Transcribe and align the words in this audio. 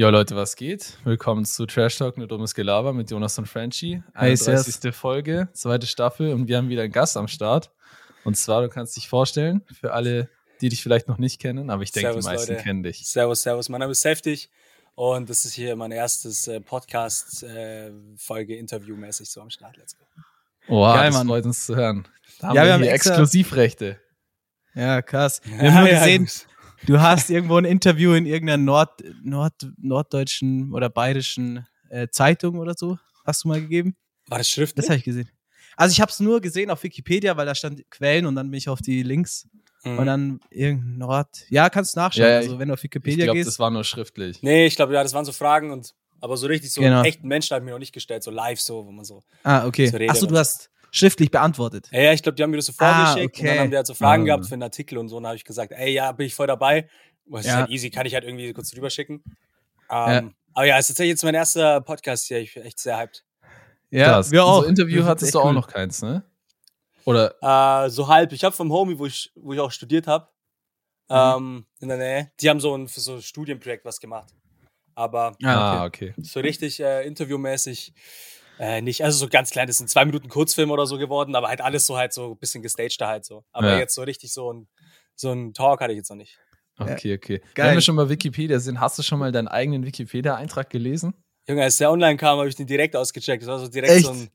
Jo 0.00 0.10
Leute, 0.10 0.36
was 0.36 0.54
geht? 0.54 0.96
Willkommen 1.02 1.44
zu 1.44 1.66
Trash 1.66 1.98
Talk, 1.98 2.18
nur 2.18 2.28
dummes 2.28 2.54
Gelaber 2.54 2.92
mit 2.92 3.10
Jonas 3.10 3.36
und 3.36 3.46
Frenchie. 3.46 4.00
Hey, 4.14 4.30
31. 4.30 4.76
servus. 4.76 4.96
Folge, 4.96 5.48
zweite 5.54 5.88
Staffel 5.88 6.32
und 6.32 6.46
wir 6.46 6.56
haben 6.56 6.68
wieder 6.68 6.82
einen 6.82 6.92
Gast 6.92 7.16
am 7.16 7.26
Start. 7.26 7.72
Und 8.22 8.36
zwar, 8.36 8.62
du 8.62 8.68
kannst 8.68 8.94
dich 8.96 9.08
vorstellen, 9.08 9.62
für 9.80 9.92
alle, 9.94 10.28
die 10.60 10.68
dich 10.68 10.84
vielleicht 10.84 11.08
noch 11.08 11.18
nicht 11.18 11.40
kennen, 11.40 11.68
aber 11.68 11.82
ich 11.82 11.90
denke, 11.90 12.12
die 12.16 12.22
meisten 12.24 12.52
Leute. 12.52 12.62
kennen 12.62 12.84
dich. 12.84 13.08
Servus, 13.08 13.42
servus. 13.42 13.68
Mein 13.70 13.80
Name 13.80 13.90
ist 13.90 14.04
Heftig 14.04 14.50
und 14.94 15.28
das 15.28 15.44
ist 15.44 15.54
hier 15.54 15.74
mein 15.74 15.90
erstes 15.90 16.46
äh, 16.46 16.60
Podcast-Folge 16.60 18.54
interviewmäßig 18.56 19.28
so 19.28 19.40
am 19.40 19.50
Start. 19.50 19.78
Let's 19.78 19.98
go. 19.98 20.04
Wow, 20.68 20.94
Geil, 20.94 21.06
das 21.06 21.14
Mann. 21.16 21.26
freut 21.26 21.44
uns 21.44 21.66
zu 21.66 21.74
hören. 21.74 22.06
Da 22.38 22.46
haben 22.48 22.54
Ja, 22.54 22.62
wir, 22.62 22.66
wir 22.68 22.72
haben 22.74 22.82
Exklusivrechte. 22.84 23.98
Ja, 24.76 25.02
krass. 25.02 25.40
Wir 25.44 25.72
haben 25.74 25.80
nur 25.86 25.92
Ja, 25.92 25.98
gesehen, 25.98 26.16
Jungs. 26.22 26.46
Du 26.86 27.00
hast 27.00 27.30
irgendwo 27.30 27.56
ein 27.56 27.64
Interview 27.64 28.12
in 28.12 28.26
irgendeiner 28.26 28.62
Nord, 28.62 29.02
Nord, 29.22 29.54
norddeutschen 29.76 30.72
oder 30.72 30.88
bayerischen 30.90 31.66
äh, 31.90 32.08
Zeitung 32.10 32.58
oder 32.58 32.74
so. 32.76 32.98
Hast 33.24 33.44
du 33.44 33.48
mal 33.48 33.60
gegeben? 33.60 33.96
War 34.28 34.38
das 34.38 34.48
schriftlich? 34.50 34.84
Das 34.84 34.90
habe 34.90 34.98
ich 34.98 35.04
gesehen. 35.04 35.28
Also 35.76 35.92
ich 35.92 36.00
habe 36.00 36.10
es 36.10 36.18
nur 36.20 36.40
gesehen 36.40 36.70
auf 36.70 36.82
Wikipedia, 36.82 37.36
weil 37.36 37.46
da 37.46 37.54
stand 37.54 37.88
Quellen 37.90 38.26
und 38.26 38.34
dann 38.34 38.50
bin 38.50 38.58
ich 38.58 38.68
auf 38.68 38.80
die 38.80 39.02
Links 39.02 39.48
Mhm. 39.84 39.98
und 40.00 40.06
dann 40.06 40.40
irgendein 40.50 40.98
Nord. 40.98 41.28
Ja, 41.50 41.70
kannst 41.70 41.94
du 41.94 42.00
nachschauen. 42.00 42.24
Ja, 42.24 42.30
ja, 42.32 42.36
also 42.38 42.54
ich- 42.54 42.58
wenn 42.58 42.66
du 42.68 42.74
auf 42.74 42.80
Ich 42.80 42.84
Wikipedia 42.84 43.26
glaube, 43.26 43.38
gehst. 43.38 43.46
das 43.46 43.58
war 43.60 43.70
nur 43.70 43.84
schriftlich. 43.84 44.42
Nee, 44.42 44.66
ich 44.66 44.74
glaube, 44.74 44.92
ja, 44.92 45.04
das 45.04 45.14
waren 45.14 45.24
so 45.24 45.30
Fragen 45.32 45.70
und 45.70 45.94
aber 46.20 46.36
so 46.36 46.48
richtig 46.48 46.72
so 46.72 46.80
Genau. 46.80 46.96
einen 46.96 47.04
echten 47.04 47.28
Menschen 47.28 47.54
habe 47.54 47.62
ich 47.62 47.66
mir 47.66 47.70
noch 47.70 47.78
nicht 47.78 47.92
gestellt, 47.94 48.24
so 48.24 48.32
live 48.32 48.60
so, 48.60 48.84
wo 48.86 48.90
man 48.90 49.04
so. 49.04 49.22
ah, 49.44 49.64
okay. 49.68 49.86
Rede 49.88 50.10
Achso, 50.10 50.26
du 50.26 50.34
so. 50.34 50.40
hast 50.40 50.68
schriftlich 50.90 51.30
beantwortet. 51.30 51.88
Ja, 51.92 52.00
ja, 52.00 52.12
ich 52.12 52.22
glaube, 52.22 52.36
die 52.36 52.42
haben 52.42 52.50
mir 52.50 52.56
das 52.58 52.66
so 52.66 52.72
Ah, 52.78 53.06
vorgeschickt 53.06 53.36
und 53.36 53.40
okay. 53.44 53.48
dann 53.54 53.58
haben 53.64 53.70
die 53.70 53.76
halt 53.76 53.86
so 53.86 53.94
Fragen 53.94 54.22
Ah. 54.22 54.26
gehabt 54.26 54.46
für 54.46 54.54
einen 54.54 54.62
Artikel 54.62 54.98
und 54.98 55.08
so 55.08 55.16
und 55.16 55.22
dann 55.24 55.28
habe 55.30 55.36
ich 55.36 55.44
gesagt, 55.44 55.72
ey, 55.72 55.92
ja, 55.92 56.12
bin 56.12 56.26
ich 56.26 56.34
voll 56.34 56.46
dabei. 56.46 56.88
Das 57.26 57.40
ist 57.42 57.46
Ja. 57.46 57.56
halt 57.58 57.70
easy, 57.70 57.90
kann 57.90 58.06
ich 58.06 58.14
halt 58.14 58.24
irgendwie 58.24 58.52
kurz 58.52 58.70
drüber 58.70 58.90
schicken. 58.90 59.22
Ähm, 59.90 60.10
Ja. 60.10 60.22
Aber 60.54 60.66
ja, 60.66 60.76
es 60.78 60.84
ist 60.86 60.88
tatsächlich 60.88 61.10
jetzt 61.10 61.24
mein 61.24 61.34
erster 61.34 61.80
Podcast 61.82 62.26
hier. 62.26 62.38
Ich 62.38 62.54
bin 62.54 62.62
echt 62.64 62.78
sehr 62.80 62.96
hyped. 62.98 63.24
Ja, 63.90 64.06
Krass. 64.06 64.30
wir 64.32 64.44
auch. 64.44 64.62
So 64.62 64.68
Interview 64.68 64.96
Das 64.96 65.04
ist 65.04 65.08
hattest 65.10 65.34
du 65.34 65.40
auch 65.40 65.44
cool. 65.46 65.52
noch 65.54 65.68
keins, 65.68 66.02
ne? 66.02 66.24
Oder 67.04 67.34
Äh, 67.86 67.90
so 67.90 68.08
halb. 68.08 68.32
Ich 68.32 68.44
habe 68.44 68.54
vom 68.56 68.72
Homie, 68.72 68.98
wo 68.98 69.06
ich, 69.06 69.30
wo 69.36 69.52
ich 69.52 69.60
auch 69.60 69.70
studiert 69.70 70.06
habe, 70.06 70.28
Mhm. 71.10 71.16
ähm, 71.16 71.66
in 71.80 71.88
der 71.88 71.96
Nähe, 71.98 72.32
die 72.40 72.50
haben 72.50 72.60
so 72.60 72.74
ein 72.76 72.86
für 72.88 73.00
so 73.00 73.14
ein 73.16 73.22
Studienprojekt 73.22 73.84
was 73.84 73.98
gemacht. 74.00 74.30
Aber 74.94 75.36
Ah, 75.44 75.80
Ah, 75.80 75.84
okay. 75.86 76.10
okay. 76.10 76.22
so 76.22 76.40
richtig 76.40 76.80
äh, 76.80 77.06
interviewmäßig 77.06 77.94
äh, 78.58 78.80
nicht. 78.82 79.04
Also 79.04 79.18
so 79.18 79.28
ganz 79.28 79.50
klein, 79.50 79.66
das 79.66 79.78
sind 79.78 79.88
zwei 79.88 80.04
Minuten 80.04 80.28
Kurzfilm 80.28 80.70
oder 80.70 80.86
so 80.86 80.98
geworden, 80.98 81.34
aber 81.34 81.48
halt 81.48 81.60
alles 81.60 81.86
so 81.86 81.96
halt 81.96 82.12
so 82.12 82.32
ein 82.32 82.38
bisschen 82.38 82.62
gestagter 82.62 83.06
halt 83.06 83.24
so. 83.24 83.44
Aber 83.52 83.68
Ja. 83.68 83.78
jetzt 83.78 83.94
so 83.94 84.02
richtig 84.02 84.32
so 84.32 84.52
ein, 84.52 84.68
so 85.14 85.32
ein 85.32 85.54
Talk 85.54 85.80
hatte 85.80 85.92
ich 85.92 85.98
jetzt 85.98 86.10
noch 86.10 86.16
nicht. 86.16 86.38
Okay, 86.78 87.14
okay. 87.14 87.40
Geil. 87.54 87.68
Wenn 87.68 87.74
wir 87.74 87.80
schon 87.80 87.96
mal 87.96 88.08
Wikipedia 88.08 88.60
sind, 88.60 88.80
hast 88.80 88.98
du 88.98 89.02
schon 89.02 89.18
mal 89.18 89.32
deinen 89.32 89.48
eigenen 89.48 89.84
Wikipedia-Eintrag 89.84 90.70
gelesen? 90.70 91.14
Junge, 91.48 91.62
als 91.62 91.78
der 91.78 91.90
online 91.90 92.16
kam, 92.16 92.38
habe 92.38 92.48
ich 92.48 92.54
den 92.54 92.66
direkt 92.66 92.94
ausgecheckt. 92.94 93.42
Das 93.42 93.48
war 93.48 93.58
so 93.58 93.68
direkt 93.68 93.94
Echt? 93.94 94.06
so 94.06 94.12
ein. 94.12 94.30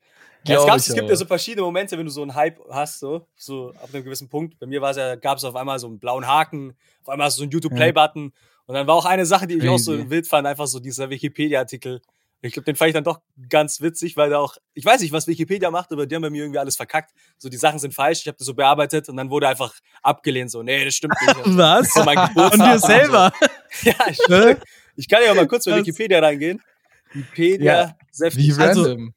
Ja, 0.45 0.57
es, 0.57 0.65
gab, 0.65 0.75
es 0.75 0.93
gibt 0.93 1.09
ja 1.09 1.15
so 1.15 1.25
verschiedene 1.25 1.61
Momente, 1.61 1.97
wenn 1.97 2.05
du 2.05 2.11
so 2.11 2.21
einen 2.21 2.35
Hype 2.35 2.59
hast, 2.69 2.99
so, 2.99 3.25
so 3.37 3.69
ab 3.81 3.89
einem 3.93 4.03
gewissen 4.03 4.27
Punkt. 4.27 4.59
Bei 4.59 4.65
mir 4.65 4.81
war 4.81 4.91
es 4.91 4.97
ja, 4.97 5.15
gab 5.15 5.37
es 5.37 5.45
auf 5.45 5.55
einmal 5.55 5.79
so 5.79 5.87
einen 5.87 5.99
blauen 5.99 6.27
Haken, 6.27 6.75
auf 7.01 7.09
einmal 7.09 7.27
hast 7.27 7.37
du 7.37 7.39
so 7.39 7.43
einen 7.43 7.51
YouTube-Play-Button. 7.51 8.33
Und 8.65 8.75
dann 8.75 8.85
war 8.85 8.95
auch 8.95 9.05
eine 9.05 9.25
Sache, 9.25 9.47
die 9.47 9.55
ich 9.55 9.69
auch 9.69 9.77
so 9.77 10.09
wild 10.09 10.27
fand, 10.27 10.45
einfach 10.45 10.67
so 10.67 10.81
dieser 10.81 11.09
Wikipedia-Artikel. 11.09 12.01
Ich 12.45 12.51
glaube, 12.53 12.65
den 12.65 12.75
fand 12.75 12.89
ich 12.89 12.93
dann 12.93 13.05
doch 13.05 13.21
ganz 13.49 13.79
witzig, 13.79 14.17
weil 14.17 14.29
da 14.29 14.37
auch, 14.39 14.57
ich 14.73 14.83
weiß 14.83 14.99
nicht, 15.01 15.13
was 15.13 15.27
Wikipedia 15.27 15.71
macht, 15.71 15.91
aber 15.93 16.05
die 16.05 16.13
haben 16.13 16.21
bei 16.23 16.29
mir 16.29 16.43
irgendwie 16.43 16.59
alles 16.59 16.75
verkackt. 16.75 17.11
So, 17.37 17.47
die 17.47 17.55
Sachen 17.57 17.79
sind 17.79 17.93
falsch, 17.93 18.19
ich 18.21 18.27
habe 18.27 18.37
das 18.37 18.45
so 18.45 18.53
bearbeitet 18.53 19.07
und 19.07 19.15
dann 19.15 19.29
wurde 19.29 19.47
einfach 19.47 19.73
abgelehnt, 20.01 20.51
so, 20.51 20.61
nee, 20.61 20.83
das 20.83 20.93
stimmt 20.93 21.15
nicht. 21.25 21.35
Was? 21.57 21.93
So 21.93 22.03
Von 22.03 22.13
Geburtsdatum 22.15 22.59
dir 22.59 22.73
und 22.73 22.79
so. 22.81 22.87
selber? 22.87 23.33
Ja, 23.83 23.93
ich, 24.09 24.19
Hä? 24.27 24.55
ich 24.97 25.07
kann 25.09 25.21
ja 25.25 25.33
mal 25.33 25.47
kurz 25.47 25.65
bei? 25.65 25.77
Wikipedia 25.77 26.19
reingehen. 26.19 26.61
Wikipedia, 27.13 27.95
Ja. 28.19 28.29
Wie 28.35 28.51
Also- 28.53 28.81
random. 28.83 29.13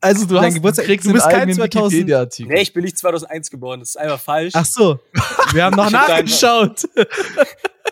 Also 0.00 0.26
du 0.26 0.40
hast- 0.40 0.54
Geburtstag, 0.54 0.84
kriegst 0.86 1.06
du 1.08 1.12
bist 1.12 1.24
kein 1.26 1.40
eigenen 1.42 1.56
2000. 1.56 1.92
Wikipedia-Artikel. 1.92 2.52
Nee, 2.52 2.62
ich 2.62 2.72
bin 2.72 2.84
nicht 2.84 2.96
2001 2.98 3.50
geboren, 3.50 3.80
das 3.80 3.90
ist 3.90 3.96
einfach 3.96 4.20
falsch. 4.20 4.52
Ach 4.54 4.64
so, 4.64 5.00
wir 5.52 5.64
haben 5.64 5.74
noch 5.76 5.90
nachgeschaut. 5.90 6.88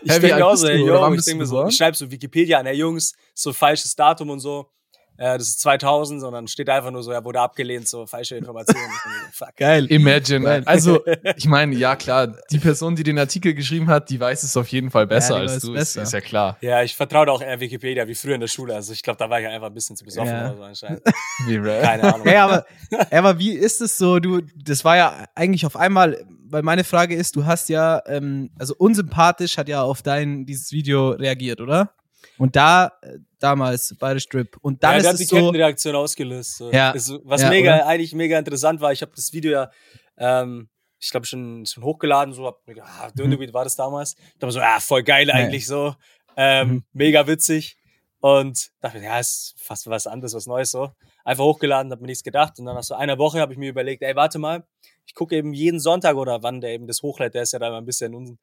Ich 0.03 0.15
wie 0.15 0.19
denke 0.19 0.45
auch 0.45 0.55
so, 0.55 0.67
ey, 0.67 0.77
yo, 0.77 1.13
ich 1.13 1.25
du 1.25 1.35
mir 1.35 1.45
so, 1.45 1.65
ich 1.67 1.75
schreibe 1.75 1.97
so 1.97 2.09
Wikipedia 2.09 2.59
an, 2.59 2.65
ey 2.65 2.75
Jungs, 2.75 3.13
so 3.33 3.53
falsches 3.53 3.95
Datum 3.95 4.29
und 4.29 4.39
so. 4.39 4.69
Äh, 5.17 5.37
das 5.37 5.47
ist 5.49 5.59
2000 5.61 6.23
und 6.23 6.31
dann 6.33 6.47
steht 6.47 6.69
einfach 6.69 6.91
nur 6.91 7.03
so, 7.03 7.11
er 7.11 7.23
wurde 7.25 7.39
abgelehnt, 7.41 7.87
so 7.87 8.05
falsche 8.05 8.35
Informationen. 8.35 8.89
Fuck. 9.33 9.49
Geil. 9.57 9.85
Imagine. 9.87 10.45
Geil. 10.45 10.63
Also, 10.65 11.03
ich 11.35 11.47
meine, 11.47 11.75
ja 11.75 11.95
klar, 11.95 12.35
die 12.51 12.59
Person, 12.59 12.95
die 12.95 13.03
den 13.03 13.17
Artikel 13.17 13.53
geschrieben 13.53 13.87
hat, 13.87 14.09
die 14.09 14.19
weiß 14.19 14.43
es 14.43 14.55
auf 14.55 14.67
jeden 14.67 14.91
Fall 14.91 15.07
besser 15.07 15.35
Ja, 15.35 15.41
als 15.41 15.61
du. 15.63 15.73
besser. 15.73 16.01
Ist, 16.03 16.07
ist 16.09 16.13
ja 16.13 16.21
klar. 16.21 16.57
Ja, 16.61 16.83
ich 16.83 16.95
vertraue 16.95 17.31
auch 17.31 17.41
eher 17.41 17.59
Wikipedia 17.59 18.07
wie 18.07 18.15
früher 18.15 18.35
in 18.35 18.41
der 18.41 18.47
Schule. 18.47 18.75
Also 18.75 18.93
ich 18.93 19.01
glaube, 19.03 19.17
da 19.17 19.29
war 19.29 19.39
ich 19.41 19.47
einfach 19.47 19.67
ein 19.67 19.73
bisschen 19.73 19.95
zu 19.95 20.05
besoffen 20.05 20.31
Ja. 20.31 20.47
oder 20.49 20.57
so 20.57 20.63
anscheinend. 20.63 21.01
Wie 21.47 21.57
rare. 21.57 21.81
Keine 21.81 22.13
Ahnung. 22.13 22.27
Ja, 22.27 22.45
aber, 22.45 22.65
aber 23.11 23.39
wie 23.39 23.51
ist 23.53 23.81
es 23.81 23.97
so? 23.97 24.19
Du, 24.19 24.41
das 24.55 24.83
war 24.85 24.97
ja 24.97 25.25
eigentlich 25.35 25.65
auf 25.65 25.75
einmal, 25.75 26.25
weil 26.49 26.61
meine 26.63 26.83
Frage 26.83 27.15
ist, 27.15 27.35
du 27.35 27.45
hast 27.45 27.69
ja, 27.69 28.01
ähm, 28.07 28.49
also 28.59 28.73
unsympathisch 28.77 29.57
hat 29.57 29.67
ja 29.69 29.81
auf 29.81 30.01
dein 30.01 30.45
dieses 30.45 30.71
Video 30.71 31.09
reagiert, 31.11 31.61
oder? 31.61 31.91
Und 32.37 32.55
da 32.55 32.91
äh, 33.01 33.17
damals 33.39 33.95
bei 33.99 34.13
der 34.13 34.19
Strip. 34.19 34.57
Und 34.61 34.83
dann 34.83 34.95
ja, 34.97 34.99
der 35.01 35.09
hat 35.09 35.13
ist 35.13 35.19
die 35.19 35.23
es 35.23 35.29
so. 35.29 35.35
Kettenreaktion 35.37 35.95
ausgelöst. 35.95 36.57
So. 36.57 36.71
Ja. 36.71 36.93
Das, 36.93 37.11
was 37.23 37.41
Ja, 37.41 37.49
mega, 37.49 37.75
oder? 37.75 37.87
eigentlich 37.87 38.13
mega 38.13 38.37
interessant 38.37 38.79
war, 38.81 38.91
ich 38.91 39.01
habe 39.01 39.11
das 39.15 39.33
Video 39.33 39.51
ja, 39.51 39.71
ähm, 40.17 40.69
ich 40.99 41.11
glaube, 41.11 41.25
schon, 41.27 41.65
schon 41.65 41.83
hochgeladen, 41.83 42.33
so, 42.33 42.45
hab 42.47 42.65
mir 42.67 42.73
gedacht, 42.75 42.89
ah, 42.99 43.11
Mhm. 43.15 43.53
War 43.53 43.63
das 43.63 43.75
damals. 43.75 44.15
Ich 44.17 44.33
dachte 44.39 44.45
mir 44.47 44.51
so, 44.51 44.59
ah, 44.61 44.79
voll 44.79 45.03
geil 45.03 45.29
eigentlich 45.31 45.67
so. 45.67 45.95
Ähm, 46.35 46.69
Mhm. 46.69 46.83
Mega 46.93 47.27
witzig. 47.27 47.77
Und 48.19 48.69
dachte 48.81 48.97
mir, 48.99 49.05
ja, 49.05 49.19
ist 49.19 49.53
fast 49.57 49.87
was 49.87 50.07
anderes, 50.07 50.33
was 50.33 50.47
Neues 50.47 50.71
so. 50.71 50.89
Einfach 51.23 51.43
hochgeladen, 51.43 51.91
hab 51.91 52.01
mir 52.01 52.07
nichts 52.07 52.23
gedacht. 52.23 52.57
Und 52.57 52.65
dann 52.65 52.75
nach 52.75 52.83
so 52.83 52.95
einer 52.95 53.17
Woche 53.19 53.39
habe 53.39 53.53
ich 53.53 53.59
mir 53.59 53.69
überlegt, 53.69 54.01
ey, 54.01 54.15
warte 54.15 54.39
mal, 54.39 54.65
ich 55.05 55.13
gucke 55.13 55.35
eben 55.35 55.53
jeden 55.53 55.79
Sonntag 55.79 56.15
oder 56.15 56.41
wann 56.41 56.59
der 56.61 56.71
eben 56.71 56.87
das 56.87 57.01
hochlädt, 57.03 57.35
der 57.35 57.43
ist 57.43 57.53
ja 57.53 57.59
da 57.59 57.67
immer 57.67 57.77
ein 57.77 57.85
bisschen 57.85 58.15
un 58.15 58.39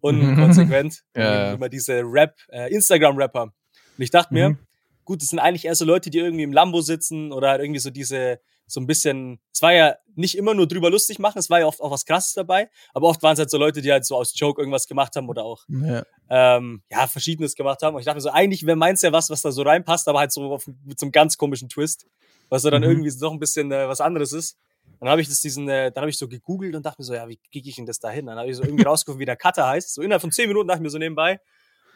unkonsequent. 0.00 1.02
Ja, 1.16 1.22
ja. 1.22 1.52
Immer 1.54 1.68
diese 1.68 2.02
Rap, 2.04 2.36
äh, 2.48 2.72
Instagram-Rapper. 2.72 3.42
Und 3.44 3.52
ich 3.98 4.10
dachte 4.10 4.32
mir, 4.34 4.50
Mhm. 4.50 4.58
gut, 5.04 5.20
das 5.22 5.28
sind 5.28 5.38
eigentlich 5.38 5.64
eher 5.64 5.74
so 5.74 5.84
Leute, 5.84 6.10
die 6.10 6.18
irgendwie 6.18 6.44
im 6.44 6.52
Lambo 6.52 6.80
sitzen 6.80 7.32
oder 7.32 7.50
halt 7.50 7.60
irgendwie 7.62 7.80
so 7.80 7.90
diese, 7.90 8.40
so 8.66 8.80
ein 8.80 8.86
bisschen, 8.86 9.40
es 9.52 9.62
war 9.62 9.72
ja 9.72 9.96
nicht 10.14 10.36
immer 10.38 10.54
nur 10.54 10.68
drüber 10.68 10.90
lustig 10.90 11.18
machen, 11.18 11.38
es 11.38 11.50
war 11.50 11.58
ja 11.60 11.66
oft 11.66 11.80
auch 11.80 11.90
was 11.90 12.04
krasses 12.04 12.34
dabei, 12.34 12.70
aber 12.94 13.08
oft 13.08 13.20
waren 13.22 13.32
es 13.32 13.38
halt 13.40 13.50
so 13.50 13.58
Leute, 13.58 13.82
die 13.82 13.90
halt 13.90 14.06
so 14.06 14.14
aus 14.16 14.32
Joke 14.38 14.60
irgendwas 14.60 14.86
gemacht 14.86 15.16
haben 15.16 15.28
oder 15.28 15.44
auch, 15.44 15.64
Ja. 15.68 16.04
ähm, 16.28 16.82
ja, 16.90 17.06
Verschiedenes 17.08 17.56
gemacht 17.56 17.82
haben. 17.82 17.94
Und 17.94 18.00
ich 18.00 18.06
dachte 18.06 18.16
mir 18.18 18.20
so, 18.22 18.30
eigentlich 18.30 18.64
wäre 18.64 18.76
meins 18.76 19.02
ja 19.02 19.10
was, 19.12 19.28
was 19.28 19.42
da 19.42 19.50
so 19.50 19.62
reinpasst, 19.62 20.06
aber 20.08 20.20
halt 20.20 20.30
so 20.32 20.52
auf, 20.52 20.66
mit 20.84 20.98
so 21.00 21.06
einem 21.06 21.12
ganz 21.12 21.36
komischen 21.36 21.68
Twist, 21.68 22.06
was 22.48 22.62
so 22.62 22.70
dann 22.70 22.82
Mhm. 22.82 22.88
irgendwie 22.90 23.12
noch 23.20 23.32
ein 23.32 23.40
bisschen 23.40 23.72
äh, 23.72 23.88
was 23.88 24.00
anderes 24.00 24.32
ist. 24.32 24.56
Dann 25.00 25.08
habe 25.08 25.22
ich 25.22 25.28
das 25.28 25.40
diesen, 25.40 25.68
äh, 25.68 25.90
dann 25.90 26.02
habe 26.02 26.10
ich 26.10 26.18
so 26.18 26.28
gegoogelt 26.28 26.74
und 26.76 26.84
dachte 26.84 27.00
mir 27.00 27.06
so, 27.06 27.14
ja, 27.14 27.26
wie 27.26 27.38
kriege 27.50 27.68
ich 27.68 27.76
denn 27.76 27.86
das 27.86 27.98
da 27.98 28.10
hin? 28.10 28.26
Dann 28.26 28.38
habe 28.38 28.50
ich 28.50 28.56
so 28.56 28.62
irgendwie 28.62 28.84
rausgefunden, 28.84 29.20
wie 29.20 29.24
der 29.24 29.36
Cutter 29.36 29.66
heißt. 29.66 29.94
So 29.94 30.02
innerhalb 30.02 30.20
von 30.20 30.30
zehn 30.30 30.46
Minuten 30.46 30.68
dachte 30.68 30.78
ich 30.78 30.82
mir 30.82 30.90
so 30.90 30.98
nebenbei. 30.98 31.40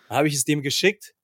Dann 0.09 0.19
habe 0.19 0.29
ich 0.29 0.35
es 0.35 0.45
dem 0.45 0.63
geschickt. 0.63 1.15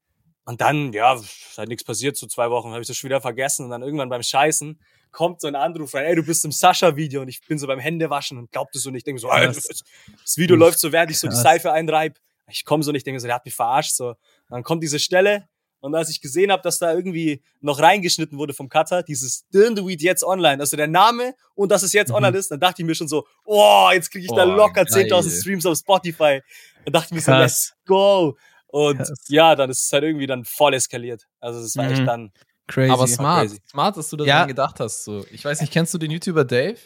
Und 0.45 0.61
dann, 0.61 0.93
ja, 0.93 1.15
ist 1.15 1.57
halt 1.57 1.69
nichts 1.69 1.85
passiert, 1.85 2.17
so 2.17 2.27
zwei 2.27 2.51
Wochen 2.51 2.71
habe 2.71 2.81
ich 2.81 2.89
das 2.89 2.97
schon 2.97 3.09
wieder 3.09 3.21
vergessen. 3.21 3.65
Und 3.65 3.71
dann 3.71 3.83
irgendwann 3.83 4.09
beim 4.09 4.23
Scheißen 4.23 4.81
kommt 5.11 5.41
so 5.41 5.49
ein 5.49 5.55
Anruf 5.55 5.95
rein, 5.95 6.05
ey, 6.05 6.15
du 6.15 6.23
bist 6.23 6.45
im 6.45 6.53
Sascha-Video 6.53 7.23
und 7.23 7.29
ich 7.29 7.41
bin 7.47 7.59
so 7.59 7.67
beim 7.67 7.79
Händewaschen 7.79 8.39
und 8.39 8.51
glaubte 8.53 8.79
so 8.79 8.91
nicht. 8.91 9.01
Ich 9.01 9.05
denke 9.05 9.21
so, 9.21 9.31
ey, 9.31 9.47
das, 9.47 10.37
Video 10.37 10.57
läuft 10.57 10.79
so, 10.79 10.93
während 10.93 11.11
ich 11.11 11.19
so 11.19 11.29
die. 11.29 11.37
Seife 11.37 11.73
einreib. 11.73 12.19
Ich 12.49 12.65
komme 12.65 12.83
so 12.83 12.93
nicht, 12.93 13.07
denke 13.07 13.21
so, 13.21 13.27
der 13.27 13.37
hat 13.37 13.45
mich 13.45 13.55
verarscht. 13.55 13.95
So. 13.95 14.09
Und 14.09 14.17
dann 14.51 14.63
kommt 14.63 14.83
diese 14.83 14.99
Stelle 14.99 15.49
und 15.81 15.95
als 15.95 16.09
ich 16.11 16.21
gesehen 16.21 16.53
habe, 16.53 16.63
dass 16.63 16.79
da 16.79 16.93
irgendwie 16.95 17.43
noch 17.61 17.81
reingeschnitten 17.81 18.39
wurde 18.39 18.55
vom 18.55 18.69
Cutter, 18.69 19.03
dieses 19.03 19.47
Dirndweed 19.49 20.03
jetzt 20.03 20.23
online, 20.25 20.61
also 20.61 20.77
der 20.77 20.87
Name 20.89 21.35
und 21.55 21.71
dass 21.71 21.83
es 21.83 21.93
jetzt 21.93 22.11
Mhm. 22.11 22.17
online 22.17 22.39
ist, 22.39 22.51
dann 22.51 22.61
dachte 22.61 22.83
ich 22.83 22.87
mir 22.87 22.95
schon 22.95 23.09
so, 23.09 23.27
oh, 23.45 23.89
jetzt 23.93 24.11
kriege 24.11 24.25
ich 24.27 24.33
da 24.33 24.45
Oh, 24.47 24.57
locker 24.57 24.85
geil. 24.85 25.05
10.000 25.07 25.31
Streams 25.41 25.67
auf 25.67 25.77
Spotify. 25.79 26.43
Dann 26.85 26.93
dachte 26.93 27.07
ich 27.09 27.13
mir 27.13 27.21
so, 27.21 27.33
Krass. 27.33 27.41
let's 27.41 27.75
go. 27.87 28.37
Und 28.67 28.99
Krass. 28.99 29.25
ja, 29.29 29.57
dann 29.57 29.69
ist 29.71 29.85
es 29.85 29.93
halt 29.93 30.05
irgendwie 30.05 30.27
dann 30.27 30.45
voll 30.45 30.75
eskaliert. 30.75 31.27
Also 31.41 31.61
es 31.61 31.77
war 31.77 31.85
Mhm. 31.87 31.91
echt 31.93 32.07
dann, 32.07 32.33
Crazy. 32.69 32.93
Aber 32.93 33.07
smart. 33.09 33.49
crazy. 33.49 33.61
Smart, 33.69 33.97
dass 33.97 34.09
du 34.11 34.17
daran 34.17 34.29
Ja. 34.29 34.45
gedacht 34.47 34.79
hast. 34.79 35.03
So. 35.05 35.25
Ich 35.33 35.45
weiß 35.45 35.61
nicht, 35.61 35.73
kennst 35.73 35.93
du 35.93 35.99
den 35.99 36.11
YouTuber 36.13 36.45
Dave? 36.45 36.77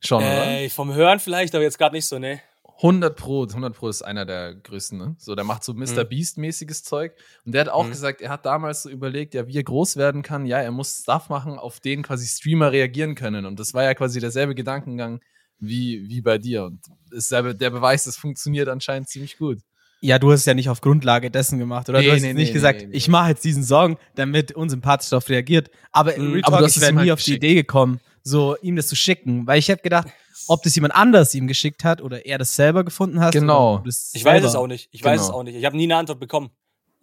Schon, 0.00 0.22
oder? 0.22 0.46
äh, 0.46 0.68
vom 0.70 0.94
Hören 0.94 1.20
vielleicht, 1.20 1.54
aber 1.54 1.62
jetzt 1.62 1.78
gerade 1.78 1.94
nicht 1.94 2.06
so, 2.06 2.18
ne? 2.18 2.40
100 2.80 3.16
Pro, 3.16 3.44
100 3.44 3.74
Pro 3.74 3.88
ist 3.88 4.02
einer 4.02 4.24
der 4.24 4.54
größten, 4.54 4.98
ne? 4.98 5.14
So, 5.18 5.34
der 5.34 5.44
macht 5.44 5.62
so 5.64 5.74
Mr. 5.74 6.04
Mhm. 6.04 6.08
Beast-mäßiges 6.08 6.82
Zeug. 6.82 7.12
Und 7.44 7.52
der 7.52 7.62
hat 7.62 7.68
auch 7.68 7.86
Mhm. 7.86 7.90
gesagt, 7.90 8.20
er 8.20 8.30
hat 8.30 8.46
damals 8.46 8.82
so 8.82 8.90
überlegt, 8.90 9.34
ja, 9.34 9.46
wie 9.46 9.56
er 9.56 9.62
groß 9.62 9.96
werden 9.96 10.22
kann. 10.22 10.46
Ja, 10.46 10.58
er 10.58 10.72
muss 10.72 11.02
Stuff 11.02 11.28
machen, 11.28 11.58
auf 11.58 11.80
den 11.80 12.02
quasi 12.02 12.26
Streamer 12.26 12.72
reagieren 12.72 13.14
können. 13.14 13.46
Und 13.46 13.60
das 13.60 13.74
war 13.74 13.84
ja 13.84 13.94
quasi 13.94 14.20
derselbe 14.20 14.54
Gedankengang 14.54 15.20
wie, 15.58 16.08
wie 16.08 16.20
bei 16.22 16.38
dir. 16.38 16.64
Und 16.64 16.80
ist 17.10 17.30
der, 17.30 17.54
der 17.54 17.70
Beweis, 17.70 18.06
es 18.06 18.16
funktioniert 18.16 18.68
anscheinend 18.68 19.08
ziemlich 19.08 19.38
gut. 19.38 19.58
Ja, 20.00 20.18
du 20.18 20.32
hast 20.32 20.40
es 20.40 20.46
ja 20.46 20.54
nicht 20.54 20.68
auf 20.68 20.80
Grundlage 20.80 21.30
dessen 21.30 21.60
gemacht, 21.60 21.88
oder? 21.88 22.00
Nee, 22.00 22.06
du 22.06 22.12
hast 22.14 22.22
nee, 22.22 22.32
nicht 22.34 22.48
nee, 22.48 22.52
gesagt, 22.52 22.84
ich 22.90 23.06
mache 23.06 23.28
jetzt 23.28 23.44
diesen 23.44 23.62
Song, 23.62 23.96
damit 24.16 24.50
unsympathisch 24.50 25.10
darauf 25.10 25.28
reagiert. 25.28 25.70
Aber 25.92 26.14
im 26.16 26.26
Mhm, 26.26 26.32
Real 26.32 26.44
aber 26.44 26.58
Talk, 26.58 26.68
ich 26.70 26.80
wäre 26.80 26.92
nie 26.92 26.98
halt 26.98 27.10
auf 27.12 27.22
die. 27.22 27.34
Idee 27.36 27.54
gekommen, 27.54 28.00
so 28.24 28.56
ihm 28.62 28.74
das 28.74 28.88
zu 28.88 28.96
schicken. 28.96 29.46
Weil 29.46 29.60
ich 29.60 29.68
hätte 29.68 29.82
gedacht, 29.84 30.08
ob 30.48 30.62
das 30.62 30.74
jemand 30.74 30.94
anders 30.94 31.34
ihm 31.34 31.46
geschickt 31.46 31.84
hat 31.84 32.00
oder 32.02 32.24
er 32.26 32.38
das 32.38 32.54
selber 32.54 32.84
gefunden 32.84 33.20
hat. 33.20 33.32
Genau. 33.32 33.82
Ich 34.12 34.24
weiß 34.24 34.44
es 34.44 34.54
auch 34.54 34.66
nicht. 34.66 34.88
Ich 34.92 35.02
weiß 35.04 35.20
es 35.20 35.26
Genau. 35.28 35.38
auch 35.38 35.42
nicht. 35.42 35.56
Ich 35.56 35.64
habe 35.64 35.76
nie 35.76 35.84
eine 35.84 35.96
Antwort 35.96 36.20
bekommen. 36.20 36.50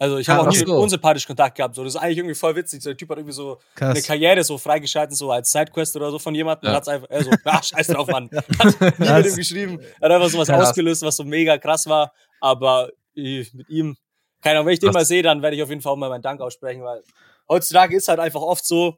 Also 0.02 0.18
ich 0.18 0.30
habe 0.30 0.40
Ah, 0.40 0.48
auch 0.48 0.52
nie 0.52 0.58
so. 0.58 0.78
unsympathisch 0.82 1.28
Kontakt 1.28 1.58
gehabt. 1.58 1.76
So, 1.76 1.84
das 1.84 1.96
ist 1.96 2.00
eigentlich 2.02 2.20
irgendwie 2.20 2.36
voll 2.36 2.56
witzig. 2.56 2.82
So, 2.82 2.90
der 2.92 2.96
Typ 2.98 3.10
hat 3.10 3.18
irgendwie 3.18 3.34
so 3.34 3.60
eine 3.82 3.94
Krass. 3.94 4.04
Karriere 4.08 4.44
so 4.46 4.58
freigeschalten, 4.58 5.14
so 5.14 5.30
als 5.30 5.52
Sidequest 5.52 5.94
oder 5.98 6.10
so 6.10 6.20
von 6.20 6.34
jemandem. 6.34 6.70
Ja. 6.70 6.78
Hat's 6.78 6.88
einfach, 6.88 7.10
er 7.10 7.24
so, 7.26 7.32
ja, 7.46 7.62
scheiß 7.62 7.88
drauf, 7.88 8.08
Mann. 8.08 8.30
Hat 8.60 9.00
nie 9.00 9.10
mit 9.10 9.26
ihm 9.26 9.36
geschrieben. 9.36 9.80
Hat 10.02 10.10
einfach 10.12 10.30
sowas 10.30 10.48
Krass. 10.48 10.70
ausgelöst, 10.70 11.02
was 11.02 11.18
so 11.18 11.26
mega 11.26 11.58
krass 11.58 11.86
war. 11.88 12.14
Aber 12.40 12.90
ich, 13.14 13.54
mit 13.54 13.68
ihm, 13.68 13.98
keine 14.42 14.56
Ahnung, 14.60 14.68
wenn 14.68 14.74
ich 14.76 14.80
den 14.80 14.88
Krass. 14.88 14.94
mal 15.02 15.06
sehe, 15.06 15.22
dann 15.22 15.42
werde 15.42 15.58
ich 15.58 15.64
auf 15.64 15.70
jeden 15.70 15.82
Fall 15.82 15.92
auch 15.92 15.98
mal 15.98 16.08
meinen 16.08 16.22
Dank 16.22 16.40
aussprechen, 16.40 16.82
weil 16.82 17.04
heutzutage 17.50 17.98
ist 17.98 18.08
halt 18.08 18.20
einfach 18.22 18.42
oft 18.42 18.66
so, 18.66 18.96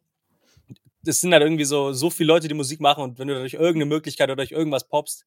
das 1.03 1.19
sind 1.21 1.33
halt 1.33 1.43
irgendwie 1.43 1.65
so, 1.65 1.93
so 1.93 2.09
viele 2.09 2.27
Leute, 2.27 2.47
die 2.47 2.53
Musik 2.53 2.79
machen 2.79 3.03
und 3.03 3.19
wenn 3.19 3.27
du 3.27 3.35
durch 3.35 3.53
irgendeine 3.53 3.85
Möglichkeit 3.85 4.29
oder 4.29 4.35
durch 4.37 4.51
irgendwas 4.51 4.87
poppst, 4.87 5.25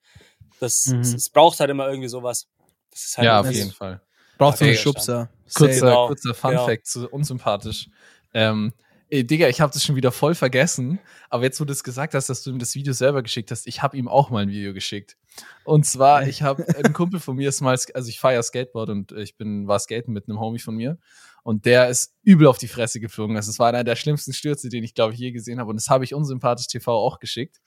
das, 0.61 0.87
Mhm. 0.87 1.01
es, 1.01 1.15
es 1.15 1.31
braucht 1.31 1.59
halt 1.61 1.71
immer 1.71 1.89
irgendwie 1.89 2.09
sowas. 2.09 2.49
Das 2.91 3.05
ist 3.05 3.19
halt 3.19 3.27
Ja, 3.27 3.41
auf 3.41 3.51
jeden 3.51 3.73
Fall. 3.73 4.01
Braucht 4.39 4.59
so 4.59 4.65
einen 4.65 4.75
Schubser. 4.77 5.29
Kurzer. 5.55 5.81
Genau, 5.81 6.07
kurzer 6.09 6.35
Fun 6.35 6.51
genau. 6.51 6.67
Fact 6.67 6.87
zu 6.87 7.09
unsympathisch. 7.09 7.89
Ähm, 8.33 8.73
ey, 9.11 9.25
Digga, 9.25 9.49
ich 9.49 9.61
habe 9.61 9.73
das 9.73 9.85
schon 9.85 9.95
wieder 9.97 10.11
voll 10.11 10.35
vergessen. 10.35 10.99
Aber 11.29 11.45
jetzt, 11.45 11.61
wo 11.61 11.65
du 11.65 11.73
es 11.73 11.85
gesagt 11.85 12.15
hast, 12.15 12.29
dass 12.29 12.43
du 12.43 12.51
ihm 12.51 12.59
das 12.59 12.75
Video 12.75 12.93
selber 12.93 13.23
geschickt 13.23 13.51
hast, 13.51 13.67
ich 13.67 13.83
habe 13.83 13.97
ihm 13.97 14.09
auch 14.09 14.31
mal 14.31 14.43
ein 14.43 14.49
Video 14.49 14.73
geschickt. 14.73 15.17
Und 15.65 15.87
zwar, 15.87 16.27
ich 16.27 16.43
habe 16.43 16.67
ein 16.77 16.93
Kumpel 16.93 17.21
von 17.21 17.37
mir 17.37 17.49
ist 17.49 17.61
mal, 17.61 17.77
also 17.95 18.09
ich 18.09 18.19
fahre 18.21 18.35
ja 18.35 18.43
Skateboard 18.43 18.91
und 18.91 19.13
ich 19.13 19.37
bin 19.37 19.67
war 19.69 19.79
skaten 19.79 20.13
mit 20.13 20.29
einem 20.29 20.41
Homie 20.41 20.59
von 20.61 20.75
mir. 20.77 20.99
Und 21.45 21.67
der 21.67 21.89
ist 21.91 22.13
übel 22.25 22.47
auf 22.49 22.59
die 22.59 22.67
Fresse 22.69 22.99
geflogen. 22.99 23.37
Also 23.37 23.51
es 23.51 23.59
war 23.61 23.69
einer 23.69 23.85
der 23.85 23.95
schlimmsten 23.97 24.33
Stürze, 24.33 24.69
den 24.71 24.83
ich, 24.83 24.95
glaube 24.95 25.15
ich, 25.15 25.21
je 25.21 25.31
gesehen 25.31 25.61
habe. 25.61 25.71
Und 25.71 25.77
das 25.77 25.89
habe 25.91 26.03
ich 26.03 26.13
unsympathisch 26.15 26.67
TV 26.67 26.91
auch 26.91 27.21
geschickt. 27.21 27.61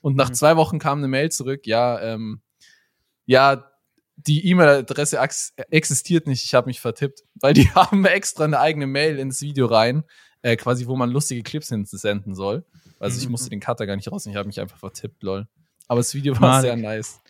Und 0.00 0.16
nach 0.16 0.30
Mhm. 0.30 0.34
zwei 0.34 0.56
Wochen 0.56 0.78
kam 0.80 0.98
eine 0.98 1.08
Mail 1.08 1.30
zurück, 1.30 1.66
ja, 1.66 2.00
ähm, 2.00 2.40
ja, 3.26 3.70
die 4.16 4.46
E-Mail-Adresse 4.48 5.18
ex 5.18 5.52
existiert 5.70 6.26
nicht, 6.26 6.42
ich 6.44 6.54
habe 6.54 6.66
mich 6.66 6.80
vertippt. 6.80 7.22
Weil 7.34 7.52
die 7.54 7.68
haben 7.74 8.04
extra 8.06 8.44
eine 8.44 8.58
eigene 8.58 8.86
Mail 8.86 9.18
ins 9.18 9.40
Video 9.42 9.66
rein, 9.66 10.02
äh, 10.42 10.56
quasi, 10.56 10.86
wo 10.86 10.96
man 10.96 11.10
lustige 11.10 11.42
Clips 11.42 11.68
hinsenden 11.68 12.34
soll. 12.34 12.64
Also 12.98 13.18
ich 13.18 13.26
Mhm. 13.26 13.32
musste 13.32 13.50
den 13.50 13.60
Cutter 13.60 13.86
gar 13.86 13.94
nicht 13.96 14.10
raus, 14.10 14.24
ich 14.26 14.34
habe 14.36 14.46
mich 14.48 14.58
einfach 14.60 14.78
vertippt, 14.78 15.22
lol. 15.22 15.46
Aber 15.86 16.00
das 16.00 16.14
Video 16.14 16.32
war 16.34 16.40
Madig. 16.40 16.62
sehr 16.70 16.76
nice. 16.76 17.20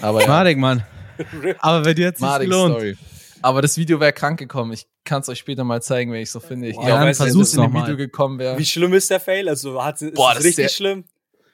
Aber 0.00 0.22
ja, 0.22 0.26
Madig, 0.28 0.56
Mann. 0.58 0.84
Aber 1.58 1.82
bei 1.82 1.94
dir 1.94 2.12
madig 2.18 2.48
gelohnt. 2.48 2.74
Story. 2.74 2.96
Aber 3.42 3.60
das 3.60 3.76
Video 3.76 4.00
wäre 4.00 4.12
krank 4.12 4.38
gekommen. 4.38 4.72
Ich 4.72 4.86
kann 5.12 5.20
es 5.20 5.28
euch 5.28 5.38
später 5.38 5.62
mal 5.62 5.82
zeigen, 5.82 6.10
wenn 6.10 6.22
ich 6.22 6.30
so 6.30 6.40
finde. 6.40 6.68
Ich 6.68 6.76
Boah, 6.76 6.86
glaube, 6.86 7.04
wenn 7.06 7.14
versuch's 7.14 7.52
in 7.52 7.60
dem. 7.62 7.74
Video 7.74 7.96
gekommen 7.98 8.38
wäre. 8.38 8.56
Wie 8.58 8.64
schlimm 8.64 8.94
ist 8.94 9.10
der 9.10 9.20
Fail? 9.20 9.46
Also 9.48 9.82
hat, 9.84 10.00
ist 10.00 10.14
Boah, 10.14 10.28
das 10.28 10.36
das 10.36 10.44
ist 10.44 10.46
richtig 10.46 10.64
sehr- 10.64 10.68
schlimm? 10.70 11.04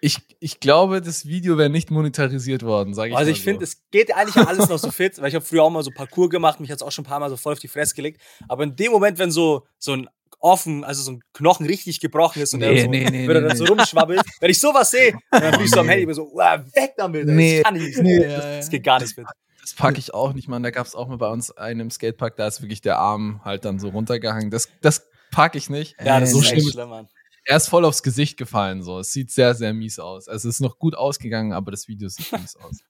Ich, 0.00 0.18
ich 0.38 0.60
glaube, 0.60 1.00
das 1.02 1.26
Video 1.26 1.58
wäre 1.58 1.70
nicht 1.70 1.90
monetarisiert 1.90 2.62
worden, 2.62 2.94
sage 2.94 3.10
ich 3.10 3.16
Also 3.16 3.30
mal 3.30 3.36
ich 3.36 3.42
finde, 3.42 3.66
so. 3.66 3.72
es 3.72 3.82
geht 3.90 4.14
eigentlich 4.14 4.36
ja 4.36 4.44
alles 4.44 4.68
noch 4.68 4.78
so 4.78 4.92
fit, 4.92 5.20
weil 5.20 5.26
ich 5.28 5.34
habe 5.34 5.44
früher 5.44 5.64
auch 5.64 5.70
mal 5.70 5.82
so 5.82 5.90
Parcours 5.90 6.30
gemacht, 6.30 6.60
mich 6.60 6.70
hat's 6.70 6.82
auch 6.82 6.92
schon 6.92 7.02
ein 7.04 7.08
paar 7.08 7.18
Mal 7.18 7.30
so 7.30 7.36
voll 7.36 7.54
auf 7.54 7.58
die 7.58 7.66
Fresse 7.66 7.96
gelegt. 7.96 8.20
Aber 8.46 8.62
in 8.62 8.76
dem 8.76 8.92
Moment, 8.92 9.18
wenn 9.18 9.32
so, 9.32 9.66
so 9.80 9.94
ein 9.94 10.08
offen, 10.38 10.84
also 10.84 11.02
so 11.02 11.10
ein 11.10 11.20
Knochen 11.34 11.66
richtig 11.66 11.98
gebrochen 11.98 12.40
ist 12.40 12.54
und 12.54 12.60
Nee, 12.60 12.74
der 12.74 12.84
so, 12.84 12.90
nee, 12.90 13.10
nee, 13.10 13.26
wenn 13.26 13.36
er 13.38 13.42
nee, 13.42 13.48
dann 13.48 13.56
so 13.56 13.64
rumschwabbelt, 13.64 14.20
wenn 14.40 14.50
ich 14.52 14.60
sowas 14.60 14.88
sehe, 14.92 15.14
dann 15.32 15.50
bin 15.50 15.62
ich 15.62 15.70
so 15.72 15.80
am. 15.80 15.88
Handy 15.88 16.04
immer 16.04 16.14
so, 16.14 16.26
weg 16.32 16.92
damit, 16.96 17.26
Nee, 17.26 17.56
das 17.56 17.64
kann 17.64 17.74
ich 17.74 17.82
nicht. 17.82 17.98
nee. 18.02 18.20
das, 18.24 18.44
das 18.44 18.70
geht 18.70 18.84
gar 18.84 19.00
nicht 19.00 19.16
fit. 19.16 19.26
Das 19.70 19.74
packe 19.76 19.98
ich 19.98 20.14
auch 20.14 20.32
nicht, 20.32 20.48
Mann. 20.48 20.62
Da 20.62 20.70
gab 20.70 20.86
es 20.86 20.94
auch 20.94 21.08
mal 21.08 21.18
bei 21.18 21.28
uns 21.28 21.50
einen 21.50 21.80
im 21.80 21.90
Skatepark, 21.90 22.36
da 22.36 22.46
ist 22.46 22.60
wirklich 22.62 22.80
der 22.80 22.98
Arm 22.98 23.40
halt 23.44 23.64
dann 23.64 23.78
so 23.78 23.88
runtergehangen. 23.88 24.50
Das, 24.50 24.68
das 24.80 25.06
packe 25.30 25.58
ich 25.58 25.68
nicht. 25.70 25.96
Ja, 26.02 26.20
das 26.20 26.30
so 26.32 26.38
ist 26.40 26.46
schlimm 26.46 26.58
echt 26.58 26.66
ist- 26.68 26.72
schlimm, 26.74 26.88
Mann. 26.88 27.08
Er 27.44 27.56
ist 27.56 27.68
voll 27.68 27.84
aufs 27.86 28.02
Gesicht 28.02 28.36
gefallen, 28.36 28.82
so. 28.82 28.98
Es 28.98 29.10
sieht 29.10 29.30
sehr, 29.30 29.54
sehr 29.54 29.72
mies 29.72 29.98
aus. 29.98 30.28
Also 30.28 30.48
es 30.50 30.56
ist 30.56 30.60
noch 30.60 30.78
gut 30.78 30.94
ausgegangen, 30.94 31.52
aber 31.54 31.70
das 31.70 31.88
Video 31.88 32.08
sieht 32.08 32.30
mies 32.32 32.56
aus. 32.56 32.78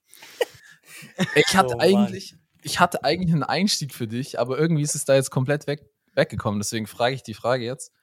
Ich 1.35 1.55
hatte 1.55 1.75
Oh, 1.77 1.79
eigentlich, 1.79 2.35
ich 2.61 2.79
hatte 2.81 3.03
eigentlich 3.05 3.31
einen 3.31 3.43
Einstieg 3.43 3.93
für 3.93 4.07
dich, 4.07 4.37
aber 4.39 4.57
irgendwie 4.59 4.81
ist 4.83 4.95
es 4.95 5.05
da 5.05 5.15
jetzt 5.15 5.31
komplett 5.31 5.65
weg, 5.67 5.85
weggekommen. 6.13 6.59
Deswegen 6.59 6.87
frage 6.87 7.15
ich 7.15 7.23
die 7.23 7.33
Frage 7.33 7.63
jetzt. 7.63 7.93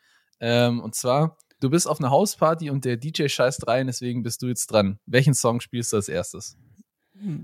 Ähm, 0.41 0.81
und 0.81 0.95
zwar, 0.95 1.37
du 1.61 1.69
bist 1.69 1.87
auf 1.89 1.99
einer 2.01 2.11
Hausparty 2.11 2.71
und 2.71 2.85
der 2.87 2.97
DJ 2.97 3.29
scheißt 3.29 3.67
rein, 3.67 3.87
deswegen 3.87 4.23
bist 4.23 4.41
du 4.41 4.47
jetzt 4.47 4.69
dran. 4.69 4.99
Welchen 5.05 5.35
Song 5.35 5.61
spielst 5.61 5.93
du 5.93 5.97
als 5.97 6.09
erstes? 6.09 6.57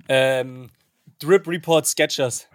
Ähm, 0.09 0.71
Drip 1.23 1.47
Report 1.47 1.87
Sketchers. 1.87 2.47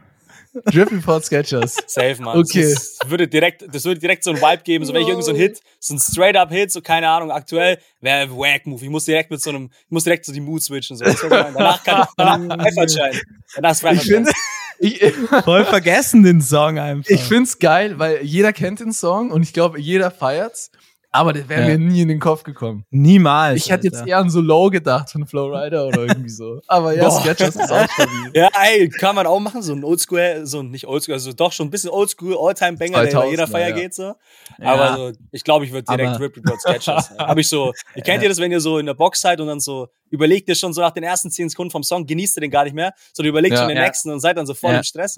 Drip 0.65 0.91
Report 0.91 1.23
Sketchers. 1.23 1.77
Safe, 1.87 2.21
Mann. 2.21 2.37
Okay. 2.39 2.73
Das, 2.73 2.99
würde 3.07 3.27
direkt, 3.27 3.65
das 3.71 3.85
würde 3.85 3.99
direkt 3.99 4.23
so 4.23 4.31
ein 4.31 4.37
Vibe 4.37 4.63
geben, 4.63 4.85
so 4.85 4.93
wenn 4.93 5.01
ich 5.01 5.07
irgendwie 5.07 5.25
so 5.25 5.31
ein 5.31 5.37
Hit, 5.37 5.61
so 5.79 5.95
ein 5.95 5.99
Straight-Up-Hit, 5.99 6.71
so 6.71 6.81
keine 6.81 7.09
Ahnung, 7.09 7.31
aktuell, 7.31 7.79
wäre 8.01 8.29
Wack-Move. 8.31 8.83
Ich 8.83 8.89
muss 8.89 9.05
direkt 9.05 9.31
mit 9.31 9.41
so 9.41 9.49
einem, 9.49 9.69
ich 9.85 9.91
muss 9.91 10.03
direkt 10.03 10.25
so 10.25 10.33
die 10.33 10.41
Mood 10.41 10.61
switchen, 10.63 10.97
so. 10.97 11.05
Danach 11.29 11.83
kann 11.83 12.03
ich, 12.03 12.13
danach 12.17 12.59
Freifahrtschein. 12.59 13.21
Danach 13.55 13.71
ist 13.71 14.03
finde 14.03 14.31
ich, 14.79 15.01
Voll 15.43 15.65
vergessen 15.65 16.23
den 16.23 16.41
Song 16.41 16.77
einfach. 16.77 17.09
ich 17.09 17.21
find's 17.21 17.59
geil, 17.59 17.97
weil 17.99 18.23
jeder 18.23 18.53
kennt 18.53 18.79
den 18.79 18.93
Song 18.93 19.31
und 19.31 19.43
ich 19.43 19.53
glaube, 19.53 19.79
jeder 19.79 20.11
feiert's. 20.11 20.71
Aber 21.17 21.33
der 21.33 21.49
wäre 21.49 21.61
Ja. 21.61 21.67
mir 21.67 21.77
nie 21.79 22.01
in 22.01 22.07
den 22.07 22.19
Kopf 22.19 22.43
gekommen. 22.43 22.85
Niemals. 22.89 23.57
Ich 23.65 23.71
hätte 23.71 23.85
jetzt 23.87 24.05
eher 24.05 24.17
an 24.19 24.29
so 24.29 24.39
Low 24.41 24.69
gedacht 24.69 25.09
von 25.09 25.25
Flowrider 25.25 25.87
oder 25.87 26.01
irgendwie 26.03 26.29
so. 26.29 26.61
Aber 26.67 26.93
ja, 26.93 27.07
Boah. 27.09 27.21
Sketchers 27.21 27.55
ist 27.55 27.71
auch 27.71 27.89
stabil. 27.89 28.13
Ja, 28.33 28.49
ey, 28.63 28.89
kann 28.89 29.15
man 29.15 29.25
auch 29.25 29.39
machen, 29.39 29.61
so 29.61 29.73
ein 29.73 29.83
Oldschool, 29.83 30.41
so 30.45 30.59
ein, 30.59 30.69
nicht 30.71 30.87
Oldschool, 30.87 31.13
also 31.13 31.33
doch 31.33 31.51
schon 31.51 31.67
ein 31.67 31.71
bisschen 31.71 31.89
Oldschool, 31.89 32.37
Alltime-Banger, 32.39 33.05
der 33.05 33.19
bei 33.19 33.29
jeder 33.29 33.43
2000er, 33.45 33.47
Feier 33.51 33.69
ja. 33.69 33.75
geht, 33.75 33.93
so. 33.93 34.13
Aber 34.61 34.95
so, 34.95 35.11
ich 35.31 35.43
glaube, 35.43 35.65
ich 35.65 35.71
würde 35.71 35.85
direkt 35.89 36.19
Drip 36.19 36.35
Report 36.37 36.61
Sketchers. 36.61 37.11
Hab 37.17 37.37
ich 37.37 37.47
so, 37.49 37.73
ihr 37.95 38.03
kennt 38.03 38.21
ihr 38.23 38.29
das, 38.29 38.39
wenn 38.39 38.51
ihr 38.51 38.59
so 38.61 38.77
in 38.77 38.85
der 38.85 38.93
Box 38.93 39.21
seid 39.21 39.39
und 39.41 39.47
dann 39.47 39.59
so, 39.59 39.87
überlegt 40.09 40.47
ihr 40.47 40.55
schon 40.55 40.71
so 40.73 40.81
nach 40.81 40.91
den 40.91 41.03
ersten 41.03 41.29
10 41.31 41.49
Sekunden 41.49 41.71
vom 41.71 41.83
Song, 41.83 42.05
genießt 42.05 42.37
ihr 42.37 42.41
den 42.41 42.51
gar 42.51 42.63
nicht 42.63 42.73
mehr, 42.73 42.93
sondern 43.13 43.29
überlegt 43.29 43.53
Ja. 43.53 43.59
schon 43.59 43.67
den 43.69 43.77
Ja. 43.77 43.83
nächsten 43.83 44.09
und 44.11 44.19
seid 44.19 44.37
dann 44.37 44.45
so 44.45 44.53
voll 44.53 44.71
Ja. 44.71 44.77
im 44.77 44.83
Stress. 44.83 45.17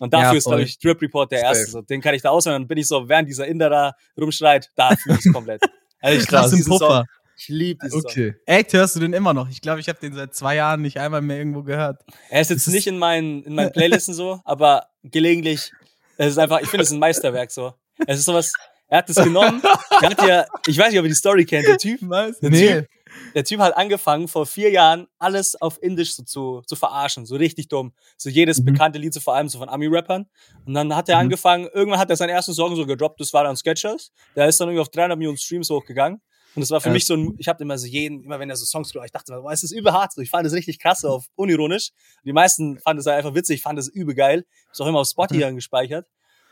Und 0.00 0.12
dafür 0.12 0.36
ist, 0.38 0.44
glaube 0.46 0.62
ich, 0.62 0.78
Drip 0.78 1.00
Report 1.00 1.30
der 1.32 1.40
Safe. 1.40 1.48
erste. 1.58 1.70
So. 1.70 1.82
Den 1.82 2.00
kann 2.00 2.14
ich 2.14 2.22
da 2.22 2.30
auswählen, 2.30 2.60
dann 2.62 2.68
bin 2.68 2.78
ich 2.78 2.88
so, 2.88 3.08
während 3.08 3.28
dieser 3.28 3.46
Inder 3.46 3.70
da 3.70 3.92
rumschreit, 4.20 4.70
da 4.76 4.90
fühle 4.96 5.18
ich 5.24 5.27
komplett. 5.32 5.62
Also 6.00 6.20
ich 6.20 6.26
Krass 6.28 6.52
im 6.52 6.62
Song. 6.62 6.78
Puffer. 6.78 7.04
Ich 7.36 7.48
liebe 7.48 7.84
diesen 7.84 8.00
Song. 8.02 8.10
Okay. 8.10 8.34
Echt, 8.46 8.72
hörst 8.72 8.96
du 8.96 9.00
den 9.00 9.12
immer 9.12 9.32
noch? 9.32 9.48
Ich 9.48 9.60
glaube, 9.60 9.80
ich 9.80 9.88
habe 9.88 9.98
den 10.00 10.14
seit 10.14 10.34
zwei 10.34 10.56
Jahren 10.56 10.82
nicht 10.82 10.98
einmal 10.98 11.22
mehr 11.22 11.38
irgendwo 11.38 11.62
gehört. 11.62 12.02
Er 12.30 12.40
ist 12.40 12.50
jetzt 12.50 12.66
nicht 12.68 12.86
in 12.86 12.98
meinen, 12.98 13.44
in 13.44 13.54
meinen 13.54 13.72
Playlisten 13.72 14.14
so, 14.14 14.40
aber 14.44 14.86
gelegentlich, 15.04 15.72
es 16.16 16.32
ist 16.32 16.38
einfach, 16.38 16.60
ich 16.60 16.68
finde 16.68 16.82
es 16.82 16.88
ist 16.88 16.94
ein 16.94 17.00
Meisterwerk 17.00 17.50
so. 17.50 17.74
Es 18.06 18.18
ist 18.18 18.24
sowas, 18.24 18.52
er 18.88 18.98
hat 18.98 19.08
das 19.08 19.16
genommen, 19.16 19.62
er 20.00 20.10
hat 20.10 20.22
ja, 20.22 20.46
ich 20.66 20.78
weiß 20.78 20.90
nicht, 20.90 20.98
ob 20.98 21.04
ihr 21.04 21.10
die 21.10 21.14
Story 21.14 21.44
kennt, 21.44 21.66
der 21.68 21.78
Typ, 21.78 22.00
der, 22.10 22.34
Nee. 22.50 22.74
typ, 22.80 22.88
der 23.34 23.44
Typ 23.44 23.60
hat 23.60 23.76
angefangen, 23.76 24.28
vor 24.28 24.46
vier 24.46 24.70
Jahren 24.70 25.06
alles 25.18 25.54
auf 25.60 25.82
Indisch 25.82 26.14
so 26.14 26.22
zu, 26.24 26.62
zu 26.66 26.76
verarschen, 26.76 27.26
so 27.26 27.36
richtig 27.36 27.68
dumm. 27.68 27.92
So 28.16 28.28
jedes 28.30 28.60
Mhm. 28.60 28.64
bekannte 28.66 28.98
Lied, 28.98 29.14
so 29.14 29.20
vor 29.20 29.34
allem 29.34 29.48
so 29.48 29.58
von 29.58 29.68
Ami-Rappern. 29.68 30.26
Und 30.64 30.74
dann 30.74 30.94
hat 30.94 31.08
er 31.08 31.16
Mhm. 31.16 31.20
angefangen, 31.22 31.68
irgendwann 31.72 32.00
hat 32.00 32.10
er 32.10 32.16
seinen 32.16 32.30
ersten 32.30 32.52
Song 32.54 32.74
so 32.76 32.86
gedroppt, 32.86 33.20
das 33.20 33.32
war 33.32 33.44
dann 33.44 33.56
Sketchers. 33.56 34.10
Der 34.36 34.46
ist 34.48 34.60
dann 34.60 34.68
irgendwie 34.68 34.82
auf 34.82 34.88
300 34.90 35.18
Millionen 35.18 35.38
Streams 35.38 35.70
hochgegangen. 35.70 36.20
Und 36.54 36.60
das 36.62 36.70
war 36.70 36.80
für 36.80 36.88
Ja. 36.88 36.94
mich 36.94 37.06
so 37.06 37.14
ein, 37.14 37.34
ich 37.38 37.46
habe 37.46 37.62
immer 37.62 37.78
so 37.78 37.86
jeden, 37.86 38.24
immer 38.24 38.40
wenn 38.40 38.50
er 38.50 38.56
so 38.56 38.64
Songs 38.64 38.90
gemacht 38.90 39.06
ich 39.06 39.12
dachte 39.12 39.32
immer, 39.32 39.42
boah, 39.42 39.52
es 39.52 39.62
ist 39.62 39.70
übel 39.70 39.92
hart. 39.92 40.12
So. 40.12 40.22
Ich 40.22 40.30
fand 40.30 40.46
es 40.46 40.52
richtig 40.54 40.78
krass, 40.80 41.04
auf 41.04 41.26
unironisch. 41.36 41.90
Die 42.24 42.32
meisten 42.32 42.78
fanden 42.80 43.00
es 43.00 43.06
halt 43.06 43.18
einfach 43.18 43.34
witzig, 43.34 43.56
ich 43.56 43.62
fand 43.62 43.78
es 43.78 43.88
übel 43.88 44.14
geil. 44.14 44.44
Ist 44.72 44.80
auch 44.80 44.86
immer 44.86 45.00
auf 45.00 45.08
Spotify 45.08 45.36
Mhm. 45.36 45.42
dann 45.42 45.54
gespeichert. 45.56 46.06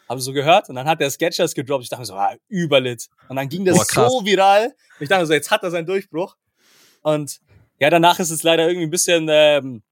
Habe 0.09 0.21
so 0.21 0.33
gehört 0.33 0.69
und 0.69 0.77
dann 0.77 0.87
hat 0.87 1.01
der 1.01 1.11
Sketchers 1.11 1.55
gedroppt. 1.55 1.85
Ich 1.85 1.89
dachte 1.91 2.03
mir 2.03 2.07
so, 2.07 2.15
ah, 2.15 2.35
überlit. 2.49 3.09
Und 3.29 3.37
dann 3.37 3.49
ging 3.49 3.65
das 3.65 3.77
Boah, 3.93 4.09
so 4.11 4.25
viral. 4.25 4.73
Ich 5.01 5.09
dachte 5.09 5.23
mir 5.23 5.27
so, 5.27 5.33
jetzt 5.33 5.51
hat 5.51 5.63
er 5.63 5.71
seinen 5.71 5.87
Durchbruch. 5.87 6.37
Und 7.03 7.41
ja, 7.79 7.91
danach 7.91 8.19
ist 8.21 8.31
es 8.31 8.43
leider 8.43 8.67
irgendwie 8.69 8.87
ein 8.87 8.91
bisschen, 8.91 9.27
ähm, 9.31 9.83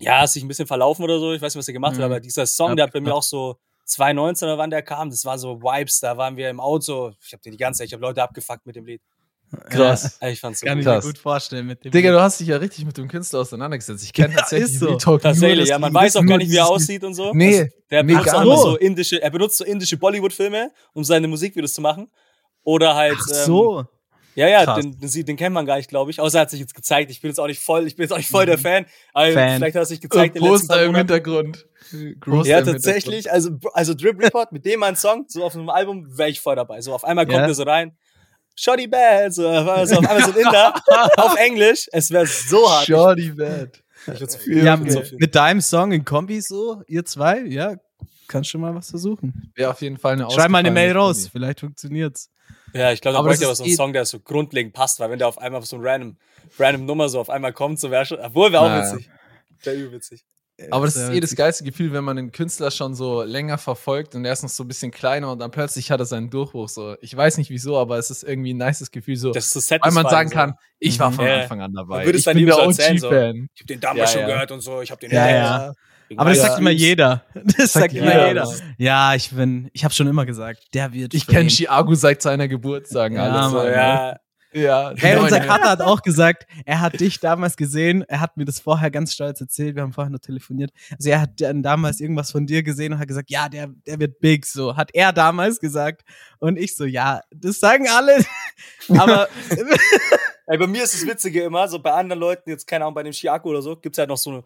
ja, 0.00 0.26
sich 0.26 0.42
ein 0.42 0.48
bisschen 0.48 0.66
verlaufen 0.66 1.02
oder 1.04 1.18
so. 1.18 1.32
Ich 1.32 1.40
weiß 1.40 1.54
nicht, 1.54 1.58
was 1.60 1.68
er 1.68 1.72
gemacht 1.74 1.92
hat, 1.92 1.98
Mhm. 2.00 2.04
aber 2.04 2.20
dieser 2.20 2.46
Song, 2.46 2.70
Ja, 2.70 2.74
der 2.76 2.84
hat 2.86 2.92
bei 2.92 3.00
mir 3.00 3.08
ja. 3.08 3.14
auch 3.14 3.22
so 3.22 3.56
2019 3.86 4.48
oder 4.48 4.58
wann 4.58 4.70
der 4.70 4.82
kam, 4.82 5.10
das 5.10 5.24
war 5.24 5.38
so 5.38 5.60
Vibes, 5.62 6.00
da 6.00 6.16
waren 6.16 6.36
wir 6.36 6.48
im 6.50 6.60
Auto. 6.60 7.12
Ich 7.24 7.32
habe 7.32 7.42
die 7.42 7.56
ganze 7.56 7.78
Zeit, 7.78 7.88
ich 7.88 7.92
habe 7.92 8.02
Leute 8.02 8.22
abgefuckt 8.22 8.64
mit 8.66 8.76
dem 8.76 8.86
Lied. 8.86 9.02
Krass. 9.68 10.18
Ich 10.22 10.40
fand's 10.40 10.60
so 10.60 10.66
Kann 10.66 10.78
ich 10.78 10.84
gut. 10.84 10.92
mir 10.92 10.96
Krass. 10.98 11.04
gut 11.06 11.18
vorstellen 11.18 11.66
mit 11.66 11.84
dem. 11.84 11.90
Digga, 11.92 12.10
du 12.12 12.20
hast 12.20 12.40
dich 12.40 12.48
ja 12.48 12.56
richtig 12.56 12.84
mit 12.84 12.96
dem 12.96 13.08
Künstler 13.08 13.40
auseinandergesetzt. 13.40 14.04
Ich 14.04 14.12
kenne 14.12 14.32
Ja, 14.34 14.40
tatsächlich 14.40 14.78
so. 14.78 14.96
Talk 14.96 15.22
Tatsächlich, 15.22 15.68
ja, 15.68 15.78
man 15.78 15.92
weiß 15.94 16.16
auch 16.16 16.24
gar 16.26 16.38
nicht, 16.38 16.50
wie 16.50 16.56
er 16.56 16.68
aussieht 16.68 17.04
und 17.04 17.14
so. 17.14 17.32
Nee, 17.34 17.58
Also, 17.60 17.70
der 17.90 18.02
nee, 18.02 18.12
benutzt 18.14 18.34
auch 18.34 18.62
so 18.62 18.76
indische, 18.76 19.22
er 19.22 19.30
benutzt 19.30 19.56
so 19.58 19.64
indische 19.64 19.96
Bollywood-Filme, 19.96 20.70
um 20.92 21.04
seine 21.04 21.28
Musikvideos 21.28 21.74
zu 21.74 21.80
machen. 21.80 22.10
Oder 22.62 22.94
halt, 22.94 23.16
Ach 23.20 23.28
ähm, 23.28 23.44
so. 23.44 23.84
ja, 24.34 24.48
ja, 24.48 24.64
Krass. 24.64 24.80
den, 24.80 24.98
den, 24.98 25.08
sieht- 25.08 25.28
den 25.28 25.36
kennt 25.36 25.52
man 25.54 25.66
gar 25.66 25.76
nicht, 25.76 25.88
glaube 25.90 26.10
ich. 26.10 26.18
Außer 26.20 26.38
er 26.38 26.42
hat 26.42 26.50
sich 26.50 26.60
jetzt 26.60 26.74
gezeigt. 26.74 27.10
Ich 27.10 27.20
bin 27.20 27.30
jetzt 27.30 27.38
auch 27.38 27.46
nicht 27.46 27.60
voll, 27.60 27.86
ich 27.86 27.94
bin 27.96 28.04
jetzt 28.04 28.12
auch 28.12 28.16
nicht 28.16 28.30
voll 28.30 28.46
der 28.46 28.58
Fan. 28.58 28.86
Aber 29.12 29.28
Mhm. 29.28 29.32
Fan. 29.34 29.56
vielleicht 29.56 29.74
hat 29.76 29.82
er 29.82 29.86
sich 29.86 30.00
gezeigt 30.00 30.36
in 30.36 30.42
den 30.42 30.50
letzten 30.52 30.68
Poster 30.68 30.84
im. 30.84 30.94
Hintergrund. 30.94 31.66
Poster 32.20 32.50
Ja, 32.50 32.62
tatsächlich. 32.62 33.30
Also, 33.30 33.50
also 33.74 33.92
Drip 33.94 34.18
Report, 34.20 34.50
mit 34.52 34.64
dem 34.64 34.82
ein 34.82 34.96
Song, 34.96 35.26
so 35.28 35.44
auf 35.44 35.54
einem 35.54 35.68
Album, 35.68 36.16
wäre 36.16 36.30
ich 36.30 36.40
voll 36.40 36.56
dabei. 36.56 36.80
So 36.80 36.94
auf 36.94 37.04
einmal 37.04 37.26
kommt 37.26 37.36
Ja. 37.38 37.46
er 37.46 37.54
so 37.54 37.62
rein. 37.64 37.96
Shoddy 38.56 38.86
Bad, 38.86 39.34
so, 39.34 39.48
auf 39.48 39.56
einmal 39.68 39.86
so, 39.86 39.96
auf 39.96 40.08
einmal 40.08 40.24
so 40.24 40.30
ein 40.32 40.36
Inder 40.38 40.74
auf 41.16 41.36
Englisch. 41.36 41.88
Es 41.92 42.10
wäre 42.10 42.26
so 42.26 42.70
hart. 42.70 42.86
Shorty 42.86 43.30
Bad. 43.30 43.82
Ja, 44.06 44.78
würd's 44.78 44.92
so 44.94 45.00
mit, 45.00 45.20
mit 45.20 45.34
deinem 45.34 45.60
Song 45.60 45.92
in 45.92 46.04
Kombi 46.04 46.40
so, 46.40 46.82
ihr 46.86 47.04
zwei, 47.04 47.40
ja, 47.40 47.74
kannst 48.28 48.50
schon 48.50 48.60
mal 48.60 48.74
was 48.74 48.90
versuchen. 48.90 49.50
Wäre 49.54 49.70
auf 49.70 49.80
jeden 49.82 49.96
Fall 49.98 50.12
eine 50.12 50.30
Schreib 50.30 50.50
mal 50.50 50.58
eine 50.58 50.70
Mail 50.70 50.92
raus, 50.92 51.16
Kombi. 51.22 51.30
vielleicht 51.32 51.60
funktioniert's. 51.60 52.30
Ja, 52.74 52.92
ich 52.92 53.00
glaube, 53.00 53.16
da 53.16 53.22
bräuchte 53.22 53.44
aber 53.44 53.52
ist 53.52 53.58
so 53.58 53.64
einen 53.64 53.72
eh- 53.72 53.76
Song, 53.76 53.92
der 53.92 54.04
so 54.04 54.20
grundlegend 54.20 54.72
passt, 54.74 55.00
weil 55.00 55.10
wenn 55.10 55.18
der 55.18 55.28
auf 55.28 55.38
einmal 55.38 55.60
auf 55.60 55.66
so 55.66 55.76
ein 55.76 55.82
random, 55.86 56.16
random 56.58 56.84
Nummer 56.86 57.08
so 57.08 57.20
auf 57.20 57.30
einmal 57.30 57.52
kommt, 57.52 57.80
so 57.80 57.90
wäre 57.90 58.04
schon, 58.04 58.18
obwohl 58.20 58.52
wäre 58.52 58.62
auch 58.62 58.68
Ja. 58.68 58.92
witzig. 58.92 59.10
Wäre 59.62 59.76
übel 59.76 59.92
witzig. 59.92 60.24
Aber 60.70 60.86
das 60.86 60.94
ist 60.94 61.10
eh 61.10 61.18
das 61.18 61.34
geilste 61.34 61.64
Gefühl, 61.64 61.92
wenn 61.92 62.04
man 62.04 62.16
einen 62.16 62.30
Künstler 62.30 62.70
schon 62.70 62.94
so 62.94 63.22
länger 63.24 63.58
verfolgt 63.58 64.14
und 64.14 64.24
er 64.24 64.32
ist 64.32 64.42
noch 64.44 64.48
so 64.48 64.62
ein 64.62 64.68
bisschen 64.68 64.92
kleiner 64.92 65.32
und 65.32 65.40
dann 65.40 65.50
plötzlich 65.50 65.90
hat 65.90 65.98
er 65.98 66.06
seinen 66.06 66.30
Durchbruch. 66.30 66.68
So, 66.68 66.94
ich 67.00 67.16
weiß 67.16 67.38
nicht 67.38 67.50
wieso, 67.50 67.76
aber 67.76 67.98
es 67.98 68.08
ist 68.10 68.22
irgendwie 68.22 68.54
ein 68.54 68.58
nices 68.58 68.92
Gefühl, 68.92 69.16
so, 69.16 69.32
Das 69.32 69.54
ist 69.56 69.68
so 69.68 69.76
weil 69.80 69.90
man 69.90 70.08
sagen 70.08 70.28
so. 70.28 70.34
kann, 70.36 70.54
ich 70.78 70.98
war 71.00 71.10
Mhm. 71.10 71.14
von 71.14 71.26
Ja. 71.26 71.40
Anfang 71.42 71.60
an 71.60 71.72
dabei. 71.74 71.96
Man 71.96 72.04
würde 72.06 72.18
es 72.18 72.20
ich 72.20 72.24
dann 72.26 72.36
bin 72.36 72.46
der 72.46 72.54
so 72.54 72.60
erzählen, 72.60 72.98
so. 72.98 73.08
OG-Fan. 73.08 73.48
Ich 73.54 73.60
hab 73.62 73.66
den 73.66 73.80
damals 73.80 74.14
Ja, 74.14 74.20
schon 74.20 74.28
gehört 74.30 74.52
und 74.52 74.60
so. 74.60 74.80
Ich 74.80 74.90
hab 74.92 75.00
den 75.00 75.10
Ja, 75.10 75.28
ja. 75.28 75.72
Aber 76.16 76.30
das 76.30 76.40
sagt 76.42 76.58
immer 76.60 76.70
jeder. 76.70 77.24
Das 77.58 77.72
sagt 77.72 77.92
immer 77.94 78.14
ja. 78.14 78.28
jeder. 78.28 78.48
Ja, 78.78 79.14
ich 79.16 79.30
bin, 79.30 79.70
ich 79.72 79.82
habe 79.84 79.92
schon 79.92 80.06
immer 80.06 80.24
gesagt, 80.26 80.62
der 80.74 80.92
wird. 80.92 81.14
Ich 81.14 81.26
kenne. 81.26 81.48
Chiago 81.48 81.94
seit 81.94 82.22
seiner 82.22 82.46
Geburt, 82.46 82.86
sagen 82.86 83.16
Ja, 83.16 83.24
alle. 83.24 83.50
So, 83.50 83.64
ja, 83.66 84.16
ja. 84.54 84.92
Hey, 84.96 85.16
unser 85.18 85.40
Kater 85.40 85.70
hat 85.70 85.82
auch 85.82 86.02
gesagt, 86.02 86.46
er 86.64 86.80
hat 86.80 87.00
dich 87.00 87.20
damals 87.20 87.56
gesehen. 87.56 88.04
Er 88.08 88.20
hat 88.20 88.36
mir 88.36 88.44
das 88.44 88.60
vorher 88.60 88.90
ganz 88.90 89.12
stolz 89.12 89.40
erzählt. 89.40 89.74
Wir 89.74 89.82
haben 89.82 89.92
vorher 89.92 90.10
nur 90.10 90.20
telefoniert. 90.20 90.70
Also 90.92 91.10
er 91.10 91.20
hat 91.20 91.40
dann 91.40 91.62
damals 91.62 92.00
irgendwas 92.00 92.30
von 92.30 92.46
dir 92.46 92.62
gesehen 92.62 92.92
und 92.92 92.98
hat 92.98 93.08
gesagt, 93.08 93.30
ja, 93.30 93.48
der, 93.48 93.68
der 93.86 93.98
wird 93.98 94.20
big. 94.20 94.46
So 94.46 94.76
hat 94.76 94.90
er 94.94 95.12
damals 95.12 95.60
gesagt. 95.60 96.02
Und 96.38 96.58
ich 96.58 96.76
so, 96.76 96.84
ja, 96.84 97.20
das 97.34 97.60
sagen 97.60 97.88
alle. 97.88 98.24
Aber 98.88 99.28
Ey, 100.46 100.58
bei 100.58 100.66
mir 100.66 100.84
ist 100.84 100.92
das 100.92 101.06
Witzige 101.06 101.42
immer, 101.42 101.66
so 101.68 101.78
bei 101.78 101.92
anderen 101.92 102.20
Leuten, 102.20 102.50
jetzt 102.50 102.66
keine 102.66 102.84
Ahnung, 102.84 102.94
bei 102.94 103.02
dem 103.02 103.12
Chiaco 103.12 103.48
oder 103.48 103.62
so, 103.62 103.76
gibt's 103.76 103.98
halt 103.98 104.10
noch 104.10 104.18
so 104.18 104.30
eine, 104.30 104.44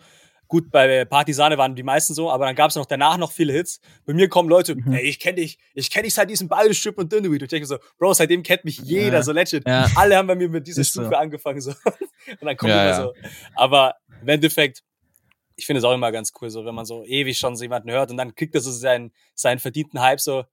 gut, 0.49 0.71
bei 0.71 1.05
Partisane 1.05 1.57
waren 1.59 1.75
die 1.76 1.83
meisten 1.83 2.14
so, 2.14 2.31
aber 2.31 2.47
dann 2.47 2.55
gab's 2.57 2.75
noch 2.75 2.87
danach 2.87 3.19
noch 3.19 3.31
viele 3.33 3.52
Hits. 3.52 3.81
Bei 4.07 4.14
mir 4.14 4.28
kommen 4.28 4.49
Leute, 4.49 4.75
Mhm. 4.75 4.93
ey, 4.95 5.02
ich 5.05 5.21
kenn 5.21 5.37
dich, 5.37 5.59
ich 5.75 5.90
kenn 5.90 6.02
dich 6.05 6.14
seit 6.14 6.28
diesem 6.31 6.49
Ball, 6.49 6.73
Strip 6.75 6.99
und 6.99 7.12
Dinnerweed. 7.12 7.43
Und 7.43 7.45
ich 7.45 7.49
denke 7.50 7.67
so, 7.67 7.76
Bro, 7.99 8.14
seitdem 8.14 8.43
kennt 8.43 8.64
mich 8.64 8.78
jeder, 8.78 9.19
Ja. 9.19 9.23
so 9.23 9.33
legit. 9.33 9.67
Ja. 9.69 9.87
Alle 9.95 10.17
haben 10.17 10.26
bei 10.26 10.35
mir 10.35 10.49
mit 10.49 10.67
dieser 10.67 10.81
Ist 10.81 10.93
so. 10.95 11.02
Stufe 11.02 11.19
angefangen, 11.19 11.61
so. 11.61 11.71
Und 12.40 12.43
dann 12.43 12.57
kommt 12.57 12.71
Ja, 12.71 12.85
immer 12.87 13.05
so. 13.05 13.14
Aber 13.55 13.95
im 14.23 14.28
Endeffekt, 14.28 14.83
ich 15.57 15.67
finde 15.67 15.78
es 15.78 15.85
auch 15.85 15.93
immer 15.95 16.11
ganz 16.12 16.33
cool, 16.40 16.50
so, 16.50 16.64
wenn 16.64 16.75
man 16.75 16.85
so 16.87 17.05
ewig 17.05 17.38
schon 17.38 17.57
so 17.57 17.64
jemanden 17.64 17.90
hört 17.90 18.11
und 18.11 18.17
dann 18.17 18.35
kriegt 18.35 18.55
er 18.55 18.61
so 18.61 18.71
seinen, 18.71 19.12
seinen 19.35 19.59
verdienten 19.59 20.00
Hype 20.00 20.21
so. 20.21 20.45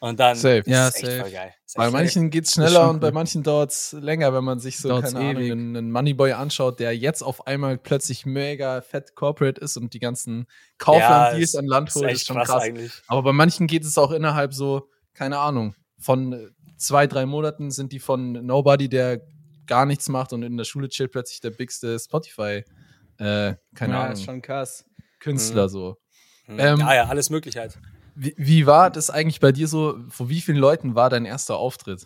Und 0.00 0.20
dann, 0.20 0.36
Safe. 0.36 0.62
Ja, 0.66 0.88
ist 0.88 0.96
echt 0.96 1.06
safe. 1.06 1.20
voll 1.22 1.30
geil. 1.32 1.54
Ist 1.66 1.76
Bei 1.76 1.84
echt 1.86 1.92
manchen 1.92 2.30
geht's 2.30 2.50
ist 2.50 2.54
schneller 2.54 2.88
und 2.88 3.00
bei 3.00 3.10
manchen 3.10 3.42
dauert's 3.42 3.92
länger, 3.92 4.32
wenn 4.32 4.44
man 4.44 4.60
sich 4.60 4.78
so, 4.78 4.88
Dauert's 4.90 5.12
keine 5.12 5.30
Ahnung, 5.30 5.42
ewig. 5.42 5.52
einen, 5.52 5.76
einen 5.76 5.90
Moneyboy 5.90 6.32
anschaut, 6.32 6.78
der 6.78 6.96
jetzt 6.96 7.22
auf 7.22 7.46
einmal 7.48 7.78
plötzlich 7.78 8.24
mega 8.24 8.80
fett 8.80 9.16
corporate 9.16 9.60
ist 9.60 9.76
und 9.76 9.94
die 9.94 9.98
ganzen 9.98 10.46
Kaufland-Deals 10.78 11.50
ist- 11.50 11.56
an 11.56 11.66
Land 11.66 11.88
ist 11.88 11.94
holt, 11.96 12.04
echt 12.06 12.14
ist 12.16 12.26
schon 12.28 12.36
krass, 12.36 12.46
krass. 12.48 12.62
eigentlich. 12.62 12.92
Aber 13.08 13.22
bei 13.24 13.32
manchen 13.32 13.66
geht 13.66 13.84
es 13.84 13.98
auch 13.98 14.12
innerhalb 14.12 14.54
so, 14.54 14.88
keine 15.14 15.38
Ahnung, 15.38 15.74
von 15.98 16.32
äh, 16.32 16.46
zwei, 16.76 17.08
drei 17.08 17.26
Monaten 17.26 17.72
sind 17.72 17.90
die 17.92 17.98
von 17.98 18.32
Nobody, 18.32 18.88
der 18.88 19.22
gar 19.66 19.84
nichts 19.84 20.08
macht 20.08 20.32
und 20.32 20.44
in 20.44 20.56
der 20.56 20.64
Schule 20.64 20.88
chillt, 20.88 21.10
plötzlich 21.10 21.40
der 21.40 21.50
bigste 21.50 21.98
Spotify, 21.98 22.62
äh, 23.18 23.54
keine 23.74 23.92
ja, 23.94 24.00
Ahnung, 24.02 24.12
ist 24.12 24.24
schon 24.24 24.40
krass. 24.42 24.84
Künstler 25.18 25.68
so. 25.68 25.96
Mhm. 26.46 26.60
Ähm, 26.60 26.78
ja, 26.78 26.94
ja, 26.94 27.04
alles 27.06 27.30
möglich 27.30 27.56
halt. 27.56 27.76
Wie, 28.20 28.34
wie 28.36 28.66
war 28.66 28.90
das 28.90 29.10
eigentlich 29.10 29.38
bei 29.38 29.52
dir 29.52 29.68
so? 29.68 29.96
Vor 30.08 30.28
wie 30.28 30.40
vielen 30.40 30.58
Leuten 30.58 30.94
war 30.96 31.08
dein 31.08 31.24
erster 31.24 31.56
Auftritt? 31.56 32.04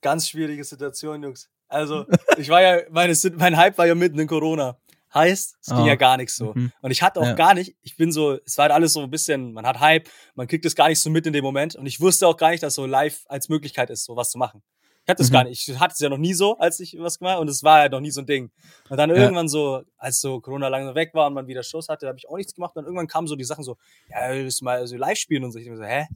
Ganz 0.00 0.28
schwierige 0.28 0.64
Situation, 0.64 1.22
Jungs. 1.22 1.48
Also, 1.68 2.04
ich 2.36 2.48
war 2.48 2.60
ja, 2.60 2.80
meine, 2.90 3.14
mein 3.36 3.56
Hype 3.56 3.78
war 3.78 3.86
ja 3.86 3.94
mitten 3.94 4.18
in 4.18 4.26
Corona. 4.26 4.76
Heißt, 5.14 5.56
es 5.60 5.66
ging 5.68 5.76
Oh. 5.84 5.86
ja 5.86 5.94
gar 5.94 6.16
nicht 6.16 6.32
so. 6.32 6.52
Mhm. 6.54 6.72
Und 6.80 6.90
ich 6.90 7.02
hatte 7.02 7.20
auch 7.20 7.26
Ja. 7.26 7.34
gar 7.34 7.52
nicht, 7.54 7.76
ich 7.82 7.96
bin 7.96 8.10
so, 8.10 8.38
es 8.46 8.56
war 8.56 8.62
halt 8.64 8.72
alles 8.72 8.94
so 8.94 9.02
ein 9.02 9.10
bisschen, 9.10 9.52
man 9.52 9.66
hat 9.66 9.78
Hype, 9.78 10.08
man 10.34 10.48
kriegt 10.48 10.64
es 10.64 10.74
gar 10.74 10.88
nicht 10.88 11.00
so 11.00 11.10
mit 11.10 11.26
in 11.26 11.34
dem 11.34 11.44
Moment. 11.44 11.76
Und 11.76 11.84
ich 11.86 12.00
wusste 12.00 12.26
auch 12.26 12.36
gar 12.38 12.50
nicht, 12.50 12.62
dass 12.62 12.74
so 12.74 12.86
live 12.86 13.20
als 13.28 13.48
Möglichkeit 13.50 13.90
ist, 13.90 14.04
so 14.04 14.16
was 14.16 14.30
zu 14.30 14.38
machen. 14.38 14.62
Ich 15.04 15.10
hatte 15.10 15.22
es 15.22 15.30
Mhm. 15.30 15.32
gar 15.32 15.44
nicht. 15.44 15.68
Ich 15.68 15.78
hatte 15.80 15.92
es 15.94 15.98
ja 15.98 16.08
noch 16.08 16.18
nie 16.18 16.32
so, 16.34 16.56
als 16.58 16.78
ich 16.80 16.96
was 16.98 17.18
gemacht 17.18 17.32
habe. 17.32 17.42
Und 17.42 17.48
es 17.48 17.62
war 17.62 17.82
ja 17.82 17.88
noch 17.88 18.00
nie 18.00 18.10
so 18.12 18.20
ein 18.20 18.26
Ding. 18.26 18.50
Und 18.88 18.96
dann 18.96 19.10
Ja. 19.10 19.16
irgendwann 19.16 19.48
so, 19.48 19.82
als 19.98 20.20
so 20.20 20.40
Corona 20.40 20.68
lange 20.68 20.94
weg 20.94 21.10
war 21.14 21.26
und 21.26 21.34
man 21.34 21.46
wieder 21.48 21.62
Shows 21.62 21.88
hatte, 21.88 22.06
habe 22.06 22.18
ich 22.18 22.28
auch 22.28 22.36
nichts 22.36 22.54
gemacht. 22.54 22.70
Und 22.76 22.82
dann 22.82 22.86
irgendwann 22.86 23.08
kamen 23.08 23.26
so 23.26 23.34
die 23.34 23.44
Sachen 23.44 23.64
so, 23.64 23.76
ja, 24.08 24.30
willst 24.30 24.60
du 24.60 24.64
mal 24.64 24.86
so 24.86 24.96
live 24.96 25.18
spielen 25.18 25.42
und 25.44 25.50
so. 25.52 25.58
Ich 25.58 25.68
mir 25.68 25.76
so, 25.76 25.82
hä? 25.84 26.06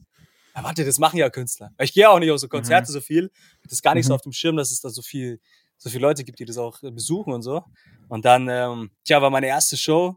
Ja, 0.55 0.63
warte, 0.63 0.85
das 0.85 0.97
machen 0.99 1.17
ja 1.17 1.29
Künstler. 1.29 1.71
Weil 1.77 1.85
Ich 1.85 1.93
gehe 1.93 2.09
auch 2.09 2.19
nicht 2.19 2.31
auf 2.31 2.39
so 2.39 2.47
Konzerte 2.47 2.91
so 2.91 3.01
viel. 3.01 3.29
Ich 3.63 3.69
das 3.69 3.81
gar 3.81 3.93
nicht 3.93 4.05
so 4.05 4.13
Mhm. 4.13 4.15
auf 4.15 4.21
dem 4.21 4.31
Schirm, 4.31 4.55
dass 4.55 4.71
es 4.71 4.79
da 4.79 4.89
so 4.89 5.01
viel, 5.01 5.39
so 5.77 5.89
viele 5.89 6.01
Leute 6.01 6.23
gibt, 6.23 6.39
die 6.39 6.45
das 6.45 6.57
auch 6.57 6.81
äh, 6.81 6.89
besuchen 6.89 7.33
und 7.33 7.41
so. 7.43 7.63
Und 8.07 8.23
dann, 8.25 8.47
ähm, 8.49 8.89
tja, 9.03 9.21
war 9.21 9.29
meine 9.29 9.47
erste 9.47 9.75
Show 9.77 10.15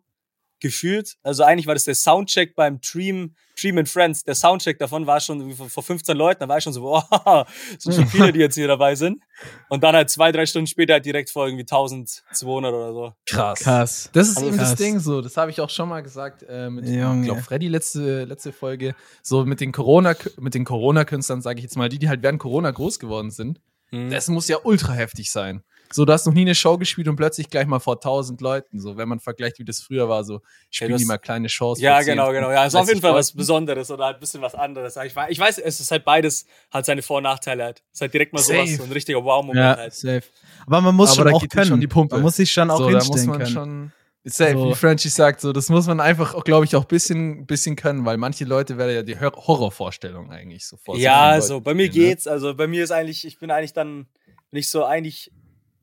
gefühlt. 0.61 1.17
Also 1.23 1.43
eigentlich 1.43 1.67
war 1.67 1.75
das 1.75 1.85
der 1.85 1.95
Soundcheck 1.95 2.55
beim 2.55 2.81
Dream, 2.81 3.35
Dream 3.61 3.79
and 3.79 3.88
Friends. 3.88 4.23
Der 4.25 4.35
Soundcheck 4.35 4.79
davon 4.79 5.07
war 5.07 5.21
schon 5.21 5.52
vor 5.55 5.69
vor 5.69 5.83
15 5.83 6.17
Leuten. 6.17 6.40
Da 6.40 6.49
war 6.49 6.59
ich 6.59 6.64
schon 6.64 6.73
so, 6.73 6.83
wow, 6.83 7.47
sind 7.79 7.95
schon 7.95 8.07
viele, 8.09 8.33
die 8.33 8.38
jetzt 8.40 8.55
hier 8.55 8.69
dabei 8.69 8.95
sind. 8.95 9.23
Und 9.69 9.83
dann 9.83 9.95
halt 9.95 10.11
zwei, 10.11 10.33
drei 10.33 10.47
Stunden 10.47 10.67
später 10.67 10.95
halt 10.95 11.05
direkt 11.07 11.31
vor 11.31 11.47
irgendwie 11.47 11.62
1200 11.62 12.73
oder 12.73 12.93
so. 12.93 13.12
Krass. 13.26 13.61
Krass. 13.61 14.11
Das 14.12 14.29
ist 14.29 14.37
Also 14.37 14.49
eben 14.49 14.59
das 14.59 14.69
krass. 14.71 14.79
Ding 14.79 14.99
so. 15.00 15.21
Das 15.21 15.37
habe 15.37 15.50
ich 15.50 15.61
auch 15.61 15.71
schon 15.71 15.88
mal 15.88 16.02
gesagt 16.02 16.45
äh, 16.49 16.71
mit, 16.71 16.87
Junge. 16.87 17.21
ich 17.21 17.26
glaube, 17.26 17.43
Freddy 17.43 17.69
letzte, 17.69 18.25
letzte 18.25 18.52
Folge. 18.52 18.95
So 19.23 19.45
mit 19.45 19.61
den 19.61 19.73
Corona, 19.73 20.14
mit 20.38 20.55
den 20.55 20.64
Corona-Künstlern, 20.64 21.43
sage 21.43 21.59
ich 21.59 21.64
jetzt 21.64 21.76
mal, 21.76 21.88
die, 21.88 21.99
die 21.99 22.09
halt 22.09 22.23
während 22.23 22.38
Corona 22.38 22.71
groß 22.71 22.99
geworden 22.99 23.31
sind. 23.31 23.61
Mhm. 23.90 24.11
Das 24.11 24.29
muss 24.29 24.49
ja 24.49 24.59
ultra 24.62 24.93
heftig 24.93 25.33
sein. 25.33 25.62
So, 25.92 26.04
du 26.04 26.12
hast 26.12 26.25
noch 26.25 26.32
nie 26.35 26.42
eine 26.42 26.54
Show 26.54 26.78
gespielt 26.78 27.09
und 27.09 27.16
plötzlich 27.16 27.50
gleich 27.50 27.66
mal 27.66 27.80
vor 27.80 27.94
1000 27.97 28.40
Leuten. 28.40 28.78
So, 28.78 28.97
wenn 28.97 29.09
man 29.09 29.18
vergleicht, 29.18 29.59
wie 29.59 29.64
das 29.64 29.80
früher 29.82 30.09
war, 30.09 30.23
so 30.23 30.40
spielen 30.70 30.92
du 30.92 30.99
die 30.99 31.04
mal 31.04 31.18
kleine 31.18 31.49
Shows. 31.49 31.80
Ja, 31.80 31.94
vor 31.97 32.04
10, 32.04 32.12
genau, 32.14 32.30
genau. 32.30 32.50
Ja, 32.52 32.64
ist 32.64 32.75
auf 32.76 32.82
30 32.82 32.88
jeden 32.94 33.00
Fall 33.00 33.14
was. 33.14 33.32
Besonderes 33.32 33.90
oder 33.90 34.04
halt 34.04 34.16
ein 34.18 34.20
bisschen 34.20 34.40
was 34.40 34.54
anderes. 34.54 34.97
Ich 35.04 35.16
weiß, 35.16 35.30
ich 35.30 35.38
weiß, 35.40 35.59
es 35.59 35.80
ist 35.80 35.90
halt 35.90 36.04
beides, 36.04 36.47
hat 36.70 36.87
seine 36.87 37.02
Vor- 37.02 37.16
und 37.16 37.25
Nachteile 37.25 37.64
halt. 37.64 37.82
Es 37.90 37.97
ist 37.97 38.00
halt 38.02 38.14
direkt 38.14 38.32
mal 38.32 38.38
sowas, 38.40 38.68
Safe. 38.68 38.76
so 38.76 38.85
ein 38.85 38.92
richtiger 38.92 39.25
Wow-Moment 39.25 39.59
Ja, 39.59 39.76
halt. 39.76 39.92
safe. 39.92 40.23
Aber 40.66 40.80
man 40.80 40.94
muss 40.94 41.18
Aber 41.18 41.28
schon 41.30 41.35
auch 41.35 41.49
können. 41.49 41.66
schon 41.66 41.80
die 41.80 41.88
Pumpe. 41.88 42.14
Man 42.14 42.23
muss 42.23 42.37
sich 42.37 42.52
schon 42.52 42.70
auch 42.70 42.78
so, 42.78 42.85
da 42.88 42.92
muss 42.99 43.06
hinstellen 43.06 43.28
man 43.28 43.38
können. 43.38 43.50
schon. 43.52 43.92
Safe, 44.23 44.52
So. 44.52 44.68
wie 44.70 44.75
Frenchy 44.75 45.09
sagt, 45.09 45.40
so, 45.40 45.52
das 45.52 45.70
muss 45.70 45.87
man 45.88 45.99
einfach, 45.99 46.44
glaube 46.44 46.66
ich, 46.66 46.76
auch 46.76 46.85
bisschen, 46.85 47.47
bisschen 47.47 47.75
können, 47.75 48.04
weil 48.04 48.16
manche 48.18 48.44
Leute 48.44 48.76
werden 48.78 48.94
ja 48.94 49.02
die 49.02 49.18
Hor- 49.18 49.32
Horrorvorstellung 49.35 50.30
eigentlich 50.30 50.66
so 50.66 50.76
vor. 50.76 50.97
Ja, 50.99 51.40
so, 51.40 51.61
bei 51.61 51.75
mir 51.75 51.87
stehen, 51.90 52.02
ne? 52.02 52.09
geht's. 52.11 52.26
Also 52.28 52.54
bei 52.54 52.66
mir 52.66 52.85
ist 52.85 52.90
eigentlich, 52.92 53.26
ich 53.26 53.38
bin 53.38 53.50
eigentlich 53.50 53.73
dann, 53.73 54.06
wenn 54.50 54.61
ich 54.61 54.68
so 54.68 54.85
eigentlich 54.85 55.32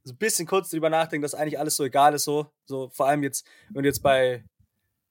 so 0.08 0.14
ein 0.14 0.18
bisschen 0.18 0.48
kurz 0.48 0.70
drüber 0.70 0.90
nachdenke, 0.90 1.24
dass 1.26 1.36
eigentlich 1.36 1.60
alles 1.60 1.76
so 1.76 1.84
egal 1.84 2.14
ist, 2.14 2.24
so. 2.24 2.48
So, 2.66 2.90
vor 2.90 3.08
allem 3.08 3.24
jetzt, 3.24 3.46
wenn 3.72 3.84
du 3.84 3.90
jetzt 3.90 4.02
bei. 4.02 4.44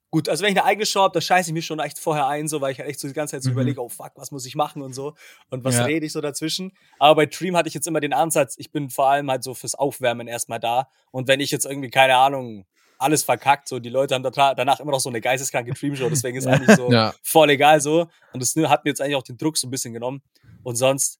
Gut, 0.09 0.29
also 0.29 0.41
wenn 0.43 0.53
ich 0.53 0.57
eine 0.57 0.65
eigene 0.65 0.85
Show 0.85 1.01
habe, 1.01 1.13
da 1.13 1.19
scheiße 1.19 1.49
ich 1.49 1.53
mich 1.53 1.65
schon 1.65 1.79
echt 1.79 1.99
vorher 1.99 2.27
ein, 2.27 2.47
so, 2.47 2.61
weil 2.61 2.71
ich 2.71 2.79
halt 2.79 2.89
echt 2.89 2.99
so 3.01 3.09
die 3.09 3.13
ganze 3.13 3.31
Zeit 3.35 3.43
so 3.43 3.49
Mhm. 3.49 3.55
überlege, 3.55 3.81
oh 3.83 3.89
fuck, 3.89 4.11
was 4.15 4.31
muss 4.31 4.45
ich 4.45 4.55
machen 4.55 4.81
und 4.81 4.93
so. 4.93 5.15
Und 5.49 5.65
was 5.65 5.75
Ja. 5.75 5.83
rede 5.83 6.05
ich 6.05 6.13
so 6.13 6.21
dazwischen. 6.21 6.71
Aber 6.97 7.15
bei 7.15 7.25
Dream 7.25 7.57
hatte 7.57 7.67
ich 7.67 7.73
jetzt 7.73 7.87
immer 7.87 7.99
den 7.99 8.13
Ansatz, 8.13 8.55
ich 8.57 8.71
bin 8.71 8.89
vor 8.89 9.09
allem 9.09 9.29
halt 9.29 9.43
so 9.43 9.53
fürs 9.53 9.75
Aufwärmen 9.75 10.27
erstmal 10.29 10.61
da. 10.61 10.87
Und 11.11 11.27
wenn 11.27 11.41
ich 11.41 11.51
jetzt 11.51 11.65
irgendwie, 11.65 11.89
keine 11.89 12.15
Ahnung, 12.15 12.65
alles 12.99 13.23
verkackt, 13.25 13.67
so 13.67 13.79
die 13.79 13.89
Leute 13.89 14.15
haben 14.15 14.23
da- 14.23 14.55
danach 14.55 14.79
immer 14.79 14.91
noch 14.93 15.01
so 15.01 15.09
eine 15.09 15.19
geisteskranke 15.19 15.73
Dream-Show, 15.73 16.09
deswegen 16.09 16.37
ist 16.37 16.47
eigentlich 16.71 16.75
so 16.77 16.89
Ja. 16.89 17.13
voll 17.21 17.49
egal 17.49 17.81
so. 17.81 18.07
Und 18.31 18.41
das 18.41 18.55
hat 18.55 18.85
mir 18.85 18.91
jetzt 18.91 19.01
eigentlich 19.01 19.15
auch 19.17 19.23
den 19.23 19.37
Druck 19.37 19.57
so 19.57 19.67
ein 19.67 19.71
bisschen 19.71 19.93
genommen. 19.93 20.21
Und 20.63 20.77
sonst, 20.77 21.19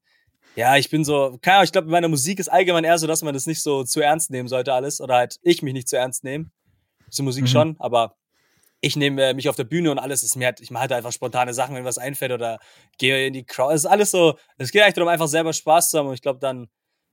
ja, 0.57 0.75
ich 0.75 0.89
bin 0.89 1.05
so, 1.05 1.37
keine 1.41 1.57
Ahnung, 1.57 1.65
ich 1.65 1.71
glaube, 1.71 1.85
in 1.85 1.91
meiner 1.91 2.07
Musik 2.07 2.39
ist 2.39 2.49
allgemein 2.49 2.83
eher 2.83 2.97
so, 2.97 3.05
dass 3.07 3.21
man 3.21 3.33
das 3.33 3.45
nicht 3.45 3.61
so 3.61 3.83
zu 3.83 4.01
ernst 4.01 4.31
nehmen 4.31 4.47
sollte, 4.49 4.73
alles. 4.73 4.99
Oder 4.99 5.15
halt 5.15 5.37
ich 5.43 5.61
mich 5.61 5.73
nicht 5.73 5.87
zu 5.87 5.95
ernst 5.97 6.23
nehmen. 6.23 6.51
Zur 7.11 7.25
Musik 7.25 7.43
Mhm. 7.43 7.47
schon, 7.47 7.75
aber 7.79 8.15
ich 8.81 8.95
nehme 8.95 9.23
äh, 9.23 9.33
mich 9.33 9.47
auf 9.49 9.55
der 9.55 9.63
Bühne 9.63 9.91
und 9.91 9.99
alles 9.99 10.23
ist 10.23 10.35
mir 10.35 10.45
halt, 10.47 10.59
ich 10.59 10.71
mache 10.71 10.81
halt 10.81 10.91
einfach 10.93 11.11
spontane 11.11 11.53
Sachen, 11.53 11.75
wenn 11.75 11.85
was 11.85 11.97
einfällt 11.97 12.31
oder 12.31 12.59
gehe 12.97 13.27
in 13.27 13.33
die 13.33 13.45
Crowd. 13.45 13.73
Es 13.73 13.81
ist 13.81 13.85
alles 13.85 14.11
so, 14.11 14.37
es 14.57 14.71
geht 14.71 14.81
eigentlich 14.81 14.95
darum, 14.95 15.07
einfach 15.09 15.27
selber 15.27 15.53
Spaß 15.53 15.91
zu 15.91 15.99
haben 15.99 16.07
und 16.07 16.15
ich 16.15 16.21
glaube, 16.21 16.39
dann 16.39 16.67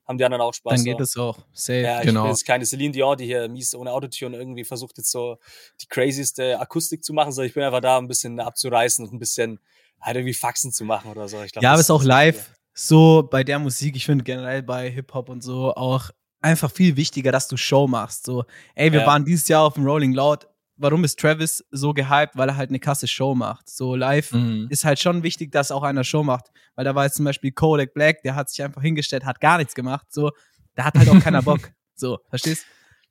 haben 0.07 0.17
die 0.17 0.25
anderen 0.25 0.41
auch 0.41 0.53
Spaß. 0.53 0.71
Dann 0.73 0.79
so. 0.79 0.83
geht 0.85 0.99
es 0.99 1.17
auch. 1.17 1.39
Safe. 1.53 1.79
Ja, 1.81 1.99
ich 1.99 2.05
Genau. 2.07 2.23
bin 2.23 2.31
jetzt 2.31 2.45
keine 2.45 2.65
Celine 2.65 2.91
Dion, 2.91 3.17
die 3.17 3.25
hier 3.25 3.47
mies 3.47 3.73
ohne 3.73 3.91
Autotune 3.91 4.37
irgendwie 4.37 4.63
versucht 4.63 4.97
jetzt 4.97 5.09
so 5.11 5.37
die 5.81 5.87
crazyste 5.87 6.59
Akustik 6.59 7.03
zu 7.03 7.13
machen, 7.13 7.31
sondern 7.31 7.47
ich 7.47 7.53
bin 7.55 7.63
einfach 7.63 7.81
da, 7.81 7.97
ein 7.97 8.07
bisschen 8.07 8.39
abzureißen 8.39 9.05
und 9.05 9.13
ein 9.13 9.19
bisschen 9.19 9.59
halt 10.01 10.17
irgendwie 10.17 10.33
Faxen 10.35 10.71
zu 10.71 10.83
machen 10.83 11.09
oder 11.09 11.27
so. 11.27 11.41
Ich 11.41 11.51
glaub, 11.53 11.63
ja, 11.63 11.69
aber 11.71 11.79
es 11.79 11.85
ist 11.87 11.91
auch 11.91 12.03
live. 12.03 12.51
So 12.77 13.27
bei 13.31 13.43
der 13.45 13.57
Musik, 13.57 13.95
ich 13.95 14.05
finde 14.05 14.23
generell 14.25 14.61
bei 14.61 14.89
Hip-Hop 14.91 15.29
und 15.29 15.41
so 15.41 15.73
auch 15.75 16.09
einfach 16.41 16.69
viel 16.69 16.97
wichtiger, 16.97 17.31
dass 17.31 17.47
du 17.47 17.55
Show 17.57 17.87
machst. 17.87 18.25
So, 18.25 18.43
ey, 18.75 18.91
wir 18.91 18.99
Ja. 19.01 19.07
waren 19.07 19.23
dieses 19.25 19.47
Jahr 19.47 19.63
auf 19.63 19.75
dem 19.75 19.85
Rolling 19.85 20.13
Loud. 20.13 20.45
Warum 20.77 21.05
ist 21.05 21.17
Travis 21.17 21.63
so 21.71 21.93
gehypt? 21.93 22.35
Weil 22.35 22.49
er 22.49 22.57
halt 22.57 22.69
eine 22.69 22.79
krasse 22.81 23.07
Show 23.07 23.33
macht. 23.33 23.69
So 23.69 23.95
live 23.95 24.33
Mhm. 24.33 24.67
ist 24.69 24.83
halt 24.83 24.99
schon 24.99 25.23
wichtig, 25.23 25.53
dass 25.53 25.71
auch 25.71 25.83
einer 25.83 26.03
Show 26.03 26.21
macht. 26.21 26.51
Weil 26.75 26.83
da 26.83 26.93
war 26.93 27.05
jetzt 27.05 27.15
zum 27.15 27.23
Beispiel 27.23 27.53
Kodak 27.53 27.93
Black, 27.93 28.21
der 28.23 28.35
hat 28.35 28.49
sich 28.49 28.61
einfach 28.61 28.81
hingestellt, 28.81 29.23
hat 29.23 29.39
gar 29.39 29.57
nichts 29.57 29.73
gemacht. 29.73 30.07
So, 30.11 30.31
da 30.75 30.83
hat 30.83 30.95
halt 30.95 31.07
auch 31.09 31.19
keiner 31.19 31.41
Bock. 31.41 31.59
So, 31.97 32.19
verstehst? 32.27 32.65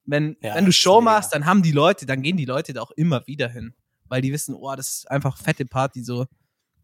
Wenn, 0.04 0.36
Ja, 0.42 0.56
wenn 0.56 0.66
du 0.66 0.72
Show 0.72 1.00
machst, 1.00 1.34
dann 1.34 1.46
haben 1.46 1.62
die 1.62 1.72
Leute, 1.72 2.04
dann 2.04 2.20
gehen 2.20 2.36
die 2.36 2.44
Leute 2.44 2.74
da 2.74 2.82
auch 2.82 2.90
immer 2.90 3.26
wieder 3.26 3.48
hin. 3.48 3.72
Weil 4.08 4.20
die 4.20 4.30
wissen, 4.30 4.54
oh, 4.54 4.76
das 4.76 4.88
ist 4.90 5.10
einfach 5.10 5.38
fette 5.38 5.64
Party, 5.64 6.04
so. 6.04 6.26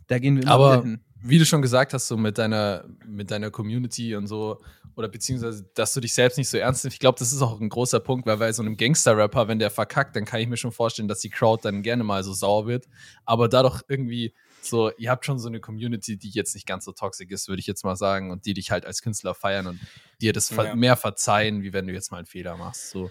Da 0.06 0.18
gehen 0.18 0.36
wir 0.36 0.44
immer 0.44 0.52
Aber 0.52 0.72
wieder 0.78 0.82
hin. 0.92 1.04
Wie 1.22 1.38
du 1.38 1.44
schon 1.46 1.62
gesagt 1.62 1.92
hast, 1.92 2.08
so 2.08 2.16
mit 2.16 2.38
deiner, 2.38 2.84
mit 3.06 3.30
deiner 3.30 3.50
Community 3.50 4.14
und 4.16 4.26
so, 4.26 4.60
oder 4.96 5.08
beziehungsweise, 5.08 5.64
dass 5.74 5.94
du 5.94 6.00
dich 6.00 6.12
selbst 6.14 6.36
nicht 6.36 6.48
so 6.48 6.58
ernst 6.58 6.84
nimmst, 6.84 6.94
ich 6.94 7.00
glaube, 7.00 7.18
das 7.18 7.32
ist 7.32 7.40
auch 7.42 7.60
ein 7.60 7.68
großer 7.68 8.00
Punkt, 8.00 8.26
weil 8.26 8.36
bei 8.38 8.52
so 8.52 8.62
einem 8.62 8.76
Gangster-Rapper, 8.76 9.48
wenn 9.48 9.58
der 9.58 9.70
verkackt, 9.70 10.16
dann 10.16 10.24
kann 10.24 10.40
ich 10.40 10.48
mir 10.48 10.56
schon 10.56 10.72
vorstellen, 10.72 11.08
dass 11.08 11.20
die 11.20 11.30
Crowd 11.30 11.62
dann 11.62 11.82
gerne 11.82 12.04
mal 12.04 12.22
so 12.24 12.32
sauer 12.32 12.66
wird. 12.66 12.86
Aber 13.24 13.48
da 13.48 13.62
doch 13.62 13.82
irgendwie 13.88 14.34
so, 14.62 14.90
ihr 14.98 15.10
habt 15.10 15.24
schon 15.24 15.38
so 15.38 15.48
eine 15.48 15.60
Community, 15.60 16.18
die 16.18 16.28
jetzt 16.30 16.54
nicht 16.54 16.66
ganz 16.66 16.84
so 16.84 16.92
toxisch 16.92 17.30
ist, 17.30 17.48
würde 17.48 17.60
ich 17.60 17.66
jetzt 17.66 17.82
mal 17.84 17.96
sagen, 17.96 18.30
und 18.30 18.44
die 18.44 18.52
dich 18.52 18.70
halt 18.70 18.84
als 18.84 19.00
Künstler 19.00 19.34
feiern 19.34 19.66
und 19.68 19.80
dir 20.20 20.32
das 20.34 20.50
Ja. 20.50 20.74
mehr 20.74 20.96
verzeihen, 20.96 21.62
wie 21.62 21.72
wenn 21.72 21.86
du 21.86 21.94
jetzt 21.94 22.10
mal 22.10 22.18
einen 22.18 22.26
Fehler 22.26 22.56
machst. 22.56 22.90
So. 22.90 23.10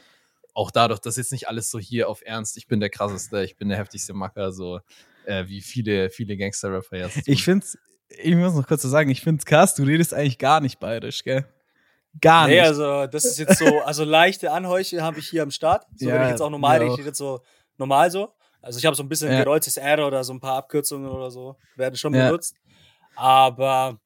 auch 0.53 0.71
dadurch, 0.71 0.99
dass 0.99 1.15
jetzt 1.15 1.31
nicht 1.31 1.47
alles 1.47 1.71
so 1.71 1.79
hier 1.79 2.09
auf 2.09 2.21
Ernst, 2.23 2.57
ich 2.57 2.67
bin 2.67 2.79
der 2.81 2.89
krasseste, 2.89 3.43
ich 3.43 3.55
bin 3.55 3.69
der 3.69 3.77
heftigste 3.77 4.13
Macker, 4.13 4.51
so 4.51 4.79
äh, 5.23 5.47
wie 5.47 5.61
viele, 5.61 6.09
viele 6.09 6.35
Gangster-Rapper 6.37 6.97
jetzt. 6.97 7.27
Ich 7.27 7.43
find's, 7.43 7.77
ich 8.09 8.35
muss 8.35 8.53
noch 8.53 8.67
kurz 8.67 8.81
so 8.81 8.89
sagen, 8.89 9.09
ich 9.09 9.21
find's 9.21 9.45
krass, 9.45 9.75
du 9.75 9.83
redest 9.83 10.13
eigentlich 10.13 10.37
gar 10.37 10.59
nicht 10.61 10.79
bayerisch, 10.79 11.23
gell? 11.23 11.45
Gar 12.21 12.47
Nee, 12.47 12.55
nicht. 12.55 12.63
also 12.63 13.05
das 13.07 13.23
ist 13.25 13.37
jetzt 13.37 13.57
so, 13.59 13.81
also 13.81 14.03
leichte 14.03 14.51
Anhäusche 14.51 15.01
habe 15.03 15.19
ich 15.19 15.29
hier 15.29 15.43
am 15.43 15.51
Start. 15.51 15.85
So 15.95 16.09
Ja, 16.09 16.15
wenn 16.15 16.23
ich 16.23 16.29
jetzt 16.29 16.41
auch 16.41 16.49
normal 16.49 16.77
rede, 16.79 16.89
auch. 16.89 16.93
ich 16.93 16.99
rede 16.99 17.09
jetzt 17.09 17.19
so 17.19 17.41
normal 17.77 18.09
so. 18.09 18.33
Also 18.61 18.79
ich 18.79 18.85
habe 18.85 18.95
so 18.95 19.03
ein 19.03 19.09
bisschen 19.09 19.31
Ja. 19.31 19.43
gerolltes 19.43 19.77
R 19.77 20.05
oder 20.05 20.23
so 20.23 20.33
ein 20.33 20.39
paar 20.39 20.55
Abkürzungen 20.57 21.09
oder 21.09 21.29
so, 21.31 21.55
werden 21.75 21.95
schon 21.95 22.13
Ja. 22.13 22.25
benutzt. 22.25 22.55
Aber 23.15 23.99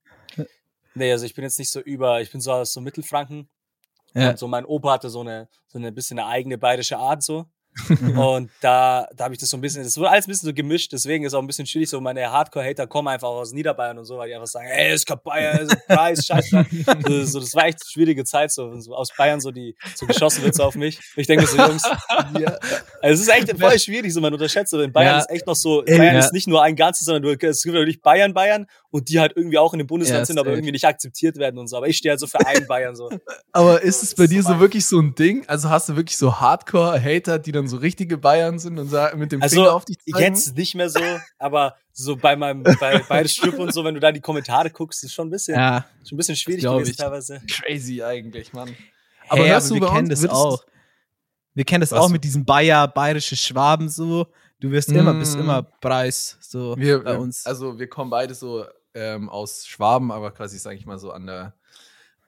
nee, 0.93 1.11
also 1.11 1.25
ich 1.25 1.33
bin 1.33 1.43
jetzt 1.43 1.57
nicht 1.59 1.71
so 1.71 1.79
über, 1.79 2.21
ich 2.21 2.31
bin 2.31 2.41
so 2.41 2.51
aus 2.51 2.73
so 2.73 2.81
Mittelfranken. 2.81 3.49
Ja. 4.13 4.29
Und 4.31 4.39
so 4.39 4.47
mein 4.47 4.65
Opa 4.65 4.91
hatte 4.93 5.09
so 5.09 5.21
eine, 5.21 5.47
so 5.67 5.79
eine 5.79 5.91
bisschen 5.91 6.19
eine 6.19 6.27
eigene 6.27 6.57
bayerische 6.57 6.97
Art 6.97 7.23
so. 7.23 7.45
Und 8.15 8.49
da, 8.61 9.07
da 9.15 9.23
habe 9.25 9.33
ich 9.33 9.39
das 9.39 9.49
so 9.49 9.57
ein 9.57 9.61
bisschen, 9.61 9.83
das 9.83 9.97
wurde 9.97 10.09
alles 10.09 10.27
ein 10.27 10.31
bisschen 10.31 10.47
so 10.47 10.53
gemischt, 10.53 10.91
deswegen 10.93 11.25
ist 11.25 11.33
auch 11.33 11.41
ein 11.41 11.47
bisschen 11.47 11.65
schwierig, 11.65 11.89
so 11.89 11.99
meine 11.99 12.31
Hardcore-Hater 12.31 12.87
kommen 12.87 13.07
einfach 13.07 13.27
aus 13.27 13.51
Niederbayern 13.53 13.97
und 13.97 14.05
so, 14.05 14.17
weil 14.17 14.29
die 14.29 14.35
einfach 14.35 14.47
sagen, 14.47 14.67
ey, 14.67 14.93
ist 14.93 15.05
kein 15.05 15.17
Bayern, 15.23 15.59
ist 15.67 15.77
Preis, 15.87 16.25
scheiße. 16.25 16.65
so, 17.07 17.23
so, 17.25 17.39
das 17.39 17.53
war 17.55 17.65
echt 17.65 17.79
eine 17.81 17.91
schwierige 17.91 18.23
Zeit, 18.25 18.51
so, 18.51 18.79
so 18.79 18.95
aus 18.95 19.09
Bayern 19.17 19.41
so 19.41 19.51
die, 19.51 19.75
so 19.95 20.05
geschossen 20.05 20.43
wird 20.43 20.55
so 20.55 20.63
auf 20.63 20.75
mich. 20.75 20.99
Ich 21.15 21.27
denke 21.27 21.45
so, 21.47 21.57
Jungs, 21.57 21.83
ja. 22.39 22.57
also 23.01 23.13
es 23.13 23.19
ist 23.21 23.29
echt 23.29 23.59
voll 23.59 23.79
schwierig, 23.79 24.13
so 24.13 24.21
man 24.21 24.33
unterschätzt, 24.33 24.71
so 24.71 24.81
in 24.81 24.91
Bayern 24.91 25.15
Ja. 25.15 25.19
ist 25.19 25.29
echt 25.29 25.47
noch 25.47 25.55
so, 25.55 25.83
Bayern 25.85 26.15
ja. 26.15 26.19
ist 26.19 26.33
nicht 26.33 26.47
nur 26.47 26.61
ein 26.63 26.75
Ganzes, 26.75 27.05
sondern 27.05 27.23
du, 27.23 27.29
es 27.47 27.63
gibt 27.63 27.75
natürlich 27.75 28.01
Bayern, 28.01 28.33
Bayern 28.33 28.67
und 28.91 29.09
die 29.09 29.19
halt 29.19 29.33
irgendwie 29.35 29.57
auch 29.57 29.73
in 29.73 29.79
dem 29.79 29.87
Bundesland 29.87 30.19
Ja, 30.19 30.25
sind, 30.25 30.37
aber 30.37 30.49
safe. 30.49 30.57
irgendwie 30.57 30.71
nicht 30.73 30.85
akzeptiert 30.85 31.37
werden 31.37 31.57
und 31.57 31.67
so. 31.67 31.77
Aber 31.77 31.87
ich 31.87 31.97
stehe 31.97 32.11
halt 32.11 32.19
so 32.19 32.27
für 32.27 32.45
einen 32.45 32.67
Bayern 32.67 32.95
so. 32.95 33.09
Aber 33.51 33.81
ist 33.81 34.03
es 34.03 34.13
bei 34.13 34.27
dir 34.27 34.43
so 34.43 34.59
wirklich 34.59 34.85
so 34.85 34.99
ein 34.99 35.15
Ding? 35.15 35.43
Also 35.47 35.69
hast 35.69 35.89
du 35.89 35.95
wirklich 35.95 36.17
so 36.17 36.39
Hardcore-Hater, 36.39 37.39
die 37.39 37.51
dann 37.51 37.62
so 37.67 37.77
richtige 37.77 38.17
Bayern 38.17 38.59
sind 38.59 38.77
und 38.79 38.87
sagen, 38.89 39.19
mit 39.19 39.31
dem 39.31 39.41
Also 39.41 39.55
Finger 39.57 39.73
auf 39.73 39.85
dich 39.85 39.97
zeigen? 39.99 40.17
jetzt 40.35 40.55
nicht 40.57 40.75
mehr 40.75 40.89
so, 40.89 40.99
aber 41.39 41.75
so 41.91 42.15
bei 42.15 42.35
meinem, 42.35 42.63
bei 42.63 43.01
beide 43.07 43.29
Strip 43.29 43.57
und 43.59 43.73
so, 43.73 43.83
wenn 43.83 43.93
du 43.93 43.99
da 43.99 44.11
die 44.11 44.21
Kommentare 44.21 44.69
guckst, 44.71 45.03
ist 45.03 45.13
schon 45.13 45.27
ein 45.27 45.31
bisschen, 45.31 45.55
ja. 45.55 45.85
schon 46.07 46.15
ein 46.15 46.17
bisschen 46.17 46.35
schwierig 46.35 46.61
glaub 46.61 46.75
gewesen 46.77 46.91
ich. 46.91 46.97
teilweise. 46.97 47.41
Crazy 47.49 48.01
eigentlich, 48.03 48.53
Mann. 48.53 48.75
Aber, 49.29 49.41
hey, 49.41 49.49
hörst 49.49 49.71
aber 49.71 49.79
du 49.79 49.85
wir 49.85 49.91
kennen 49.93 50.09
das 50.09 50.25
auch. 50.27 50.63
Wir 51.55 51.65
kennen 51.65 51.81
das 51.81 51.91
Was? 51.91 51.99
auch 51.99 52.09
mit 52.09 52.23
diesem 52.23 52.45
Bayer, 52.45 52.87
bayerische 52.87 53.35
Schwaben 53.35 53.87
so. 53.89 54.27
Du 54.59 54.71
wirst 54.71 54.89
immer, 54.89 55.13
bist 55.13 55.35
Mm. 55.37 55.41
immer 55.41 55.61
Preis 55.63 56.37
so 56.41 56.75
Wir, 56.77 57.03
bei 57.03 57.17
uns. 57.17 57.45
Also 57.45 57.77
wir 57.77 57.87
kommen 57.87 58.09
beide 58.09 58.33
so 58.33 58.65
ähm, 58.95 59.29
aus 59.29 59.65
Schwaben, 59.67 60.11
aber 60.11 60.31
quasi, 60.31 60.57
sage 60.57 60.77
ich 60.77 60.85
mal, 60.85 60.97
so 60.97 61.11
an 61.11 61.27
der, 61.27 61.53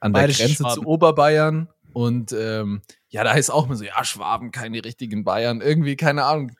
an 0.00 0.12
der 0.12 0.24
Grenze 0.28 0.54
Schwaben. 0.56 0.74
zu 0.74 0.82
Oberbayern. 0.86 1.68
Und 1.96 2.30
ähm, 2.38 2.82
ja, 3.08 3.24
da 3.24 3.32
heißt 3.32 3.50
auch 3.50 3.64
immer 3.64 3.74
so, 3.76 3.82
ja, 3.84 4.04
Schwaben, 4.04 4.50
keine 4.50 4.84
richtigen 4.84 5.24
Bayern. 5.24 5.62
Irgendwie, 5.62 5.96
keine 5.96 6.24
Ahnung. 6.24 6.52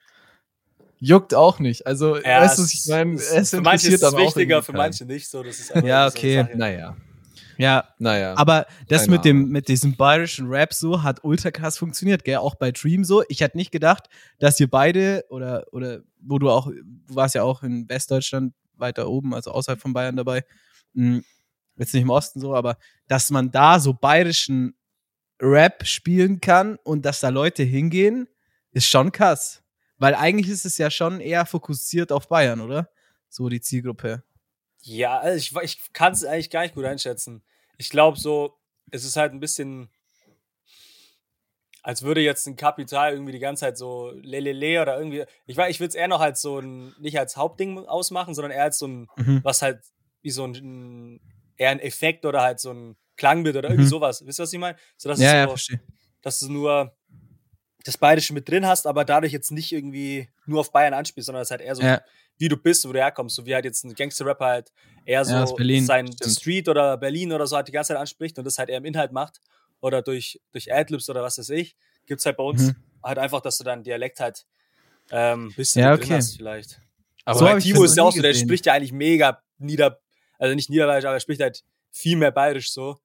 Juckt 0.98 1.34
auch 1.34 1.58
nicht. 1.58 1.86
Also, 1.86 2.16
Ja, 2.16 2.40
weißt 2.40 2.58
du, 2.58 2.62
ich 2.64 2.86
meine? 2.88 3.16
Es 3.16 3.50
für 3.50 3.60
manche 3.60 3.88
ist 3.88 4.02
es 4.02 4.16
wichtiger, 4.16 4.62
für 4.62 4.72
manche 4.72 5.04
nicht 5.04 5.28
so. 5.28 5.42
Das 5.42 5.58
ist 5.58 5.74
Ja, 5.84 6.08
so 6.08 6.16
okay. 6.16 6.36
Sache. 6.38 6.56
Naja, 6.56 6.96
ja, 7.58 7.84
naja. 7.98 8.32
aber 8.38 8.64
das 8.88 9.02
Keine 9.02 9.12
mit 9.16 9.24
dem, 9.26 9.36
Ahnung. 9.36 9.50
mit 9.50 9.68
diesem 9.68 9.94
bayerischen 9.96 10.48
Rap 10.48 10.72
so 10.72 11.02
hat 11.02 11.22
ultra 11.22 11.50
krass 11.50 11.76
funktioniert, 11.76 12.24
gell? 12.24 12.36
Auch 12.36 12.54
bei 12.54 12.72
Dream 12.72 13.04
so. 13.04 13.22
Ich 13.28 13.42
hätte 13.42 13.58
nicht 13.58 13.72
gedacht, 13.72 14.08
dass 14.38 14.58
ihr 14.58 14.70
beide 14.70 15.22
oder, 15.28 15.66
oder 15.70 16.00
wo 16.18 16.38
du 16.38 16.48
auch, 16.48 16.68
du 16.70 17.14
warst 17.14 17.34
ja 17.34 17.42
auch 17.42 17.62
in 17.62 17.86
Westdeutschland 17.90 18.54
weiter 18.78 19.06
oben, 19.06 19.34
also 19.34 19.50
außerhalb 19.50 19.82
von 19.82 19.92
Bayern 19.92 20.16
dabei. 20.16 20.44
Hm, 20.94 21.22
Jetzt 21.76 21.92
nicht 21.92 22.04
im 22.04 22.10
Osten 22.10 22.40
so, 22.40 22.54
aber 22.54 22.78
dass 23.06 23.28
man 23.28 23.50
da 23.50 23.78
so 23.80 23.92
bayerischen 23.92 24.74
Rap 25.40 25.86
spielen 25.86 26.40
kann 26.40 26.76
und 26.84 27.02
dass 27.04 27.20
da 27.20 27.28
Leute 27.28 27.62
hingehen, 27.62 28.28
ist 28.72 28.86
schon 28.88 29.12
krass. 29.12 29.62
Weil 29.98 30.14
eigentlich 30.14 30.48
ist 30.50 30.64
es 30.66 30.78
ja 30.78 30.90
schon 30.90 31.20
eher 31.20 31.46
fokussiert 31.46 32.12
auf 32.12 32.28
Bayern, 32.28 32.60
oder? 32.60 32.90
So 33.28 33.48
die 33.48 33.60
Zielgruppe. 33.60 34.22
Ja, 34.82 35.18
also 35.18 35.36
ich, 35.36 35.54
ich 35.62 35.92
kann 35.92 36.12
es 36.12 36.24
eigentlich 36.24 36.50
gar 36.50 36.62
nicht 36.62 36.74
gut 36.74 36.84
einschätzen. 36.84 37.42
Ich 37.78 37.90
glaube 37.90 38.18
so, 38.18 38.58
es 38.90 39.04
ist 39.04 39.16
halt 39.16 39.32
ein 39.32 39.40
bisschen, 39.40 39.90
als 41.82 42.02
würde 42.02 42.20
jetzt 42.20 42.46
ein 42.46 42.56
Kapital 42.56 43.12
irgendwie 43.12 43.32
die 43.32 43.38
ganze 43.38 43.60
Zeit 43.60 43.78
so 43.78 44.10
lelele 44.22 44.82
oder 44.82 44.98
irgendwie, 44.98 45.24
ich 45.46 45.56
weiß, 45.56 45.70
ich 45.70 45.80
würde 45.80 45.90
es 45.90 45.94
eher 45.94 46.08
noch 46.08 46.20
als 46.20 46.40
so 46.42 46.58
ein, 46.58 46.94
nicht 46.98 47.18
als 47.18 47.36
Hauptding 47.36 47.78
ausmachen, 47.86 48.34
sondern 48.34 48.52
eher 48.52 48.64
als 48.64 48.78
so 48.78 48.86
ein, 48.88 49.08
Mhm. 49.16 49.40
was 49.44 49.62
halt 49.62 49.80
wie 50.22 50.30
so 50.30 50.44
ein, 50.44 51.20
eher 51.56 51.70
ein 51.70 51.80
Effekt 51.80 52.24
oder 52.26 52.42
halt 52.42 52.60
so 52.60 52.70
ein 52.72 52.96
Klangbild 53.16 53.56
oder 53.56 53.68
irgendwie 53.68 53.86
Mhm. 53.86 53.90
sowas. 53.90 54.24
Wisst 54.26 54.38
ihr, 54.40 54.42
was 54.44 54.52
ich 54.52 54.58
meine? 54.58 54.78
So, 54.96 55.08
dass 55.08 55.18
Ja, 55.20 55.26
es 55.26 55.32
ja, 55.32 55.42
so, 55.44 55.48
verstehe. 55.50 55.80
dass 56.22 56.38
du 56.40 56.50
nur 56.52 56.96
das 57.84 57.96
Bayerische 57.98 58.34
mit 58.34 58.48
drin 58.48 58.66
hast, 58.66 58.86
aber 58.86 59.04
dadurch 59.04 59.32
jetzt 59.32 59.52
nicht 59.52 59.72
irgendwie 59.72 60.28
nur 60.46 60.60
auf 60.60 60.72
Bayern 60.72 60.94
anspielst, 60.94 61.26
sondern 61.26 61.42
es 61.42 61.50
halt 61.50 61.60
eher 61.60 61.74
so, 61.76 61.82
Ja. 61.82 62.02
wie 62.38 62.48
du 62.48 62.56
bist, 62.56 62.86
wo 62.88 62.92
du 62.92 62.98
herkommst, 62.98 63.36
so 63.36 63.46
wie 63.46 63.54
halt 63.54 63.64
jetzt 63.64 63.84
ein 63.84 63.94
Gangster-Rapper 63.94 64.44
halt 64.46 64.72
eher 65.04 65.24
so 65.24 65.32
Ja, 65.36 65.42
aus 65.44 65.54
Berlin, 65.54 65.86
sein 65.86 66.06
stimmt. 66.12 66.38
Street 66.40 66.68
oder 66.68 66.96
Berlin 66.96 67.32
oder 67.32 67.46
so 67.46 67.56
halt 67.56 67.68
die 67.68 67.72
ganze 67.72 67.88
Zeit 67.88 67.98
anspricht 67.98 68.38
und 68.38 68.44
das 68.44 68.58
halt 68.58 68.68
eher 68.68 68.78
im 68.78 68.84
Inhalt 68.84 69.12
macht 69.12 69.40
oder 69.80 70.02
durch, 70.02 70.40
durch 70.52 70.72
Adlibs 70.72 71.08
oder 71.08 71.22
was 71.22 71.38
weiß 71.38 71.50
ich, 71.50 71.76
gibt 72.06 72.20
es 72.20 72.26
halt 72.26 72.36
bei 72.36 72.44
uns 72.44 72.62
Mhm. 72.62 72.76
halt 73.04 73.18
einfach, 73.18 73.40
dass 73.40 73.58
du 73.58 73.64
deinen 73.64 73.84
Dialekt 73.84 74.18
halt 74.20 74.46
ähm, 75.10 75.52
bisschen 75.54 75.82
Ja, 75.82 75.92
mit 75.92 76.00
drin 76.00 76.06
okay. 76.08 76.16
hast 76.16 76.36
vielleicht. 76.36 76.80
aber 77.24 77.38
So 77.38 77.56
ich 77.56 77.64
Timo 77.64 77.84
ist 77.84 77.96
ja 77.96 78.02
auch 78.02 78.12
so, 78.12 78.20
der 78.22 78.34
spricht 78.34 78.66
ja 78.66 78.72
eigentlich 78.72 78.92
mega 78.92 79.42
nieder, 79.58 80.00
also 80.38 80.54
nicht 80.54 80.70
niederbayerisch, 80.70 81.04
aber 81.04 81.14
er 81.14 81.20
spricht 81.20 81.40
halt 81.40 81.62
viel 81.92 82.16
mehr 82.16 82.32
bayerisch 82.32 82.72
so, 82.72 82.98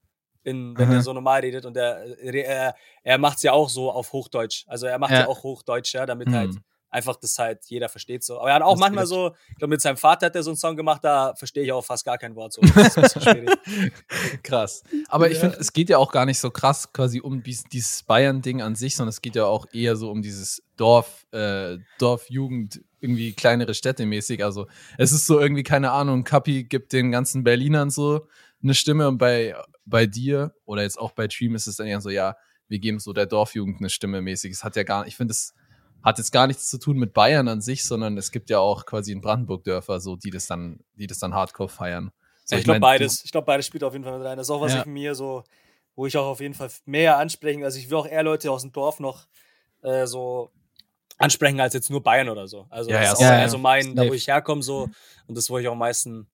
in, 0.44 0.78
wenn 0.78 0.88
Aha. 0.90 0.96
er 0.96 1.02
so 1.02 1.14
normal 1.14 1.42
redet 1.42 1.66
und 1.66 1.78
er, 1.78 2.18
er, 2.22 2.76
er 3.04 3.18
macht 3.18 3.38
es 3.38 3.44
ja 3.44 3.52
auch 3.54 3.70
so 3.70 3.92
auf 3.92 4.12
Hochdeutsch. 4.14 4.66
Also 4.68 4.88
er 4.88 4.98
macht 5.00 5.12
ja, 5.12 5.20
Ja. 5.22 5.28
auch 5.28 5.44
Hochdeutsch, 5.44 5.94
ja, 5.94 6.06
damit 6.06 6.28
Mhm. 6.30 6.36
halt 6.36 6.56
einfach 6.94 7.16
das 7.16 7.40
halt 7.40 7.60
jeder 7.68 7.88
versteht 7.88 8.22
so. 8.22 8.38
Aber 8.40 8.50
er 8.50 8.56
hat 8.56 8.64
auch 8.64 8.72
Das 8.72 8.80
manchmal 8.82 9.06
so, 9.06 9.34
ich 9.52 9.56
glaube 9.60 9.70
mit 9.70 9.80
seinem 9.82 9.96
Vater 9.96 10.26
hat 10.26 10.36
er 10.36 10.44
so 10.44 10.50
einen 10.50 10.58
Song 10.58 10.76
gemacht, 10.76 11.02
da 11.04 11.34
verstehe 11.36 11.64
ich 11.64 11.72
auch 11.72 11.86
fast 11.86 12.04
gar 12.04 12.18
kein 12.18 12.36
Wort 12.36 12.52
so. 12.52 12.62
Krass. 14.44 14.84
Aber 15.08 15.28
ich 15.30 15.36
Ja. 15.36 15.40
finde, 15.42 15.58
es 15.60 15.72
geht 15.74 15.90
ja 15.90 15.98
auch 15.98 16.12
gar 16.12 16.26
nicht 16.26 16.40
so 16.40 16.50
krass 16.52 16.92
quasi 16.92 17.20
um 17.22 17.44
dies, 17.44 17.64
dieses 17.64 18.04
Bayern-Ding 18.04 18.62
an 18.62 18.76
sich, 18.76 18.96
sondern 18.96 19.10
es 19.10 19.22
geht 19.22 19.36
ja 19.36 19.46
auch 19.46 19.66
eher 19.72 19.96
so 19.96 20.10
um 20.12 20.22
dieses 20.22 20.64
Dorf, 20.78 21.26
äh, 21.32 21.78
Dorfjugend, 22.00 22.82
irgendwie 23.00 23.34
kleinere 23.34 23.74
Städte 23.74 24.06
mäßig. 24.06 24.44
Also 24.44 24.68
es 24.98 25.12
ist 25.12 25.26
so 25.26 25.40
irgendwie, 25.40 25.64
keine 25.64 25.92
Ahnung, 25.92 26.24
Kapi 26.24 26.64
gibt 26.66 26.94
den 26.94 27.12
ganzen 27.12 27.44
Berlinern 27.44 27.90
so 27.90 28.28
eine 28.64 28.74
Stimme 28.74 29.08
und 29.08 29.18
bei, 29.18 29.56
bei 29.86 30.06
dir 30.06 30.54
oder 30.66 30.84
jetzt 30.84 31.00
auch 31.00 31.12
bei 31.12 31.28
Dream 31.28 31.56
ist 31.56 31.68
es 31.68 31.76
dann 31.78 31.88
eher 31.88 32.02
so, 32.02 32.10
ja, 32.10 32.36
wir 32.68 32.80
geben 32.80 33.00
so 33.00 33.14
der 33.14 33.26
Dorfjugend 33.26 33.80
eine 33.80 33.90
Stimme 33.90 34.22
mäßig. 34.22 34.52
Es 34.52 34.64
hat 34.64 34.76
ja 34.76 34.84
gar 34.84 35.06
ich 35.08 35.16
finde, 35.16 35.32
es 35.32 35.54
hat 36.04 36.18
jetzt 36.18 36.32
gar 36.32 36.48
nichts 36.48 36.70
zu 36.70 36.80
tun 36.80 36.98
mit 36.98 37.14
Bayern 37.14 37.48
an 37.48 37.62
sich, 37.62 37.84
sondern 37.86 38.18
es 38.18 38.32
gibt 38.32 38.50
ja 38.50 38.60
auch 38.60 38.86
quasi 38.86 39.12
in 39.12 39.22
Brandenburg 39.22 39.64
Dörfer 39.64 40.00
so, 40.00 40.16
die 40.16 40.32
das 40.32 40.48
dann, 40.48 40.80
die 40.96 41.08
das 41.08 41.20
dann 41.20 41.34
hardcore 41.34 41.70
feiern. 41.70 42.12
So, 42.46 42.56
ich 42.56 42.64
glaube 42.64 42.80
mein, 42.80 43.00
beides. 43.00 43.24
Ich 43.24 43.32
glaube 43.32 43.46
beides 43.46 43.68
spielt 43.68 43.84
auf 43.84 43.94
jeden 43.94 44.04
Fall 44.04 44.18
mit 44.18 44.28
rein. 44.28 44.38
Das 44.38 44.48
ist 44.48 44.52
auch 44.52 44.62
was 44.62 44.74
Ja. 44.74 44.80
ich 44.82 44.86
mir 44.88 45.14
so, 45.16 45.44
wo 45.96 46.06
ich 46.08 46.18
auch 46.18 46.26
auf 46.26 46.40
jeden 46.40 46.54
Fall 46.54 46.72
mehr 46.86 47.18
ansprechen. 47.18 47.64
Also 47.64 47.78
ich 47.78 47.90
will 47.90 47.98
auch 47.98 48.08
eher 48.08 48.24
Leute 48.24 48.52
aus 48.52 48.64
dem 48.64 48.72
Dorf 48.72 49.00
noch 49.00 49.28
äh, 49.84 50.08
so 50.08 50.50
ansprechen 51.18 51.60
als 51.60 51.74
jetzt 51.74 51.90
nur 51.92 52.02
Bayern 52.02 52.30
oder 52.30 52.48
so. 52.48 52.66
Also 52.70 52.90
Ja, 52.90 53.00
das 53.00 53.06
ja, 53.06 53.12
ist 53.14 53.18
auch 53.20 53.22
ja, 53.22 53.34
eher 53.34 53.42
ja. 53.42 53.50
so 53.50 53.58
mein, 53.60 53.96
da 53.96 54.08
wo 54.08 54.14
ich 54.14 54.28
herkomme 54.28 54.64
so 54.64 54.90
und 55.28 55.38
das, 55.38 55.50
wo 55.50 55.60
ich 55.60 55.68
auch 55.68 55.74
am 55.74 55.78
meisten 55.78 56.28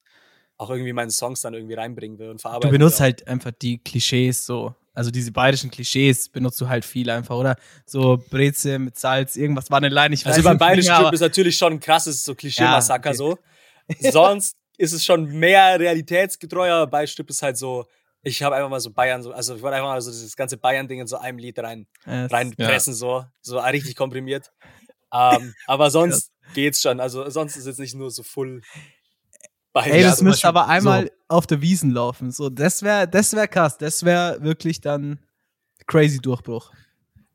auch 0.58 0.70
irgendwie 0.70 0.94
meine 0.94 1.12
Songs 1.12 1.42
dann 1.42 1.54
irgendwie 1.54 1.76
reinbringen 1.76 2.18
will 2.20 2.30
und 2.30 2.42
verarbeiten 2.42 2.70
Du 2.72 2.78
benutzt 2.78 3.00
will. 3.00 3.06
halt 3.06 3.28
einfach 3.28 3.52
die 3.52 3.78
Klischees 3.78 4.46
so. 4.46 4.74
Also 4.94 5.12
diese 5.12 5.32
bayerischen 5.32 5.70
Klischees 5.70 6.28
benutzt 6.30 6.60
du 6.60 6.68
halt 6.68 6.84
viel 6.84 7.10
einfach, 7.12 7.36
oder? 7.36 7.56
So 7.86 8.18
Breze 8.32 8.80
mit 8.80 8.98
Salz, 8.98 9.36
irgendwas 9.36 9.70
Vanillein, 9.70 10.12
ich 10.14 10.26
Also 10.26 10.40
weiß 10.40 10.44
beim 10.44 10.54
nicht 10.54 10.60
bayerischen 10.60 10.92
aber- 10.92 11.14
ist 11.14 11.20
natürlich 11.22 11.56
schon 11.58 11.74
ein 11.74 11.80
krasses 11.80 12.24
so 12.24 12.34
Klischee-Massaker 12.34 13.10
Ja, 13.12 13.16
so. 13.16 13.38
Sonst 14.12 14.56
ist 14.78 14.94
es 14.94 15.06
schon 15.06 15.26
mehr 15.28 15.80
realitätsgetreuer. 15.80 16.88
Bei 16.88 17.06
Strip 17.06 17.30
ist 17.30 17.44
halt 17.44 17.58
so, 17.58 17.86
ich 18.24 18.42
habe 18.42 18.56
einfach 18.56 18.70
mal 18.70 18.80
so 18.80 18.90
Bayern, 18.92 19.22
so, 19.22 19.32
also 19.32 19.56
ich 19.56 19.62
wollte 19.62 19.78
einfach 19.78 19.90
mal 19.90 20.02
so 20.02 20.10
dieses 20.10 20.36
ganze 20.36 20.58
Bayern-Ding 20.58 21.00
in 21.02 21.08
so 21.08 21.18
einem 21.18 21.38
Lied 21.38 21.60
rein 21.60 21.86
Ja, 22.08 22.26
es- 22.26 22.32
reinpressen, 22.32 22.96
so, 22.96 23.24
so 23.42 23.60
richtig 23.60 23.96
komprimiert. 23.96 24.52
ähm, 25.14 25.54
aber 25.68 25.92
sonst 25.92 26.32
geht's 26.56 26.82
schon. 26.82 27.00
Also 27.00 27.30
sonst 27.30 27.56
ist 27.56 27.68
jetzt 27.68 27.80
nicht 27.80 27.94
nur 27.94 28.10
so 28.10 28.24
full. 28.24 28.62
Ey, 29.86 30.04
das 30.04 30.22
müsste 30.22 30.48
aber 30.48 30.68
einmal 30.68 31.12
auf 31.28 31.48
der 31.48 31.62
Wiesen 31.62 31.92
laufen. 31.92 32.32
So, 32.32 32.50
das 32.50 32.84
wäre 32.84 33.08
das 33.08 33.34
wär 33.34 33.48
krass. 33.48 33.78
Das 33.78 34.04
wäre 34.04 34.38
wirklich 34.42 34.82
dann 34.82 35.20
crazy 35.88 36.20
Durchbruch. 36.20 36.72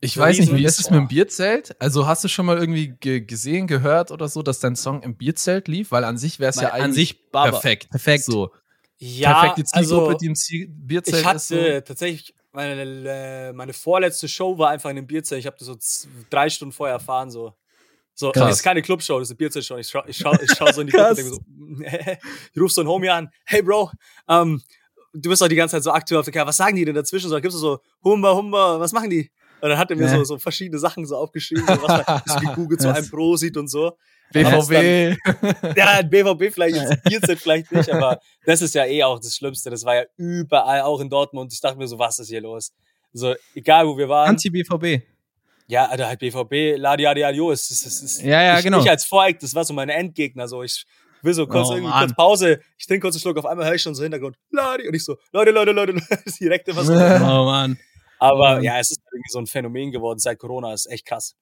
Ich 0.01 0.15
So 0.15 0.21
weiß 0.21 0.39
nicht, 0.41 0.55
wie 0.55 0.65
ist 0.65 0.81
es 0.81 0.91
mit 0.91 0.99
dem. 0.99 1.09
Bierzelt? 1.09 1.77
Also 1.81 2.07
hast 2.07 2.25
du 2.25 2.29
schon 2.29 2.47
mal 2.47 2.59
irgendwie 2.59 2.89
ge 2.99 3.21
gesehen, 3.21 3.69
gehört 3.69 4.11
oder 4.11 4.29
so, 4.29 4.43
dass 4.43 4.59
dein 4.59 4.75
Song 4.75 5.03
im 5.03 5.17
Bierzelt 5.17 5.69
lief? 5.69 5.93
Weil 5.93 6.05
an 6.05 6.19
sich 6.19 6.41
wäre 6.41 6.51
es 6.51 6.57
ja 6.57 6.71
eigentlich 6.71 6.85
an 6.85 6.93
sich 6.93 7.31
Baba. 7.31 7.51
perfekt. 7.53 7.89
Perfekt. 7.91 8.25
So, 8.25 8.51
ja, 8.99 9.33
perfekte 9.33 9.65
Zielgruppe, 9.65 10.07
also, 10.07 10.19
die 10.19 10.27
im 10.27 10.35
Ziel 10.35 10.69
Bierzelt 10.69 11.25
ich 11.25 11.33
ist. 11.33 11.49
So. 11.49 11.57
hatte 11.57 11.85
tatsächlich, 11.85 12.35
meine, 12.53 13.53
meine 13.55 13.73
vorletzte 13.73 14.29
Show 14.29 14.59
war 14.59 14.71
einfach 14.71 14.91
in 14.91 14.99
einem 14.99 15.07
Bierzelt. 15.07 15.39
Ich 15.39 15.47
habe 15.47 15.57
das 15.59 15.69
so 15.69 15.77
drei 16.31 16.49
Stunden 16.51 16.73
vorher 16.73 16.95
erfahren, 16.95 17.31
so. 17.31 17.55
So, 18.15 18.31
Krass. 18.31 18.49
das 18.49 18.57
ist 18.59 18.63
keine 18.63 18.83
Clubshow, 18.83 19.19
das 19.19 19.29
ist 19.29 19.33
eine 19.33 19.39
Bierzeltshow. 19.39 19.77
Ich 19.79 19.89
schau, 19.89 20.03
ich 20.07 20.17
schau, 20.17 20.33
ich 20.41 20.51
schau 20.53 20.71
so 20.71 20.81
in 20.83 20.87
die 20.89 20.93
Gruppe 20.93 21.09
und 21.11 21.17
denke 21.17 21.31
so, 21.31 21.41
ich 22.55 22.61
ruf 22.61 22.71
so 22.73 22.81
einen 22.83 22.89
Homie 22.91 23.09
an, 23.09 23.31
hey 23.45 23.63
Bro, 23.63 23.91
ähm, 24.29 24.61
du 25.15 25.31
bist 25.31 25.41
doch 25.43 25.49
die 25.49 25.55
ganze 25.57 25.77
Zeit 25.77 25.83
so 25.85 25.93
aktuell 25.93 26.19
auf 26.21 26.25
der 26.27 26.33
Karte, 26.35 26.49
was 26.49 26.57
sagen 26.57 26.77
die 26.77 26.85
denn 26.85 26.95
dazwischen? 26.95 27.29
So, 27.31 27.41
gibst 27.41 27.55
du 27.57 27.59
so, 27.61 27.81
Humba, 28.05 28.35
Humba, 28.35 28.79
was 28.79 28.93
machen 28.93 29.11
die? 29.11 29.31
Und 29.61 29.69
dann 29.71 29.79
hat 29.79 29.91
er 29.91 29.97
mir 29.97 30.05
Ja. 30.07 30.17
so, 30.17 30.25
so 30.25 30.39
verschiedene 30.39 30.79
Sachen 30.79 31.07
so 31.07 31.17
aufgeschrieben, 31.17 31.65
so 31.67 31.83
was 31.83 32.05
man 32.07 32.23
so 32.27 32.39
gegoogelt, 32.49 32.81
so 32.83 32.89
ein 32.91 33.09
Pro 33.09 33.37
sieht 33.37 33.57
und 33.57 33.69
so. 33.69 33.97
BVB. 34.33 35.17
Ja, 35.77 35.87
ein 35.99 36.09
BVB 36.11 36.53
vielleicht, 36.53 36.77
jetzt 36.77 37.03
Bierzeit 37.05 37.39
vielleicht 37.39 37.71
nicht, 37.71 37.89
aber 37.91 38.19
das 38.47 38.63
ist 38.63 38.75
ja 38.75 38.85
eh 38.87 39.03
auch 39.05 39.19
das 39.21 39.37
Schlimmste. 39.37 39.71
Das 39.71 39.85
war 39.85 39.95
ja 39.95 40.03
überall, 40.17 40.81
auch 40.83 41.01
in 41.01 41.09
Dortmund. 41.11 41.53
Ich 41.53 41.61
dachte 41.61 41.77
mir 41.79 41.87
so, 41.87 41.99
was 41.99 42.19
ist 42.19 42.29
hier 42.29 42.41
los? 42.41 42.73
So, 43.13 43.35
egal 43.55 43.87
wo 43.87 43.97
wir 43.99 44.09
waren. 44.09 44.31
Anti-BVB. 44.31 45.03
Ja, 45.73 45.87
Alter, 45.87 46.07
halt 46.07 46.19
BVB, 46.21 46.77
Ladi 46.77 47.07
Adi 47.07 47.25
Adio 47.25 47.51
ist, 47.51 47.71
ist, 47.71 47.87
ist, 47.87 48.03
ist 48.03 48.21
Ja, 48.21 48.43
ja, 48.43 48.59
ich, 48.59 48.65
genau. 48.65 48.81
Ich 48.81 48.91
als 48.91 49.07
Voreck, 49.07 49.39
das 49.39 49.55
war 49.55 49.65
so 49.65 49.73
meine 49.73 49.95
Endgegner, 49.95 50.47
so 50.47 50.63
ich 50.63 50.85
will 51.23 51.33
so 51.33 51.47
kurz 51.47 51.69
Oh, 51.71 51.73
irgendwie 51.73 51.89
Mann. 51.93 52.05
kurz 52.05 52.15
Pause, 52.15 52.61
ich 52.77 52.87
trinke 52.87 53.07
kurz 53.07 53.15
einen 53.15 53.23
Schluck, 53.23 53.39
auf 53.39 53.47
einmal 53.47 53.65
höre 53.65 53.77
ich 53.77 53.81
schon 53.81 53.95
so 53.95 54.03
Hintergrund, 54.03 54.37
Ladi, 54.51 54.87
und 54.87 54.93
ich 54.93 55.03
so, 55.03 55.17
Leute, 55.33 55.51
Leute, 55.51 55.73
Leute, 55.73 55.93
Leute, 56.11 56.25
direkt 56.39 56.69
so. 56.71 56.93
Oh 56.93 57.47
Mann. 57.47 57.79
Aber 58.19 58.57
Mann. 58.57 58.63
ja, 58.65 58.79
es 58.81 58.91
ist 58.91 59.01
irgendwie 59.11 59.31
so 59.31 59.39
ein 59.39 59.47
Phänomen 59.47 59.91
geworden 59.93 60.19
seit 60.19 60.39
Corona, 60.39 60.75
ist 60.75 60.91
echt 60.91 61.07
krass. 61.07 61.37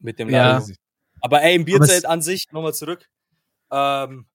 Mit 0.00 0.18
dem 0.18 0.28
Ja. 0.28 0.58
Ladi. 0.58 0.74
Aber 1.20 1.40
ey, 1.42 1.54
im 1.54 1.64
Bierzelt 1.64 2.04
an 2.04 2.20
sich, 2.20 2.48
nochmal 2.50 2.74
zurück, 2.74 3.08
ähm, 3.70 4.26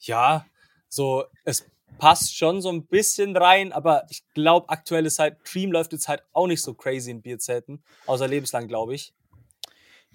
ja, 0.00 0.44
so, 0.88 1.22
es 1.44 1.64
passt 1.98 2.36
schon 2.36 2.60
so 2.60 2.70
ein 2.70 2.86
bisschen 2.86 3.36
rein, 3.36 3.72
aber 3.72 4.04
ich 4.10 4.22
glaube, 4.34 4.68
aktuell 4.68 5.06
ist 5.06 5.18
halt, 5.18 5.36
Dream 5.50 5.72
läuft 5.72 5.92
jetzt 5.92 6.08
halt 6.08 6.22
auch 6.32 6.46
nicht 6.46 6.62
so 6.62 6.74
crazy 6.74 7.10
in 7.10 7.22
Bierzelten, 7.22 7.82
außer 8.06 8.26
lebenslang, 8.28 8.68
glaube 8.68 8.94
ich. 8.94 9.12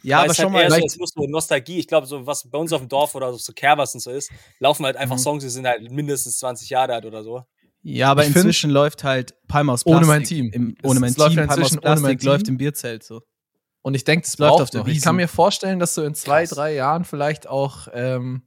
Ja, 0.04 0.18
Weil 0.20 0.26
aber 0.26 0.34
schon 0.36 0.54
halt 0.54 0.70
mal. 0.70 0.80
so, 0.80 0.86
es 0.86 0.98
muss 1.00 1.12
so 1.16 1.26
Nostalgie. 1.26 1.80
Ich 1.80 1.88
glaube, 1.88 2.06
so 2.06 2.26
was 2.28 2.48
bei 2.50 2.58
uns 2.60 2.72
auf 2.72 2.82
dem 2.82 2.90
Dorf 2.90 3.16
oder 3.16 3.34
so 3.34 3.52
Kerwas 3.54 3.94
und 3.96 4.00
so 4.02 4.12
ist, 4.12 4.32
laufen 4.60 4.86
halt 4.86 4.96
einfach 4.96 5.16
Mhm. 5.16 5.22
Songs, 5.22 5.44
die 5.44 5.50
sind 5.50 5.66
halt 5.66 5.90
mindestens 5.92 6.38
20 6.40 6.70
Jahre 6.70 6.94
alt 6.94 7.06
oder 7.06 7.24
so. 7.24 7.44
Ja, 7.82 8.12
aber 8.12 8.22
Ich 8.22 8.28
find- 8.28 8.38
inzwischen 8.38 8.70
läuft 8.70 9.04
halt 9.04 9.34
Palm 9.48 9.70
aus 9.70 9.84
Plastik. 9.84 9.98
Ohne 9.98 10.06
mein 10.08 10.24
Team. 10.24 10.52
Im, 10.52 10.76
ohne 10.84 11.00
mein 11.00 11.10
es 11.10 11.16
Team, 11.16 11.24
Palm 11.36 11.50
aus 11.50 11.58
inzwischen 11.58 11.80
ohne 11.80 11.90
mein 11.90 12.00
Plastik 12.02 12.20
Team. 12.20 12.30
läuft 12.30 12.48
im 12.50 12.58
Bierzelt 12.58 13.04
so. 13.04 13.22
Und 13.82 13.96
ich 13.96 14.04
denke, 14.04 14.26
das 14.26 14.38
Läuft 14.38 14.62
auf 14.62 14.70
der 14.70 14.82
noch. 14.82 14.88
Ich 14.88 15.02
kann 15.02 15.16
mir 15.16 15.28
vorstellen, 15.28 15.80
dass 15.80 15.96
so 15.96 16.04
in 16.04 16.14
zwei, 16.14 16.42
Krass. 16.44 16.50
drei 16.56 16.74
Jahren 16.76 17.06
vielleicht 17.06 17.48
auch 17.48 17.88
ähm, 17.94 18.42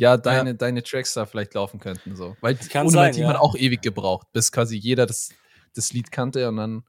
ja, 0.00 0.16
deine, 0.16 0.54
deine 0.54 0.82
Tracks 0.82 1.12
da 1.14 1.26
vielleicht 1.26 1.54
laufen 1.54 1.78
könnten. 1.78 2.16
So. 2.16 2.36
Weil 2.40 2.54
kann 2.56 2.86
ohne 2.86 2.92
sein, 2.92 3.02
mein 3.04 3.12
Team 3.12 3.22
ja. 3.24 3.28
hat 3.30 3.36
auch 3.36 3.54
ewig 3.54 3.82
gebraucht, 3.82 4.28
bis 4.32 4.50
quasi 4.50 4.76
jeder 4.76 5.04
das, 5.06 5.30
das 5.74 5.92
Lied 5.92 6.10
kannte 6.10 6.48
und 6.48 6.56
dann 6.56 6.84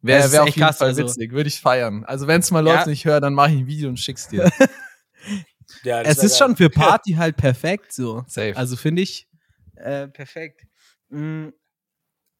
wäre 0.00 0.30
wär 0.30 0.42
auf 0.42 0.48
jeden 0.48 0.60
krass, 0.60 0.78
Fall 0.78 0.88
also- 0.88 1.02
witzig. 1.02 1.32
Würde 1.32 1.48
ich 1.48 1.60
feiern. 1.60 2.04
Also 2.04 2.26
wenn 2.28 2.40
es 2.40 2.50
mal 2.52 2.64
Ja. 2.64 2.74
läuft 2.74 2.86
und 2.86 2.92
ich 2.92 3.04
höre, 3.04 3.20
dann 3.20 3.34
mache 3.34 3.50
ich 3.50 3.58
ein 3.58 3.66
Video 3.66 3.88
und 3.88 3.98
schick's 3.98 4.28
dir. 4.28 4.50
Ja, 5.84 6.02
Es 6.02 6.18
ist 6.22 6.38
geil. 6.38 6.48
schon 6.48 6.56
für 6.56 6.68
Party 6.68 7.12
halt 7.12 7.36
perfekt 7.36 7.92
so. 7.94 8.24
Safe. 8.26 8.54
Also 8.56 8.76
finde 8.76 9.00
ich 9.02 9.26
äh, 9.76 10.06
perfekt. 10.08 10.66
Mm, 11.08 11.48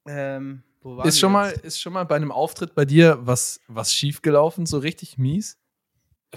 ähm, 0.07 0.63
ist 1.05 1.19
schon 1.19 1.33
mal, 1.33 1.51
ist 1.51 1.81
schon 1.81 1.93
mal 1.95 2.05
bei 2.05 2.17
einem 2.17 2.31
Auftritt 2.31 2.75
bei 2.75 2.85
dir 2.85 3.19
was, 3.23 3.61
was 3.69 3.93
schief 3.95 4.21
gelaufen, 4.21 4.67
so 4.67 4.79
richtig 4.79 5.17
mies? 5.17 5.57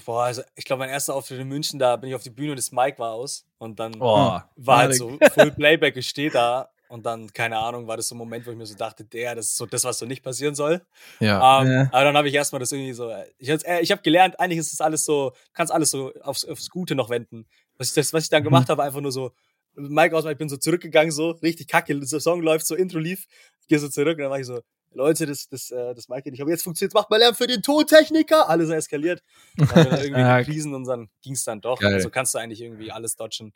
Boah, 0.03 0.23
also 0.25 0.41
ich 0.55 0.65
glaube, 0.65 0.79
mein 0.81 0.89
erster 0.89 1.13
Auftritt 1.15 1.39
in 1.39 1.47
München, 1.47 1.79
da 1.79 1.95
bin 1.95 2.09
ich 2.09 2.15
auf 2.15 2.23
die 2.23 2.29
Bühne 2.29 2.51
und 2.51 2.57
das 2.57 2.71
Mic 2.71 2.99
war 2.99 3.11
aus. 3.13 3.45
Und 3.57 3.79
dann 3.79 3.93
Oh. 4.01 4.39
war 4.57 4.77
halt 4.77 4.95
so 4.95 5.17
Full 5.33 5.51
Playback, 5.51 5.95
ich 5.95 6.09
stehe 6.09 6.29
da. 6.29 6.69
Und 6.87 7.05
dann, 7.05 7.31
keine 7.33 7.57
Ahnung, 7.57 7.87
war 7.87 7.97
das 7.97 8.09
so 8.09 8.15
ein 8.15 8.19
Moment, 8.19 8.45
wo 8.45 8.51
ich 8.51 8.57
mir 8.57 8.65
so 8.65 8.75
dachte, 8.75 9.03
der, 9.03 9.33
das 9.35 9.45
ist 9.47 9.57
so 9.57 9.65
das, 9.65 9.83
was 9.85 9.97
so 9.97 10.05
nicht 10.05 10.21
passieren 10.21 10.53
soll. 10.53 10.85
Ja. 11.19 11.61
Ähm, 11.61 11.67
Ja. 11.71 11.81
Aber 11.91 12.03
dann 12.03 12.15
habe 12.17 12.27
ich 12.27 12.33
erstmal 12.35 12.59
das 12.59 12.71
irgendwie 12.71 12.93
so. 12.93 13.11
Ich, 13.39 13.49
äh, 13.49 13.79
ich 13.81 13.91
habe 13.91 14.01
gelernt, 14.03 14.39
eigentlich 14.39 14.59
ist 14.59 14.71
das 14.71 14.81
alles 14.81 15.03
so, 15.03 15.33
kannst 15.53 15.73
alles 15.73 15.89
so 15.91 16.13
aufs, 16.21 16.45
aufs 16.45 16.69
Gute 16.69 16.93
noch 16.93 17.09
wenden. 17.09 17.47
Was 17.77 17.89
ich, 17.89 17.95
das, 17.95 18.13
was 18.13 18.25
ich 18.25 18.29
dann 18.29 18.43
Mhm. 18.43 18.45
gemacht 18.45 18.69
habe, 18.69 18.83
einfach 18.83 19.01
nur 19.01 19.11
so, 19.11 19.31
Mike 19.73 20.15
aus, 20.15 20.25
ich 20.25 20.37
bin 20.37 20.47
so 20.47 20.57
zurückgegangen, 20.57 21.11
so 21.11 21.31
richtig 21.31 21.67
kacke, 21.67 21.97
der 21.99 22.19
Song 22.19 22.41
läuft, 22.41 22.65
so 22.67 22.75
Intro 22.75 22.99
lief, 22.99 23.27
ich 23.61 23.67
gehe 23.67 23.79
so 23.79 23.89
zurück 23.89 24.17
und 24.17 24.21
dann 24.23 24.29
war 24.31 24.39
ich 24.39 24.45
so, 24.45 24.61
Leute, 24.95 25.25
das, 25.25 25.47
das, 25.49 25.69
äh, 25.71 25.93
das 25.93 26.09
Mike 26.09 26.31
nicht. 26.31 26.41
Aber 26.41 26.49
jetzt 26.49 26.63
funktioniert 26.63 26.93
macht 26.93 27.09
mal 27.09 27.17
Lärm 27.17 27.35
für 27.35 27.47
den 27.47 27.61
Tontechniker. 27.61 28.49
Alles 28.49 28.69
eskaliert. 28.69 29.21
Dann 29.57 29.69
haben 29.69 29.75
wir 29.75 29.91
dann 29.91 30.01
irgendwie 30.01 30.37
gepriesen 30.45 30.73
und 30.73 30.85
dann 30.85 31.09
ging 31.21 31.33
es 31.33 31.43
dann 31.43 31.61
doch. 31.61 31.79
So 31.99 32.09
kannst 32.09 32.33
du 32.33 32.39
eigentlich 32.39 32.61
irgendwie 32.61 32.91
alles 32.91 33.15
dodgen. 33.15 33.53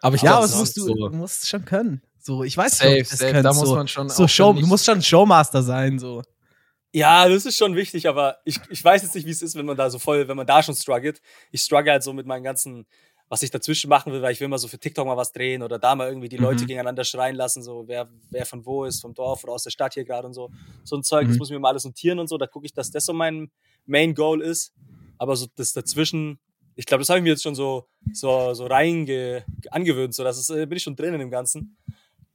Aber 0.00 0.16
ich 0.16 0.22
Ja, 0.22 0.36
aber 0.36 0.42
das 0.42 0.56
musst 0.56 0.76
du, 0.76 0.82
so. 0.82 0.94
du 0.94 1.16
musst 1.16 1.48
schon 1.48 1.64
können. 1.64 2.02
So, 2.20 2.44
ich 2.44 2.56
weiß 2.56 2.78
Safe, 2.78 2.90
nicht, 2.90 3.00
ich 3.00 3.08
safe, 3.08 3.32
können, 3.32 3.44
da 3.44 3.52
so, 3.52 3.60
muss 3.60 3.70
man 3.74 3.88
schon 3.88 4.08
so 4.08 4.24
auch 4.24 4.28
Show, 4.28 4.52
du 4.52 4.66
musst 4.66 4.84
schon 4.84 5.00
Showmaster 5.00 5.62
sein, 5.62 5.98
so. 5.98 6.22
Ja, 6.92 7.28
das 7.28 7.44
ist 7.46 7.56
schon 7.56 7.76
wichtig, 7.76 8.08
aber 8.08 8.38
ich, 8.44 8.58
ich 8.70 8.82
weiß 8.82 9.02
jetzt 9.02 9.14
nicht, 9.14 9.26
wie 9.26 9.30
es 9.30 9.42
ist, 9.42 9.54
wenn 9.56 9.66
man 9.66 9.76
da 9.76 9.90
so 9.90 9.98
voll, 9.98 10.26
wenn 10.26 10.36
man 10.36 10.46
da 10.46 10.62
schon 10.62 10.74
struggelt. 10.74 11.20
Ich 11.50 11.60
struggle 11.62 11.92
halt 11.92 12.02
so 12.02 12.12
mit 12.12 12.26
meinen 12.26 12.44
ganzen, 12.44 12.86
was 13.28 13.42
ich 13.42 13.50
dazwischen 13.50 13.88
machen 13.90 14.12
will, 14.12 14.22
weil 14.22 14.32
ich 14.32 14.40
will 14.40 14.48
mal 14.48 14.58
so 14.58 14.68
für 14.68 14.78
TikTok 14.78 15.06
mal 15.06 15.16
was 15.16 15.32
drehen 15.32 15.62
oder 15.62 15.78
da 15.78 15.94
mal 15.94 16.08
irgendwie 16.08 16.28
die 16.28 16.36
Leute 16.38 16.64
Mhm. 16.64 16.68
gegeneinander 16.68 17.04
schreien 17.04 17.36
lassen, 17.36 17.62
so 17.62 17.86
wer, 17.86 18.08
wer 18.30 18.46
von 18.46 18.64
wo 18.64 18.84
ist, 18.84 19.00
vom 19.00 19.14
Dorf 19.14 19.44
oder 19.44 19.52
aus 19.52 19.64
der 19.64 19.70
Stadt 19.70 19.94
hier 19.94 20.04
gerade 20.04 20.26
und 20.26 20.34
so. 20.34 20.50
So 20.82 20.96
ein 20.96 21.02
Zeug, 21.02 21.26
das 21.28 21.36
Mhm. 21.36 21.38
muss 21.38 21.48
ich 21.50 21.52
mir 21.54 21.60
mal 21.60 21.68
alles 21.70 21.84
notieren 21.84 22.18
und 22.18 22.28
so. 22.28 22.38
Da 22.38 22.46
gucke 22.46 22.66
ich, 22.66 22.72
dass 22.72 22.90
das 22.90 23.04
so 23.04 23.12
mein 23.12 23.50
Main 23.86 24.14
Goal 24.14 24.40
ist. 24.40 24.72
Aber 25.18 25.36
so 25.36 25.46
das 25.56 25.72
dazwischen, 25.72 26.38
ich 26.74 26.86
glaube, 26.86 27.00
das 27.02 27.08
habe 27.10 27.18
ich 27.18 27.22
mir 27.24 27.30
jetzt 27.30 27.42
schon 27.42 27.54
so, 27.54 27.88
so, 28.12 28.54
so 28.54 28.66
reinge 28.66 29.44
angewöhnt, 29.70 30.14
so 30.14 30.24
dass 30.24 30.38
es, 30.38 30.48
äh, 30.50 30.64
bin 30.66 30.76
ich 30.76 30.82
schon 30.84 30.96
drin 30.96 31.12
in 31.14 31.20
dem 31.20 31.30
Ganzen 31.30 31.76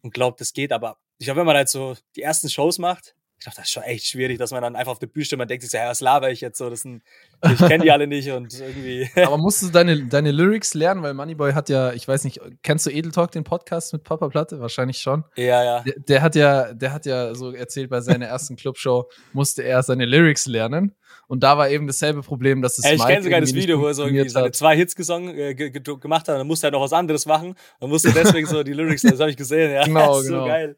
und 0.01 0.13
glaube, 0.13 0.35
das 0.37 0.53
geht. 0.53 0.71
Aber 0.71 0.97
ich 1.17 1.25
glaube, 1.25 1.39
wenn 1.39 1.47
man 1.47 1.55
halt 1.55 1.69
so 1.69 1.95
die 2.15 2.21
ersten 2.21 2.49
Shows 2.49 2.77
macht, 2.77 3.15
ich 3.43 3.45
glaube, 3.45 3.57
das 3.57 3.65
ist 3.65 3.71
schon 3.73 3.83
echt 3.83 4.05
schwierig, 4.05 4.37
dass 4.37 4.51
man 4.51 4.61
dann 4.61 4.77
einfach 4.77 4.93
auf 4.93 4.99
der 4.99 5.07
Bühne 5.07 5.25
steht, 5.25 5.37
man 5.37 5.49
denkt 5.49 5.63
sich 5.63 5.71
so, 5.71 5.77
ja, 5.77 5.89
was 5.89 5.99
laber 5.99 6.31
ich 6.31 6.39
jetzt 6.39 6.57
so, 6.57 6.69
das 6.69 6.83
sind, 6.83 7.03
ich 7.43 7.57
kenne 7.57 7.83
die 7.83 7.91
alle 7.91 8.07
nicht 8.07 8.31
und 8.31 8.57
irgendwie. 8.57 9.09
Aber 9.21 9.37
musst 9.37 9.61
du 9.63 9.67
deine, 9.67 10.05
deine 10.05 10.31
Lyrics 10.31 10.73
lernen, 10.75 11.03
weil 11.03 11.13
Moneyboy 11.13 11.51
hat 11.51 11.67
ja, 11.67 11.91
ich 11.91 12.07
weiß 12.07 12.23
nicht, 12.23 12.39
kennst 12.61 12.85
du 12.85 12.89
Edel 12.89 13.11
Talk, 13.11 13.31
den 13.31 13.43
Podcast 13.43 13.91
mit 13.91 14.05
Papa 14.05 14.29
Platte? 14.29 14.61
Wahrscheinlich 14.61 14.99
schon. 14.99 15.25
ja, 15.35 15.61
ja. 15.61 15.79
Der, 15.81 15.95
der 15.99 16.21
hat 16.21 16.35
ja, 16.35 16.73
der 16.73 16.93
hat 16.93 17.05
ja 17.05 17.35
so 17.35 17.51
erzählt, 17.51 17.89
bei 17.89 17.99
seiner 17.99 18.27
ersten 18.27 18.55
Clubshow 18.55 19.09
musste 19.33 19.63
er 19.63 19.83
seine 19.83 20.05
Lyrics 20.05 20.45
lernen. 20.45 20.95
Und 21.27 21.43
da 21.43 21.57
war 21.57 21.69
eben 21.69 21.85
dasselbe 21.85 22.21
Problem, 22.21 22.61
dass 22.61 22.77
das 22.77 22.85
Ey, 22.85 22.95
ich 22.95 23.05
kenne 23.05 23.23
sogar 23.23 23.41
das 23.41 23.53
Video, 23.53 23.81
wo 23.81 23.87
er 23.87 23.93
so 23.93 24.05
irgendwie 24.05 24.29
seine 24.29 24.51
zwei 24.51 24.77
Hits 24.77 24.95
gesungen, 24.95 25.37
äh, 25.37 25.53
ge- 25.53 25.69
ge- 25.69 25.97
gemacht 25.97 26.29
hat, 26.29 26.35
und 26.35 26.39
dann 26.39 26.47
musste 26.47 26.67
er 26.67 26.71
noch 26.71 26.81
was 26.81 26.93
anderes 26.93 27.25
machen 27.25 27.55
und 27.79 27.89
musste 27.89 28.13
deswegen 28.13 28.47
so 28.47 28.63
die 28.63 28.71
Lyrics, 28.73 29.01
das 29.01 29.19
habe 29.19 29.31
ich 29.31 29.35
gesehen, 29.37 29.69
ja. 29.73 29.83
Genau, 29.83 30.15
das 30.15 30.19
ist 30.21 30.27
so 30.27 30.33
genau. 30.33 30.45
geil. 30.47 30.77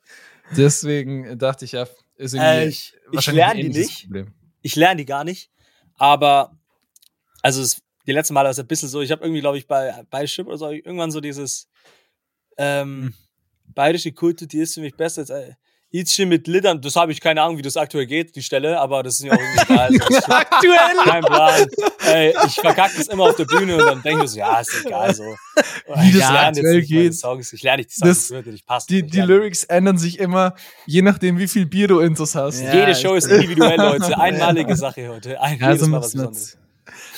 Deswegen 0.55 1.37
dachte 1.37 1.65
ich 1.65 1.73
ja, 1.73 1.85
ist 2.17 2.33
Äh, 2.33 2.67
ich 2.67 2.93
ich 3.11 3.27
lerne 3.27 3.61
die 3.61 3.69
nicht. 3.69 4.03
Problem. 4.03 4.33
ich 4.61 4.75
lerne 4.75 4.97
die 4.97 5.05
gar 5.05 5.23
nicht, 5.23 5.51
aber 5.95 6.57
also 7.41 7.61
es, 7.61 7.81
die 8.07 8.11
letzten 8.11 8.33
Male 8.33 8.45
war 8.45 8.51
es 8.51 8.59
ein 8.59 8.67
bisschen 8.67 8.89
so, 8.89 9.01
ich 9.01 9.11
habe 9.11 9.23
irgendwie, 9.23 9.41
glaube 9.41 9.57
ich, 9.57 9.67
bei 9.67 10.03
bei 10.09 10.25
Chip 10.25 10.47
oder 10.47 10.57
so 10.57 10.69
irgendwann 10.69 11.11
so 11.11 11.21
dieses 11.21 11.69
ähm, 12.57 13.13
bayerische 13.65 14.11
Kultur, 14.11 14.47
die 14.47 14.59
ist 14.59 14.73
für 14.75 14.81
mich 14.81 14.95
besser 14.95 15.21
als 15.21 15.31
Itzchen 15.91 16.27
mit 16.27 16.47
Littern, 16.47 16.81
das 16.81 16.95
habe 16.97 17.11
ich 17.13 17.21
keine 17.21 17.41
Ahnung, 17.41 17.57
wie 17.57 17.61
das 17.61 17.77
aktuell 17.77 18.05
geht, 18.05 18.35
die 18.35 18.41
Stelle, 18.43 18.79
aber 18.81 19.01
das 19.01 19.15
ist 19.15 19.23
mir 19.23 19.31
auch 19.33 19.37
irgendwie 19.39 19.61
egal. 19.73 19.87
Also, 19.87 20.31
Aktuell! 20.33 20.77
kein 21.05 21.23
Plan. 21.23 21.67
Ey, 22.07 22.33
ich 22.47 22.55
verkacke 22.55 22.97
das 22.97 23.07
immer 23.07 23.23
auf 23.25 23.35
der 23.37 23.45
Bühne 23.45 23.77
und 23.77 23.85
dann 23.85 24.01
denke 24.01 24.17
ich 24.17 24.21
mir 24.23 24.27
so, 24.27 24.39
ja, 24.39 24.59
ist 24.59 24.85
egal 24.85 25.15
so. 25.15 25.23
Wie 25.23 26.09
ich 26.09 26.17
das 26.19 26.31
lerne 26.31 26.47
aktuell 26.47 26.81
geht. 26.81 27.15
Songs, 27.15 27.53
ich 27.53 27.63
lerne 27.63 27.77
nicht 27.77 27.91
die 27.91 27.95
Songs, 27.95 28.27
Das- 28.29 28.45
nicht 28.45 28.65
passen. 28.65 28.87
Die, 28.89 29.03
die 29.03 29.21
Lyrics 29.21 29.63
ändern 29.63 29.97
sich 29.97 30.19
immer, 30.19 30.55
je 30.85 31.01
nachdem, 31.01 31.37
wie 31.37 31.47
viel 31.47 31.65
Bier 31.65 31.87
du 31.87 31.99
intus 31.99 32.35
hast. 32.35 32.59
Ja. 32.61 32.73
Jede 32.73 32.93
Show 32.95 33.13
ist 33.15 33.27
individuell, 33.27 33.77
Leute. 33.77 34.17
Einmalige 34.19 34.75
Sache 34.75 35.07
heute. 35.07 35.39
Ein, 35.39 35.59
Ja, 35.59 35.71
jedes 35.71 35.87
Mal 35.87 36.01
was 36.01 36.11
Besonderes. 36.11 36.57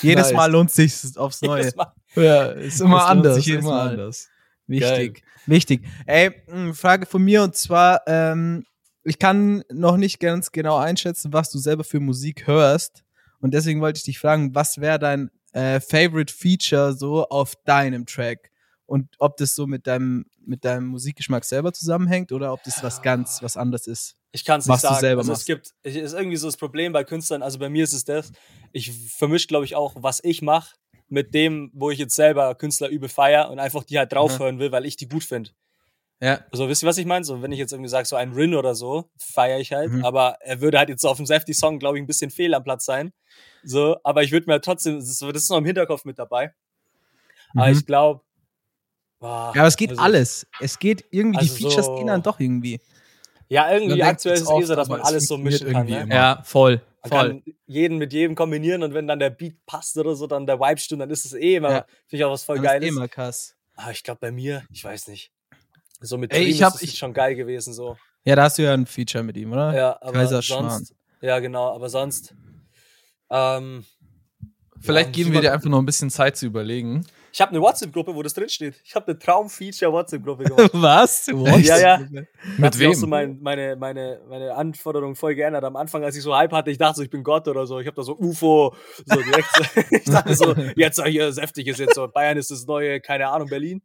Jedes 0.02 0.26
Nice. 0.28 0.32
Mal 0.34 0.52
lohnt 0.52 0.70
sich 0.70 0.94
aufs 1.16 1.42
Neue. 1.42 1.72
Ja, 2.14 2.46
ist 2.52 2.80
immer 2.80 3.06
anders. 3.06 3.44
immer 3.46 3.82
anders. 3.82 4.28
Wichtig. 4.68 5.22
Wichtig. 5.46 5.86
Ey, 6.06 6.30
mh, 6.46 6.74
Frage 6.74 7.06
von 7.06 7.22
mir 7.22 7.42
und 7.42 7.56
zwar, 7.56 8.02
ähm, 8.06 8.64
ich 9.02 9.18
kann 9.18 9.64
noch 9.72 9.96
nicht 9.96 10.20
ganz 10.20 10.52
genau 10.52 10.76
einschätzen, 10.76 11.32
was 11.32 11.50
du 11.50 11.58
selber 11.58 11.84
für 11.84 12.00
Musik 12.00 12.46
hörst. 12.46 13.02
Und 13.40 13.54
deswegen 13.54 13.80
wollte 13.80 13.98
ich 13.98 14.04
dich 14.04 14.18
fragen, 14.18 14.54
was 14.54 14.80
wäre 14.80 14.98
dein 14.98 15.30
äh, 15.52 15.80
Favorite 15.80 16.32
Feature 16.32 16.92
so 16.92 17.26
auf 17.28 17.54
deinem 17.64 18.04
Track? 18.04 18.50
Und 18.88 19.14
ob 19.18 19.36
das 19.36 19.54
so 19.54 19.66
mit 19.66 19.86
deinem, 19.86 20.24
mit 20.40 20.64
deinem 20.64 20.86
Musikgeschmack 20.86 21.44
selber 21.44 21.74
zusammenhängt 21.74 22.32
oder 22.32 22.54
ob 22.54 22.62
das 22.64 22.82
was 22.82 23.02
ganz, 23.02 23.42
was 23.42 23.58
anderes 23.58 23.86
ist. 23.86 24.16
Ich 24.32 24.46
kann 24.46 24.60
es 24.60 24.66
nicht 24.66 24.72
Was 24.74 24.80
du 24.80 24.88
sagen. 24.88 25.00
selber 25.00 25.20
also 25.20 25.32
es 25.32 25.38
machst. 25.40 25.46
gibt, 25.46 25.74
es 25.82 25.94
ist 25.94 26.14
irgendwie 26.14 26.38
so 26.38 26.48
das 26.48 26.56
Problem 26.56 26.92
bei 26.94 27.04
Künstlern, 27.04 27.42
also 27.42 27.58
bei 27.58 27.68
mir 27.68 27.84
ist 27.84 27.92
es 27.92 28.04
das, 28.04 28.32
ich 28.72 28.90
vermische, 29.14 29.46
glaube 29.46 29.66
ich, 29.66 29.74
auch, 29.76 29.94
was 29.98 30.24
ich 30.24 30.40
mache, 30.40 30.74
mit 31.08 31.34
dem, 31.34 31.70
wo 31.74 31.90
ich 31.90 31.98
jetzt 31.98 32.14
selber 32.14 32.54
Künstler 32.54 32.88
übe 32.88 33.10
feier 33.10 33.50
und 33.50 33.58
einfach 33.58 33.84
die 33.84 33.98
halt 33.98 34.10
draufhören 34.12 34.58
will, 34.58 34.72
weil 34.72 34.86
ich 34.86 34.96
die 34.96 35.06
gut 35.08 35.22
finde. 35.24 35.50
Ja. 36.20 36.40
Also 36.50 36.66
wisst 36.68 36.82
ihr, 36.82 36.86
was 36.88 36.96
ich 36.98 37.06
meine? 37.06 37.24
So, 37.26 37.42
wenn 37.42 37.52
ich 37.52 37.58
jetzt 37.58 37.72
irgendwie 37.72 37.90
sage, 37.90 38.08
so 38.08 38.16
ein 38.16 38.32
Rin 38.32 38.54
oder 38.54 38.74
so, 38.74 39.10
feiere 39.18 39.60
ich 39.60 39.72
halt, 39.72 39.92
Mhm. 39.92 40.04
aber 40.04 40.38
er 40.40 40.62
würde 40.62 40.78
halt 40.78 40.88
jetzt 40.88 41.04
auf 41.04 41.18
dem 41.18 41.26
Safety-Song, 41.26 41.78
glaube 41.78 41.98
ich, 41.98 42.02
ein 42.02 42.06
bisschen 42.06 42.30
fehl 42.30 42.54
am 42.54 42.64
Platz 42.64 42.86
sein. 42.86 43.12
So, 43.64 43.98
aber 44.02 44.22
ich 44.22 44.32
würde 44.32 44.46
mir 44.46 44.54
halt 44.54 44.64
trotzdem, 44.64 44.96
das 44.98 45.08
ist, 45.10 45.20
das 45.22 45.42
ist 45.42 45.50
noch 45.50 45.58
im 45.58 45.64
Hinterkopf 45.66 46.04
mit 46.06 46.18
dabei. 46.18 46.54
Aber 47.54 47.66
Mhm. 47.68 47.72
ich 47.72 47.86
glaube, 47.86 48.22
Ja, 49.20 49.50
aber 49.50 49.66
es 49.66 49.76
geht 49.76 49.90
also- 49.90 50.02
alles. 50.02 50.46
Es 50.60 50.78
geht 50.78 51.04
irgendwie, 51.10 51.38
die 51.44 51.50
Also 51.50 51.56
Features 51.68 51.86
so- 51.86 51.96
gehen 51.96 52.06
dann 52.06 52.22
doch 52.22 52.38
irgendwie. 52.38 52.80
ja, 53.48 53.70
irgendwie 53.72 54.02
aktuell 54.02 54.34
ist 54.36 54.42
es 54.42 54.50
eh 54.50 54.62
so, 54.62 54.74
dass 54.76 54.88
man 54.88 55.00
alles 55.00 55.26
so 55.26 55.36
mischen 55.36 55.66
kann. 55.72 55.88
irgendwie 55.88 55.94
Ne? 55.94 56.02
immer. 56.02 56.14
Ja, 56.14 56.42
voll. 56.44 56.80
Man 57.02 57.10
Voll. 57.10 57.28
kann 57.28 57.42
jeden 57.66 57.98
mit 57.98 58.12
jedem 58.12 58.34
kombinieren 58.34 58.82
und 58.82 58.92
wenn 58.92 59.06
dann 59.06 59.18
der 59.18 59.30
Beat 59.30 59.54
passt 59.66 59.96
oder 59.96 60.14
so, 60.16 60.26
dann 60.26 60.46
der 60.46 60.58
Vibe 60.60 60.78
stimmt, 60.80 61.02
dann 61.02 61.10
ist 61.10 61.24
es 61.24 61.32
eh 61.32 61.56
immer, 61.56 61.70
Ja. 61.70 61.76
finde 62.06 62.16
ich 62.16 62.24
auch 62.24 62.32
was 62.32 62.42
voll 62.44 62.56
Dann 62.56 62.64
ist 62.64 62.70
Geiles. 62.70 62.88
eh 62.88 62.92
mal 62.92 63.08
krass. 63.08 63.54
Aber 63.76 63.90
ich 63.92 64.02
glaube 64.02 64.18
bei 64.20 64.32
mir, 64.32 64.64
ich 64.72 64.82
weiß 64.84 65.06
nicht. 65.08 65.30
So 66.00 66.18
mit 66.18 66.32
Ey, 66.32 66.40
Dream 66.44 66.50
ich 66.50 66.62
hab- 66.62 66.74
ist 66.74 66.82
es 66.82 66.92
ich- 66.92 66.98
schon 66.98 67.12
geil 67.14 67.34
gewesen, 67.36 67.72
so. 67.72 67.96
Ja, 68.24 68.36
da 68.36 68.42
hast 68.44 68.58
du 68.58 68.62
ja 68.62 68.74
ein 68.74 68.86
Feature 68.86 69.24
mit 69.24 69.36
ihm, 69.36 69.52
oder? 69.52 69.74
Ja, 69.74 69.98
aber 70.00 70.12
Kaiser 70.12 70.42
sonst, 70.42 70.94
ja 71.20 71.38
genau, 71.38 71.74
aber 71.74 71.88
sonst, 71.88 72.34
Ähm, 73.30 73.84
Vielleicht 74.80 75.08
Ja, 75.08 75.12
geben 75.12 75.32
wir 75.32 75.40
dir 75.40 75.52
einfach 75.52 75.68
noch 75.68 75.80
ein 75.80 75.84
bisschen 75.86 76.08
Zeit 76.08 76.36
zu 76.36 76.46
überlegen. 76.46 77.04
Ich 77.32 77.40
habe 77.40 77.50
eine 77.52 77.60
WhatsApp-Gruppe, 77.60 78.14
wo 78.14 78.22
das 78.22 78.34
drinsteht. 78.34 78.80
Ich 78.84 78.94
habe 78.94 79.06
eine 79.08 79.18
Traum-Feature-WhatsApp-Gruppe 79.18 80.44
gemacht. 80.44 80.70
Was? 80.72 81.26
Ja, 81.26 81.78
ja. 81.78 81.98
Mit 82.56 82.74
sich 82.74 82.86
auch 82.86 82.90
wem? 82.90 82.94
so 82.98 83.06
mein, 83.06 83.38
meine, 83.40 83.76
meine, 83.76 84.20
meine 84.28 84.54
Anforderungen 84.54 85.14
voll 85.14 85.34
geändert. 85.34 85.64
Am 85.64 85.76
Anfang, 85.76 86.04
als 86.04 86.16
ich 86.16 86.22
so 86.22 86.34
Hype 86.36 86.52
hatte, 86.52 86.70
ich 86.70 86.78
dachte 86.78 86.96
so, 86.96 87.02
ich 87.02 87.10
bin 87.10 87.22
Gott 87.22 87.46
oder 87.48 87.66
so. 87.66 87.78
Ich 87.80 87.86
habe 87.86 87.96
da 87.96 88.02
so 88.02 88.16
UFO, 88.18 88.74
so 89.04 89.20
direkt. 89.22 89.48
so- 89.54 89.80
ich 89.90 90.04
dachte 90.04 90.34
so, 90.34 90.54
jetzt 90.76 90.96
soll 90.96 91.08
hier 91.08 91.32
säftig 91.32 91.66
ist 91.68 91.78
jetzt 91.78 91.94
so. 91.94 92.08
Bayern 92.08 92.38
ist 92.38 92.50
das 92.50 92.66
neue, 92.66 93.00
keine 93.00 93.28
Ahnung, 93.28 93.48
Berlin. 93.48 93.82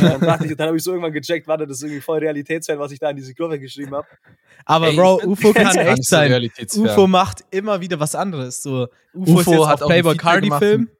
Dann 0.00 0.20
dachte 0.20 0.46
ich, 0.46 0.54
dann 0.54 0.66
habe 0.66 0.76
ich 0.76 0.82
so 0.82 0.90
irgendwann 0.90 1.12
gecheckt, 1.14 1.48
warte, 1.48 1.66
das 1.66 1.78
ist 1.78 1.84
irgendwie 1.84 2.02
voll 2.02 2.18
realitätsfern, 2.18 2.78
was 2.78 2.92
ich 2.92 2.98
da 2.98 3.08
in 3.08 3.16
diese 3.16 3.32
Gruppe 3.34 3.58
geschrieben 3.58 3.94
habe. 3.94 4.06
Aber 4.66 4.88
Ey, 4.88 4.96
Bro, 4.96 5.22
UFO 5.24 5.52
kann 5.54 5.74
echt 5.76 6.04
sein. 6.04 6.50
UFO 6.76 7.06
macht 7.06 7.44
immer 7.50 7.80
wieder 7.80 7.98
was 7.98 8.14
anderes. 8.14 8.62
So, 8.62 8.88
UFO, 9.14 9.32
UFO 9.32 9.40
ist 9.40 9.46
jetzt 9.46 9.66
hat 9.66 9.82
auch 9.82 9.86
Playboy 9.88 10.16
Cardi 10.16 10.48
gemacht. 10.48 10.62
Film. 10.62 10.90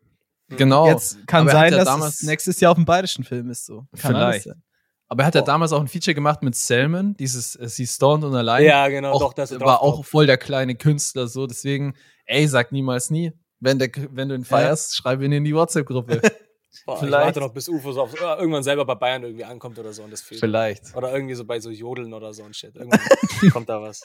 Genau. 0.57 0.89
Jetzt 0.89 1.27
kann 1.27 1.47
sein, 1.49 1.73
ja 1.73 1.79
dass 1.79 1.87
damals- 1.89 2.15
es 2.15 2.23
nächstes 2.23 2.59
Jahr 2.61 2.73
auf 2.73 2.77
dem 2.79 2.85
bayerischen 2.85 3.25
Film 3.25 3.51
ist. 3.51 3.67
So. 3.67 3.87
Kann 4.01 4.17
alles 4.17 4.43
Vielleicht. 4.43 4.45
sein. 4.45 4.63
Aber 5.11 5.23
er 5.23 5.27
hat 5.27 5.35
ja 5.35 5.43
Oh. 5.43 5.47
damals 5.47 5.73
auch 5.73 5.81
ein 5.81 5.89
Feature 5.89 6.15
gemacht 6.15 6.43
mit 6.43 6.55
Selman, 6.55 7.17
dieses 7.17 7.57
äh, 7.57 7.69
Sie 7.69 7.87
Stoned 7.87 8.25
und 8.25 8.35
allein. 8.35 8.65
Ja, 8.65 8.89
genau, 8.89 9.13
auch, 9.13 9.21
doch, 9.21 9.33
das 9.33 9.53
war 9.53 9.59
drauf 9.59 9.81
auch 9.81 10.05
voll 10.05 10.27
der 10.27 10.37
kleine 10.37 10.75
Künstler 10.75 11.29
so. 11.29 11.47
Deswegen, 11.47 11.95
ey, 12.27 12.47
sag 12.47 12.73
niemals 12.73 13.11
nie. 13.11 13.33
Wenn, 13.61 13.79
der, 13.79 13.91
wenn 14.13 14.29
du 14.29 14.35
ihn 14.35 14.45
feierst, 14.45 14.95
schreib 14.97 15.21
ihn 15.23 15.33
in 15.33 15.45
die 15.45 15.55
WhatsApp-Gruppe. 15.55 16.21
Boah, 16.85 16.95
ich 16.95 17.01
vielleicht. 17.01 17.25
warte 17.25 17.41
noch, 17.41 17.53
bis 17.53 17.69
UFO 17.69 17.93
so 17.93 18.03
auf, 18.03 18.15
äh, 18.15 18.25
irgendwann 18.39 18.63
selber 18.63 18.85
bei 18.85 18.95
Bayern 18.95 19.23
irgendwie 19.23 19.45
ankommt 19.45 19.79
oder 19.79 19.93
so 19.93 20.03
und 20.03 20.11
das 20.13 20.21
fehlt. 20.21 20.41
Vielleicht. 20.41 20.95
Oder 20.95 21.13
irgendwie 21.15 21.35
so 21.35 21.45
bei 21.45 21.59
so 21.61 21.71
Jodeln 21.71 22.13
oder 22.13 22.33
so 22.35 22.43
und 22.45 22.55
Shit. 22.55 22.77
Irgendwann 22.77 23.01
kommt 23.53 23.69
da 23.69 23.81
was. 23.81 24.03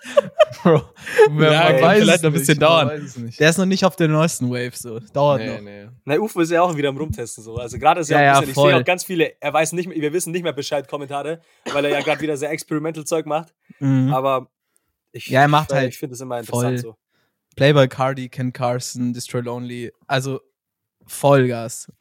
Bro, 0.63 0.75
Ja, 0.75 1.29
man 1.29 1.81
weiß 1.81 1.99
vielleicht 2.01 2.15
es 2.17 2.21
noch 2.23 2.29
ein 2.29 2.33
bisschen 2.33 2.47
nicht, 2.53 2.61
dauern. 2.61 3.11
Der 3.39 3.49
ist 3.49 3.57
noch 3.57 3.65
nicht 3.65 3.83
auf 3.85 3.95
der 3.97 4.07
neuesten 4.07 4.49
Wave. 4.49 4.71
So. 4.75 4.99
Dauert 4.99 5.41
Nee, 5.41 5.53
noch. 5.55 5.61
nee. 5.61 5.87
Na, 6.05 6.17
UFO 6.17 6.39
ist 6.39 6.51
ja 6.51 6.61
auch 6.61 6.75
wieder 6.75 6.89
am 6.89 6.97
Rumtesten 6.97 7.43
so. 7.43 7.57
Also 7.57 7.77
gerade 7.77 7.99
ist 8.01 8.09
ja, 8.09 8.21
Ja, 8.21 8.23
auch 8.23 8.25
ja, 8.25 8.33
ein 8.35 8.39
bisschen, 8.41 8.49
ich 8.51 8.55
voll. 8.55 8.71
sehe 8.71 8.79
auch 8.81 8.85
ganz 8.85 9.03
viele, 9.03 9.33
er 9.41 9.53
weiß 9.53 9.73
nicht 9.73 9.87
mehr, 9.89 9.97
wir 10.01 10.13
wissen 10.13 10.31
nicht 10.31 10.43
mehr 10.43 10.53
Bescheid 10.53 10.87
Kommentare, 10.87 11.41
weil 11.71 11.83
er 11.85 11.91
ja 11.91 12.01
gerade 12.01 12.21
wieder 12.21 12.37
sehr 12.37 12.49
experimental 12.51 13.03
Zeug 13.03 13.25
macht. 13.25 13.53
Mhm. 13.79 14.13
Aber 14.13 14.47
ich, 15.11 15.27
Ja, 15.27 15.41
er 15.41 15.47
macht 15.49 15.71
ich, 15.71 15.75
halt 15.77 15.89
ich 15.89 15.99
finde 15.99 16.13
es 16.15 16.21
immer 16.21 16.39
interessant 16.39 16.79
voll. 16.79 16.91
so. 16.93 16.95
Playboy 17.55 17.87
Cardi, 17.89 18.29
Ken 18.29 18.51
Carson, 18.53 19.13
Destroy 19.13 19.41
Lonely. 19.41 19.91
Also 20.07 20.39
Vollgas. 21.05 21.91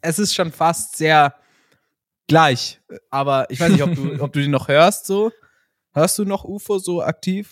Es 0.00 0.18
ist 0.18 0.34
schon 0.34 0.52
fast 0.52 0.96
sehr 0.96 1.34
gleich. 2.28 2.80
Aber 3.10 3.46
ich 3.50 3.60
weiß 3.60 3.70
nicht, 3.72 3.82
ob 3.82 3.94
du, 3.94 4.12
ob 4.22 4.32
du 4.32 4.40
den 4.40 4.50
noch 4.50 4.68
hörst 4.68 5.06
so. 5.06 5.30
Hörst 5.92 6.18
du 6.18 6.24
noch 6.24 6.44
UFO 6.44 6.78
so 6.78 7.02
aktiv? 7.02 7.50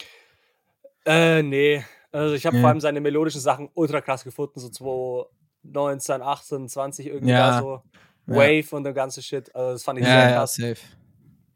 Äh, 1.04 1.42
nee. 1.42 1.84
Also 2.12 2.34
ich 2.34 2.46
habe 2.46 2.56
Ja. 2.56 2.60
vor 2.62 2.68
allem 2.70 2.80
seine 2.80 3.00
melodischen 3.00 3.40
Sachen 3.40 3.68
ultra 3.74 4.00
krass 4.00 4.24
gefunden, 4.24 4.60
so 4.60 4.68
2019, 4.68 6.22
18, 6.22 6.68
20 6.68 7.06
irgendwie 7.06 7.32
Ja. 7.32 7.58
so. 7.60 7.82
Ja. 8.26 8.34
Wave 8.36 8.76
und 8.76 8.84
der 8.84 8.92
ganze 8.92 9.22
Shit. 9.22 9.54
Also 9.54 9.72
das 9.72 9.82
fand 9.84 9.98
ich 9.98 10.04
sehr 10.04 10.14
Ja, 10.14 10.28
ja, 10.28 10.36
krass. 10.36 10.54
safe. 10.54 10.76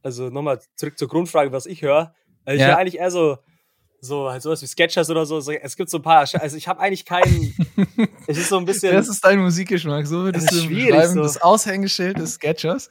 Also 0.03 0.31
nochmal 0.31 0.61
zurück 0.75 0.99
zur 0.99 1.09
Grundfrage, 1.09 1.53
was 1.53 1.67
ich 1.67 1.83
höre. 1.83 2.15
Also 2.45 2.57
ich 2.57 2.61
Ja. 2.63 2.69
höre 2.69 2.79
eigentlich 2.79 2.99
eher 2.99 3.11
so, 3.11 3.39
so 4.05 4.29
halt 4.29 4.43
sowas 4.43 4.61
wie 4.61 4.67
Sketchers 4.67 5.09
oder 5.11 5.25
so. 5.25 5.39
es 5.39 5.77
gibt 5.77 5.89
so 5.89 5.99
ein 5.99 6.03
paar, 6.03 6.27
also 6.33 6.57
ich 6.57 6.67
habe 6.67 6.81
eigentlich 6.81 7.05
keinen, 7.05 7.55
es 8.27 8.37
ist 8.37 8.49
so 8.49 8.59
ein 8.59 8.65
bisschen, 8.65 8.93
Das 8.93 9.09
ist 9.09 9.25
dein 9.25 9.39
Musikgeschmack, 9.39 10.07
so 10.09 10.25
würdest 10.25 10.49
Das 10.49 10.57
ist 10.57 10.65
du 10.65 10.69
beschreiben, 10.75 11.15
so. 11.15 11.23
das 11.23 11.41
Aushängeschild 11.41 12.19
des 12.19 12.35
Sketchers. 12.35 12.91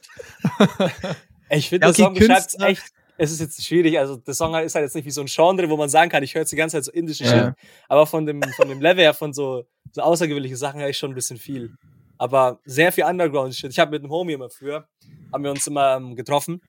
ich 1.50 1.68
finde, 1.68 1.86
Ja, 1.86 1.90
der 1.92 1.94
okay, 1.94 2.02
Song 2.02 2.14
beschreibt 2.14 2.40
Künstler- 2.50 2.68
echt, 2.68 2.82
es 3.18 3.30
ist 3.30 3.40
jetzt 3.40 3.64
schwierig, 3.64 3.98
also 3.98 4.16
der 4.16 4.34
Song 4.34 4.54
ist 4.56 4.74
halt 4.74 4.84
jetzt 4.84 4.94
nicht 4.94 5.04
wie 5.04 5.10
so 5.10 5.20
ein 5.20 5.26
Genre, 5.26 5.68
wo 5.68 5.76
man 5.76 5.88
sagen 5.90 6.10
kann, 6.10 6.22
ich 6.22 6.34
höre 6.34 6.42
jetzt 6.42 6.52
die 6.52 6.56
ganze 6.56 6.78
Zeit 6.78 6.84
so 6.86 6.92
indische 6.92 7.24
Ja. 7.24 7.46
Shit, 7.48 7.54
aber 7.88 8.06
von 8.06 8.24
dem, 8.26 8.42
von 8.56 8.68
dem 8.68 8.80
Level 8.80 9.04
her, 9.04 9.12
von 9.14 9.32
so, 9.34 9.64
so 9.92 10.00
außergewöhnliche 10.00 10.56
Sachen 10.56 10.80
höre 10.80 10.88
ich 10.88 10.96
schon 10.98 11.10
ein 11.12 11.14
bisschen 11.14 11.36
viel. 11.36 11.74
Aber 12.18 12.60
sehr 12.64 12.92
viel 12.92 13.04
Underground-Shit. 13.04 13.70
Ich 13.72 13.78
habe 13.80 13.90
mit 13.90 14.02
einem 14.02 14.10
Homie 14.12 14.32
immer 14.34 14.48
früher, 14.48 14.86
haben 15.32 15.44
wir 15.44 15.50
uns 15.50 15.66
immer 15.66 15.96
ähm, 15.96 16.14
getroffen 16.14 16.62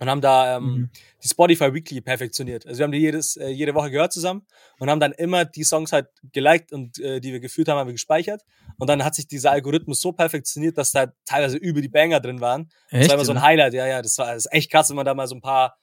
und 0.00 0.08
haben 0.10 0.20
da 0.20 0.56
ähm, 0.56 0.64
Mhm. 0.64 0.90
die 1.22 1.28
Spotify 1.28 1.72
Weekly 1.72 2.00
perfektioniert. 2.00 2.66
Also 2.66 2.78
wir 2.80 2.84
haben 2.84 2.92
die 2.92 2.98
jedes, 2.98 3.36
äh, 3.36 3.48
jede 3.48 3.74
Woche 3.74 3.90
gehört 3.90 4.12
zusammen 4.12 4.44
und 4.78 4.90
haben 4.90 4.98
dann 5.00 5.12
immer 5.12 5.44
die 5.44 5.62
Songs 5.64 5.92
halt 5.92 6.08
geliked 6.32 6.72
und 6.72 6.98
äh, 6.98 7.20
die 7.20 7.32
wir 7.32 7.40
gefühlt 7.40 7.68
haben, 7.68 7.78
haben 7.78 7.86
wir 7.88 7.92
gespeichert. 7.94 8.42
Und 8.78 8.88
dann 8.90 9.04
hat 9.04 9.14
sich 9.14 9.28
dieser 9.28 9.52
Algorithmus 9.52 10.00
so 10.00 10.10
perfektioniert, 10.12 10.76
dass 10.78 10.90
da 10.90 11.12
teilweise 11.24 11.56
über 11.58 11.80
die 11.80 11.88
Banger 11.88 12.18
drin 12.20 12.40
waren. 12.40 12.70
Das 12.90 13.02
Echt? 13.02 13.08
war 13.10 13.14
immer 13.16 13.24
so 13.24 13.32
ein 13.32 13.42
Highlight, 13.42 13.72
ja, 13.74 13.86
ja. 13.86 14.02
Das 14.02 14.18
war 14.18 14.26
das 14.34 14.46
ist 14.46 14.52
echt 14.52 14.70
krass, 14.72 14.88
wenn 14.90 14.96
man 14.96 15.06
da 15.06 15.14
mal 15.14 15.28
so 15.28 15.36
ein 15.36 15.40
paar, 15.40 15.78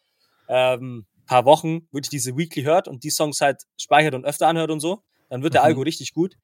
ähm, 0.50 1.06
paar 1.26 1.46
Wochen 1.46 1.88
wirklich 1.92 2.10
diese 2.10 2.36
Weekly 2.36 2.64
hört 2.64 2.90
und 2.90 3.06
die 3.06 3.10
Songs 3.12 3.40
halt 3.40 3.62
speichert 3.78 4.14
und 4.14 4.26
öfter 4.26 4.48
anhört 4.50 4.72
und 4.72 4.82
so. 4.82 5.04
Dann 5.30 5.42
wird 5.44 5.54
der 5.54 5.62
Mhm. 5.62 5.68
Algo 5.68 5.82
richtig 5.84 6.14
gut. 6.14 6.36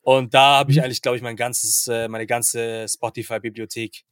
Und 0.00 0.34
da 0.34 0.58
habe 0.58 0.72
ich 0.72 0.78
Mhm. 0.78 0.82
eigentlich, 0.84 1.02
glaube 1.02 1.16
ich, 1.16 1.22
mein 1.22 1.36
ganzes, 1.36 1.86
äh, 1.86 2.08
meine 2.08 2.26
ganze 2.26 2.86
Spotify-Bibliothek 2.88 4.02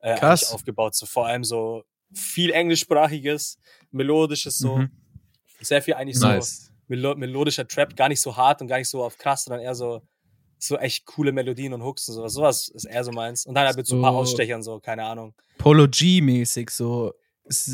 äh, 0.00 0.18
aufgebaut. 0.50 0.94
So 0.94 1.04
vor 1.04 1.26
allem 1.26 1.44
so 1.44 1.84
viel 2.14 2.50
englischsprachiges, 2.50 3.58
melodisches, 3.90 4.58
so 4.58 4.76
Mhm. 4.78 4.90
sehr 5.60 5.82
viel 5.82 5.94
eigentlich 5.94 6.18
so 6.18 6.26
Nice. 6.26 6.70
melo 6.88 7.14
melodischer 7.16 7.66
Trap, 7.66 7.96
gar 7.96 8.08
nicht 8.08 8.20
so 8.20 8.36
hart 8.36 8.60
und 8.60 8.68
gar 8.68 8.78
nicht 8.78 8.88
so 8.88 9.02
auf 9.02 9.18
krass, 9.18 9.44
sondern 9.44 9.62
eher 9.62 9.74
so 9.74 10.02
so 10.58 10.78
echt 10.78 11.04
coole 11.04 11.32
Melodien 11.32 11.74
und 11.74 11.82
Hooks 11.82 12.08
und 12.08 12.14
sowas. 12.14 12.32
Sowas 12.32 12.68
ist 12.68 12.84
eher 12.86 13.04
so 13.04 13.12
meins. 13.12 13.44
Und 13.44 13.54
dann 13.54 13.66
halt 13.66 13.76
mit 13.76 13.86
so 13.86 13.94
ein 13.96 14.00
paar 14.02 14.12
So- 14.12 14.18
Ausstechern, 14.20 14.62
so, 14.62 14.80
keine 14.80 15.04
Ahnung. 15.04 15.34
Polo 15.58 15.86
G-mäßig 15.86 16.70
so. 16.70 17.12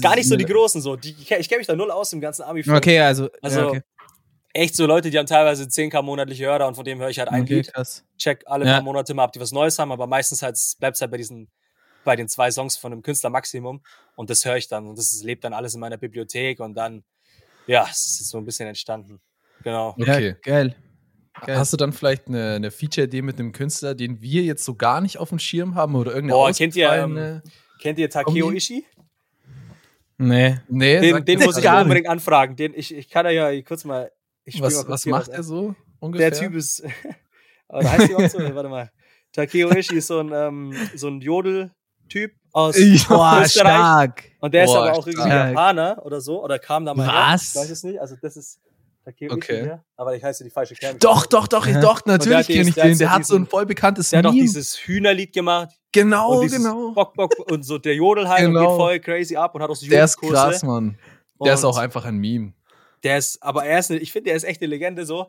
Gar 0.00 0.16
nicht 0.16 0.28
so 0.28 0.34
die 0.36 0.42
ist- 0.44 0.50
großen, 0.50 0.82
so. 0.82 0.96
Die, 0.96 1.14
ich 1.18 1.28
kenne 1.48 1.58
mich 1.58 1.66
da 1.68 1.76
null 1.76 1.92
aus 1.92 2.12
im 2.12 2.20
ganzen 2.20 2.42
abi 2.42 2.68
Okay, 2.68 2.98
also. 2.98 3.28
Also, 3.40 3.60
ja, 3.60 3.66
okay. 3.68 3.82
Echt 4.52 4.74
so 4.74 4.84
Leute, 4.86 5.10
die 5.10 5.18
haben 5.18 5.26
teilweise 5.26 5.62
10k 5.68 6.02
monatliche 6.02 6.44
Hörer 6.44 6.66
und 6.66 6.74
von 6.74 6.84
dem 6.84 6.98
höre 6.98 7.08
ich 7.08 7.20
halt 7.20 7.28
ein 7.28 7.42
okay, 7.42 7.54
Lied. 7.58 7.72
krass. 7.72 8.04
Check 8.18 8.42
alle 8.46 8.66
Ja. 8.66 8.72
paar 8.74 8.82
Monate 8.82 9.14
mal, 9.14 9.24
ob 9.26 9.32
die 9.32 9.40
was 9.40 9.52
Neues 9.52 9.78
haben, 9.78 9.92
aber 9.92 10.08
meistens 10.08 10.42
halt, 10.42 10.58
bleibt 10.80 10.96
es 10.96 11.00
halt 11.00 11.10
bei 11.12 11.16
diesen, 11.18 11.48
bei 12.04 12.16
den 12.16 12.28
zwei 12.28 12.50
Songs 12.50 12.76
von 12.76 12.90
dem 12.90 13.02
Künstler 13.02 13.30
Maximum. 13.30 13.82
Und 14.16 14.30
das 14.30 14.44
höre 14.44 14.56
ich 14.56 14.68
dann. 14.68 14.86
Und 14.88 14.98
das 14.98 15.22
lebt 15.22 15.44
dann 15.44 15.52
alles 15.52 15.74
in 15.74 15.80
meiner 15.80 15.96
Bibliothek 15.96 16.60
und 16.60 16.74
dann, 16.74 17.04
ja, 17.66 17.86
es 17.90 18.20
ist 18.20 18.28
so 18.30 18.38
ein 18.38 18.44
bisschen 18.44 18.68
entstanden. 18.68 19.20
Genau. 19.62 19.90
Okay. 19.98 20.28
Ja, 20.28 20.34
geil. 20.42 20.76
Geil. 21.46 21.56
Hast 21.56 21.72
du 21.72 21.76
dann 21.78 21.92
vielleicht 21.92 22.28
eine, 22.28 22.54
eine 22.56 22.70
Feature-Idee 22.70 23.22
mit 23.22 23.38
einem 23.38 23.52
Künstler, 23.52 23.94
den 23.94 24.20
wir 24.20 24.42
jetzt 24.42 24.64
so 24.64 24.74
gar 24.74 25.00
nicht 25.00 25.18
auf 25.18 25.30
dem 25.30 25.38
Schirm 25.38 25.74
haben 25.74 25.94
oder 25.94 26.12
irgendeine 26.12 26.38
Boah, 26.38 26.52
kennt 26.52 26.76
ihr, 26.76 26.92
ähm, 26.92 27.40
Kennt 27.80 27.98
ihr 27.98 28.10
Takeo? 28.10 28.50
Ishii? 28.50 28.84
Nee. 30.18 30.60
Nee, 30.68 31.00
Den, 31.00 31.24
den 31.24 31.40
muss 31.40 31.56
ich 31.56 31.64
gar 31.64 31.76
nicht. 31.76 31.84
unbedingt 31.84 32.08
anfragen. 32.08 32.54
Den, 32.54 32.74
ich, 32.74 32.94
ich 32.94 33.08
kann 33.08 33.26
ja 33.26 33.50
ja 33.50 33.62
kurz 33.62 33.84
mal. 33.84 34.12
Ich 34.44 34.54
spiel 34.54 34.62
mal 34.62 34.66
Was, 34.68 34.76
kurz 34.76 34.88
was 34.88 35.02
hier 35.02 35.10
macht 35.12 35.28
was, 35.28 35.34
er 35.34 35.42
so 35.42 35.74
ungefähr? 35.98 36.30
Der 36.30 36.38
Typ 36.38 36.54
ist. 36.54 36.84
Heißt 37.72 38.08
die 38.08 38.14
auch 38.14 38.28
so? 38.28 38.38
Warte 38.54 38.68
mal. 38.68 38.92
Takeo 39.32 39.70
Ishii 39.70 39.98
ist 39.98 40.08
so 40.08 40.20
ein, 40.20 40.30
ähm, 40.32 40.74
so 40.94 41.08
ein 41.08 41.20
Jodel-Typ 42.08 42.32
aus 42.52 42.76
Boah, 43.08 43.40
Österreich. 43.42 43.50
stark. 43.52 44.24
Und 44.40 44.54
der 44.54 44.64
ist 44.64 44.70
Boah, 44.70 44.78
aber 44.88 44.92
auch 44.98 45.06
irgendwie 45.06 45.26
stark. 45.28 45.48
Japaner 45.50 46.02
oder 46.04 46.20
so. 46.20 46.42
Oder 46.44 46.58
kam 46.58 46.84
da 46.84 46.94
mal 46.94 47.06
her. 47.10 47.34
Was? 47.34 47.50
Ich 47.50 47.54
weiß 47.56 47.70
es 47.70 47.82
nicht. 47.84 48.00
Also, 48.00 48.16
das 48.20 48.36
ist 48.36 48.60
Takeo 49.04 49.32
Okay. 49.32 49.62
Hier. 49.62 49.84
Aber 49.96 50.14
ich 50.14 50.22
heiße 50.22 50.44
die 50.44 50.50
falsche 50.50 50.74
Kerl. 50.74 50.94
Doch, 51.00 51.26
doch, 51.26 51.48
doch, 51.48 51.66
Aha. 51.66 51.80
doch, 51.80 52.04
natürlich 52.04 52.46
kenne 52.46 52.68
ich 52.68 52.74
dieses- 52.74 52.74
der 52.74 52.84
hat 52.84 52.88
den. 52.90 52.94
so 52.94 52.98
Der 52.98 53.10
hat 53.12 53.26
so 53.26 53.36
ein 53.36 53.46
voll 53.46 53.66
bekanntes 53.66 54.10
Der 54.10 54.18
hat 54.20 54.26
auch 54.26 54.32
dieses 54.32 54.76
Hühnerlied 54.76 55.32
gemacht. 55.32 55.70
genau, 55.92 56.40
und 56.40 56.50
genau. 56.50 56.92
Bock, 56.92 57.14
Bock, 57.14 57.32
und 57.50 57.64
so 57.64 57.78
der 57.78 57.94
Jodel 57.96 58.28
halt 58.28 58.46
und 58.46 58.54
Genau. 58.54 58.68
geht 58.68 58.76
voll 58.76 59.00
crazy 59.00 59.36
ab 59.36 59.54
und 59.54 59.62
hat 59.62 59.70
auch 59.70 59.74
so 59.76 59.86
Der 59.88 60.04
ist 60.04 60.16
Jodelkurse. 60.22 60.50
krass, 60.50 60.62
Mann. 60.62 60.98
Der 61.44 61.54
ist 61.54 61.64
Und- 61.64 61.70
auch 61.70 61.78
einfach 61.78 62.04
ein 62.04 62.16
Meme. 62.18 62.52
Der 63.04 63.18
ist, 63.18 63.42
aber 63.42 63.64
er 63.64 63.80
ist, 63.80 63.90
eine, 63.90 63.98
ich 64.00 64.12
finde, 64.12 64.26
der 64.30 64.36
ist 64.36 64.44
echt 64.44 64.60
eine 64.62 64.68
Legende 64.68 65.04
so. 65.04 65.26